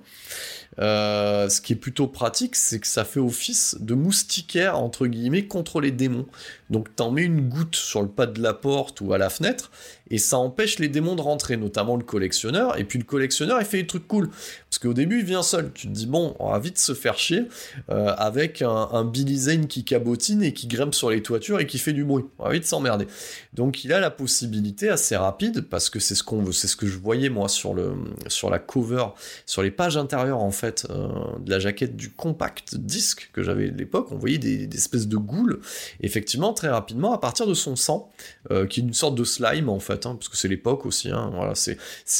ce 0.78 1.60
qui 1.60 1.74
est 1.74 1.76
plutôt 1.76 2.06
pratique, 2.06 2.56
c'est 2.56 2.80
que 2.80 2.86
ça 2.86 3.04
fait 3.04 3.20
office 3.20 3.76
de 3.80 3.94
moustiquaire, 3.94 4.78
entre 4.78 5.06
guillemets, 5.06 5.46
contre 5.46 5.80
les 5.80 5.90
démons. 5.90 6.26
Donc 6.70 6.94
t'en 6.96 7.10
mets 7.10 7.24
une 7.24 7.48
goutte 7.48 7.76
sur 7.76 8.02
le 8.02 8.08
pas 8.08 8.26
de 8.26 8.40
la 8.40 8.54
porte 8.54 9.00
ou 9.00 9.12
à 9.12 9.18
la 9.18 9.30
fenêtre, 9.30 9.70
et 10.10 10.18
ça 10.18 10.38
empêche 10.38 10.78
les 10.78 10.88
démons 10.88 11.14
de 11.14 11.20
rentrer, 11.20 11.56
notamment 11.56 11.96
le 11.96 12.04
collectionneur, 12.04 12.78
et 12.78 12.84
puis 12.84 12.98
le 12.98 13.04
collectionneur 13.04 13.60
il 13.60 13.66
fait 13.66 13.82
des 13.82 13.86
trucs 13.86 14.08
cool, 14.08 14.28
parce 14.28 14.78
qu'au 14.78 14.94
début 14.94 15.20
il 15.20 15.24
vient 15.24 15.42
seul, 15.42 15.70
tu 15.72 15.86
te 15.86 15.92
dis 15.92 16.06
bon, 16.06 16.34
on 16.38 16.50
va 16.50 16.58
vite 16.58 16.78
se 16.78 16.94
faire 16.94 17.18
chier, 17.18 17.44
euh, 17.90 18.14
avec 18.16 18.62
un, 18.62 19.04
Billy 19.04 19.38
Zane 19.38 19.66
qui 19.66 19.84
cabotine 19.84 20.42
et 20.42 20.52
qui 20.52 20.66
grimpe 20.66 20.94
sur 20.94 21.10
les 21.10 21.22
toitures 21.22 21.60
et 21.60 21.66
qui 21.66 21.78
fait 21.78 21.92
du 21.92 22.04
bruit, 22.04 22.24
on 22.38 22.44
va 22.44 22.50
vite 22.50 22.64
s'emmerder. 22.64 23.06
Donc 23.54 23.84
il 23.84 23.92
a 23.92 24.00
la 24.00 24.10
possibilité 24.10 24.88
assez 24.88 25.16
rapide, 25.16 25.62
parce 25.62 25.90
que 25.90 26.00
c'est 26.00 26.14
ce 26.14 26.22
qu'on 26.22 26.42
veut, 26.42 26.52
c'est 26.52 26.68
ce 26.68 26.76
que 26.76 26.86
je 26.86 26.98
voyais 26.98 27.28
moi 27.28 27.48
sur, 27.48 27.74
le, 27.74 27.94
sur 28.26 28.50
la 28.50 28.58
cover, 28.58 29.06
sur 29.46 29.62
les 29.62 29.70
pages 29.70 29.96
intérieures 29.96 30.42
en 30.42 30.50
fait, 30.50 30.86
euh, 30.90 31.08
de 31.40 31.50
la 31.50 31.58
jaquette 31.58 31.96
du 31.96 32.10
compact 32.10 32.76
disque 32.76 33.30
que 33.32 33.42
j'avais 33.42 33.68
à 33.68 33.72
l'époque, 33.72 34.08
on 34.10 34.16
voyait 34.16 34.38
des, 34.38 34.68
espèces 34.74 35.08
de 35.08 35.16
goules, 35.16 35.60
effectivement 36.00 36.52
très 36.52 36.68
rapidement, 36.68 37.12
à 37.12 37.18
partir 37.18 37.46
de 37.46 37.54
son 37.54 37.76
sang, 37.76 38.10
euh, 38.50 38.66
qui 38.66 38.80
est 38.80 38.82
une 38.82 38.94
sorte 38.94 39.14
de 39.14 39.24
slime 39.24 39.68
en 39.68 39.80
fait, 39.80 39.99
Hein, 40.06 40.16
parce 40.16 40.28
que 40.28 40.36
c'est 40.36 40.48
l'époque 40.48 40.86
aussi, 40.86 41.10
hein, 41.10 41.30
voilà, 41.34 41.54
c'est, 41.54 41.76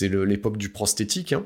l'époque 0.08 0.56
du 0.56 0.70
prosthétique. 0.70 1.32
Hein. 1.32 1.44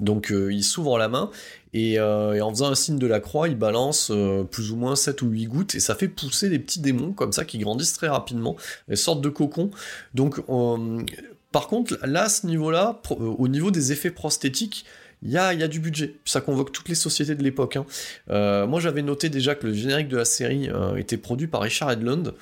Donc 0.00 0.30
euh, 0.30 0.52
il 0.52 0.62
s'ouvre 0.62 0.98
la 0.98 1.08
main 1.08 1.30
euh, 1.74 2.32
et, 2.32 2.40
en 2.40 2.50
faisant 2.50 2.68
un 2.68 2.74
signe 2.74 2.98
de 2.98 3.06
la 3.06 3.20
croix, 3.20 3.48
il 3.48 3.56
balance 3.56 4.10
euh, 4.10 4.44
plus 4.44 4.70
ou 4.70 4.76
moins 4.76 4.96
7 4.96 5.22
ou 5.22 5.28
8 5.28 5.46
gouttes 5.46 5.74
et 5.74 5.80
ça 5.80 5.94
fait 5.94 6.08
pousser 6.08 6.50
des 6.50 6.58
petits 6.58 6.80
démons 6.80 7.12
comme 7.12 7.32
ça 7.32 7.44
qui 7.44 7.58
grandissent 7.58 7.94
très 7.94 8.08
rapidement, 8.08 8.56
des 8.88 8.96
sortes 8.96 9.20
de 9.20 9.28
cocons. 9.28 9.70
Donc 10.14 10.42
par 11.50 11.66
contre, 11.68 11.98
là, 12.04 12.24
à 12.24 12.28
ce 12.28 12.46
niveau-là, 12.46 13.00
au 13.18 13.48
niveau 13.48 13.70
des 13.70 13.92
effets 13.92 14.10
prosthétiques, 14.10 14.84
il 15.22 15.30
y 15.30 15.36
a, 15.36 15.68
du 15.68 15.80
budget. 15.80 16.14
Ça 16.24 16.40
convoque 16.40 16.72
toutes 16.72 16.88
les 16.88 16.94
sociétés 16.94 17.34
de 17.34 17.42
l'époque. 17.42 17.76
Hein. 17.76 17.86
Euh, 18.30 18.66
moi, 18.66 18.80
j'avais 18.80 19.02
noté 19.02 19.28
déjà 19.28 19.54
que 19.54 19.66
le 19.66 19.74
générique 19.74 20.08
de 20.08 20.16
la 20.16 20.24
série 20.24 20.68
euh, 20.68 20.96
était 20.96 21.16
produit 21.16 21.48
par 21.48 21.62
Richard 21.62 21.90
Edlund. 21.90 22.34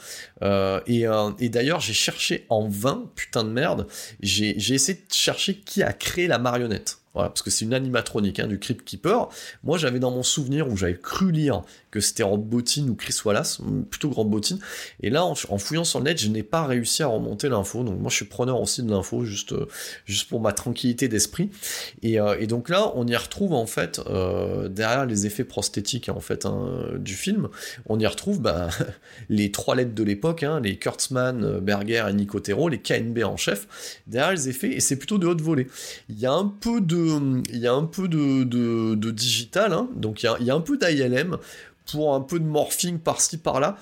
Euh, 0.43 0.81
et, 0.87 1.49
d'ailleurs, 1.49 1.81
j'ai 1.81 1.95
cherché 1.95 2.45
en 2.49 2.68
vain, 2.68 3.11
putain 3.14 3.45
de 3.45 3.51
merde, 3.51 3.87
j'ai 4.20 4.57
essayé 4.57 4.99
de 4.99 5.14
chercher 5.14 5.57
qui 5.57 5.83
a 5.83 5.93
créé 5.93 6.27
la 6.27 6.39
marionnette. 6.39 6.99
Voilà, 7.17 7.31
parce 7.31 7.41
que 7.41 7.49
c'est 7.49 7.64
une 7.64 7.73
animatronique 7.73 8.41
hein, 8.41 8.47
du 8.47 8.59
Crypt 8.59 8.85
Keeper. 8.85 9.31
Moi, 9.64 9.79
j'avais 9.79 9.99
dans 9.99 10.11
mon 10.11 10.23
souvenir 10.23 10.69
où 10.69 10.77
j'avais 10.77 10.99
cru 10.99 11.33
lire 11.33 11.62
que 11.91 11.99
c'était 11.99 12.23
Rob 12.23 12.45
Bottin 12.47 12.89
ou 12.89 12.95
Chris 12.95 13.17
Wallace, 13.25 13.61
plutôt 13.89 14.11
Rob 14.11 14.29
Bottin. 14.29 14.59
Et 15.01 15.09
là, 15.09 15.25
en, 15.25 15.35
fouillant 15.35 15.85
sur 15.85 15.99
le 16.01 16.05
net, 16.05 16.21
je 16.21 16.29
n'ai 16.29 16.43
pas 16.43 16.67
réussi 16.67 17.03
à 17.03 17.07
remonter 17.07 17.49
l'info. 17.49 17.85
Donc 17.85 17.99
moi, 18.01 18.11
je 18.11 18.17
suis 18.17 18.27
preneur 18.27 18.61
aussi 18.61 18.83
de 18.83 18.91
l'info, 18.91 19.25
juste, 19.25 19.53
euh, 19.53 19.67
juste 20.05 20.29
pour 20.29 20.43
ma 20.43 20.53
tranquillité 20.53 21.09
d'esprit. 21.09 21.49
Et, 22.03 22.21
euh, 22.21 22.37
et, 22.39 22.47
donc 22.47 22.69
là, 22.69 22.93
on 22.97 23.07
y 23.07 23.17
retrouve 23.17 23.55
en 23.55 23.64
fait 23.64 23.99
euh, 24.09 24.69
derrière 24.69 25.07
les 25.07 25.25
effets 25.25 25.45
prosthétiques 25.45 26.11
en 26.11 26.21
fait 26.21 26.45
hein, 26.45 26.69
du 26.99 27.14
film, 27.14 27.49
on 27.87 27.99
y 27.99 28.07
retrouve 28.07 28.43
bah, 28.43 28.69
les 29.31 29.51
trois 29.53 29.75
lettres 29.75 29.95
de 29.95 30.03
l'époque, 30.03 30.43
hein, 30.43 30.61
les 30.61 30.77
Kurtzman, 30.79 31.61
Berger 31.61 32.05
et 32.11 32.12
Nicotero, 32.12 32.69
les 32.69 32.79
KNB 32.79 33.21
en 33.25 33.39
chef. 33.39 34.03
Derrière 34.07 34.33
les 34.33 34.51
effets, 34.51 34.73
et 34.73 34.81
c'est 34.81 34.97
plutôt 34.97 35.17
de 35.17 35.27
haute 35.27 35.41
volée. 35.41 35.67
Il 36.11 36.19
y 36.19 36.27
a 36.27 36.33
un 36.33 36.47
peu 36.47 36.83
de, 36.83 37.05
il 37.52 37.59
y 37.59 37.66
a 37.66 37.72
un 37.72 37.84
peu 37.84 38.09
de, 38.09 39.11
digital, 39.11 39.72
hein, 39.72 39.88
donc 39.94 40.22
il 40.22 40.26
y 40.40 40.50
a, 40.50 40.54
un 40.54 40.61
peu 40.61 40.76
d'ILM 40.78 41.38
pour 41.90 42.14
un 42.14 42.20
peu 42.20 42.38
de 42.38 42.44
morphing 42.44 42.98
par-ci 42.98 43.38
par-là. 43.38 43.76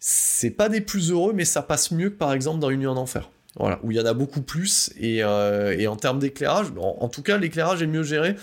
C'est 0.00 0.50
pas 0.50 0.68
des 0.68 0.80
plus 0.80 1.10
heureux, 1.10 1.32
mais 1.34 1.44
ça 1.44 1.62
passe 1.62 1.90
mieux 1.90 2.10
que 2.10 2.16
par 2.16 2.32
exemple 2.32 2.60
dans 2.60 2.70
Union 2.70 2.94
d'Enfer. 2.94 3.30
Voilà, 3.58 3.80
où 3.82 3.90
il 3.90 3.96
y 3.96 4.00
en 4.00 4.06
a 4.06 4.14
beaucoup 4.14 4.42
plus, 4.42 4.92
et, 5.00 5.24
euh, 5.24 5.88
en 5.88 5.96
termes 5.96 6.20
d'éclairage, 6.20 6.68
en, 6.78 7.08
tout 7.08 7.22
cas 7.22 7.38
l'éclairage 7.38 7.82
est 7.82 7.88
mieux 7.88 8.04
géré, 8.04 8.36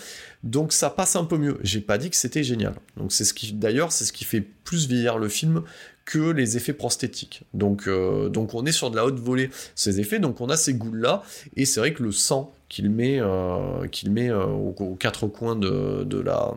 donc 0.43 0.73
ça 0.73 0.89
passe 0.89 1.15
un 1.15 1.23
peu 1.23 1.37
mieux. 1.37 1.57
J'ai 1.61 1.79
pas 1.79 1.97
dit 1.97 2.09
que 2.09 2.17
c'était 2.17 2.43
génial. 2.43 2.73
Donc 2.97 3.13
c'est 3.13 3.23
ce 3.23 3.33
qui, 3.33 3.53
d'ailleurs, 3.53 3.93
c'est 3.93 4.03
ce 4.03 4.11
qui 4.11 4.25
fait 4.25 4.41
plus 4.41 4.87
vieillir 4.87 5.17
le 5.17 5.29
film 5.29 5.63
que 6.05 6.19
les 6.19 6.55
effets 6.55 6.73
prosthétiques. 6.73 7.43
Donc, 7.53 7.87
euh, 7.87 8.29
donc 8.29 8.53
on 8.53 8.65
est 8.65 8.71
sur 8.71 8.91
de 8.91 8.95
la 8.95 9.05
haute 9.05 9.19
volée 9.19 9.49
ces 9.73 9.99
effets, 9.99 10.19
donc 10.19 10.39
on 10.39 10.49
a 10.49 10.55
ces 10.57 10.75
goules 10.75 10.99
là, 10.99 11.23
et 11.55 11.65
c'est 11.65 11.79
vrai 11.79 11.93
que 11.93 12.03
le 12.03 12.11
sang 12.11 12.53
qu'il 12.69 12.89
met, 12.89 13.19
euh, 13.19 13.85
euh, 13.85 14.45
aux, 14.45 14.95
quatre 14.95 15.27
coins 15.27 15.55
de, 15.55 16.03
de, 16.03 16.19
la, 16.19 16.53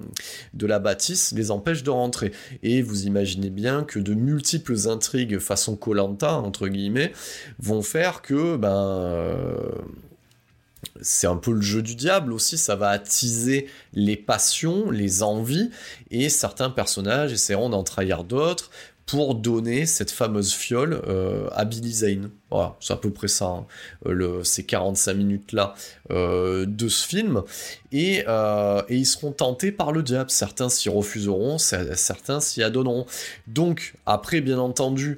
de 0.55 0.66
la 0.66 0.78
bâtisse 0.78 1.32
les 1.32 1.51
empêche 1.51 1.82
de 1.82 1.90
rentrer. 1.90 2.32
Et 2.62 2.82
vous 2.82 3.07
imaginez 3.07 3.51
bien 3.51 3.84
que 3.84 3.99
de 3.99 4.14
multiples 4.14 4.88
intrigues 4.88 5.38
façon 5.38 5.76
Colanta 5.76 6.34
entre 6.34 6.68
guillemets 6.68 7.12
vont 7.59 7.82
faire 7.82 8.22
que 8.22 8.57
ben 8.57 9.53
c'est 11.01 11.26
un 11.26 11.36
peu 11.36 11.53
le 11.53 11.61
jeu 11.61 11.82
du 11.82 11.94
diable 11.94 12.32
aussi, 12.32 12.59
ça 12.59 12.76
va 12.76 12.88
attiser 12.88 13.66
les 13.92 14.16
passions, 14.16 14.90
les 14.90 15.22
envies, 15.22 15.70
et 16.11 16.28
certains 16.28 16.70
personnages 16.70 17.32
essaieront 17.32 17.68
d'en 17.68 17.82
trahir 17.82 18.24
d'autres, 18.24 18.70
pour 19.09 19.34
donner 19.34 19.86
cette 19.86 20.11
fameuse 20.11 20.52
fiole 20.52 21.00
euh, 21.09 21.48
à 21.52 21.64
Billy 21.64 21.92
Zane. 21.92 22.30
Voilà, 22.50 22.76
c'est 22.78 22.92
à 22.92 22.96
peu 22.96 23.11
près 23.11 23.26
ça, 23.26 23.46
hein. 23.46 23.66
euh, 24.06 24.12
le, 24.12 24.44
ces 24.44 24.64
45 24.64 25.14
minutes-là 25.14 25.74
euh, 26.11 26.66
de 26.66 26.88
ce 26.88 27.09
film. 27.09 27.42
Et, 27.90 28.24
ils 28.90 29.06
seront 29.06 29.32
tentés 29.32 29.72
par 29.72 29.92
le 29.92 30.02
diable. 30.02 30.30
Certains 30.30 30.68
s'y 30.68 30.90
refuseront, 30.90 31.56
certains 31.56 32.40
s'y 32.40 32.62
adonneront. 32.62 33.06
Donc, 33.46 33.94
après, 34.04 34.42
bien 34.42 34.59
entendu, 34.59 35.16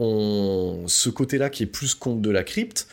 on, 0.00 0.82
ce 0.88 1.08
côté-là 1.08 1.50
qui 1.50 1.62
est 1.62 1.66
plus 1.66 1.94
contre 1.94 2.20
de 2.20 2.30
la 2.30 2.42
crypte, 2.42 2.88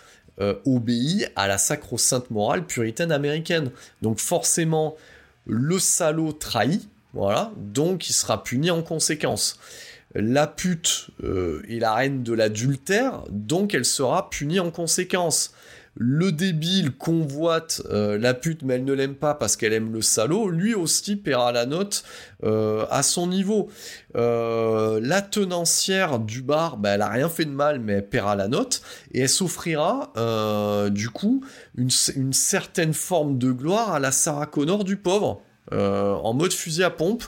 obéit 0.66 1.32
à 1.36 1.48
la 1.48 1.58
sacro-sainte 1.58 2.30
morale 2.30 2.64
puritaine 2.64 3.12
américaine. 3.12 3.72
Donc 4.04 4.20
forcément, 4.20 4.96
le 5.48 5.80
salaud 5.80 6.32
trahit, 6.32 6.88
voilà, 7.16 7.52
donc 7.58 8.08
il 8.08 8.14
sera 8.14 8.44
puni 8.44 8.70
en 8.70 8.84
conséquence 8.84 9.58
la 10.18 10.48
pute 10.48 11.08
euh, 11.24 11.62
est 11.70 11.80
la 11.80 11.94
reine 11.94 12.24
de 12.24 12.34
l'adultère, 12.34 13.24
donc 13.30 13.74
elle 13.74 13.86
sera 13.86 14.30
punie 14.30 14.60
en 14.60 14.72
conséquence. 14.72 15.54
Le 16.00 16.32
débile 16.32 16.92
convoite 16.92 17.82
euh, 17.90 18.20
la 18.20 18.36
pute, 18.36 18.62
mais 18.62 18.76
elle 18.76 18.86
ne 18.86 18.94
l'aime 18.94 19.16
pas 19.16 19.34
parce 19.34 19.56
qu'elle 19.56 19.74
aime 19.74 19.92
le 19.92 20.04
salaud, 20.04 20.50
lui 20.50 20.76
aussi 20.76 21.16
paiera 21.16 21.52
la 21.52 21.66
note 21.66 22.04
euh, 22.44 22.86
à 22.92 23.02
son 23.02 23.28
niveau. 23.28 23.70
la 24.16 25.22
tenancière 25.22 26.20
du 26.20 26.42
bar, 26.42 26.78
bah, 26.78 26.92
elle 26.92 27.02
a 27.02 27.10
rien 27.10 27.30
fait 27.30 27.46
de 27.46 27.52
mal, 27.52 27.80
mais 27.80 27.94
elle 27.94 28.08
paiera 28.08 28.36
la 28.36 28.48
note, 28.48 28.82
et 29.12 29.22
elle 29.22 29.30
s'offrira 29.30 30.12
du 30.90 31.10
coup 31.10 31.44
une, 31.76 31.90
une, 32.16 32.34
certaine 32.34 32.94
forme 32.94 33.38
de 33.38 33.52
gloire 33.52 33.94
à 33.94 34.00
la 34.00 34.12
Sarah 34.12 34.48
Connor 34.48 34.84
du 34.84 34.98
pauvre, 34.98 35.42
en 35.72 36.34
mode 36.34 36.54
fusil 36.54 36.84
à 36.84 36.92
pompe 36.92 37.24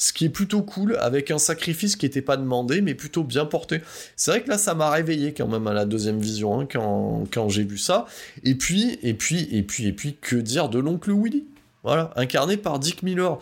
ce 0.00 0.14
qui 0.14 0.24
est 0.24 0.30
plutôt 0.30 0.62
cool, 0.62 0.96
avec 0.96 1.30
un 1.30 1.36
sacrifice 1.36 1.94
qui 1.94 2.06
n'était 2.06 2.22
pas 2.22 2.38
demandé, 2.38 2.80
mais 2.80 2.94
plutôt 2.94 3.22
bien 3.22 3.44
porté. 3.44 3.82
C'est 4.16 4.30
vrai 4.30 4.42
que 4.42 4.48
là, 4.48 4.56
ça 4.56 4.74
m'a 4.74 4.90
réveillé 4.90 5.34
quand 5.34 5.46
même 5.46 5.66
à 5.66 5.74
la 5.74 5.84
deuxième 5.84 6.18
vision, 6.18 6.58
hein, 6.58 6.66
quand, 6.70 7.24
quand 7.30 7.50
j'ai 7.50 7.64
vu 7.64 7.76
ça. 7.76 8.06
Et 8.42 8.54
puis, 8.54 8.98
et 9.02 9.12
puis, 9.12 9.46
et 9.52 9.62
puis, 9.62 9.86
et 9.86 9.92
puis, 9.92 10.16
que 10.18 10.36
dire 10.36 10.70
de 10.70 10.78
l'oncle 10.78 11.12
Willy? 11.12 11.44
Voilà, 11.82 12.12
incarné 12.16 12.56
par 12.56 12.78
Dick 12.78 13.02
Miller, 13.02 13.38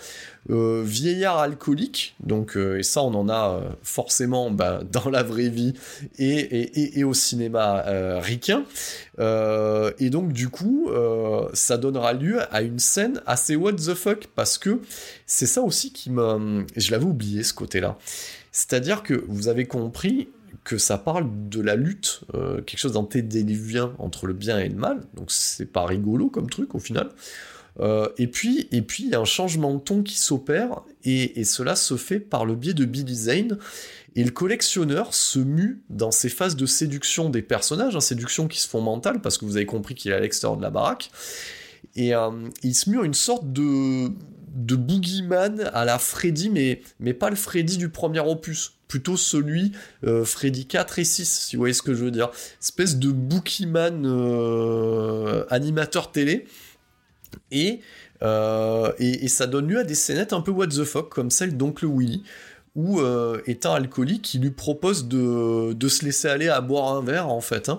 euh, 0.51 0.83
vieillard 0.83 1.39
alcoolique, 1.39 2.15
donc 2.21 2.57
euh, 2.57 2.79
et 2.79 2.83
ça 2.83 3.03
on 3.03 3.13
en 3.13 3.29
a 3.29 3.51
euh, 3.51 3.69
forcément 3.83 4.51
bah, 4.51 4.81
dans 4.93 5.11
la 5.11 5.23
vraie 5.23 5.51
vie 5.51 5.75
et, 6.19 6.99
et, 6.99 7.05
au 7.05 7.13
cinéma 7.13 7.85
ricain, 8.21 8.65
et 9.19 10.11
donc 10.11 10.33
du 10.33 10.49
coup 10.49 10.91
ça 11.53 11.77
donnera 11.77 12.13
lieu 12.15 12.41
à 12.55 12.63
une 12.63 12.79
scène 12.79 13.21
assez 13.27 13.57
what 13.57 13.75
the 13.75 13.95
fuck 13.95 14.29
parce 14.35 14.57
que 14.57 14.81
c'est 15.27 15.47
ça 15.47 15.61
aussi 15.61 15.93
qui 15.93 16.11
m'a, 16.11 16.39
je 16.77 16.91
l'avais 16.91 17.05
oublié 17.05 17.43
ce 17.43 17.53
côté-là, 17.53 17.99
c'est-à-dire 18.51 19.03
que 19.03 19.25
vous 19.29 19.49
avez 19.49 19.67
compris 19.67 20.29
que 20.65 20.79
ça 20.79 20.99
parle 20.99 21.29
de 21.49 21.61
la 21.61 21.77
lutte, 21.77 22.23
quelque 22.67 22.79
chose 22.79 22.93
d'antédéluvien 22.93 23.93
entre 23.99 24.27
le 24.27 24.35
bien 24.35 24.59
et 24.59 24.69
le 24.69 24.77
mal, 24.77 25.03
donc 25.15 25.31
c'est 25.31 25.71
pas 25.71 25.85
rigolo 25.85 26.31
comme 26.31 26.49
truc 26.49 26.75
au 26.75 26.79
final. 26.79 27.11
Euh, 27.81 28.09
et 28.19 28.27
puis, 28.27 28.69
et 28.73 28.83
puis, 28.83 29.05
il 29.05 29.11
y 29.11 29.15
a 29.15 29.21
un 29.21 29.25
changement 29.25 29.75
de 29.75 29.81
ton 29.81 30.03
qui 30.03 30.19
s'opère, 30.19 30.83
et, 31.05 31.45
cela 31.45 31.77
se 31.77 31.97
fait 31.97 32.21
par 32.21 32.45
le 32.45 32.55
biais 32.55 32.75
de 32.75 32.85
Billy 32.85 33.15
Zane. 33.15 33.59
Et 34.17 34.25
le 34.25 34.31
collectionneur 34.31 35.15
se 35.15 35.39
mue 35.39 35.83
dans 35.91 36.11
ces 36.11 36.29
phases 36.29 36.57
de 36.57 36.67
séduction 36.67 37.31
des 37.31 37.43
personnages, 37.43 37.95
hein, 37.95 38.01
séduction 38.01 38.49
qui 38.49 38.59
se 38.61 38.69
font 38.69 38.81
mentales, 38.81 39.21
parce 39.21 39.39
que 39.39 39.45
vous 39.45 39.57
avez 39.57 39.67
compris 39.67 39.95
qu'il 39.95 40.11
est 40.11 40.15
à 40.15 40.21
l'extérieur 40.21 40.57
de 40.57 40.63
la 40.63 40.71
baraque. 40.71 41.11
Et 41.95 42.15
euh, 42.15 42.31
il 42.63 42.75
se 42.75 42.91
mue 42.91 42.99
en 42.99 43.05
une 43.05 43.15
sorte 43.15 43.53
de, 43.53 44.09
de 44.55 44.77
boogeyman 44.77 45.71
à 45.73 45.85
la 45.85 45.99
Freddy, 45.99 46.51
mais, 46.51 46.81
mais 46.99 47.15
pas 47.15 47.31
le 47.31 47.37
Freddy 47.37 47.77
du 47.77 47.91
premier 47.91 48.21
opus, 48.21 48.73
plutôt 48.89 49.17
celui 49.17 49.73
euh, 50.05 50.25
Freddy 50.25 50.67
4 50.67 50.99
et 50.99 51.05
6, 51.05 51.47
si 51.47 51.57
vous 51.57 51.61
voyez 51.61 51.75
ce 51.75 51.83
que 51.83 51.95
je 51.95 52.05
veux 52.05 52.11
dire. 52.11 52.31
Espèce 52.61 52.97
de 52.97 53.13
boogeyman 53.13 54.05
animateur 55.51 56.11
télé 56.11 56.47
euh, 58.23 58.93
et, 58.99 59.25
et, 59.25 59.29
ça 59.29 59.47
donne 59.47 59.69
lieu 59.69 59.79
à 59.79 59.85
des 59.85 59.95
scénettes 59.95 60.33
un 60.33 60.41
peu 60.41 60.51
what 60.51 60.69
the 60.69 60.85
fuck, 60.85 61.09
comme 61.09 61.31
celle 61.31 61.57
d'Oncle 61.57 61.87
Willy, 61.87 62.25
où 62.75 63.01
euh, 63.01 63.41
est 63.47 63.65
un 63.65 63.73
alcoolique 63.75 64.23
qui 64.23 64.39
lui 64.39 64.51
propose 64.51 65.07
de, 65.09 65.73
de, 65.73 65.89
se 65.89 66.05
laisser 66.05 66.29
aller 66.29 66.49
à 66.49 66.61
boire 66.61 66.97
un 66.97 67.03
verre, 67.03 67.29
en 67.29 67.41
fait. 67.41 67.69
Hein. 67.69 67.79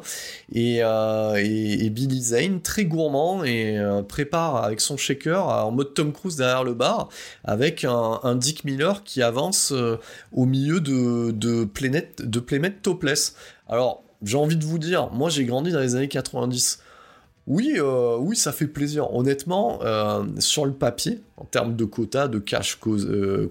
Euh, 0.55 1.35
et, 1.35 1.89
Billy 1.89 2.21
Zane, 2.21 2.61
très 2.61 2.85
gourmand, 2.85 3.43
et 3.43 3.77
prépare 4.07 4.63
avec 4.63 4.81
son 4.81 4.97
shaker 4.97 5.45
en 5.45 5.71
mode 5.71 5.93
Tom 5.93 6.13
Cruise 6.13 6.37
derrière 6.37 6.63
le 6.63 6.73
bar, 6.73 7.09
avec 7.43 7.85
un, 7.85 8.35
Dick 8.35 8.63
Miller 8.63 9.03
qui 9.03 9.21
avance 9.21 9.73
au 10.31 10.45
milieu 10.45 10.79
de, 10.79 11.31
de, 11.31 11.63
de 11.63 12.39
Playmet 12.39 12.71
Topless. 12.81 13.35
Alors, 13.67 14.03
j'ai 14.23 14.37
envie 14.37 14.57
de 14.57 14.65
vous 14.65 14.79
dire, 14.79 15.09
moi 15.11 15.29
j'ai 15.29 15.45
grandi 15.45 15.71
dans 15.71 15.79
les 15.79 15.95
années 15.95 16.07
90. 16.07 16.79
Oui, 17.49 17.73
euh, 17.77 18.15
oui, 18.19 18.35
ça 18.35 18.51
fait 18.51 18.67
plaisir. 18.67 19.11
Honnêtement, 19.15 19.79
euh, 19.81 20.23
sur 20.37 20.67
le 20.67 20.71
papier, 20.71 21.19
en 21.35 21.45
termes 21.45 21.75
de 21.75 21.83
quotas, 21.83 22.27
de 22.27 22.37
euh, 22.37 23.49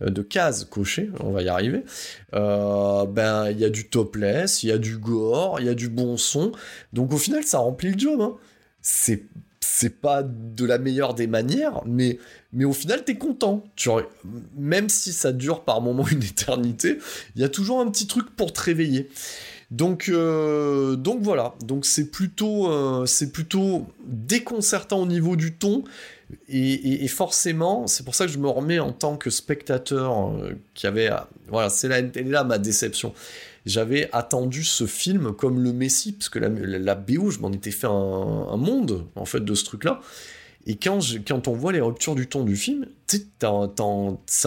de 0.00 0.22
cases 0.22 0.64
cochées, 0.64 1.10
on 1.20 1.30
va 1.30 1.42
y 1.42 1.48
arriver, 1.48 1.84
ben 2.32 3.48
il 3.50 3.60
y 3.60 3.64
a 3.64 3.70
du 3.70 3.88
topless, 3.88 4.64
il 4.64 4.70
y 4.70 4.72
a 4.72 4.78
du 4.78 4.98
gore, 4.98 5.60
il 5.60 5.66
y 5.66 5.68
a 5.68 5.74
du 5.74 5.88
bon 5.88 6.16
son. 6.16 6.50
Donc 6.92 7.12
au 7.12 7.18
final, 7.18 7.44
ça 7.44 7.58
remplit 7.58 7.92
le 7.92 7.98
job. 7.98 8.20
Hein. 8.20 8.34
C'est 8.82 10.00
pas 10.00 10.24
de 10.24 10.64
la 10.64 10.78
meilleure 10.78 11.14
des 11.14 11.28
manières, 11.28 11.82
mais, 11.86 12.18
mais 12.52 12.64
au 12.64 12.72
final, 12.72 13.04
t'es 13.04 13.16
content. 13.16 13.62
Tu, 13.76 13.88
même 14.56 14.88
si 14.88 15.12
ça 15.12 15.32
dure 15.32 15.62
par 15.62 15.80
moment 15.80 16.08
une 16.08 16.24
éternité, 16.24 16.98
il 17.36 17.42
y 17.42 17.44
a 17.44 17.48
toujours 17.48 17.80
un 17.80 17.88
petit 17.88 18.08
truc 18.08 18.34
pour 18.34 18.52
te 18.52 18.60
réveiller. 18.62 19.10
Donc, 19.70 20.08
euh, 20.08 20.94
donc 20.94 21.22
voilà, 21.22 21.54
donc 21.64 21.86
c'est 21.86 22.10
plutôt, 22.10 22.70
euh, 22.70 23.06
plutôt 23.32 23.86
déconcertant 24.06 25.00
au 25.00 25.06
niveau 25.06 25.36
du 25.36 25.54
ton. 25.54 25.84
Et, 26.48 27.06
forcément, 27.06 27.86
c'est 27.86 28.04
pour 28.04 28.16
ça 28.16 28.26
que 28.26 28.32
je 28.32 28.38
me 28.38 28.48
remets 28.48 28.80
en 28.80 28.92
tant 28.92 29.16
que 29.16 29.30
spectateur 29.30 30.30
euh, 30.30 30.54
qui 30.74 30.88
avait, 30.88 31.08
voilà, 31.48 31.70
c'est 31.70 31.88
là, 31.88 32.00
là 32.00 32.42
ma 32.42 32.58
déception. 32.58 33.12
J'avais 33.64 34.08
attendu 34.12 34.64
ce 34.64 34.86
film 34.86 35.32
comme 35.32 35.62
le 35.62 35.72
Messie, 35.72 36.12
parce 36.12 36.28
que 36.28 36.38
la, 36.40 36.48
la 36.48 36.94
BO, 36.96 37.30
je 37.30 37.38
m'en 37.40 37.52
étais 37.52 37.70
fait 37.70 37.86
un, 37.86 38.56
monde 38.56 39.04
en 39.14 39.24
fait 39.24 39.40
de 39.40 39.54
ce 39.54 39.64
truc-là. 39.64 40.00
Et 40.68 40.74
quand, 40.74 40.98
quand 41.26 41.46
on 41.46 41.52
voit 41.52 41.72
les 41.72 41.80
ruptures 41.80 42.16
du 42.16 42.26
ton 42.26 42.42
du 42.42 42.56
film, 42.56 42.86
c'est 43.06 43.36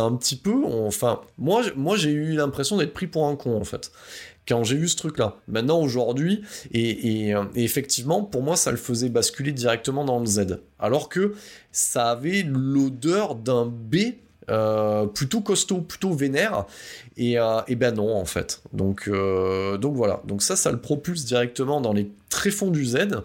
un 0.01 0.15
petit 0.17 0.35
peu, 0.35 0.65
enfin, 0.65 1.21
moi, 1.37 1.63
moi 1.77 1.95
j'ai 1.95 2.11
eu 2.11 2.33
l'impression 2.33 2.75
d'être 2.75 2.93
pris 2.93 3.07
pour 3.07 3.25
un 3.27 3.37
con 3.37 3.57
en 3.59 3.63
fait 3.63 3.91
quand 4.49 4.63
j'ai 4.63 4.75
vu 4.75 4.89
ce 4.89 4.97
truc-là. 4.97 5.35
Maintenant, 5.47 5.79
aujourd'hui, 5.79 6.41
et, 6.73 7.33
effectivement, 7.55 8.23
pour 8.23 8.41
moi, 8.41 8.55
ça 8.55 8.71
le 8.71 8.77
faisait 8.77 9.09
basculer 9.09 9.51
directement 9.51 10.03
dans 10.03 10.19
le 10.19 10.25
Z. 10.25 10.59
Alors 10.79 11.07
que 11.07 11.35
ça 11.71 12.09
avait 12.09 12.43
l'odeur 12.43 13.35
d'un 13.35 13.65
B 13.65 13.95
euh, 14.49 15.05
plutôt 15.05 15.41
costaud, 15.41 15.81
plutôt 15.81 16.11
vénère. 16.11 16.65
Et, 17.17 17.37
euh, 17.37 17.61
et, 17.67 17.75
ben 17.75 17.93
non, 17.93 18.15
en 18.15 18.25
fait. 18.25 18.61
Donc, 18.73 19.07
euh, 19.07 19.77
donc 19.77 19.95
voilà. 19.95 20.21
Donc 20.25 20.41
ça, 20.41 20.55
ça 20.55 20.71
le 20.71 20.79
propulse 20.79 21.25
directement 21.25 21.81
dans 21.81 21.93
les 21.93 22.09
tréfonds 22.29 22.71
du 22.71 22.85
Z. 22.85 23.21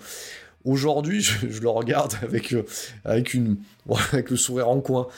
Aujourd'hui, 0.64 1.22
je, 1.22 1.60
le 1.60 1.68
regarde 1.68 2.14
avec, 2.22 2.54
avec, 3.04 3.34
une, 3.34 3.56
avec 4.12 4.30
le 4.30 4.36
sourire 4.36 4.68
en 4.68 4.80
coin. 4.80 5.08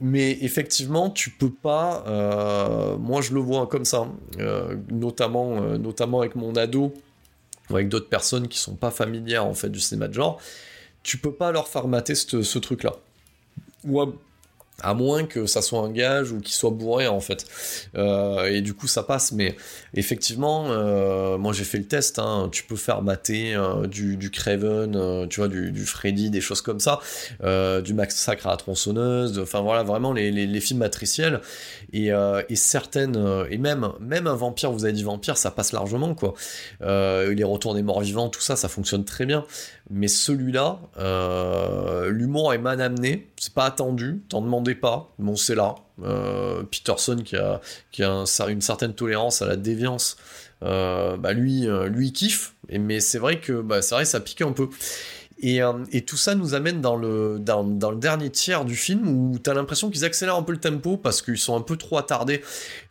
Mais 0.00 0.38
effectivement, 0.42 1.10
tu 1.10 1.30
peux 1.30 1.50
pas. 1.50 2.04
moi, 2.98 3.20
je 3.20 3.34
le 3.34 3.40
vois 3.40 3.66
comme 3.66 3.84
ça, 3.84 4.08
notamment, 4.90 5.60
notamment 5.78 6.20
avec 6.20 6.34
mon 6.34 6.54
ado 6.56 6.92
ou 7.70 7.74
avec 7.74 7.88
d'autres 7.88 8.08
personnes 8.08 8.48
qui 8.48 8.58
sont 8.58 8.74
pas 8.74 8.90
familières 8.90 9.46
en 9.46 9.54
fait 9.54 9.70
du 9.70 9.80
cinéma 9.80 10.08
de 10.08 10.14
genre. 10.14 10.40
Tu 11.02 11.18
peux 11.18 11.32
pas 11.32 11.52
leur 11.52 11.68
formater 11.68 12.14
ce, 12.14 12.42
ce 12.42 12.58
truc-là. 12.58 12.94
Ou 13.84 14.00
moins 14.94 15.24
que 15.24 15.46
ça 15.46 15.62
soit 15.62 15.80
un 15.80 15.90
gage 15.90 16.32
ou 16.32 16.40
qu'il 16.40 16.52
soit 16.52 16.70
bourré 16.70 17.06
en 17.06 17.20
fait. 17.20 17.46
Euh, 17.96 18.46
et 18.46 18.60
du 18.60 18.74
coup 18.74 18.88
ça 18.88 19.02
passe, 19.02 19.32
mais 19.32 19.56
effectivement, 19.94 20.66
euh, 20.70 21.38
moi 21.38 21.52
j'ai 21.52 21.64
fait 21.64 21.78
le 21.78 21.86
test, 21.86 22.18
hein. 22.18 22.48
tu 22.50 22.64
peux 22.64 22.76
faire 22.76 23.02
mater 23.02 23.54
euh, 23.54 23.86
du, 23.86 24.16
du, 24.16 24.30
Craven, 24.30 25.28
tu 25.28 25.40
vois, 25.40 25.48
du, 25.48 25.86
Freddy, 25.86 26.30
des 26.30 26.40
choses 26.40 26.60
comme 26.60 26.80
ça, 26.80 27.00
du 27.82 27.94
Massacre 27.94 28.46
à 28.46 28.50
la 28.50 28.56
tronçonneuse, 28.56 29.38
enfin 29.38 29.60
voilà, 29.60 29.82
vraiment 29.82 30.12
les, 30.12 30.60
films 30.60 30.80
matriciels, 30.80 31.40
et, 31.92 32.10
et, 32.48 32.56
certaines, 32.56 33.46
et 33.50 33.58
même, 33.58 33.88
même 34.00 34.26
un 34.26 34.34
vampire, 34.34 34.72
vous 34.72 34.84
avez 34.84 34.92
dit 34.92 35.02
vampire, 35.02 35.36
ça 35.36 35.50
passe 35.50 35.72
largement 35.72 36.14
quoi. 36.14 36.34
les 36.80 37.44
retours 37.44 37.74
des 37.74 37.82
morts 37.82 38.00
vivants, 38.00 38.28
tout 38.28 38.40
ça, 38.40 38.56
ça 38.56 38.68
fonctionne 38.68 39.04
très 39.04 39.26
bien, 39.26 39.44
mais 39.90 40.08
celui-là, 40.08 40.80
l'humour 42.08 42.54
est 42.54 42.58
mal 42.58 42.80
amené, 42.80 43.30
c'est 43.38 43.54
pas 43.54 43.64
attendu, 43.64 44.22
t'en 44.28 44.40
demandais 44.40 44.74
pas, 44.74 45.12
bon 45.18 45.36
c'est 45.36 45.54
là. 45.54 45.76
Euh, 46.02 46.64
Peterson 46.64 47.18
qui 47.22 47.36
a, 47.36 47.60
une 48.48 48.60
certaine 48.60 48.94
tolérance 48.94 49.42
à 49.42 49.46
la 49.46 49.56
déviance, 49.56 50.16
euh, 50.62 51.16
bah 51.16 51.32
lui, 51.32 51.68
euh, 51.68 51.88
lui 51.88 52.12
kiffe, 52.12 52.54
mais 52.68 52.98
c'est 52.98 53.18
vrai 53.18 53.38
que 53.38 53.60
bah, 53.60 53.80
c'est 53.80 53.94
vrai 53.94 54.04
ça 54.04 54.20
pique 54.20 54.42
un 54.42 54.52
peu. 54.52 54.68
Et, 55.40 55.60
tout 56.06 56.16
ça 56.16 56.34
nous 56.34 56.54
amène 56.54 56.80
dans 56.80 56.96
le, 56.96 57.38
dans 57.38 57.62
le 57.62 57.96
dernier 57.96 58.30
tiers 58.30 58.64
du 58.64 58.76
film 58.76 59.06
où 59.08 59.38
t'as 59.38 59.52
l'impression 59.52 59.90
qu'ils 59.90 60.04
accélèrent 60.04 60.36
un 60.36 60.42
peu 60.42 60.52
le 60.52 60.60
tempo 60.60 60.96
parce 60.96 61.20
qu'ils 61.20 61.38
sont 61.38 61.54
un 61.54 61.60
peu 61.60 61.76
trop 61.76 61.98
attardés. 61.98 62.42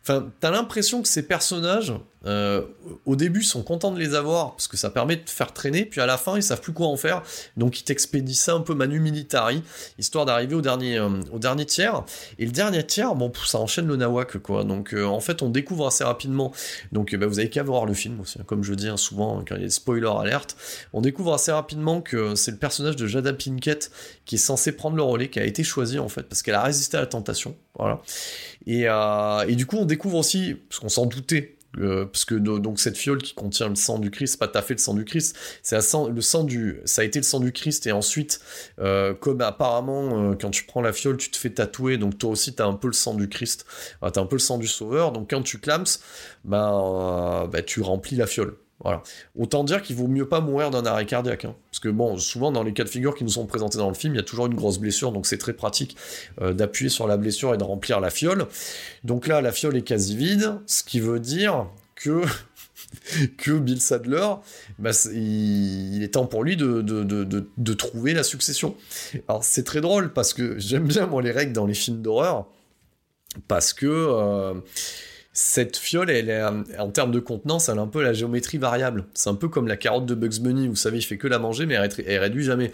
Enfin, 0.02 0.30
t'as 0.40 0.50
l'impression 0.50 1.02
que 1.02 1.08
ces 1.08 1.26
personnages, 1.26 1.92
euh, 2.26 2.62
au 3.04 3.16
début, 3.16 3.42
sont 3.42 3.62
contents 3.62 3.90
de 3.90 3.98
les 3.98 4.14
avoir 4.14 4.52
parce 4.52 4.68
que 4.68 4.76
ça 4.76 4.90
permet 4.90 5.16
de 5.16 5.28
faire 5.28 5.52
traîner, 5.52 5.84
puis 5.84 6.00
à 6.00 6.06
la 6.06 6.16
fin, 6.16 6.36
ils 6.36 6.42
savent 6.42 6.60
plus 6.60 6.72
quoi 6.72 6.86
en 6.86 6.96
faire, 6.96 7.22
donc 7.56 7.80
ils 7.80 7.84
t'expédient 7.84 8.34
ça 8.34 8.54
un 8.54 8.60
peu 8.60 8.74
manu 8.74 9.00
militari, 9.00 9.62
histoire 9.98 10.24
d'arriver 10.24 10.54
au 10.54 10.60
dernier, 10.60 10.98
euh, 10.98 11.10
au 11.32 11.38
dernier 11.38 11.66
tiers. 11.66 12.02
Et 12.38 12.46
le 12.46 12.52
dernier 12.52 12.84
tiers, 12.86 13.14
bon, 13.14 13.32
ça 13.46 13.58
enchaîne 13.58 13.86
le 13.86 13.96
nawak, 13.96 14.38
quoi. 14.38 14.64
Donc 14.64 14.94
euh, 14.94 15.04
en 15.04 15.20
fait, 15.20 15.42
on 15.42 15.50
découvre 15.50 15.86
assez 15.86 16.04
rapidement. 16.04 16.52
Donc 16.92 17.14
bah, 17.14 17.26
vous 17.26 17.38
avez 17.38 17.50
qu'à 17.50 17.62
voir 17.62 17.84
le 17.84 17.94
film 17.94 18.20
aussi, 18.20 18.38
hein. 18.40 18.44
comme 18.46 18.62
je 18.64 18.74
dis 18.74 18.88
hein, 18.88 18.96
souvent 18.96 19.44
quand 19.46 19.56
il 19.56 19.60
y 19.60 19.64
a 19.64 19.66
des 19.66 19.70
spoilers 19.70 20.18
alerte, 20.20 20.56
on 20.92 21.00
découvre 21.00 21.34
assez 21.34 21.52
rapidement 21.52 22.00
que 22.00 22.34
c'est 22.34 22.50
le 22.50 22.56
personnage 22.56 22.96
de 22.96 23.06
Jada 23.06 23.32
Pinkett 23.32 23.90
qui 24.24 24.36
est 24.36 24.38
censé 24.38 24.72
prendre 24.72 24.96
le 24.96 25.02
relais, 25.02 25.28
qui 25.28 25.40
a 25.40 25.44
été 25.44 25.62
choisi 25.62 25.98
en 25.98 26.08
fait 26.08 26.22
parce 26.22 26.42
qu'elle 26.42 26.54
a 26.54 26.62
résisté 26.62 26.96
à 26.96 27.00
la 27.00 27.06
tentation, 27.06 27.56
voilà. 27.78 28.00
Et, 28.66 28.86
et 29.48 29.56
du 29.56 29.66
coup, 29.66 29.76
on 29.76 29.84
découvre 29.84 30.16
aussi, 30.16 30.56
parce 30.68 30.80
qu'on 30.80 30.88
s'en 30.88 31.04
doutait, 31.06 31.56
euh, 31.78 32.06
parce 32.06 32.24
que 32.24 32.34
donc 32.34 32.78
cette 32.78 32.96
fiole 32.96 33.18
qui 33.18 33.34
contient 33.34 33.68
le 33.68 33.74
sang 33.74 33.98
du 33.98 34.10
Christ, 34.10 34.38
pas 34.38 34.48
tout 34.48 34.60
fait 34.62 34.74
le 34.74 34.78
sang 34.78 34.94
du 34.94 35.04
Christ, 35.04 35.36
c'est 35.62 35.76
le 35.76 36.20
sang 36.20 36.44
du, 36.44 36.80
ça 36.84 37.02
a 37.02 37.04
été 37.04 37.18
le 37.18 37.24
sang 37.24 37.40
du 37.40 37.52
Christ 37.52 37.86
et 37.86 37.92
ensuite, 37.92 38.40
euh, 38.78 39.14
comme 39.14 39.40
apparemment 39.40 40.30
euh, 40.30 40.34
quand 40.40 40.50
tu 40.50 40.64
prends 40.64 40.82
la 40.82 40.92
fiole, 40.92 41.16
tu 41.16 41.30
te 41.30 41.36
fais 41.36 41.50
tatouer, 41.50 41.98
donc 41.98 42.18
toi 42.18 42.30
aussi 42.30 42.54
t'as 42.54 42.66
un 42.66 42.74
peu 42.74 42.88
le 42.88 42.92
sang 42.92 43.14
du 43.14 43.28
Christ, 43.28 43.66
t'as 44.00 44.20
un 44.20 44.26
peu 44.26 44.36
le 44.36 44.40
sang 44.40 44.58
du 44.58 44.66
Sauveur, 44.66 45.12
donc 45.12 45.30
quand 45.30 45.42
tu 45.42 45.58
clames, 45.58 45.84
bah 46.44 47.48
tu 47.66 47.80
remplis 47.80 48.16
la 48.16 48.26
fiole. 48.26 48.56
Voilà. 48.80 49.02
Autant 49.38 49.64
dire 49.64 49.82
qu'il 49.82 49.96
vaut 49.96 50.08
mieux 50.08 50.28
pas 50.28 50.40
mourir 50.40 50.70
d'un 50.70 50.84
arrêt 50.84 51.06
cardiaque. 51.06 51.44
Hein. 51.44 51.54
Parce 51.70 51.80
que 51.80 51.88
bon, 51.88 52.18
souvent 52.18 52.52
dans 52.52 52.62
les 52.62 52.72
cas 52.72 52.84
de 52.84 52.88
figure 52.88 53.14
qui 53.14 53.24
nous 53.24 53.30
sont 53.30 53.46
présentés 53.46 53.78
dans 53.78 53.88
le 53.88 53.94
film, 53.94 54.14
il 54.14 54.16
y 54.16 54.20
a 54.20 54.24
toujours 54.24 54.46
une 54.46 54.54
grosse 54.54 54.78
blessure, 54.78 55.12
donc 55.12 55.26
c'est 55.26 55.38
très 55.38 55.52
pratique 55.52 55.96
d'appuyer 56.40 56.90
sur 56.90 57.06
la 57.06 57.16
blessure 57.16 57.54
et 57.54 57.56
de 57.56 57.64
remplir 57.64 58.00
la 58.00 58.10
fiole. 58.10 58.46
Donc 59.04 59.26
là, 59.26 59.40
la 59.40 59.52
fiole 59.52 59.76
est 59.76 59.82
quasi 59.82 60.16
vide, 60.16 60.58
ce 60.66 60.82
qui 60.82 61.00
veut 61.00 61.20
dire 61.20 61.66
que 61.94 62.24
que 63.36 63.52
Bill 63.52 63.80
Sadler, 63.80 64.28
bah, 64.78 64.90
il, 65.12 66.02
est 66.02 66.14
temps 66.14 66.26
pour 66.26 66.44
lui 66.44 66.56
de, 66.56 66.82
de, 66.82 67.74
trouver 67.74 68.14
la 68.14 68.22
succession. 68.22 68.76
Alors 69.28 69.44
c'est 69.44 69.64
très 69.64 69.80
drôle 69.80 70.12
parce 70.12 70.32
que 70.34 70.58
j'aime 70.58 70.86
bien 70.86 71.06
moi 71.06 71.22
les 71.22 71.30
règles 71.30 71.52
dans 71.52 71.66
les 71.66 71.74
films 71.74 72.02
d'horreur 72.02 72.46
parce 73.48 73.72
que 73.72 73.86
euh, 73.86 74.54
cette 75.36 75.76
fiole, 75.76 76.10
elle 76.10 76.30
est, 76.30 76.42
en 76.78 76.90
termes 76.90 77.10
de 77.10 77.18
contenance, 77.18 77.68
elle 77.68 77.78
a 77.78 77.82
un 77.82 77.88
peu 77.88 78.02
la 78.02 78.12
géométrie 78.12 78.56
variable. 78.56 79.04
C'est 79.14 79.28
un 79.28 79.34
peu 79.34 79.48
comme 79.48 79.66
la 79.66 79.76
carotte 79.76 80.06
de 80.06 80.14
Bugs 80.14 80.40
Bunny, 80.40 80.68
vous 80.68 80.76
savez, 80.76 80.98
il 80.98 81.02
fait 81.02 81.18
que 81.18 81.26
la 81.26 81.40
manger, 81.40 81.66
mais 81.66 81.74
elle, 81.74 81.90
elle 82.06 82.20
réduit 82.20 82.44
jamais. 82.44 82.70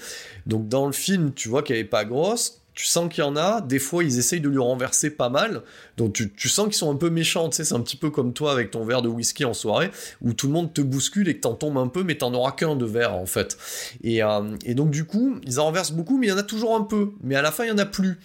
Donc 0.46 0.68
dans 0.68 0.86
le 0.86 0.92
film, 0.92 1.32
tu 1.32 1.48
vois 1.48 1.62
qu'elle 1.62 1.78
est 1.78 1.84
pas 1.84 2.04
grosse, 2.04 2.60
tu 2.74 2.86
sens 2.86 3.12
qu'il 3.12 3.22
y 3.22 3.26
en 3.26 3.36
a, 3.36 3.60
des 3.60 3.78
fois 3.78 4.04
ils 4.04 4.18
essayent 4.18 4.40
de 4.40 4.48
lui 4.48 4.58
renverser 4.58 5.10
pas 5.10 5.28
mal, 5.28 5.62
donc 5.96 6.14
tu, 6.14 6.48
sens 6.48 6.66
qu'ils 6.66 6.76
sont 6.76 6.90
un 6.90 6.96
peu 6.96 7.10
méchants, 7.10 7.48
tu 7.50 7.56
sais, 7.56 7.64
c'est 7.64 7.74
un 7.74 7.80
petit 7.80 7.96
peu 7.96 8.10
comme 8.10 8.32
toi 8.32 8.52
avec 8.52 8.70
ton 8.70 8.84
verre 8.84 9.02
de 9.02 9.08
whisky 9.08 9.44
en 9.44 9.52
soirée, 9.52 9.90
où 10.22 10.32
tout 10.32 10.46
le 10.46 10.52
monde 10.52 10.72
te 10.72 10.80
bouscule 10.80 11.28
et 11.28 11.36
que 11.36 11.40
t'en 11.40 11.54
tombes 11.54 11.78
un 11.78 11.88
peu, 11.88 12.04
mais 12.04 12.14
t'en 12.16 12.32
auras 12.32 12.52
qu'un 12.52 12.76
de 12.76 12.86
verre 12.86 13.14
en 13.14 13.26
fait. 13.26 13.58
Et, 14.02 14.22
euh, 14.22 14.56
et, 14.64 14.74
donc 14.74 14.90
du 14.90 15.04
coup, 15.04 15.40
ils 15.46 15.60
en 15.60 15.64
renversent 15.64 15.92
beaucoup, 15.92 16.16
mais 16.16 16.28
il 16.28 16.30
y 16.30 16.32
en 16.32 16.38
a 16.38 16.42
toujours 16.42 16.74
un 16.76 16.82
peu, 16.82 17.10
mais 17.22 17.34
à 17.34 17.42
la 17.42 17.52
fin 17.52 17.64
il 17.64 17.68
y 17.68 17.72
en 17.72 17.78
a 17.78 17.86
plus. 17.86 18.18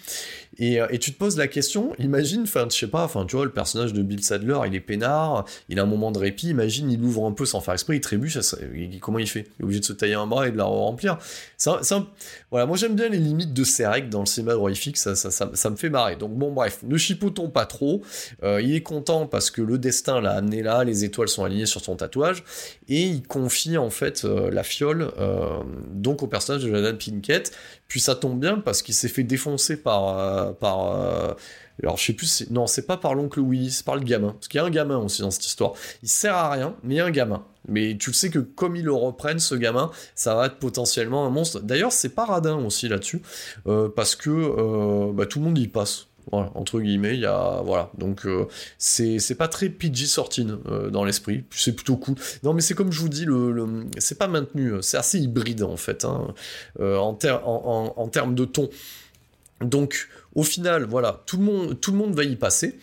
Euh, 0.60 0.86
et, 0.90 0.98
tu 0.98 1.12
te 1.12 1.18
poses 1.18 1.36
la 1.36 1.48
question, 1.48 1.94
imagine, 1.98 2.42
enfin, 2.42 2.66
je 2.70 2.76
sais 2.76 2.86
pas, 2.86 3.04
enfin, 3.04 3.24
tu 3.26 3.36
vois, 3.36 3.44
le 3.44 3.50
personnage 3.50 3.92
de 3.92 4.02
Bill 4.02 4.22
Sadler, 4.24 4.58
il 4.66 4.74
est 4.74 4.80
peinard, 4.80 5.44
il 5.68 5.78
a 5.78 5.82
un 5.82 5.86
moment 5.86 6.12
de 6.12 6.18
répit, 6.18 6.48
imagine, 6.48 6.90
il 6.90 7.02
ouvre 7.02 7.26
un 7.26 7.32
peu 7.32 7.44
sans 7.44 7.60
faire 7.60 7.74
exprès, 7.74 7.96
il 7.96 8.00
trébuche, 8.00 8.38
comment 9.00 9.18
il 9.18 9.28
fait? 9.28 9.46
Il 9.58 9.62
est 9.62 9.64
obligé 9.64 9.80
de 9.80 9.84
se 9.84 9.92
tailler 9.92 10.14
un 10.14 10.26
bras 10.26 10.48
et 10.48 10.50
de 10.50 10.56
la 10.56 10.64
remplir. 10.64 11.18
Ça, 11.56 11.80
voilà, 12.50 12.66
moi 12.66 12.76
j'aime 12.76 12.94
bien 12.94 13.08
les 13.08 13.18
limites 13.18 13.52
de 13.52 13.64
ces 13.64 13.86
règles 13.86 14.08
dans 14.08 14.20
le 14.20 14.26
cinéma 14.26 14.54
horrifique, 14.54 14.96
ça, 14.96 15.14
ça, 15.14 15.30
ça, 15.30 15.70
me 15.70 15.76
fait 15.76 15.90
marrer. 15.90 16.16
Donc 16.16 16.32
bon, 16.32 16.52
bref, 16.52 16.80
ne 16.82 16.96
chipotons 16.96 17.50
pas 17.50 17.66
trop. 17.66 18.02
Euh, 18.42 18.60
il 18.62 18.74
est 18.74 18.82
content 18.82 19.26
parce 19.26 19.50
que 19.50 19.62
le 19.62 19.78
destin 19.78 20.20
l'a 20.20 20.32
amené 20.32 20.62
là, 20.62 20.84
les 20.84 21.04
étoiles 21.04 21.28
sont 21.28 21.44
alignées 21.44 21.66
sur 21.66 21.80
son 21.80 21.96
tatouage, 21.96 22.44
et 22.88 23.02
il 23.02 23.22
confie 23.22 23.76
en 23.76 23.90
fait 23.90 24.24
euh, 24.24 24.50
la 24.50 24.62
fiole 24.62 25.10
donc 25.92 26.22
au 26.22 26.26
personnage 26.26 26.62
de 26.62 26.70
Jordan 26.70 26.96
Pinkett. 26.96 27.52
Puis 27.88 28.00
ça 28.00 28.16
tombe 28.16 28.40
bien 28.40 28.58
parce 28.58 28.82
qu'il 28.82 28.94
s'est 28.94 29.08
fait 29.08 29.22
défoncer 29.22 29.76
par 29.76 30.45
par, 30.52 30.92
euh, 30.94 31.34
alors 31.82 31.96
je 31.96 32.04
sais 32.04 32.12
plus, 32.12 32.50
non 32.50 32.66
c'est 32.66 32.86
pas 32.86 32.96
par 32.96 33.14
l'oncle 33.14 33.40
Willy, 33.40 33.70
c'est 33.70 33.84
par 33.84 33.96
le 33.96 34.02
gamin, 34.02 34.30
parce 34.32 34.48
qu'il 34.48 34.58
y 34.58 34.60
a 34.60 34.66
un 34.66 34.70
gamin 34.70 34.98
aussi 34.98 35.22
dans 35.22 35.30
cette 35.30 35.46
histoire. 35.46 35.72
Il 36.02 36.08
sert 36.08 36.34
à 36.34 36.50
rien, 36.50 36.74
mais 36.82 36.94
il 36.94 36.98
y 36.98 37.00
a 37.00 37.06
un 37.06 37.10
gamin. 37.10 37.44
Mais 37.68 37.96
tu 37.98 38.10
le 38.10 38.14
sais 38.14 38.30
que 38.30 38.38
comme 38.38 38.76
ils 38.76 38.84
le 38.84 38.92
reprennent, 38.92 39.40
ce 39.40 39.56
gamin, 39.56 39.90
ça 40.14 40.36
va 40.36 40.46
être 40.46 40.56
potentiellement 40.56 41.26
un 41.26 41.30
monstre. 41.30 41.60
D'ailleurs, 41.60 41.90
c'est 41.90 42.10
pas 42.10 42.24
radin 42.24 42.56
aussi 42.56 42.88
là-dessus, 42.88 43.22
euh, 43.66 43.88
parce 43.88 44.14
que 44.14 44.30
euh, 44.30 45.12
bah, 45.12 45.26
tout 45.26 45.40
le 45.40 45.46
monde 45.46 45.58
y 45.58 45.68
passe. 45.68 46.06
Entre 46.32 46.80
guillemets, 46.80 47.14
il 47.14 47.20
y 47.20 47.26
a 47.26 47.62
voilà, 47.64 47.92
donc 47.96 48.26
c'est 48.78 49.36
pas 49.38 49.46
très 49.46 49.68
PG-14 49.68 50.90
dans 50.90 51.04
l'esprit, 51.04 51.44
c'est 51.52 51.72
plutôt 51.72 51.96
cool. 51.96 52.16
Non, 52.42 52.52
mais 52.52 52.62
c'est 52.62 52.74
comme 52.74 52.90
je 52.90 53.00
vous 53.00 53.08
dis, 53.08 53.24
le, 53.24 53.86
c'est 53.98 54.18
pas 54.18 54.26
maintenu, 54.26 54.72
c'est 54.80 54.96
assez 54.96 55.20
hybride 55.20 55.62
en 55.62 55.76
fait, 55.76 56.04
hein, 56.04 56.34
en, 56.80 57.16
en 57.96 58.08
termes 58.08 58.34
de 58.34 58.44
ton. 58.44 58.68
Donc, 59.60 60.08
au 60.36 60.44
final, 60.44 60.84
voilà, 60.84 61.22
tout 61.26 61.38
le 61.38 61.44
monde, 61.44 61.80
tout 61.80 61.90
le 61.90 61.96
monde 61.96 62.14
va 62.14 62.22
y 62.22 62.36
passer. 62.36 62.78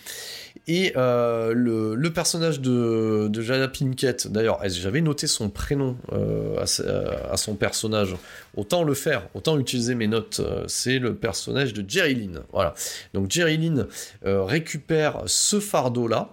Et 0.67 0.93
euh, 0.95 1.53
le, 1.53 2.13
personnage 2.13 2.61
de, 2.61 3.27
de 3.29 3.41
Jada 3.41 3.67
Pinkett, 3.67 4.27
d'ailleurs, 4.27 4.59
j'avais 4.65 5.01
noté 5.01 5.27
son 5.27 5.49
prénom 5.49 5.97
euh, 6.13 6.57
à, 6.59 7.37
son 7.37 7.55
personnage? 7.55 8.15
Autant 8.55 8.83
le 8.83 8.93
faire, 8.93 9.27
autant 9.33 9.59
utiliser 9.59 9.93
mes 9.93 10.07
notes. 10.07 10.39
Euh, 10.39 10.63
c'est 10.67 10.99
le 10.99 11.15
personnage 11.15 11.73
de 11.73 11.87
Jerry 11.87 12.15
Lynn. 12.15 12.41
Voilà. 12.53 12.73
Donc 13.13 13.29
Jerry 13.29 13.57
Lynn 13.57 13.87
récupère 14.23 15.23
ce 15.27 15.59
fardeau-là. 15.59 16.29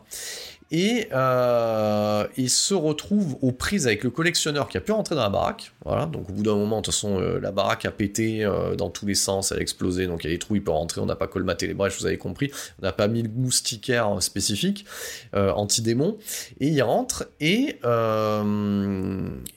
Et 0.71 1.09
euh, 1.13 2.27
il 2.37 2.49
se 2.49 2.75
retrouve 2.75 3.37
aux 3.43 3.51
prises 3.51 3.89
avec 3.89 4.05
le 4.05 4.11
collectionneur 4.11 4.69
qui 4.69 4.77
a 4.77 4.81
pu 4.81 4.93
rentrer 4.93 5.17
dans 5.17 5.23
la 5.23 5.29
baraque. 5.29 5.73
Voilà, 5.85 6.07
donc 6.07 6.31
au 6.31 6.33
bout 6.33 6.45
d'un 6.45 6.55
moment, 6.55 6.81
de 6.81 6.85
toute 6.85 6.95
façon, 6.95 7.21
euh, 7.21 7.41
la 7.41 7.51
baraque 7.51 7.87
a 7.87 7.91
pété 7.91 8.45
euh, 8.45 8.77
dans 8.77 8.89
tous 8.89 9.05
les 9.05 9.17
sens, 9.17 9.51
elle 9.51 9.59
a 9.59 9.63
explosé, 9.63 10.07
donc 10.07 10.23
il 10.23 10.29
y 10.29 10.31
a 10.31 10.35
des 10.35 10.39
trous, 10.39 10.55
il 10.55 10.63
peut 10.63 10.71
rentrer, 10.71 11.01
on 11.01 11.07
n'a 11.07 11.17
pas 11.17 11.27
colmaté 11.27 11.67
les 11.67 11.75
brèches, 11.75 11.99
vous 11.99 12.07
avez 12.07 12.19
compris, 12.19 12.53
on 12.81 12.87
n'a 12.87 12.93
pas 12.93 13.09
mis 13.09 13.23
le 13.23 13.29
moustiquaire 13.29 14.23
spécifique, 14.23 14.85
anti-démon, 15.33 16.19
et 16.61 16.69
il 16.69 16.83
rentre, 16.83 17.29
et, 17.41 17.81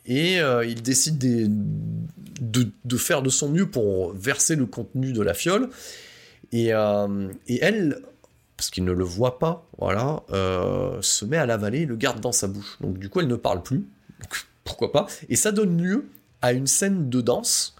et 0.06 0.38
il 0.38 0.82
décide 0.82 1.18
de, 1.20 2.68
de, 2.84 2.98
faire 2.98 3.22
de 3.22 3.30
son 3.30 3.50
mieux 3.50 3.70
pour 3.70 4.14
verser 4.14 4.56
le 4.56 4.66
contenu 4.66 5.14
de 5.14 5.22
la 5.22 5.34
fiole, 5.34 5.70
et, 6.52 6.70
et 6.70 7.60
elle 7.62 8.02
parce 8.64 8.72
qu'il 8.72 8.86
ne 8.86 8.94
le 8.94 9.04
voit 9.04 9.40
pas, 9.40 9.68
voilà, 9.78 10.24
euh, 10.32 11.02
se 11.02 11.26
met 11.26 11.36
à 11.36 11.46
l'avaler 11.46 11.82
et 11.82 11.86
le 11.86 11.98
garde 11.98 12.22
dans 12.22 12.32
sa 12.32 12.48
bouche. 12.48 12.78
Donc 12.80 12.98
du 12.98 13.10
coup, 13.10 13.20
elle 13.20 13.28
ne 13.28 13.36
parle 13.36 13.62
plus. 13.62 13.84
pourquoi 14.64 14.94
pas? 14.94 15.06
Et 15.28 15.36
ça 15.36 15.52
donne 15.52 15.82
lieu 15.82 16.08
à 16.42 16.54
une 16.54 16.66
scène 16.66 17.10
de 17.10 17.20
danse, 17.20 17.76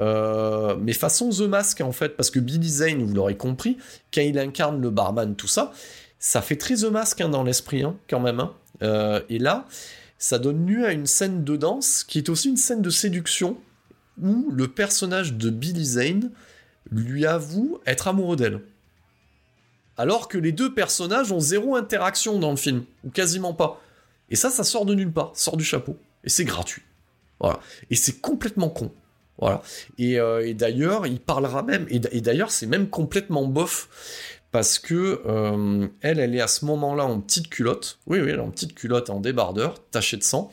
euh, 0.00 0.76
mais 0.80 0.94
façon 0.94 1.28
The 1.28 1.42
Mask 1.42 1.82
en 1.82 1.92
fait, 1.92 2.16
parce 2.16 2.30
que 2.30 2.38
Billy 2.38 2.70
Zane, 2.70 3.02
vous 3.02 3.12
l'aurez 3.12 3.36
compris, 3.36 3.76
quand 4.14 4.22
il 4.22 4.38
incarne 4.38 4.80
le 4.80 4.88
barman, 4.88 5.36
tout 5.36 5.46
ça, 5.46 5.72
ça 6.18 6.40
fait 6.40 6.56
très 6.56 6.76
The 6.76 6.84
Mask 6.84 7.20
hein, 7.20 7.28
dans 7.28 7.42
l'esprit, 7.42 7.82
hein, 7.82 7.94
quand 8.08 8.20
même. 8.20 8.40
Hein. 8.40 8.54
Euh, 8.82 9.20
et 9.28 9.38
là, 9.38 9.66
ça 10.16 10.38
donne 10.38 10.66
lieu 10.66 10.86
à 10.86 10.92
une 10.92 11.04
scène 11.04 11.44
de 11.44 11.54
danse 11.58 12.02
qui 12.02 12.16
est 12.16 12.30
aussi 12.30 12.48
une 12.48 12.56
scène 12.56 12.80
de 12.80 12.88
séduction 12.88 13.58
où 14.22 14.50
le 14.50 14.68
personnage 14.68 15.34
de 15.34 15.50
Billy 15.50 15.84
Zane 15.84 16.30
lui 16.90 17.26
avoue 17.26 17.78
être 17.84 18.08
amoureux 18.08 18.36
d'elle 18.36 18.62
alors 19.96 20.28
que 20.28 20.38
les 20.38 20.52
deux 20.52 20.74
personnages 20.74 21.32
ont 21.32 21.40
zéro 21.40 21.76
interaction 21.76 22.38
dans 22.38 22.50
le 22.50 22.56
film, 22.56 22.84
ou 23.04 23.10
quasiment 23.10 23.54
pas. 23.54 23.80
Et 24.30 24.36
ça, 24.36 24.50
ça 24.50 24.64
sort 24.64 24.86
de 24.86 24.94
nulle 24.94 25.12
part, 25.12 25.32
sort 25.34 25.56
du 25.56 25.64
chapeau. 25.64 25.96
Et 26.24 26.28
c'est 26.28 26.44
gratuit. 26.44 26.82
Voilà. 27.40 27.60
Et 27.90 27.96
c'est 27.96 28.20
complètement 28.20 28.68
con. 28.68 28.90
Voilà. 29.38 29.62
Et, 29.98 30.18
euh, 30.18 30.52
d'ailleurs, 30.54 31.06
il 31.06 31.20
parlera 31.20 31.62
même, 31.62 31.86
et, 31.90 31.98
d'ailleurs, 31.98 32.50
c'est 32.50 32.66
même 32.66 32.88
complètement 32.88 33.46
bof, 33.46 33.88
parce 34.52 34.78
que 34.78 35.20
euh, 35.26 35.88
elle, 36.00 36.20
elle 36.20 36.34
est 36.34 36.40
à 36.40 36.46
ce 36.46 36.64
moment-là 36.64 37.04
en 37.04 37.20
petite 37.20 37.48
culotte. 37.48 37.98
Oui, 38.06 38.20
oui, 38.20 38.30
elle 38.30 38.36
est 38.36 38.42
en 38.42 38.50
petite 38.50 38.74
culotte, 38.74 39.10
en 39.10 39.20
débardeur, 39.20 39.74
tachée 39.90 40.16
de 40.16 40.22
sang. 40.22 40.50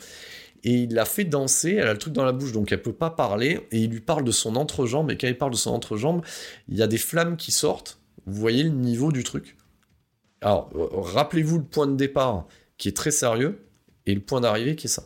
Et 0.63 0.73
il 0.73 0.93
la 0.93 1.05
fait 1.05 1.23
danser, 1.23 1.75
elle 1.75 1.87
a 1.87 1.93
le 1.93 1.99
truc 1.99 2.13
dans 2.13 2.25
la 2.25 2.31
bouche, 2.31 2.51
donc 2.51 2.71
elle 2.71 2.81
peut 2.81 2.93
pas 2.93 3.09
parler, 3.09 3.67
et 3.71 3.79
il 3.79 3.89
lui 3.89 3.99
parle 3.99 4.23
de 4.23 4.31
son 4.31 4.55
entrejambe, 4.55 5.09
et 5.09 5.17
quand 5.17 5.27
il 5.27 5.37
parle 5.37 5.51
de 5.51 5.57
son 5.57 5.71
entrejambe, 5.71 6.23
il 6.69 6.77
y 6.77 6.83
a 6.83 6.87
des 6.87 6.99
flammes 6.99 7.35
qui 7.35 7.51
sortent, 7.51 7.97
vous 8.25 8.39
voyez 8.39 8.63
le 8.63 8.69
niveau 8.69 9.11
du 9.11 9.23
truc 9.23 9.57
Alors, 10.41 10.69
euh, 10.75 10.87
rappelez-vous 10.91 11.59
le 11.59 11.63
point 11.63 11.87
de 11.87 11.95
départ 11.95 12.47
qui 12.77 12.87
est 12.87 12.95
très 12.95 13.11
sérieux 13.11 13.65
et 14.05 14.13
le 14.13 14.21
point 14.21 14.41
d'arrivée 14.41 14.75
qui 14.75 14.87
est 14.87 14.89
ça. 14.89 15.03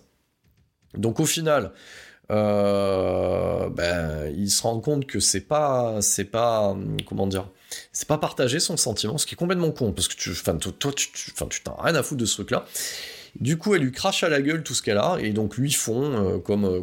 Donc 0.95 1.19
au 1.19 1.25
final, 1.25 1.73
euh, 2.31 3.69
ben, 3.69 4.33
il 4.35 4.49
se 4.49 4.63
rend 4.63 4.79
compte 4.79 5.05
que 5.05 5.19
c'est 5.19 5.41
pas, 5.41 6.01
c'est 6.01 6.25
pas, 6.25 6.75
comment 7.05 7.27
dire, 7.27 7.49
c'est 7.91 8.07
pas 8.07 8.17
partager 8.17 8.59
son 8.59 8.77
sentiment, 8.77 9.17
ce 9.17 9.25
qui 9.25 9.35
est 9.35 9.37
complètement 9.37 9.71
con 9.71 9.91
parce 9.91 10.07
que 10.07 10.15
tu, 10.15 10.31
enfin, 10.31 10.55
toi, 10.57 10.91
tu, 10.95 11.11
tu 11.11 11.61
t'en 11.63 11.75
rien 11.75 11.95
à 11.95 12.03
foutre 12.03 12.21
de 12.21 12.25
ce 12.25 12.35
truc-là. 12.35 12.65
Du 13.39 13.57
coup, 13.57 13.75
elle 13.75 13.81
lui 13.81 13.91
crache 13.91 14.23
à 14.23 14.29
la 14.29 14.41
gueule 14.41 14.63
tout 14.63 14.73
ce 14.73 14.81
qu'elle 14.81 14.97
a, 14.97 15.17
et 15.19 15.31
donc 15.31 15.57
lui 15.57 15.71
fond 15.71 16.03
euh, 16.03 16.37
comme, 16.39 16.63
euh, 16.63 16.81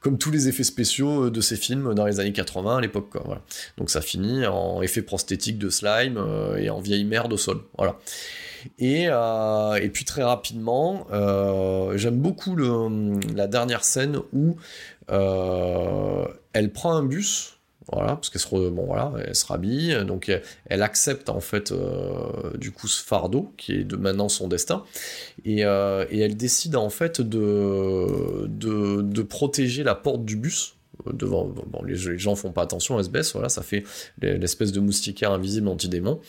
comme, 0.00 0.18
tous 0.18 0.30
les 0.30 0.48
effets 0.48 0.64
spéciaux 0.64 1.26
euh, 1.26 1.30
de 1.30 1.40
ses 1.42 1.56
films 1.56 1.94
dans 1.94 2.06
les 2.06 2.20
années 2.20 2.32
80 2.32 2.78
à 2.78 2.80
l'époque. 2.80 3.12
Donc 3.76 3.90
ça 3.90 4.00
finit 4.00 4.46
en 4.46 4.80
effet 4.80 5.02
prosthétique 5.02 5.58
de 5.58 5.68
slime 5.68 6.18
et 6.58 6.70
en 6.70 6.80
vieille 6.80 7.04
merde 7.04 7.32
au 7.32 7.36
sol. 7.36 7.60
Voilà. 7.76 7.98
Et, 8.78 9.08
puis 9.92 10.04
très 10.04 10.22
rapidement, 10.22 11.06
j'aime 11.94 12.16
beaucoup 12.16 12.56
le, 12.56 13.20
la 13.34 13.46
dernière 13.46 13.84
scène 13.84 14.18
où 14.32 14.56
elle 15.08 16.72
prend 16.72 16.94
un 16.94 17.04
bus 17.04 17.55
voilà, 17.92 18.16
parce 18.16 18.30
qu'elle 18.30 18.40
se, 18.40 18.48
bon, 18.48 18.84
voilà, 18.86 19.12
elle 19.24 19.34
se 19.34 19.46
rhabille, 19.46 20.04
donc 20.04 20.30
elle, 20.66 20.82
accepte 20.82 21.28
en 21.28 21.40
fait 21.40 21.70
euh, 21.70 22.56
du 22.56 22.72
coup 22.72 22.88
ce 22.88 23.02
fardeau 23.02 23.52
qui 23.56 23.74
est 23.74 23.84
de 23.84 23.96
maintenant 23.96 24.28
son 24.28 24.48
destin, 24.48 24.84
et, 25.44 25.64
euh, 25.64 26.04
elle 26.10 26.36
décide 26.36 26.74
en 26.74 26.90
fait 26.90 27.20
de, 27.20 28.46
de, 28.48 29.22
protéger 29.22 29.82
la 29.82 29.94
porte 29.94 30.24
du 30.24 30.36
bus. 30.36 30.74
Devant, 31.12 31.44
bon, 31.44 31.84
les, 31.84 31.94
gens 31.96 32.34
font 32.36 32.52
pas 32.52 32.62
attention, 32.62 32.98
elle 32.98 33.04
se 33.04 33.10
baisse, 33.10 33.32
voilà, 33.32 33.48
ça 33.48 33.62
fait 33.62 33.84
l'espèce 34.20 34.72
de 34.72 34.80
moustiquaire 34.80 35.30
invisible 35.30 35.68
anti-démon. 35.68 36.20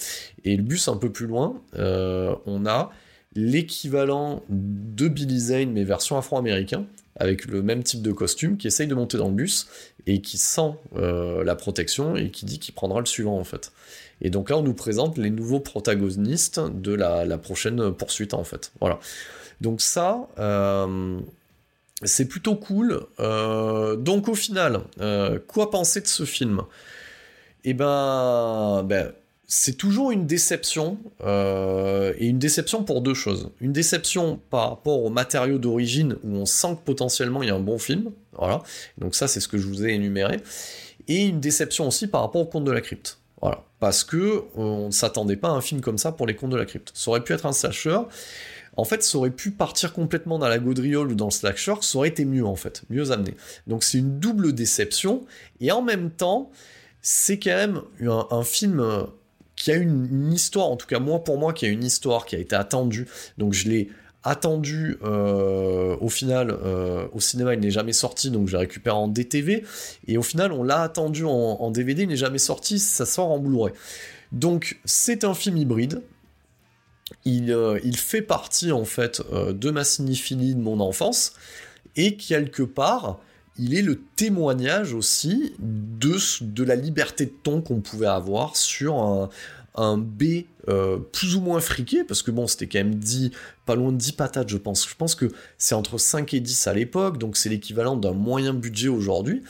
Et 0.44 0.58
le 0.58 0.62
bus 0.62 0.90
un 0.90 0.98
peu 0.98 1.10
plus 1.10 1.26
loin, 1.26 1.62
euh, 1.78 2.36
on 2.46 2.66
a 2.66 2.92
l'équivalent 3.34 4.44
de 4.50 5.08
Billy 5.08 5.40
Zane 5.40 5.72
mais 5.72 5.84
version 5.84 6.18
afro-américain, 6.18 6.86
avec 7.20 7.46
le 7.46 7.62
même 7.62 7.84
type 7.84 8.02
de 8.02 8.12
costume, 8.12 8.58
qui 8.58 8.68
essaye 8.68 8.88
de 8.88 8.96
monter 8.96 9.18
dans 9.18 9.28
le 9.28 9.34
bus 9.34 9.68
et 10.06 10.22
qui 10.22 10.38
sent 10.38 10.72
euh, 10.96 11.44
la 11.44 11.56
protection 11.56 12.16
et 12.16 12.30
qui 12.30 12.46
dit 12.46 12.60
qu'il 12.60 12.74
prendra 12.74 13.00
le 13.00 13.06
suivant 13.06 13.38
en 13.38 13.44
fait. 13.44 13.72
Et 14.22 14.30
donc 14.30 14.50
là, 14.50 14.58
on 14.58 14.64
nous 14.64 14.74
présente 14.74 15.18
les 15.18 15.30
nouveaux 15.30 15.60
protagonistes 15.60 16.60
de 16.60 16.94
la, 16.94 17.38
prochaine 17.38 17.92
poursuite 17.94 18.34
en 18.34 18.44
fait. 18.44 18.72
Voilà. 18.80 19.00
Donc 19.62 19.82
ça, 19.82 20.28
euh, 20.40 21.20
c'est 22.04 22.28
plutôt 22.28 22.56
cool. 22.56 23.02
Euh, 23.20 23.96
donc 23.96 24.28
au 24.28 24.36
final, 24.36 24.82
quoi 25.48 25.72
penser 25.72 26.02
de 26.02 26.08
ce 26.08 26.26
film? 26.26 26.62
Eh 27.64 27.74
ben, 27.74 28.84
ben 28.88 29.12
c'est 29.50 29.78
toujours 29.78 30.12
une 30.12 30.28
déception, 30.28 30.98
euh, 31.24 32.14
et 32.18 32.28
une 32.28 32.38
déception 32.38 32.84
pour 32.84 33.02
deux 33.02 33.14
choses. 33.14 33.50
Une 33.62 33.72
déception 33.72 34.42
par 34.50 34.70
rapport 34.70 35.02
au 35.02 35.10
matériau 35.10 35.58
d'origine, 35.58 36.18
où 36.24 36.36
on 36.36 36.46
sent 36.46 36.76
que 36.76 36.86
potentiellement 36.86 37.42
il 37.42 37.48
y 37.48 37.52
a 37.52 37.56
un 37.56 37.62
bon 37.62 37.80
film, 37.80 38.12
voilà, 38.34 38.62
donc 38.98 39.16
ça 39.16 39.30
c'est 39.30 39.40
ce 39.40 39.48
que 39.48 39.58
je 39.58 39.66
vous 39.66 39.86
ai 39.86 39.94
énuméré, 39.94 40.42
et 41.08 41.26
une 41.26 41.40
déception 41.40 41.88
aussi 41.88 42.08
par 42.08 42.22
rapport 42.22 42.42
au 42.42 42.46
conte 42.46 42.66
de 42.66 42.72
la 42.72 42.82
crypte, 42.82 43.20
voilà, 43.42 43.64
parce 43.80 44.04
que 44.04 44.18
euh, 44.18 44.44
on 44.58 44.88
ne 44.88 44.92
s'attendait 44.92 45.38
pas 45.38 45.48
à 45.48 45.52
un 45.52 45.62
film 45.62 45.80
comme 45.80 45.98
ça 45.98 46.12
pour 46.12 46.28
les 46.28 46.36
contes 46.36 46.52
de 46.52 46.58
la 46.58 46.66
crypte. 46.66 46.92
Ça 46.94 47.12
aurait 47.12 47.24
pu 47.24 47.32
être 47.32 47.46
un 47.46 47.54
slasher, 47.54 48.00
en 48.76 48.84
fait, 48.84 49.02
ça 49.02 49.18
aurait 49.18 49.32
pu 49.32 49.52
partir 49.52 49.94
complètement 49.94 50.40
dans 50.40 50.50
la 50.50 50.60
gaudriole 50.60 51.14
ou 51.14 51.16
dans 51.16 51.28
le 51.28 51.32
slasher, 51.32 51.76
ça 51.80 51.98
aurait 51.98 52.10
été 52.10 52.26
mieux 52.26 52.46
en 52.46 52.58
fait, 52.58 52.84
mieux 52.90 53.12
amené. 53.12 53.34
Donc 53.66 53.86
c'est 53.86 54.00
une 54.00 54.20
double 54.20 54.52
déception, 54.52 55.26
et 55.62 55.72
en 55.72 55.82
même 55.82 56.12
temps, 56.12 56.52
c'est 57.02 57.40
quand 57.40 57.56
même 57.56 57.82
un 58.00 58.44
film 58.44 59.08
qui 59.58 59.72
a 59.72 59.76
une, 59.76 60.32
histoire, 60.32 60.68
en 60.68 60.78
tout 60.78 60.88
cas 60.88 61.00
moi 61.00 61.22
pour 61.22 61.38
moi, 61.38 61.52
qui 61.52 61.66
a 61.66 61.70
une 61.70 61.84
histoire 61.84 62.26
qui 62.26 62.38
a 62.38 62.40
été 62.40 62.56
attendue. 62.56 63.08
Donc 63.38 63.52
je 63.52 63.68
l'ai 63.68 63.90
attendu 64.24 64.98
euh, 65.04 65.98
au 66.00 66.10
final 66.10 66.52
euh, 66.52 67.08
au 67.14 67.20
cinéma 67.20 67.54
il 67.54 67.62
n'est 67.62 67.72
jamais 67.72 67.94
sorti 67.94 68.30
donc 68.30 68.48
je 68.48 68.54
l'ai 68.54 68.64
récupéré 68.64 68.96
en 68.96 69.08
DTV 69.08 69.64
et 70.08 70.18
au 70.18 70.22
final 70.22 70.52
on 70.52 70.64
l'a 70.64 70.82
attendu 70.82 71.24
en, 71.24 71.72
DVD 71.72 72.02
il 72.04 72.10
n'est 72.10 72.18
jamais 72.18 72.40
sorti 72.40 72.80
ça 72.80 73.06
sort 73.06 73.32
en 73.32 73.40
Blu-ray. 73.40 73.74
Donc 74.32 74.80
c'est 74.86 75.24
un 75.24 75.34
film 75.34 75.58
hybride. 75.58 76.02
Il, 77.24 77.52
euh, 77.52 77.80
il, 77.86 77.96
fait 77.96 78.22
partie 78.22 78.72
en 78.72 78.84
fait 78.84 79.22
de 79.32 79.72
ma 79.72 79.84
cinéphilie 79.84 80.56
de 80.56 80.62
mon 80.62 80.80
enfance. 80.80 81.34
Et 81.96 82.16
quelque 82.16 82.64
part 82.64 83.20
il 83.60 83.76
est 83.76 83.82
le 83.82 84.02
témoignage 84.16 84.94
aussi 84.94 85.54
de, 85.60 86.18
de 86.42 86.64
la 86.64 86.76
liberté 86.76 87.26
de 87.26 87.34
ton 87.44 87.62
qu'on 87.62 87.82
pouvait 87.82 88.08
avoir 88.08 88.56
sur 88.56 89.02
un, 89.02 89.30
un 89.78 89.98
B 89.98 90.44
euh, 90.68 90.98
plus 90.98 91.36
ou 91.36 91.42
moins 91.42 91.62
friqué, 91.62 92.04
parce 92.04 92.22
que 92.22 92.32
bon, 92.32 92.48
c'était 92.48 92.68
quand 92.68 92.80
même 92.80 93.00
pas 93.66 93.76
loin 93.76 93.92
de 93.92 93.98
10 93.98 94.12
patates, 94.14 94.50
je 94.50 94.58
pense. 94.58 94.88
Je 94.88 94.96
pense 94.96 95.16
que 95.16 95.32
c'est 95.58 95.76
entre 95.76 95.98
5 95.98 96.34
et 96.34 96.40
10 96.40 96.68
à 96.68 96.74
l'époque, 96.74 97.18
donc 97.18 97.38
c'est 97.38 97.48
l'équivalent 97.48 97.96
d'un 97.96 98.12
moyen 98.12 98.54
budget 98.54 98.90
aujourd'hui. 98.90 99.44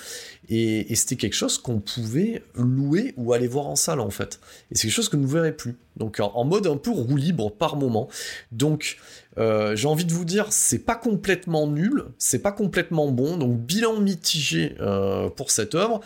Et, 0.49 0.93
c'était 0.95 1.15
quelque 1.15 1.33
chose 1.33 1.57
qu'on 1.57 1.79
pouvait 1.79 2.43
louer 2.55 3.13
ou 3.17 3.33
aller 3.33 3.47
voir 3.47 3.67
en 3.67 3.75
salle, 3.75 3.99
en 3.99 4.09
fait. 4.09 4.39
Et 4.71 4.75
c'est 4.75 4.87
quelque 4.87 4.95
chose 4.95 5.09
que 5.09 5.17
nous 5.17 5.27
ne 5.27 5.33
verrez 5.33 5.55
plus. 5.55 5.75
Donc 5.95 6.19
en, 6.19 6.43
mode 6.45 6.67
un 6.67 6.77
peu 6.77 6.91
roue 6.91 7.17
libre 7.17 7.51
par 7.51 7.75
moment. 7.75 8.07
Donc 8.51 8.97
euh, 9.39 9.75
j'ai 9.75 9.87
envie 9.87 10.05
de 10.05 10.13
vous 10.13 10.25
dire, 10.25 10.47
c'est 10.51 10.79
pas 10.79 10.95
complètement 10.95 11.67
nul, 11.67 12.05
c'est 12.19 12.39
pas 12.39 12.51
complètement 12.51 13.09
bon, 13.11 13.37
donc 13.37 13.57
bilan 13.57 13.99
mitigé 13.99 14.75
euh, 14.79 15.29
pour 15.29 15.49
cette 15.49 15.73
œuvre. 15.73 16.01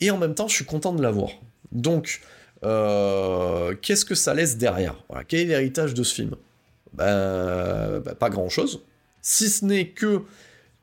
Et 0.00 0.10
en 0.10 0.18
même 0.18 0.34
temps, 0.34 0.48
je 0.48 0.54
suis 0.54 0.64
content 0.64 0.92
de 0.92 1.02
l'avoir. 1.02 1.30
Donc, 1.72 2.20
euh, 2.64 3.74
qu'est-ce 3.80 4.04
que 4.04 4.14
ça 4.14 4.34
laisse 4.34 4.56
derrière? 4.56 4.96
Quel 5.28 5.40
est 5.40 5.44
l'héritage 5.44 5.94
de 5.94 6.02
ce 6.02 6.14
film? 6.14 6.34
Ben, 6.92 8.00
ben, 8.00 8.14
Pas 8.14 8.30
grand-chose. 8.30 8.82
Si 9.22 9.48
ce 9.48 9.64
n'est 9.64 9.88
que, 9.88 10.22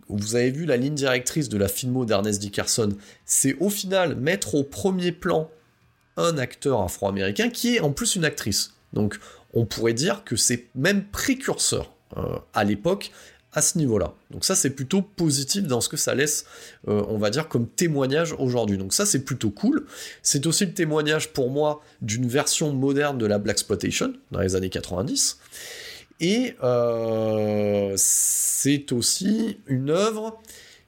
vous 0.07 0.35
avez 0.35 0.51
vu 0.51 0.65
la 0.65 0.77
ligne 0.77 0.93
directrice 0.93 1.49
de 1.49 1.57
la 1.57 1.67
filmo 1.67 2.05
d'Ernest 2.05 2.39
Dickerson, 2.39 2.89
c'est 3.25 3.55
au 3.59 3.69
final 3.69 4.15
mettre 4.15 4.55
au 4.55 4.63
premier 4.63 5.11
plan 5.11 5.49
un 6.17 6.37
acteur 6.37 6.81
afro-américain 6.81 7.49
qui 7.49 7.75
est 7.75 7.79
en 7.79 7.91
plus 7.91 8.15
une 8.15 8.25
actrice. 8.25 8.73
Donc 8.93 9.19
on 9.53 9.65
pourrait 9.65 9.93
dire 9.93 10.23
que 10.23 10.35
c'est 10.35 10.65
même 10.75 11.05
précurseur 11.05 11.91
euh, 12.17 12.37
à 12.53 12.63
l'époque 12.63 13.11
à 13.55 13.61
ce 13.61 13.77
niveau-là. 13.77 14.13
Donc 14.29 14.45
ça 14.45 14.53
c'est 14.53 14.69
plutôt 14.69 15.01
positif 15.01 15.63
dans 15.63 15.81
ce 15.81 15.89
que 15.89 15.97
ça 15.97 16.13
laisse, 16.13 16.45
euh, 16.87 17.03
on 17.07 17.17
va 17.17 17.31
dire, 17.31 17.47
comme 17.47 17.67
témoignage 17.67 18.35
aujourd'hui. 18.37 18.77
Donc 18.77 18.93
ça 18.93 19.05
c'est 19.05 19.23
plutôt 19.25 19.49
cool. 19.49 19.85
C'est 20.21 20.45
aussi 20.45 20.65
le 20.65 20.73
témoignage 20.73 21.33
pour 21.33 21.49
moi 21.49 21.81
d'une 22.01 22.27
version 22.27 22.73
moderne 22.73 23.17
de 23.17 23.25
la 23.25 23.39
Black 23.39 23.55
Exploitation 23.55 24.13
dans 24.31 24.41
les 24.41 24.55
années 24.55 24.69
90. 24.69 25.39
Et 26.19 26.55
c'est 27.97 28.91
aussi 28.91 29.57
une 29.67 29.89
œuvre 29.89 30.39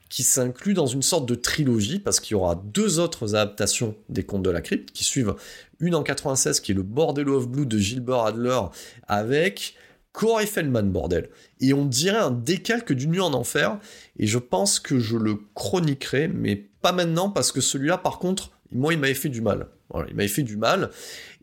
qui 0.08 0.22
s'inclut 0.22 0.74
dans 0.74 0.86
une 0.86 1.02
sorte 1.02 1.26
de 1.26 1.34
trilogie, 1.34 1.98
parce 1.98 2.20
qu'il 2.20 2.32
y 2.32 2.34
aura 2.34 2.54
deux 2.72 2.98
autres 2.98 3.34
adaptations 3.34 3.94
des 4.08 4.22
Contes 4.22 4.42
de 4.42 4.50
la 4.50 4.60
Crypte, 4.60 4.90
qui 4.92 5.04
suivent 5.04 5.34
une 5.80 5.94
en 5.94 6.02
96, 6.02 6.60
qui 6.60 6.72
est 6.72 6.74
le 6.74 6.82
Bordello 6.82 7.36
of 7.36 7.48
Blue 7.48 7.66
de 7.66 7.78
Gilbert 7.78 8.24
Adler, 8.24 8.60
avec 9.06 9.74
Corey 10.18 10.46
Feldman, 10.46 10.90
bordel. 10.90 11.28
Et 11.60 11.72
on 11.72 11.84
dirait 11.84 12.18
un 12.18 12.32
décalque 12.32 12.92
du 12.92 13.06
Nuit 13.06 13.20
en 13.20 13.32
Enfer, 13.34 13.78
et 14.18 14.26
je 14.26 14.38
pense 14.38 14.80
que 14.80 14.98
je 14.98 15.16
le 15.16 15.38
chroniquerai, 15.54 16.26
mais 16.26 16.56
pas 16.56 16.90
maintenant, 16.90 17.30
parce 17.30 17.52
que 17.52 17.60
celui-là, 17.60 17.98
par 17.98 18.18
contre, 18.18 18.50
moi, 18.72 18.92
il 18.92 18.98
m'avait 18.98 19.14
fait 19.14 19.28
du 19.28 19.40
mal. 19.40 19.68
Il 20.08 20.16
m'avait 20.16 20.26
fait 20.28 20.42
du 20.42 20.56
mal, 20.56 20.90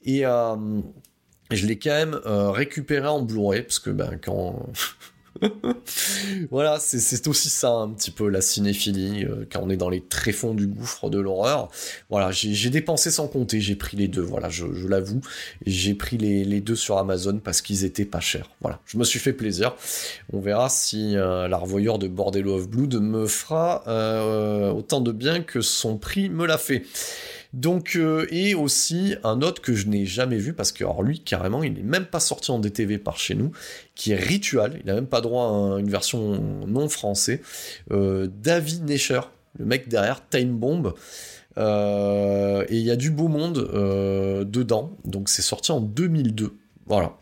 et... 0.04 0.26
Euh, 0.26 0.56
je 1.52 1.68
l'ai 1.68 1.78
quand 1.78 1.92
même 1.92 2.20
euh, 2.26 2.50
récupéré 2.50 3.08
en 3.08 3.22
Blu-ray 3.22 3.62
parce 3.62 3.78
que 3.78 3.92
ben 3.92 4.20
quand 4.24 4.68
voilà, 6.52 6.78
c'est 6.80 7.28
aussi 7.28 7.50
ça 7.50 7.72
un 7.72 7.90
petit 7.90 8.12
peu 8.12 8.30
la 8.30 8.42
cinéphilie, 8.42 9.26
euh, 9.26 9.46
quand 9.52 9.62
on 9.62 9.70
est 9.70 9.78
dans 9.78 9.90
les 9.90 10.02
tréfonds 10.02 10.54
du 10.54 10.68
gouffre 10.68 11.10
de 11.10 11.20
l'horreur. 11.20 11.70
Voilà, 12.10 12.32
j'ai 12.32 12.70
dépensé 12.70 13.12
sans 13.12 13.28
compter, 13.28 13.60
j'ai 13.60 13.76
pris 13.76 13.98
les 13.98 14.08
deux, 14.08 14.22
voilà, 14.22 14.50
je, 14.50 14.66
l'avoue. 14.88 15.22
J'ai 15.66 15.94
pris 15.94 16.18
les, 16.18 16.62
deux 16.62 16.76
sur 16.76 16.98
Amazon 16.98 17.40
parce 17.44 17.62
qu'ils 17.62 17.84
étaient 17.84 18.06
pas 18.06 18.20
chers. 18.20 18.50
Voilà, 18.62 18.80
je 18.86 18.98
me 18.98 19.04
suis 19.04 19.20
fait 19.20 19.34
plaisir. 19.34 19.76
On 20.32 20.40
verra 20.40 20.70
si 20.70 21.16
euh, 21.16 21.48
la 21.48 21.58
revoyeur 21.58 22.00
de 22.00 22.08
Bordello 22.08 22.56
of 22.56 22.70
Blood 22.70 22.96
me 22.96 23.28
fera 23.28 23.84
euh, 23.88 24.72
autant 24.72 25.02
de 25.02 25.12
bien 25.12 25.42
que 25.42 25.62
son 25.62 25.98
prix 25.98 26.30
me 26.30 26.46
l'a 26.46 26.58
fait. 26.58 26.84
Donc, 27.56 27.96
euh, 27.96 28.28
et 28.32 28.54
aussi 28.54 29.16
un 29.24 29.42
autre 29.42 29.62
que 29.62 29.74
je 29.74 29.88
n'ai 29.88 30.06
jamais 30.06 30.36
vu, 30.36 30.52
parce 30.52 30.74
que 30.74 30.84
alors 30.84 31.02
lui, 31.02 31.22
carrément, 31.22 31.64
il 31.64 31.74
n'est 31.74 31.84
même 31.84 32.06
pas 32.06 32.20
sorti 32.20 32.52
en 32.52 32.60
DTV 32.60 32.98
par 32.98 33.18
chez 33.18 33.34
nous, 33.34 33.54
qui 33.96 34.12
est 34.12 34.18
Ritual, 34.18 34.78
il 34.82 34.86
n'a 34.86 34.94
même 34.94 35.08
pas 35.08 35.22
droit 35.22 35.46
à 35.46 35.80
une 35.80 35.90
version 35.90 36.66
non 36.68 36.90
français. 36.90 37.42
Euh, 37.92 38.28
David 38.44 38.84
Nesher, 38.84 39.22
le 39.58 39.64
mec 39.64 39.88
derrière 39.88 40.28
Time 40.28 40.58
Bomb. 40.58 40.94
Euh, 41.58 42.66
et 42.68 42.76
il 42.76 42.84
y 42.84 42.92
a 42.92 42.98
du 42.98 43.10
beau 43.10 43.30
monde 43.30 43.58
dedans, 44.46 44.98
donc 45.06 45.30
c'est 45.30 45.42
sorti 45.42 45.72
en 45.72 45.80
2002. 45.80 46.58
Voilà. 46.88 47.18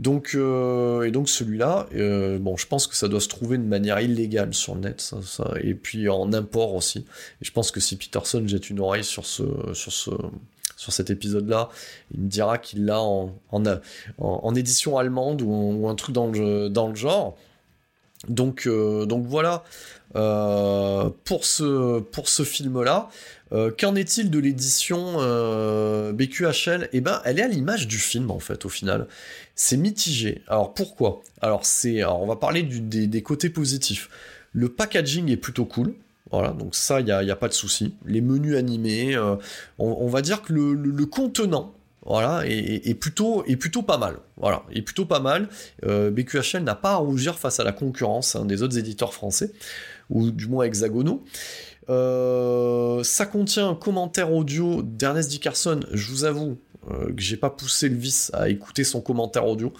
Donc, 0.00 0.30
euh, 0.34 1.02
et 1.02 1.10
donc 1.10 1.28
celui-là, 1.28 1.86
euh, 1.94 2.38
bon, 2.38 2.56
je 2.56 2.66
pense 2.66 2.86
que 2.86 2.96
ça 2.96 3.06
doit 3.06 3.20
se 3.20 3.28
trouver 3.28 3.58
de 3.58 3.64
manière 3.64 4.00
illégale 4.00 4.54
sur 4.54 4.74
le 4.74 4.80
net, 4.80 5.14
et 5.62 5.74
puis 5.74 6.08
en 6.08 6.32
import 6.32 6.74
aussi. 6.74 7.00
Et 7.00 7.44
je 7.44 7.52
pense 7.52 7.70
que 7.70 7.80
si 7.80 7.96
Peterson 7.96 8.42
jette 8.46 8.70
une 8.70 8.80
oreille 8.80 9.04
sur 9.04 9.26
ce, 9.26 9.42
sur 9.74 9.92
ce, 9.92 10.10
sur 10.78 10.90
cet 10.94 11.10
épisode-là, 11.10 11.68
il 12.14 12.20
me 12.20 12.28
dira 12.28 12.56
qu'il 12.56 12.86
l'a 12.86 13.02
en, 13.02 13.34
en, 13.52 13.62
en, 14.18 14.54
édition 14.54 14.96
allemande 14.96 15.42
ou, 15.42 15.86
un 15.86 15.94
truc 15.94 16.14
dans 16.14 16.28
le, 16.28 16.70
dans 16.70 16.88
le 16.88 16.94
genre. 16.94 17.36
Donc, 18.28 18.66
euh, 18.66 19.06
donc 19.06 19.26
voilà 19.26 19.64
pour 20.12 21.44
ce, 21.44 22.00
pour 22.00 22.28
ce 22.28 22.42
film-là. 22.42 23.08
Qu'en 23.78 23.94
est-il 23.94 24.30
de 24.30 24.38
l'édition 24.40 25.18
BQHL 26.12 26.88
Eh 26.92 27.00
ben, 27.00 27.22
elle 27.24 27.38
est 27.38 27.42
à 27.42 27.48
l'image 27.48 27.86
du 27.86 27.98
film 27.98 28.30
en 28.32 28.40
fait, 28.40 28.64
au 28.64 28.68
final 28.68 29.06
c'est 29.60 29.76
mitigé. 29.76 30.40
Alors 30.48 30.72
pourquoi? 30.72 31.20
Alors 31.42 31.66
c'est, 31.66 32.02
on 32.02 32.26
va 32.26 32.36
parler 32.36 32.62
des, 32.62 33.22
côtés 33.22 33.50
positifs. 33.50 34.08
Le 34.54 34.70
packaging 34.70 35.30
est 35.30 35.36
plutôt 35.36 35.66
cool. 35.66 35.92
Voilà, 36.32 36.52
donc 36.52 36.74
ça, 36.74 37.00
il 37.00 37.04
n'y 37.04 37.12
a, 37.12 37.22
y 37.22 37.30
a, 37.30 37.36
pas 37.36 37.48
de 37.48 37.52
souci. 37.52 37.94
Les 38.06 38.22
menus 38.22 38.56
animés, 38.56 39.14
euh, 39.16 39.36
on, 39.78 40.06
va 40.06 40.22
dire 40.22 40.40
que 40.40 40.54
le, 40.54 41.04
contenant, 41.06 41.74
voilà, 42.04 42.42
est, 42.46 42.94
plutôt, 42.94 43.42
pas 43.82 43.98
mal. 43.98 44.16
Est 44.72 44.82
plutôt 44.82 45.04
pas 45.04 45.20
mal. 45.20 45.48
BQHL 45.82 46.62
n'a 46.62 46.74
pas 46.74 46.92
à 46.92 46.96
rougir 46.96 47.38
face 47.38 47.60
à 47.60 47.64
la 47.64 47.72
concurrence 47.72 48.36
hein, 48.36 48.46
des 48.46 48.62
autres 48.62 48.78
éditeurs 48.78 49.12
français, 49.12 49.52
ou 50.08 50.30
du 50.30 50.46
moins 50.46 50.64
hexagonaux. 50.64 51.22
Euh, 51.90 53.02
ça 53.02 53.26
contient 53.26 53.70
un 53.70 53.74
commentaire 53.74 54.32
audio 54.32 54.82
d'Ernest 54.82 55.28
Dickerson, 55.30 55.80
je 55.92 56.10
vous 56.10 56.24
avoue, 56.24 56.58
euh, 56.90 57.06
que 57.06 57.20
j'ai 57.20 57.36
pas 57.36 57.50
poussé 57.50 57.88
le 57.88 57.96
vice 57.96 58.30
à 58.32 58.48
écouter 58.48 58.84
son 58.84 59.00
commentaire 59.00 59.46
audio. 59.46 59.72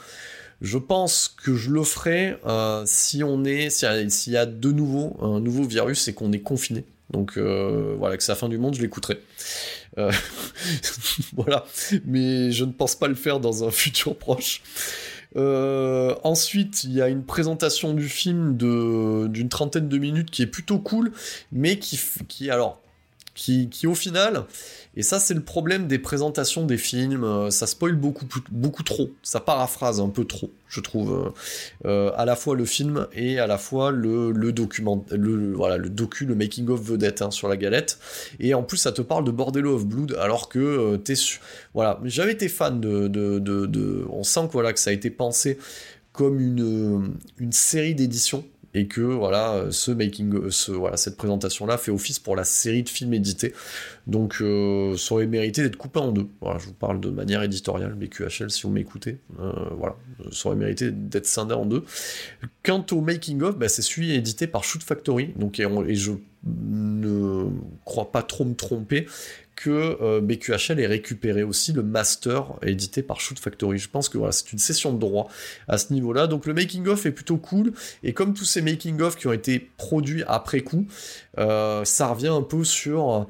Je 0.60 0.76
pense 0.76 1.28
que 1.28 1.55
je 1.55 1.70
le 1.70 1.84
ferai 1.84 2.36
euh, 2.47 2.82
si 2.84 3.22
on 3.22 3.44
est, 3.44 3.70
s'il 3.70 4.32
y, 4.32 4.36
a 4.36 4.47
de 4.47 4.72
nouveau 4.72 5.16
un 5.22 5.40
nouveau 5.40 5.62
virus 5.62 6.09
et 6.09 6.12
qu'on 6.12 6.32
est 6.32 6.40
confiné. 6.40 6.84
Donc 7.10 7.38
voilà, 7.38 8.16
que 8.16 8.22
c'est 8.22 8.32
la 8.32 8.36
fin 8.36 8.48
du 8.48 8.59
monde, 8.59 8.74
je 8.74 8.82
l'écouterai. 8.82 9.20
voilà, 11.34 11.64
mais 12.04 12.52
je 12.52 12.64
ne 12.64 12.72
pense 12.72 12.94
pas 12.94 13.08
le 13.08 13.14
faire 13.14 13.40
dans 13.40 13.64
un 13.64 13.70
futur 13.72 14.16
proche. 14.16 14.62
ensuite, 15.34 16.84
il 16.84 16.92
y 16.92 17.02
a 17.02 17.08
une 17.08 17.24
présentation 17.24 17.94
du 17.94 18.08
film 18.08 18.56
d'une 18.56 19.48
trentaine 19.48 19.88
de 19.88 19.98
minutes 19.98 20.30
qui 20.30 20.42
est 20.42 20.46
plutôt 20.46 20.78
cool, 20.78 21.12
mais 21.52 21.78
qui, 21.78 22.00
qui 22.28 22.50
alors, 22.50 22.80
qui, 23.34 23.68
qui 23.68 23.86
au 23.86 23.94
final 23.94 24.44
et 24.96 25.02
ça, 25.02 25.20
c'est 25.20 25.34
le 25.34 25.42
problème 25.42 25.86
des 25.86 25.98
présentations 25.98 26.66
des 26.66 26.76
films. 26.76 27.22
Euh, 27.22 27.50
ça 27.50 27.66
spoil 27.66 27.94
beaucoup, 27.94 28.82
trop. 28.82 29.10
Ça 29.22 29.38
paraphrase 29.38 30.00
un 30.00 30.08
peu 30.08 30.24
trop, 30.24 30.50
je 30.68 30.80
trouve. 30.80 31.12
Euh, 31.12 31.30
euh, 31.88 32.12
à 32.16 32.24
la 32.24 32.34
fois 32.34 32.56
le 32.56 32.64
film 32.64 33.06
et 33.12 33.38
à 33.38 33.46
la 33.46 33.56
fois 33.56 33.92
le, 33.92 34.32
document, 34.52 35.04
le, 35.12 35.52
voilà, 35.52 35.76
le 35.76 35.88
docu, 35.88 36.26
le 36.26 36.34
making 36.34 36.68
of 36.68 36.82
vedette 36.82 37.22
hein, 37.22 37.30
sur 37.30 37.48
la 37.48 37.56
galette. 37.56 37.98
Et 38.40 38.52
en 38.52 38.64
plus, 38.64 38.78
ça 38.78 38.90
te 38.90 39.02
parle 39.02 39.24
de 39.24 39.30
Bordello 39.30 39.76
of 39.76 39.86
Blood, 39.86 40.16
alors 40.20 40.48
que 40.48 40.96
t'es, 40.96 41.14
voilà, 41.72 42.00
j'avais 42.04 42.32
été 42.32 42.48
fan 42.48 42.80
de, 42.80 43.06
de, 43.06 43.38
de, 43.38 44.06
on 44.10 44.24
sent 44.24 44.48
que 44.48 44.52
voilà 44.52 44.72
que 44.72 44.80
ça 44.80 44.90
a 44.90 44.92
été 44.92 45.10
pensé 45.10 45.58
comme 46.12 46.40
une 47.38 47.52
série 47.52 47.94
d'éditions 47.94 48.44
et 48.74 48.86
que 48.86 49.01
voilà 49.01 49.66
ce 49.70 49.90
making 49.90 50.51
ce, 50.51 50.72
voilà 50.72 50.97
cette 50.97 51.16
présentation 51.16 51.66
là 51.66 51.76
fait 51.76 51.90
office 51.90 52.18
pour 52.18 52.36
la 52.36 52.44
série 52.44 52.82
de 52.82 52.88
films 52.88 53.14
édités. 53.14 53.52
Donc 54.06 54.38
euh, 54.40 54.97
ça 54.97 55.14
aurait 55.14 55.26
mérité 55.26 55.62
d'être 55.62 55.76
coupé 55.76 56.01
en 56.01 56.12
deux. 56.12 56.28
Voilà 56.40 56.59
je 56.59 56.66
vous 56.66 56.72
parle 56.72 57.01
de 57.01 57.10
manière 57.10 57.42
éditoriale 57.42 57.94
BQHL 57.94 58.51
si 58.51 58.62
vous 58.62 58.70
m'écoutez 58.70 59.18
euh, 59.40 59.52
voilà 59.76 59.97
ça 60.32 60.48
aurait 60.48 60.59
mérité 60.59 60.90
d'être 60.90 61.26
scindé 61.26 61.55
en 61.55 61.66
deux. 61.66 61.84
Quant 62.62 62.84
au 62.92 63.01
making 63.01 63.42
of 63.42 63.56
bah, 63.56 63.68
c'est 63.68 63.82
celui 63.82 64.12
édité 64.12 64.47
par 64.47 64.64
Shoot 64.64 64.82
Factory. 64.82 65.32
Donc 65.36 65.60
et 65.60 65.94
je 65.94 66.12
ne 66.44 67.51
crois 67.84 68.12
pas 68.12 68.22
trop 68.22 68.44
me 68.44 68.55
tromper 68.55 69.06
que 69.62 69.98
euh, 70.00 70.22
BQHL 70.22 70.80
ait 70.80 70.86
récupéré 70.86 71.42
aussi 71.42 71.74
le 71.74 71.82
master 71.82 72.54
édité 72.62 73.02
par 73.02 73.20
Shoot 73.20 73.38
Factory. 73.38 73.78
Je 73.78 73.90
pense 73.90 74.08
que 74.08 74.16
voilà, 74.16 74.32
c'est 74.32 74.52
une 74.52 74.58
session 74.58 74.90
de 74.92 74.98
droit 74.98 75.28
à 75.68 75.76
ce 75.76 75.92
niveau-là. 75.92 76.26
Donc 76.26 76.46
le 76.46 76.54
making 76.54 76.86
of 76.86 77.04
est 77.04 77.10
plutôt 77.10 77.36
cool. 77.36 77.72
Et 78.02 78.14
comme 78.14 78.32
tous 78.32 78.46
ces 78.46 78.62
making 78.62 79.02
of 79.02 79.16
qui 79.16 79.26
ont 79.26 79.34
été 79.34 79.70
produits 79.76 80.22
après 80.26 80.62
coup, 80.62 80.86
euh, 81.38 81.84
ça 81.84 82.06
revient 82.08 82.28
un 82.28 82.40
peu 82.40 82.64
sur 82.64 83.26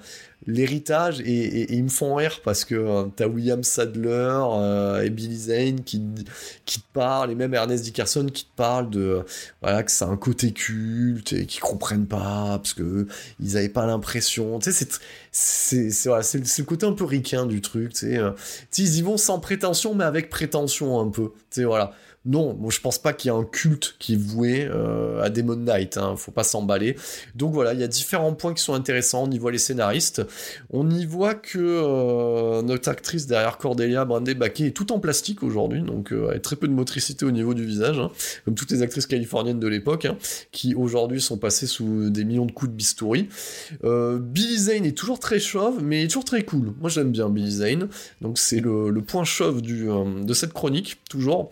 l'héritage 0.46 1.20
et, 1.20 1.74
ils 1.74 1.84
me 1.84 1.88
font 1.88 2.14
rire 2.14 2.40
parce 2.42 2.64
que 2.64 2.74
euh, 2.74 3.04
t'as 3.14 3.26
William 3.26 3.62
Sadler 3.62 4.40
euh, 4.52 5.02
et 5.02 5.10
Billy 5.10 5.36
Zane 5.36 5.82
qui, 5.84 6.02
qui 6.64 6.80
te 6.80 6.86
parlent 6.92 7.30
et 7.30 7.34
même 7.34 7.52
Ernest 7.52 7.84
Dickerson 7.84 8.26
qui 8.32 8.44
te 8.44 8.56
parle 8.56 8.88
de 8.90 9.24
voilà 9.60 9.82
que 9.82 9.90
c'est 9.90 10.04
un 10.04 10.16
côté 10.16 10.52
culte 10.52 11.34
et 11.34 11.46
qu'ils 11.46 11.60
comprennent 11.60 12.06
pas 12.06 12.58
parce 12.58 12.72
que 12.72 13.06
ils 13.38 13.56
avaient 13.56 13.68
pas 13.68 13.86
l'impression. 13.86 14.58
Tu 14.58 14.72
sais 14.72 14.86
c'est 15.30 15.90
c'est 15.90 16.08
voilà, 16.08 16.24
le 16.34 16.64
côté 16.64 16.86
un 16.86 16.92
peu 16.92 17.04
ricain 17.04 17.46
du 17.46 17.60
truc 17.60 17.92
tu 17.92 18.00
sais 18.00 18.18
euh, 18.18 18.30
ils 18.78 18.96
y 18.96 19.02
vont 19.02 19.18
sans 19.18 19.40
prétention 19.40 19.94
mais 19.94 20.04
avec 20.04 20.30
prétention 20.30 21.00
un 21.00 21.08
peu. 21.08 21.32
Tu 21.50 21.60
sais 21.60 21.64
voilà 21.64 21.92
non, 22.26 22.54
moi 22.54 22.70
je 22.70 22.80
pense 22.80 22.98
pas 22.98 23.14
qu'il 23.14 23.30
y 23.30 23.34
ait 23.34 23.38
un 23.38 23.44
culte 23.44 23.96
qui 23.98 24.12
est 24.12 24.18
voué 24.18 24.68
euh, 24.70 25.22
à 25.22 25.30
Demon 25.30 25.56
Knight, 25.56 25.96
hein, 25.96 26.16
faut 26.18 26.32
pas 26.32 26.44
s'emballer. 26.44 26.96
Donc 27.34 27.54
voilà, 27.54 27.72
il 27.72 27.80
y 27.80 27.82
a 27.82 27.88
différents 27.88 28.34
points 28.34 28.52
qui 28.52 28.62
sont 28.62 28.74
intéressants, 28.74 29.24
on 29.24 29.30
y 29.30 29.38
voit 29.38 29.50
les 29.50 29.58
scénaristes, 29.58 30.20
on 30.68 30.90
y 30.90 31.06
voit 31.06 31.34
que 31.34 31.58
euh, 31.58 32.60
notre 32.60 32.90
actrice 32.90 33.26
derrière 33.26 33.56
Cordelia 33.56 34.04
Brandy 34.04 34.34
Baquet 34.34 34.66
est 34.66 34.72
tout 34.72 34.92
en 34.92 34.98
plastique 34.98 35.42
aujourd'hui, 35.42 35.80
donc 35.80 36.12
euh, 36.12 36.28
elle 36.30 36.36
a 36.36 36.40
très 36.40 36.56
peu 36.56 36.68
de 36.68 36.74
motricité 36.74 37.24
au 37.24 37.30
niveau 37.30 37.54
du 37.54 37.64
visage, 37.64 37.98
hein, 37.98 38.10
comme 38.44 38.54
toutes 38.54 38.70
les 38.70 38.82
actrices 38.82 39.06
californiennes 39.06 39.60
de 39.60 39.68
l'époque, 39.68 40.04
hein, 40.04 40.18
qui 40.52 40.74
aujourd'hui 40.74 41.22
sont 41.22 41.38
passées 41.38 41.66
sous 41.66 42.10
des 42.10 42.26
millions 42.26 42.44
de 42.44 42.52
coups 42.52 42.70
de 42.70 42.76
bistouri. 42.76 43.28
Billy 43.82 44.58
Zane 44.58 44.84
est 44.84 44.96
toujours 44.96 45.20
très 45.20 45.40
chauve, 45.40 45.82
mais 45.82 46.06
toujours 46.06 46.24
très 46.24 46.42
cool. 46.44 46.74
Moi 46.80 46.90
j'aime 46.90 47.12
bien 47.12 47.30
Billy 47.30 47.50
Zane, 47.50 47.88
donc 48.20 48.38
c'est 48.38 48.60
le, 48.60 48.92
point 49.00 49.24
chauve 49.24 49.62
de 49.62 50.34
cette 50.34 50.52
chronique, 50.52 50.98
toujours 51.08 51.50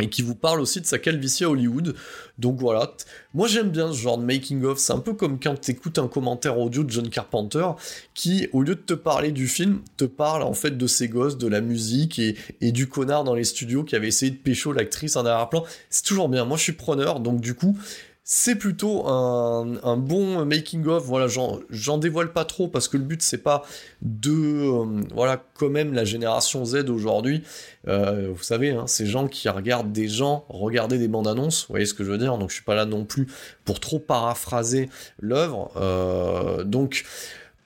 et 0.00 0.08
qui 0.08 0.22
vous 0.22 0.34
parle 0.34 0.60
aussi 0.60 0.80
de 0.80 0.86
sa 0.86 0.98
calvitie 0.98 1.44
à 1.44 1.50
Hollywood. 1.50 1.94
Donc 2.38 2.58
voilà, 2.58 2.92
moi 3.32 3.46
j'aime 3.46 3.70
bien 3.70 3.92
ce 3.92 3.98
genre 3.98 4.18
de 4.18 4.24
making 4.24 4.64
of, 4.64 4.78
c'est 4.78 4.92
un 4.92 4.98
peu 4.98 5.14
comme 5.14 5.38
quand 5.38 5.54
t'écoutes 5.60 5.98
un 5.98 6.08
commentaire 6.08 6.58
audio 6.58 6.82
de 6.82 6.90
John 6.90 7.08
Carpenter 7.08 7.66
qui, 8.12 8.48
au 8.52 8.62
lieu 8.62 8.74
de 8.74 8.80
te 8.80 8.94
parler 8.94 9.30
du 9.30 9.46
film, 9.46 9.82
te 9.96 10.04
parle 10.04 10.42
en 10.42 10.54
fait 10.54 10.76
de 10.76 10.86
ses 10.88 11.08
gosses, 11.08 11.38
de 11.38 11.46
la 11.46 11.60
musique 11.60 12.18
et, 12.18 12.36
et 12.60 12.72
du 12.72 12.88
connard 12.88 13.22
dans 13.22 13.34
les 13.34 13.44
studios 13.44 13.84
qui 13.84 13.94
avait 13.94 14.08
essayé 14.08 14.32
de 14.32 14.36
pécho 14.36 14.72
l'actrice 14.72 15.14
en 15.16 15.24
arrière-plan. 15.24 15.64
C'est 15.90 16.04
toujours 16.04 16.28
bien, 16.28 16.44
moi 16.44 16.56
je 16.56 16.62
suis 16.64 16.72
preneur, 16.72 17.20
donc 17.20 17.40
du 17.40 17.54
coup, 17.54 17.78
c'est 18.26 18.54
plutôt 18.54 19.06
un, 19.06 19.96
bon 19.98 20.46
making 20.46 20.86
of. 20.86 21.04
Voilà, 21.04 21.26
j'en 21.28 21.98
dévoile 21.98 22.32
pas 22.32 22.46
trop 22.46 22.68
parce 22.68 22.88
que 22.88 22.96
le 22.96 23.04
but 23.04 23.20
c'est 23.22 23.42
pas 23.42 23.62
de 24.00 24.32
euh, 24.32 25.02
voilà 25.14 25.44
quand 25.58 25.68
même 25.68 25.92
la 25.92 26.06
génération 26.06 26.64
Z 26.64 26.88
aujourd'hui. 26.88 27.42
Euh, 27.86 28.30
vous 28.34 28.42
savez, 28.42 28.70
hein, 28.70 28.86
ces 28.86 29.04
gens 29.04 29.28
qui 29.28 29.46
regardent 29.50 29.92
des 29.92 30.08
gens 30.08 30.46
regarder 30.48 30.98
des 30.98 31.08
bandes 31.08 31.28
annonces. 31.28 31.66
Vous 31.68 31.74
voyez 31.74 31.84
ce 31.84 31.92
que 31.92 32.02
je 32.02 32.10
veux 32.10 32.18
dire 32.18 32.38
Donc 32.38 32.48
je 32.48 32.54
suis 32.54 32.64
pas 32.64 32.74
là 32.74 32.86
non 32.86 33.04
plus 33.04 33.26
pour 33.66 33.78
trop 33.78 33.98
paraphraser 33.98 34.88
l'œuvre. 35.20 35.70
Euh, 35.76 36.64
donc 36.64 37.04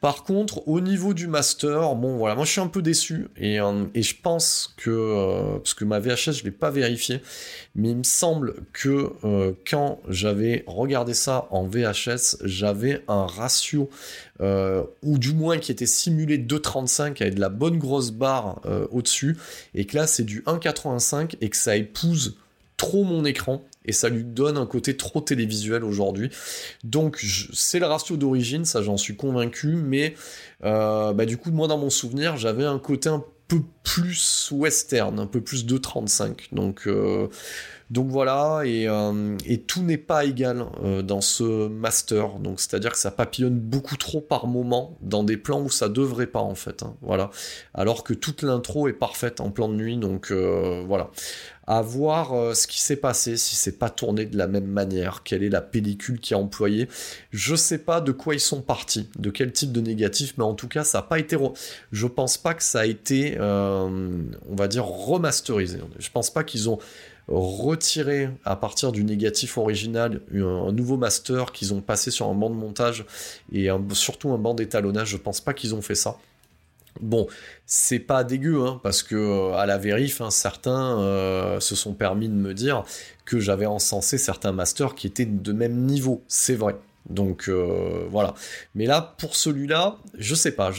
par 0.01 0.23
contre, 0.23 0.67
au 0.69 0.81
niveau 0.81 1.13
du 1.13 1.27
master, 1.27 1.97
bon 1.97 2.19
voilà, 2.19 2.37
moi 2.37 2.45
je 2.45 2.53
suis 2.53 2.61
un 2.61 2.69
peu 2.69 2.83
déçu 2.83 3.27
et, 3.37 3.61
euh, 3.61 3.85
je 3.97 4.15
pense 4.23 4.73
que 4.77 4.91
euh, 4.91 5.59
parce 5.59 5.75
que 5.75 5.85
ma 5.85 5.99
VHS 5.99 6.33
je 6.35 6.45
l'ai 6.45 6.53
pas 6.53 6.71
vérifié, 6.71 7.21
mais 7.75 7.91
il 7.91 7.97
me 7.97 8.03
semble 8.05 8.55
que 8.73 9.11
euh, 9.25 9.53
quand 9.69 10.01
j'avais 10.09 10.63
regardé 10.69 11.15
ça 11.15 11.49
en 11.51 11.67
VHS, 11.67 12.37
j'avais 12.45 13.03
un 13.09 13.27
ratio 13.27 13.91
ou 15.03 15.19
du 15.19 15.33
moins 15.33 15.59
qui 15.59 15.73
était 15.73 15.85
simulé 15.85 16.39
2,35 16.39 17.21
avec 17.21 17.35
de 17.35 17.41
la 17.41 17.49
bonne 17.49 17.77
grosse 17.77 18.13
barre 18.13 18.61
au-dessus 18.93 19.37
et 19.75 19.85
que 19.85 19.97
là 19.97 20.07
c'est 20.07 20.23
du 20.23 20.43
1,85 20.43 21.35
et 21.41 21.49
que 21.49 21.57
ça 21.57 21.75
épouse 21.75 22.37
trop 22.77 23.03
mon 23.03 23.25
écran 23.25 23.65
et 23.89 23.93
ça 23.93 24.09
lui 24.09 24.23
donne 24.23 24.57
un 24.57 24.67
côté 24.67 24.97
trop 24.97 25.21
télévisuel 25.21 25.83
aujourd'hui. 25.83 26.31
Donc 26.85 27.25
c'est 27.53 27.81
le 27.81 27.87
ratio 27.87 28.17
d'origine, 28.17 28.65
ça 28.65 28.83
j'en 28.83 28.97
suis 28.97 29.17
convaincu, 29.17 29.75
mais 29.75 30.15
euh, 30.65 31.13
bah, 31.15 31.27
du 31.27 31.39
coup 31.39 31.51
moi 31.51 31.67
dans 31.67 31.79
mon 31.79 31.91
souvenir 31.91 32.37
j'avais 32.37 32.65
un 32.65 32.79
côté 32.79 33.09
un 33.09 33.25
peu 33.49 33.63
plus 33.83 34.51
western, 34.53 35.19
un 35.19 35.27
peu 35.27 35.41
plus 35.41 35.65
de 35.65 35.79
35. 35.79 36.49
Donc 36.53 36.87
euh, 36.87 37.29
donc 37.91 38.09
voilà, 38.09 38.61
euh, 38.65 39.37
et, 39.47 39.61
tout 39.63 39.83
n'est 39.83 39.97
pas 39.97 40.25
égal 40.25 40.67
dans 41.05 41.21
ce 41.21 41.69
master. 41.69 42.39
Donc 42.39 42.61
c'est-à-dire 42.61 42.93
que 42.93 42.99
ça 42.99 43.11
papillonne 43.11 43.59
beaucoup 43.59 43.97
trop 43.97 44.21
par 44.21 44.47
moment 44.47 44.97
dans 45.01 45.25
des 45.25 45.37
plans 45.37 45.61
où 45.63 45.71
ça 45.71 45.89
devrait 45.89 46.27
pas 46.27 46.41
en 46.41 46.55
fait. 46.55 46.83
Hein. 46.83 46.95
voilà. 47.01 47.31
Alors 47.75 48.05
que 48.05 48.15
toute 48.15 48.43
l'intro 48.43 48.89
est 48.89 48.93
parfaite 48.93 49.41
en 49.41 49.51
plan 49.51 49.69
de 49.69 49.75
nuit. 49.75 49.97
Donc 49.97 50.31
voilà 50.33 51.11
à 51.69 51.83
voir 51.83 52.33
euh, 52.33 52.55
ce 52.55 52.67
qui 52.67 52.81
s'est 52.81 52.97
passé, 52.97 53.37
si 53.37 53.55
c'est 53.55 53.79
pas 53.79 53.91
tourné 53.91 54.25
de 54.25 54.39
la 54.39 54.47
même 54.47 54.67
manière, 54.67 55.23
quelle 55.23 55.43
est 55.43 55.51
la 55.51 55.61
pellicule 55.61 56.19
qui 56.19 56.33
a 56.33 56.39
employé. 56.39 56.89
Je 57.31 57.55
sais 57.55 57.77
pas 57.77 58.01
de 58.01 58.11
quoi 58.11 58.35
ils 58.35 58.41
sont 58.41 58.63
partis, 58.63 59.11
de 59.19 59.29
quel 59.29 59.53
type 59.53 59.71
de 59.71 59.83
négatif, 59.83 60.33
mais 60.39 60.45
en 60.45 60.55
tout 60.55 60.67
cas, 60.67 60.83
ça 60.83 60.99
n'a 60.99 61.03
pas 61.03 61.19
été. 61.19 61.37
Je 61.93 62.07
pense 62.07 62.39
pas 62.39 62.55
que 62.55 62.63
ça 62.63 62.81
a 62.81 62.87
été, 62.87 63.37
euh, 63.39 63.87
on 64.49 64.57
va 64.57 64.67
dire, 64.67 64.87
remasterisé. 64.87 65.79
Je 65.99 66.09
pense 66.11 66.31
pas 66.31 66.43
qu'ils 66.43 66.71
ont 66.71 66.79
retiré 67.29 68.31
à 68.45 68.57
partir 68.57 68.91
du 68.91 69.05
négatif 69.05 69.59
original 69.59 70.23
un, 70.35 70.73
nouveau 70.73 70.97
master 70.97 71.53
qu'ils 71.53 71.75
ont 71.75 71.81
passé 71.81 72.11
sur 72.11 72.29
un 72.29 72.35
banc 72.35 72.51
de 72.51 72.55
montage 72.55 73.05
et 73.53 73.69
surtout 73.93 74.31
un 74.33 74.39
banc 74.39 74.55
d'étalonnage. 74.55 75.09
Je 75.09 75.17
pense 75.19 75.41
pas 75.41 75.53
qu'ils 75.53 75.75
ont 75.75 75.83
fait 75.83 75.95
ça. 75.95 76.17
Bon, 77.01 77.27
c'est 77.67 77.99
pas 77.99 78.25
dégueu, 78.25 78.61
hein, 78.61 78.81
parce 78.83 79.03
que 79.03 79.15
euh, 79.15 79.53
à 79.55 79.67
la 79.67 79.79
vérif, 79.79 80.21
hein, 80.21 80.31
certains 80.31 80.99
euh, 81.01 81.61
se 81.61 81.77
sont 81.77 81.95
permis 81.95 82.29
de 82.29 82.35
me 82.35 82.55
dire 82.55 82.85
que 83.25 83.39
j'avais 83.39 83.67
encensé 83.67 84.19
certains 84.19 84.53
masters 84.53 84.95
qui 84.95 85.07
étaient 85.07 85.27
de 85.27 85.53
même 85.53 85.77
niveau. 85.77 86.25
C'est 86.29 86.55
vrai. 86.55 86.77
Donc 87.09 87.49
euh, 87.49 88.07
voilà. 88.11 88.35
Mais 88.75 88.87
là, 88.87 89.15
pour 89.19 89.37
celui-là, 89.37 89.97
je 90.19 90.35
sais 90.35 90.53
pas. 90.53 90.73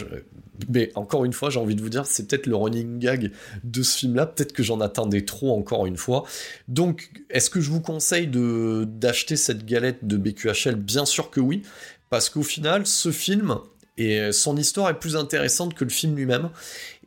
Mais 0.68 0.92
encore 0.96 1.26
une 1.26 1.34
fois, 1.34 1.50
j'ai 1.50 1.60
envie 1.60 1.76
de 1.76 1.82
vous 1.82 1.90
dire, 1.90 2.06
c'est 2.06 2.28
peut-être 2.28 2.48
le 2.48 2.56
running 2.56 3.00
gag 3.00 3.32
de 3.64 3.84
ce 3.84 4.00
film-là. 4.00 4.26
Peut-être 4.26 4.54
que 4.54 4.64
j'en 4.64 4.82
attendais 4.82 5.22
trop 5.22 5.58
encore 5.58 5.86
une 5.86 5.98
fois. 5.98 6.26
Donc, 6.68 7.12
est-ce 7.30 7.50
que 7.50 7.62
je 7.62 7.70
vous 7.70 7.82
conseille 7.82 8.28
d'acheter 8.28 9.36
cette 9.36 9.66
galette 9.66 10.06
de 10.06 10.18
BQHL 10.18 10.76
Bien 10.76 11.06
sûr 11.06 11.30
que 11.30 11.40
oui. 11.40 11.64
Parce 12.10 12.30
qu'au 12.30 12.44
final, 12.44 12.88
ce 12.88 13.12
film, 13.12 13.56
et 13.98 14.32
son 14.32 14.58
histoire 14.58 14.90
est 14.90 15.00
plus 15.00 15.16
intéressante 15.16 15.74
que 15.74 15.84
le 15.84 15.90
film 15.90 16.16
lui-même. 16.16 16.50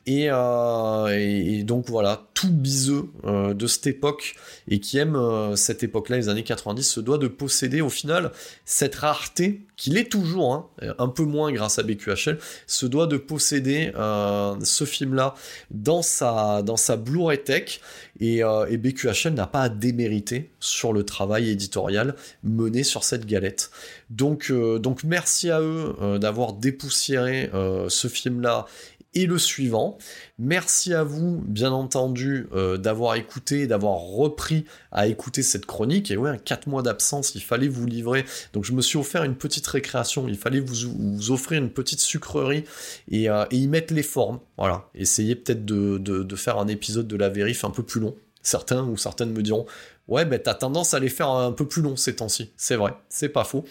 Et, 0.07 0.27
euh, 0.31 1.62
donc 1.62 1.89
voilà, 1.89 2.27
tout 2.35 2.51
biseux 2.51 3.11
euh, 3.24 3.55
de 3.55 3.66
cette 3.69 3.87
époque 3.87 4.35
et 4.66 4.81
qui 4.81 4.99
aime 4.99 5.15
euh, 5.15 5.55
cette 5.55 5.85
époque-là, 5.85 6.16
les 6.16 6.29
années 6.29 6.43
90, 6.43 6.83
se 6.83 6.99
doit 6.99 7.19
de 7.19 7.29
posséder 7.29 7.81
au 7.81 7.89
final 7.89 8.33
cette 8.65 8.97
rareté, 8.97 9.61
qu'il 9.77 9.97
est 9.97 10.11
toujours, 10.11 10.55
hein, 10.55 10.69
un 10.99 11.09
peu 11.09 11.23
moins 11.23 11.53
grâce 11.53 11.79
à 11.79 11.85
BQHL, 11.85 12.39
se 12.66 12.87
doit 12.87 13.07
de 13.07 13.16
posséder 13.16 13.91
ce 13.95 14.85
film-là 14.85 15.35
dans 15.70 16.03
sa, 16.03 16.62
dans 16.62 16.77
sa 16.77 16.97
Blu-ray 16.97 17.43
Tech 17.43 17.81
et, 18.20 18.43
et 18.69 18.77
BQHL 18.77 19.35
n'a 19.35 19.49
pas 19.49 19.62
à 19.62 19.69
démériter 19.69 20.53
sur 20.61 20.93
le 20.93 21.05
travail 21.05 21.51
éditorial 21.51 22.15
mené 22.45 22.85
sur 22.85 23.03
cette 23.03 23.27
galette. 23.27 23.73
Donc, 24.11 24.53
donc 24.53 25.03
merci 25.03 25.51
à 25.51 25.61
eux 25.61 25.97
d'avoir 26.20 26.53
dépoussiéré 26.53 27.51
ce 27.89 28.07
film-là 28.07 28.66
et 29.14 29.26
le 29.26 29.39
suivant. 29.39 29.98
Merci 30.39 30.94
à 30.94 31.05
vous, 31.05 31.43
bien 31.47 31.72
entendu, 31.72 32.47
euh, 32.52 32.76
d'avoir 32.76 33.14
écouté, 33.14 33.66
d'avoir 33.66 33.98
repris 33.98 34.64
à 34.90 35.06
écouter 35.06 35.43
cette 35.43 35.66
chronique. 35.66 36.10
Et 36.10 36.16
ouais, 36.16 36.39
4 36.44 36.68
mois 36.68 36.82
d'absence, 36.82 37.34
il 37.34 37.43
fallait 37.43 37.68
vous 37.68 37.86
livrer. 37.86 38.24
Donc 38.52 38.64
je 38.64 38.72
me 38.72 38.82
suis 38.82 38.98
offert 38.98 39.24
une 39.24 39.36
petite 39.36 39.66
récréation, 39.66 40.28
il 40.28 40.36
fallait 40.36 40.60
vous, 40.60 41.30
offrir 41.30 41.62
une 41.62 41.70
petite 41.70 42.01
sucrerie 42.01 42.64
euh, 43.12 43.44
et, 43.51 43.56
y 43.56 43.68
mettre 43.68 43.94
les 43.94 44.02
formes. 44.02 44.40
Voilà, 44.56 44.89
essayez 44.94 45.36
peut-être 45.36 45.64
de, 45.64 46.36
faire 46.36 46.59
un 46.59 46.66
épisode 46.66 47.06
de 47.06 47.16
la 47.16 47.28
vérif 47.28 47.64
un 47.64 47.70
peu 47.70 47.82
plus 47.82 48.01
long. 48.01 48.14
Certains 48.43 48.82
ou 48.82 48.97
certaines 48.97 49.30
me 49.30 49.43
diront 49.43 49.66
Ouais, 50.09 50.24
ben 50.24 50.39
t'as 50.39 50.55
tendance 50.55 50.95
à 50.95 50.99
les 50.99 51.09
faire 51.09 51.29
un 51.29 51.53
peu 51.53 51.66
plus 51.66 51.81
long 51.81 51.95
ces 51.97 52.16
temps-ci. 52.16 52.51
C'est 52.57 52.74
vrai, 52.74 52.93
c'est 53.09 53.29
pas 53.29 53.45
faux. 53.45 53.65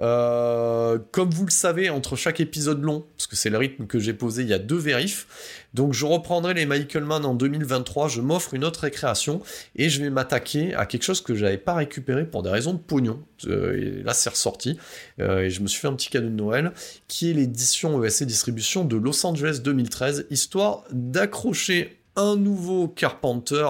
Euh, 0.00 0.98
comme 1.10 1.30
vous 1.30 1.44
le 1.44 1.50
savez, 1.50 1.90
entre 1.90 2.14
chaque 2.14 2.38
épisode 2.38 2.82
long, 2.82 3.04
parce 3.16 3.26
que 3.26 3.34
c'est 3.34 3.50
le 3.50 3.58
rythme 3.58 3.86
que 3.86 3.98
j'ai 3.98 4.14
posé, 4.14 4.42
il 4.42 4.48
y 4.48 4.52
a 4.52 4.60
deux 4.60 4.78
vérifs. 4.78 5.64
Donc 5.74 5.92
je 5.92 6.06
reprendrai 6.06 6.54
les 6.54 6.64
Michael 6.64 7.02
Mann 7.02 7.24
en 7.24 7.34
2023, 7.34 8.06
je 8.06 8.20
m'offre 8.20 8.54
une 8.54 8.64
autre 8.64 8.80
récréation 8.80 9.42
et 9.74 9.88
je 9.88 10.00
vais 10.00 10.10
m'attaquer 10.10 10.74
à 10.74 10.86
quelque 10.86 11.02
chose 11.02 11.20
que 11.20 11.34
j'avais 11.34 11.58
pas 11.58 11.74
récupéré 11.74 12.24
pour 12.24 12.44
des 12.44 12.50
raisons 12.50 12.74
de 12.74 12.78
pognon. 12.78 13.20
Euh, 13.46 13.76
et 13.76 14.02
là 14.04 14.14
c'est 14.14 14.30
ressorti 14.30 14.78
euh, 15.20 15.40
et 15.40 15.50
je 15.50 15.60
me 15.60 15.66
suis 15.66 15.80
fait 15.80 15.88
un 15.88 15.94
petit 15.94 16.08
cadeau 16.08 16.28
de 16.28 16.34
Noël 16.34 16.72
qui 17.08 17.30
est 17.30 17.34
l'édition 17.34 18.02
ESC 18.04 18.22
Distribution 18.22 18.84
de 18.84 18.96
Los 18.96 19.26
Angeles 19.26 19.60
2013, 19.64 20.26
histoire 20.30 20.84
d'accrocher 20.92 21.98
un 22.16 22.36
nouveau 22.36 22.86
Carpenter 22.86 23.66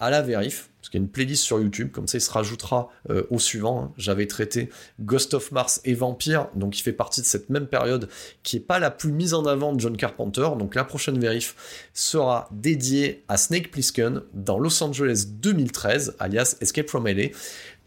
à 0.00 0.10
la 0.10 0.22
vérif 0.22 0.68
parce 0.86 0.92
qu'il 0.92 1.00
y 1.00 1.02
a 1.02 1.04
une 1.04 1.10
playlist 1.10 1.42
sur 1.42 1.58
YouTube, 1.58 1.90
comme 1.90 2.06
ça 2.06 2.18
il 2.18 2.20
se 2.20 2.30
rajoutera 2.30 2.90
euh, 3.10 3.24
au 3.30 3.40
suivant. 3.40 3.82
Hein. 3.82 3.92
J'avais 3.98 4.28
traité 4.28 4.70
Ghost 5.00 5.34
of 5.34 5.50
Mars 5.50 5.80
et 5.84 5.94
Vampire, 5.94 6.46
donc 6.54 6.78
il 6.78 6.82
fait 6.82 6.92
partie 6.92 7.20
de 7.20 7.26
cette 7.26 7.50
même 7.50 7.66
période 7.66 8.08
qui 8.44 8.54
n'est 8.54 8.62
pas 8.62 8.78
la 8.78 8.92
plus 8.92 9.10
mise 9.10 9.34
en 9.34 9.46
avant 9.46 9.72
de 9.72 9.80
John 9.80 9.96
Carpenter. 9.96 10.48
Donc 10.56 10.76
la 10.76 10.84
prochaine 10.84 11.18
vérif 11.18 11.88
sera 11.92 12.48
dédiée 12.52 13.24
à 13.26 13.36
Snake 13.36 13.72
Plissken 13.72 14.22
dans 14.32 14.60
Los 14.60 14.80
Angeles 14.80 15.26
2013, 15.28 16.14
alias 16.20 16.56
Escape 16.60 16.88
from 16.88 17.08
LA. 17.08 17.30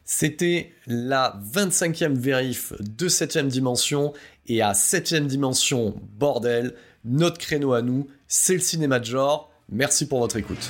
C'était 0.04 0.74
la 0.86 1.40
25e 1.54 2.16
vérif 2.16 2.74
de 2.82 3.08
7ème 3.08 3.48
dimension, 3.48 4.12
et 4.48 4.62
à 4.62 4.74
7ème 4.74 5.28
dimension, 5.28 5.96
bordel, 6.18 6.74
notre 7.06 7.38
créneau 7.38 7.72
à 7.72 7.82
nous, 7.82 8.08
c'est 8.28 8.56
le 8.56 8.60
cinéma 8.60 9.00
de 9.00 9.06
genre. 9.06 9.50
Merci 9.70 10.06
pour 10.06 10.20
votre 10.20 10.36
écoute. 10.36 10.70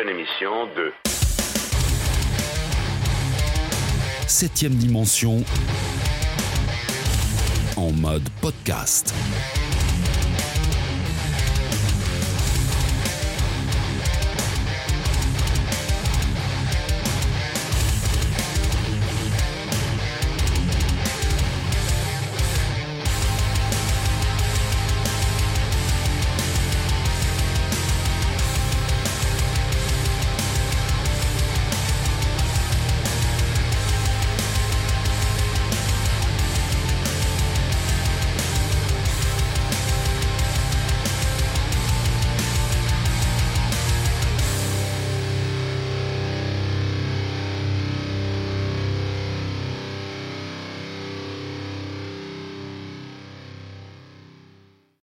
Prochaine 0.00 0.18
émission 0.18 0.66
de 0.76 0.92
Septième 4.26 4.74
dimension 4.74 5.44
en 7.76 7.90
mode 7.92 8.28
podcast. 8.40 9.12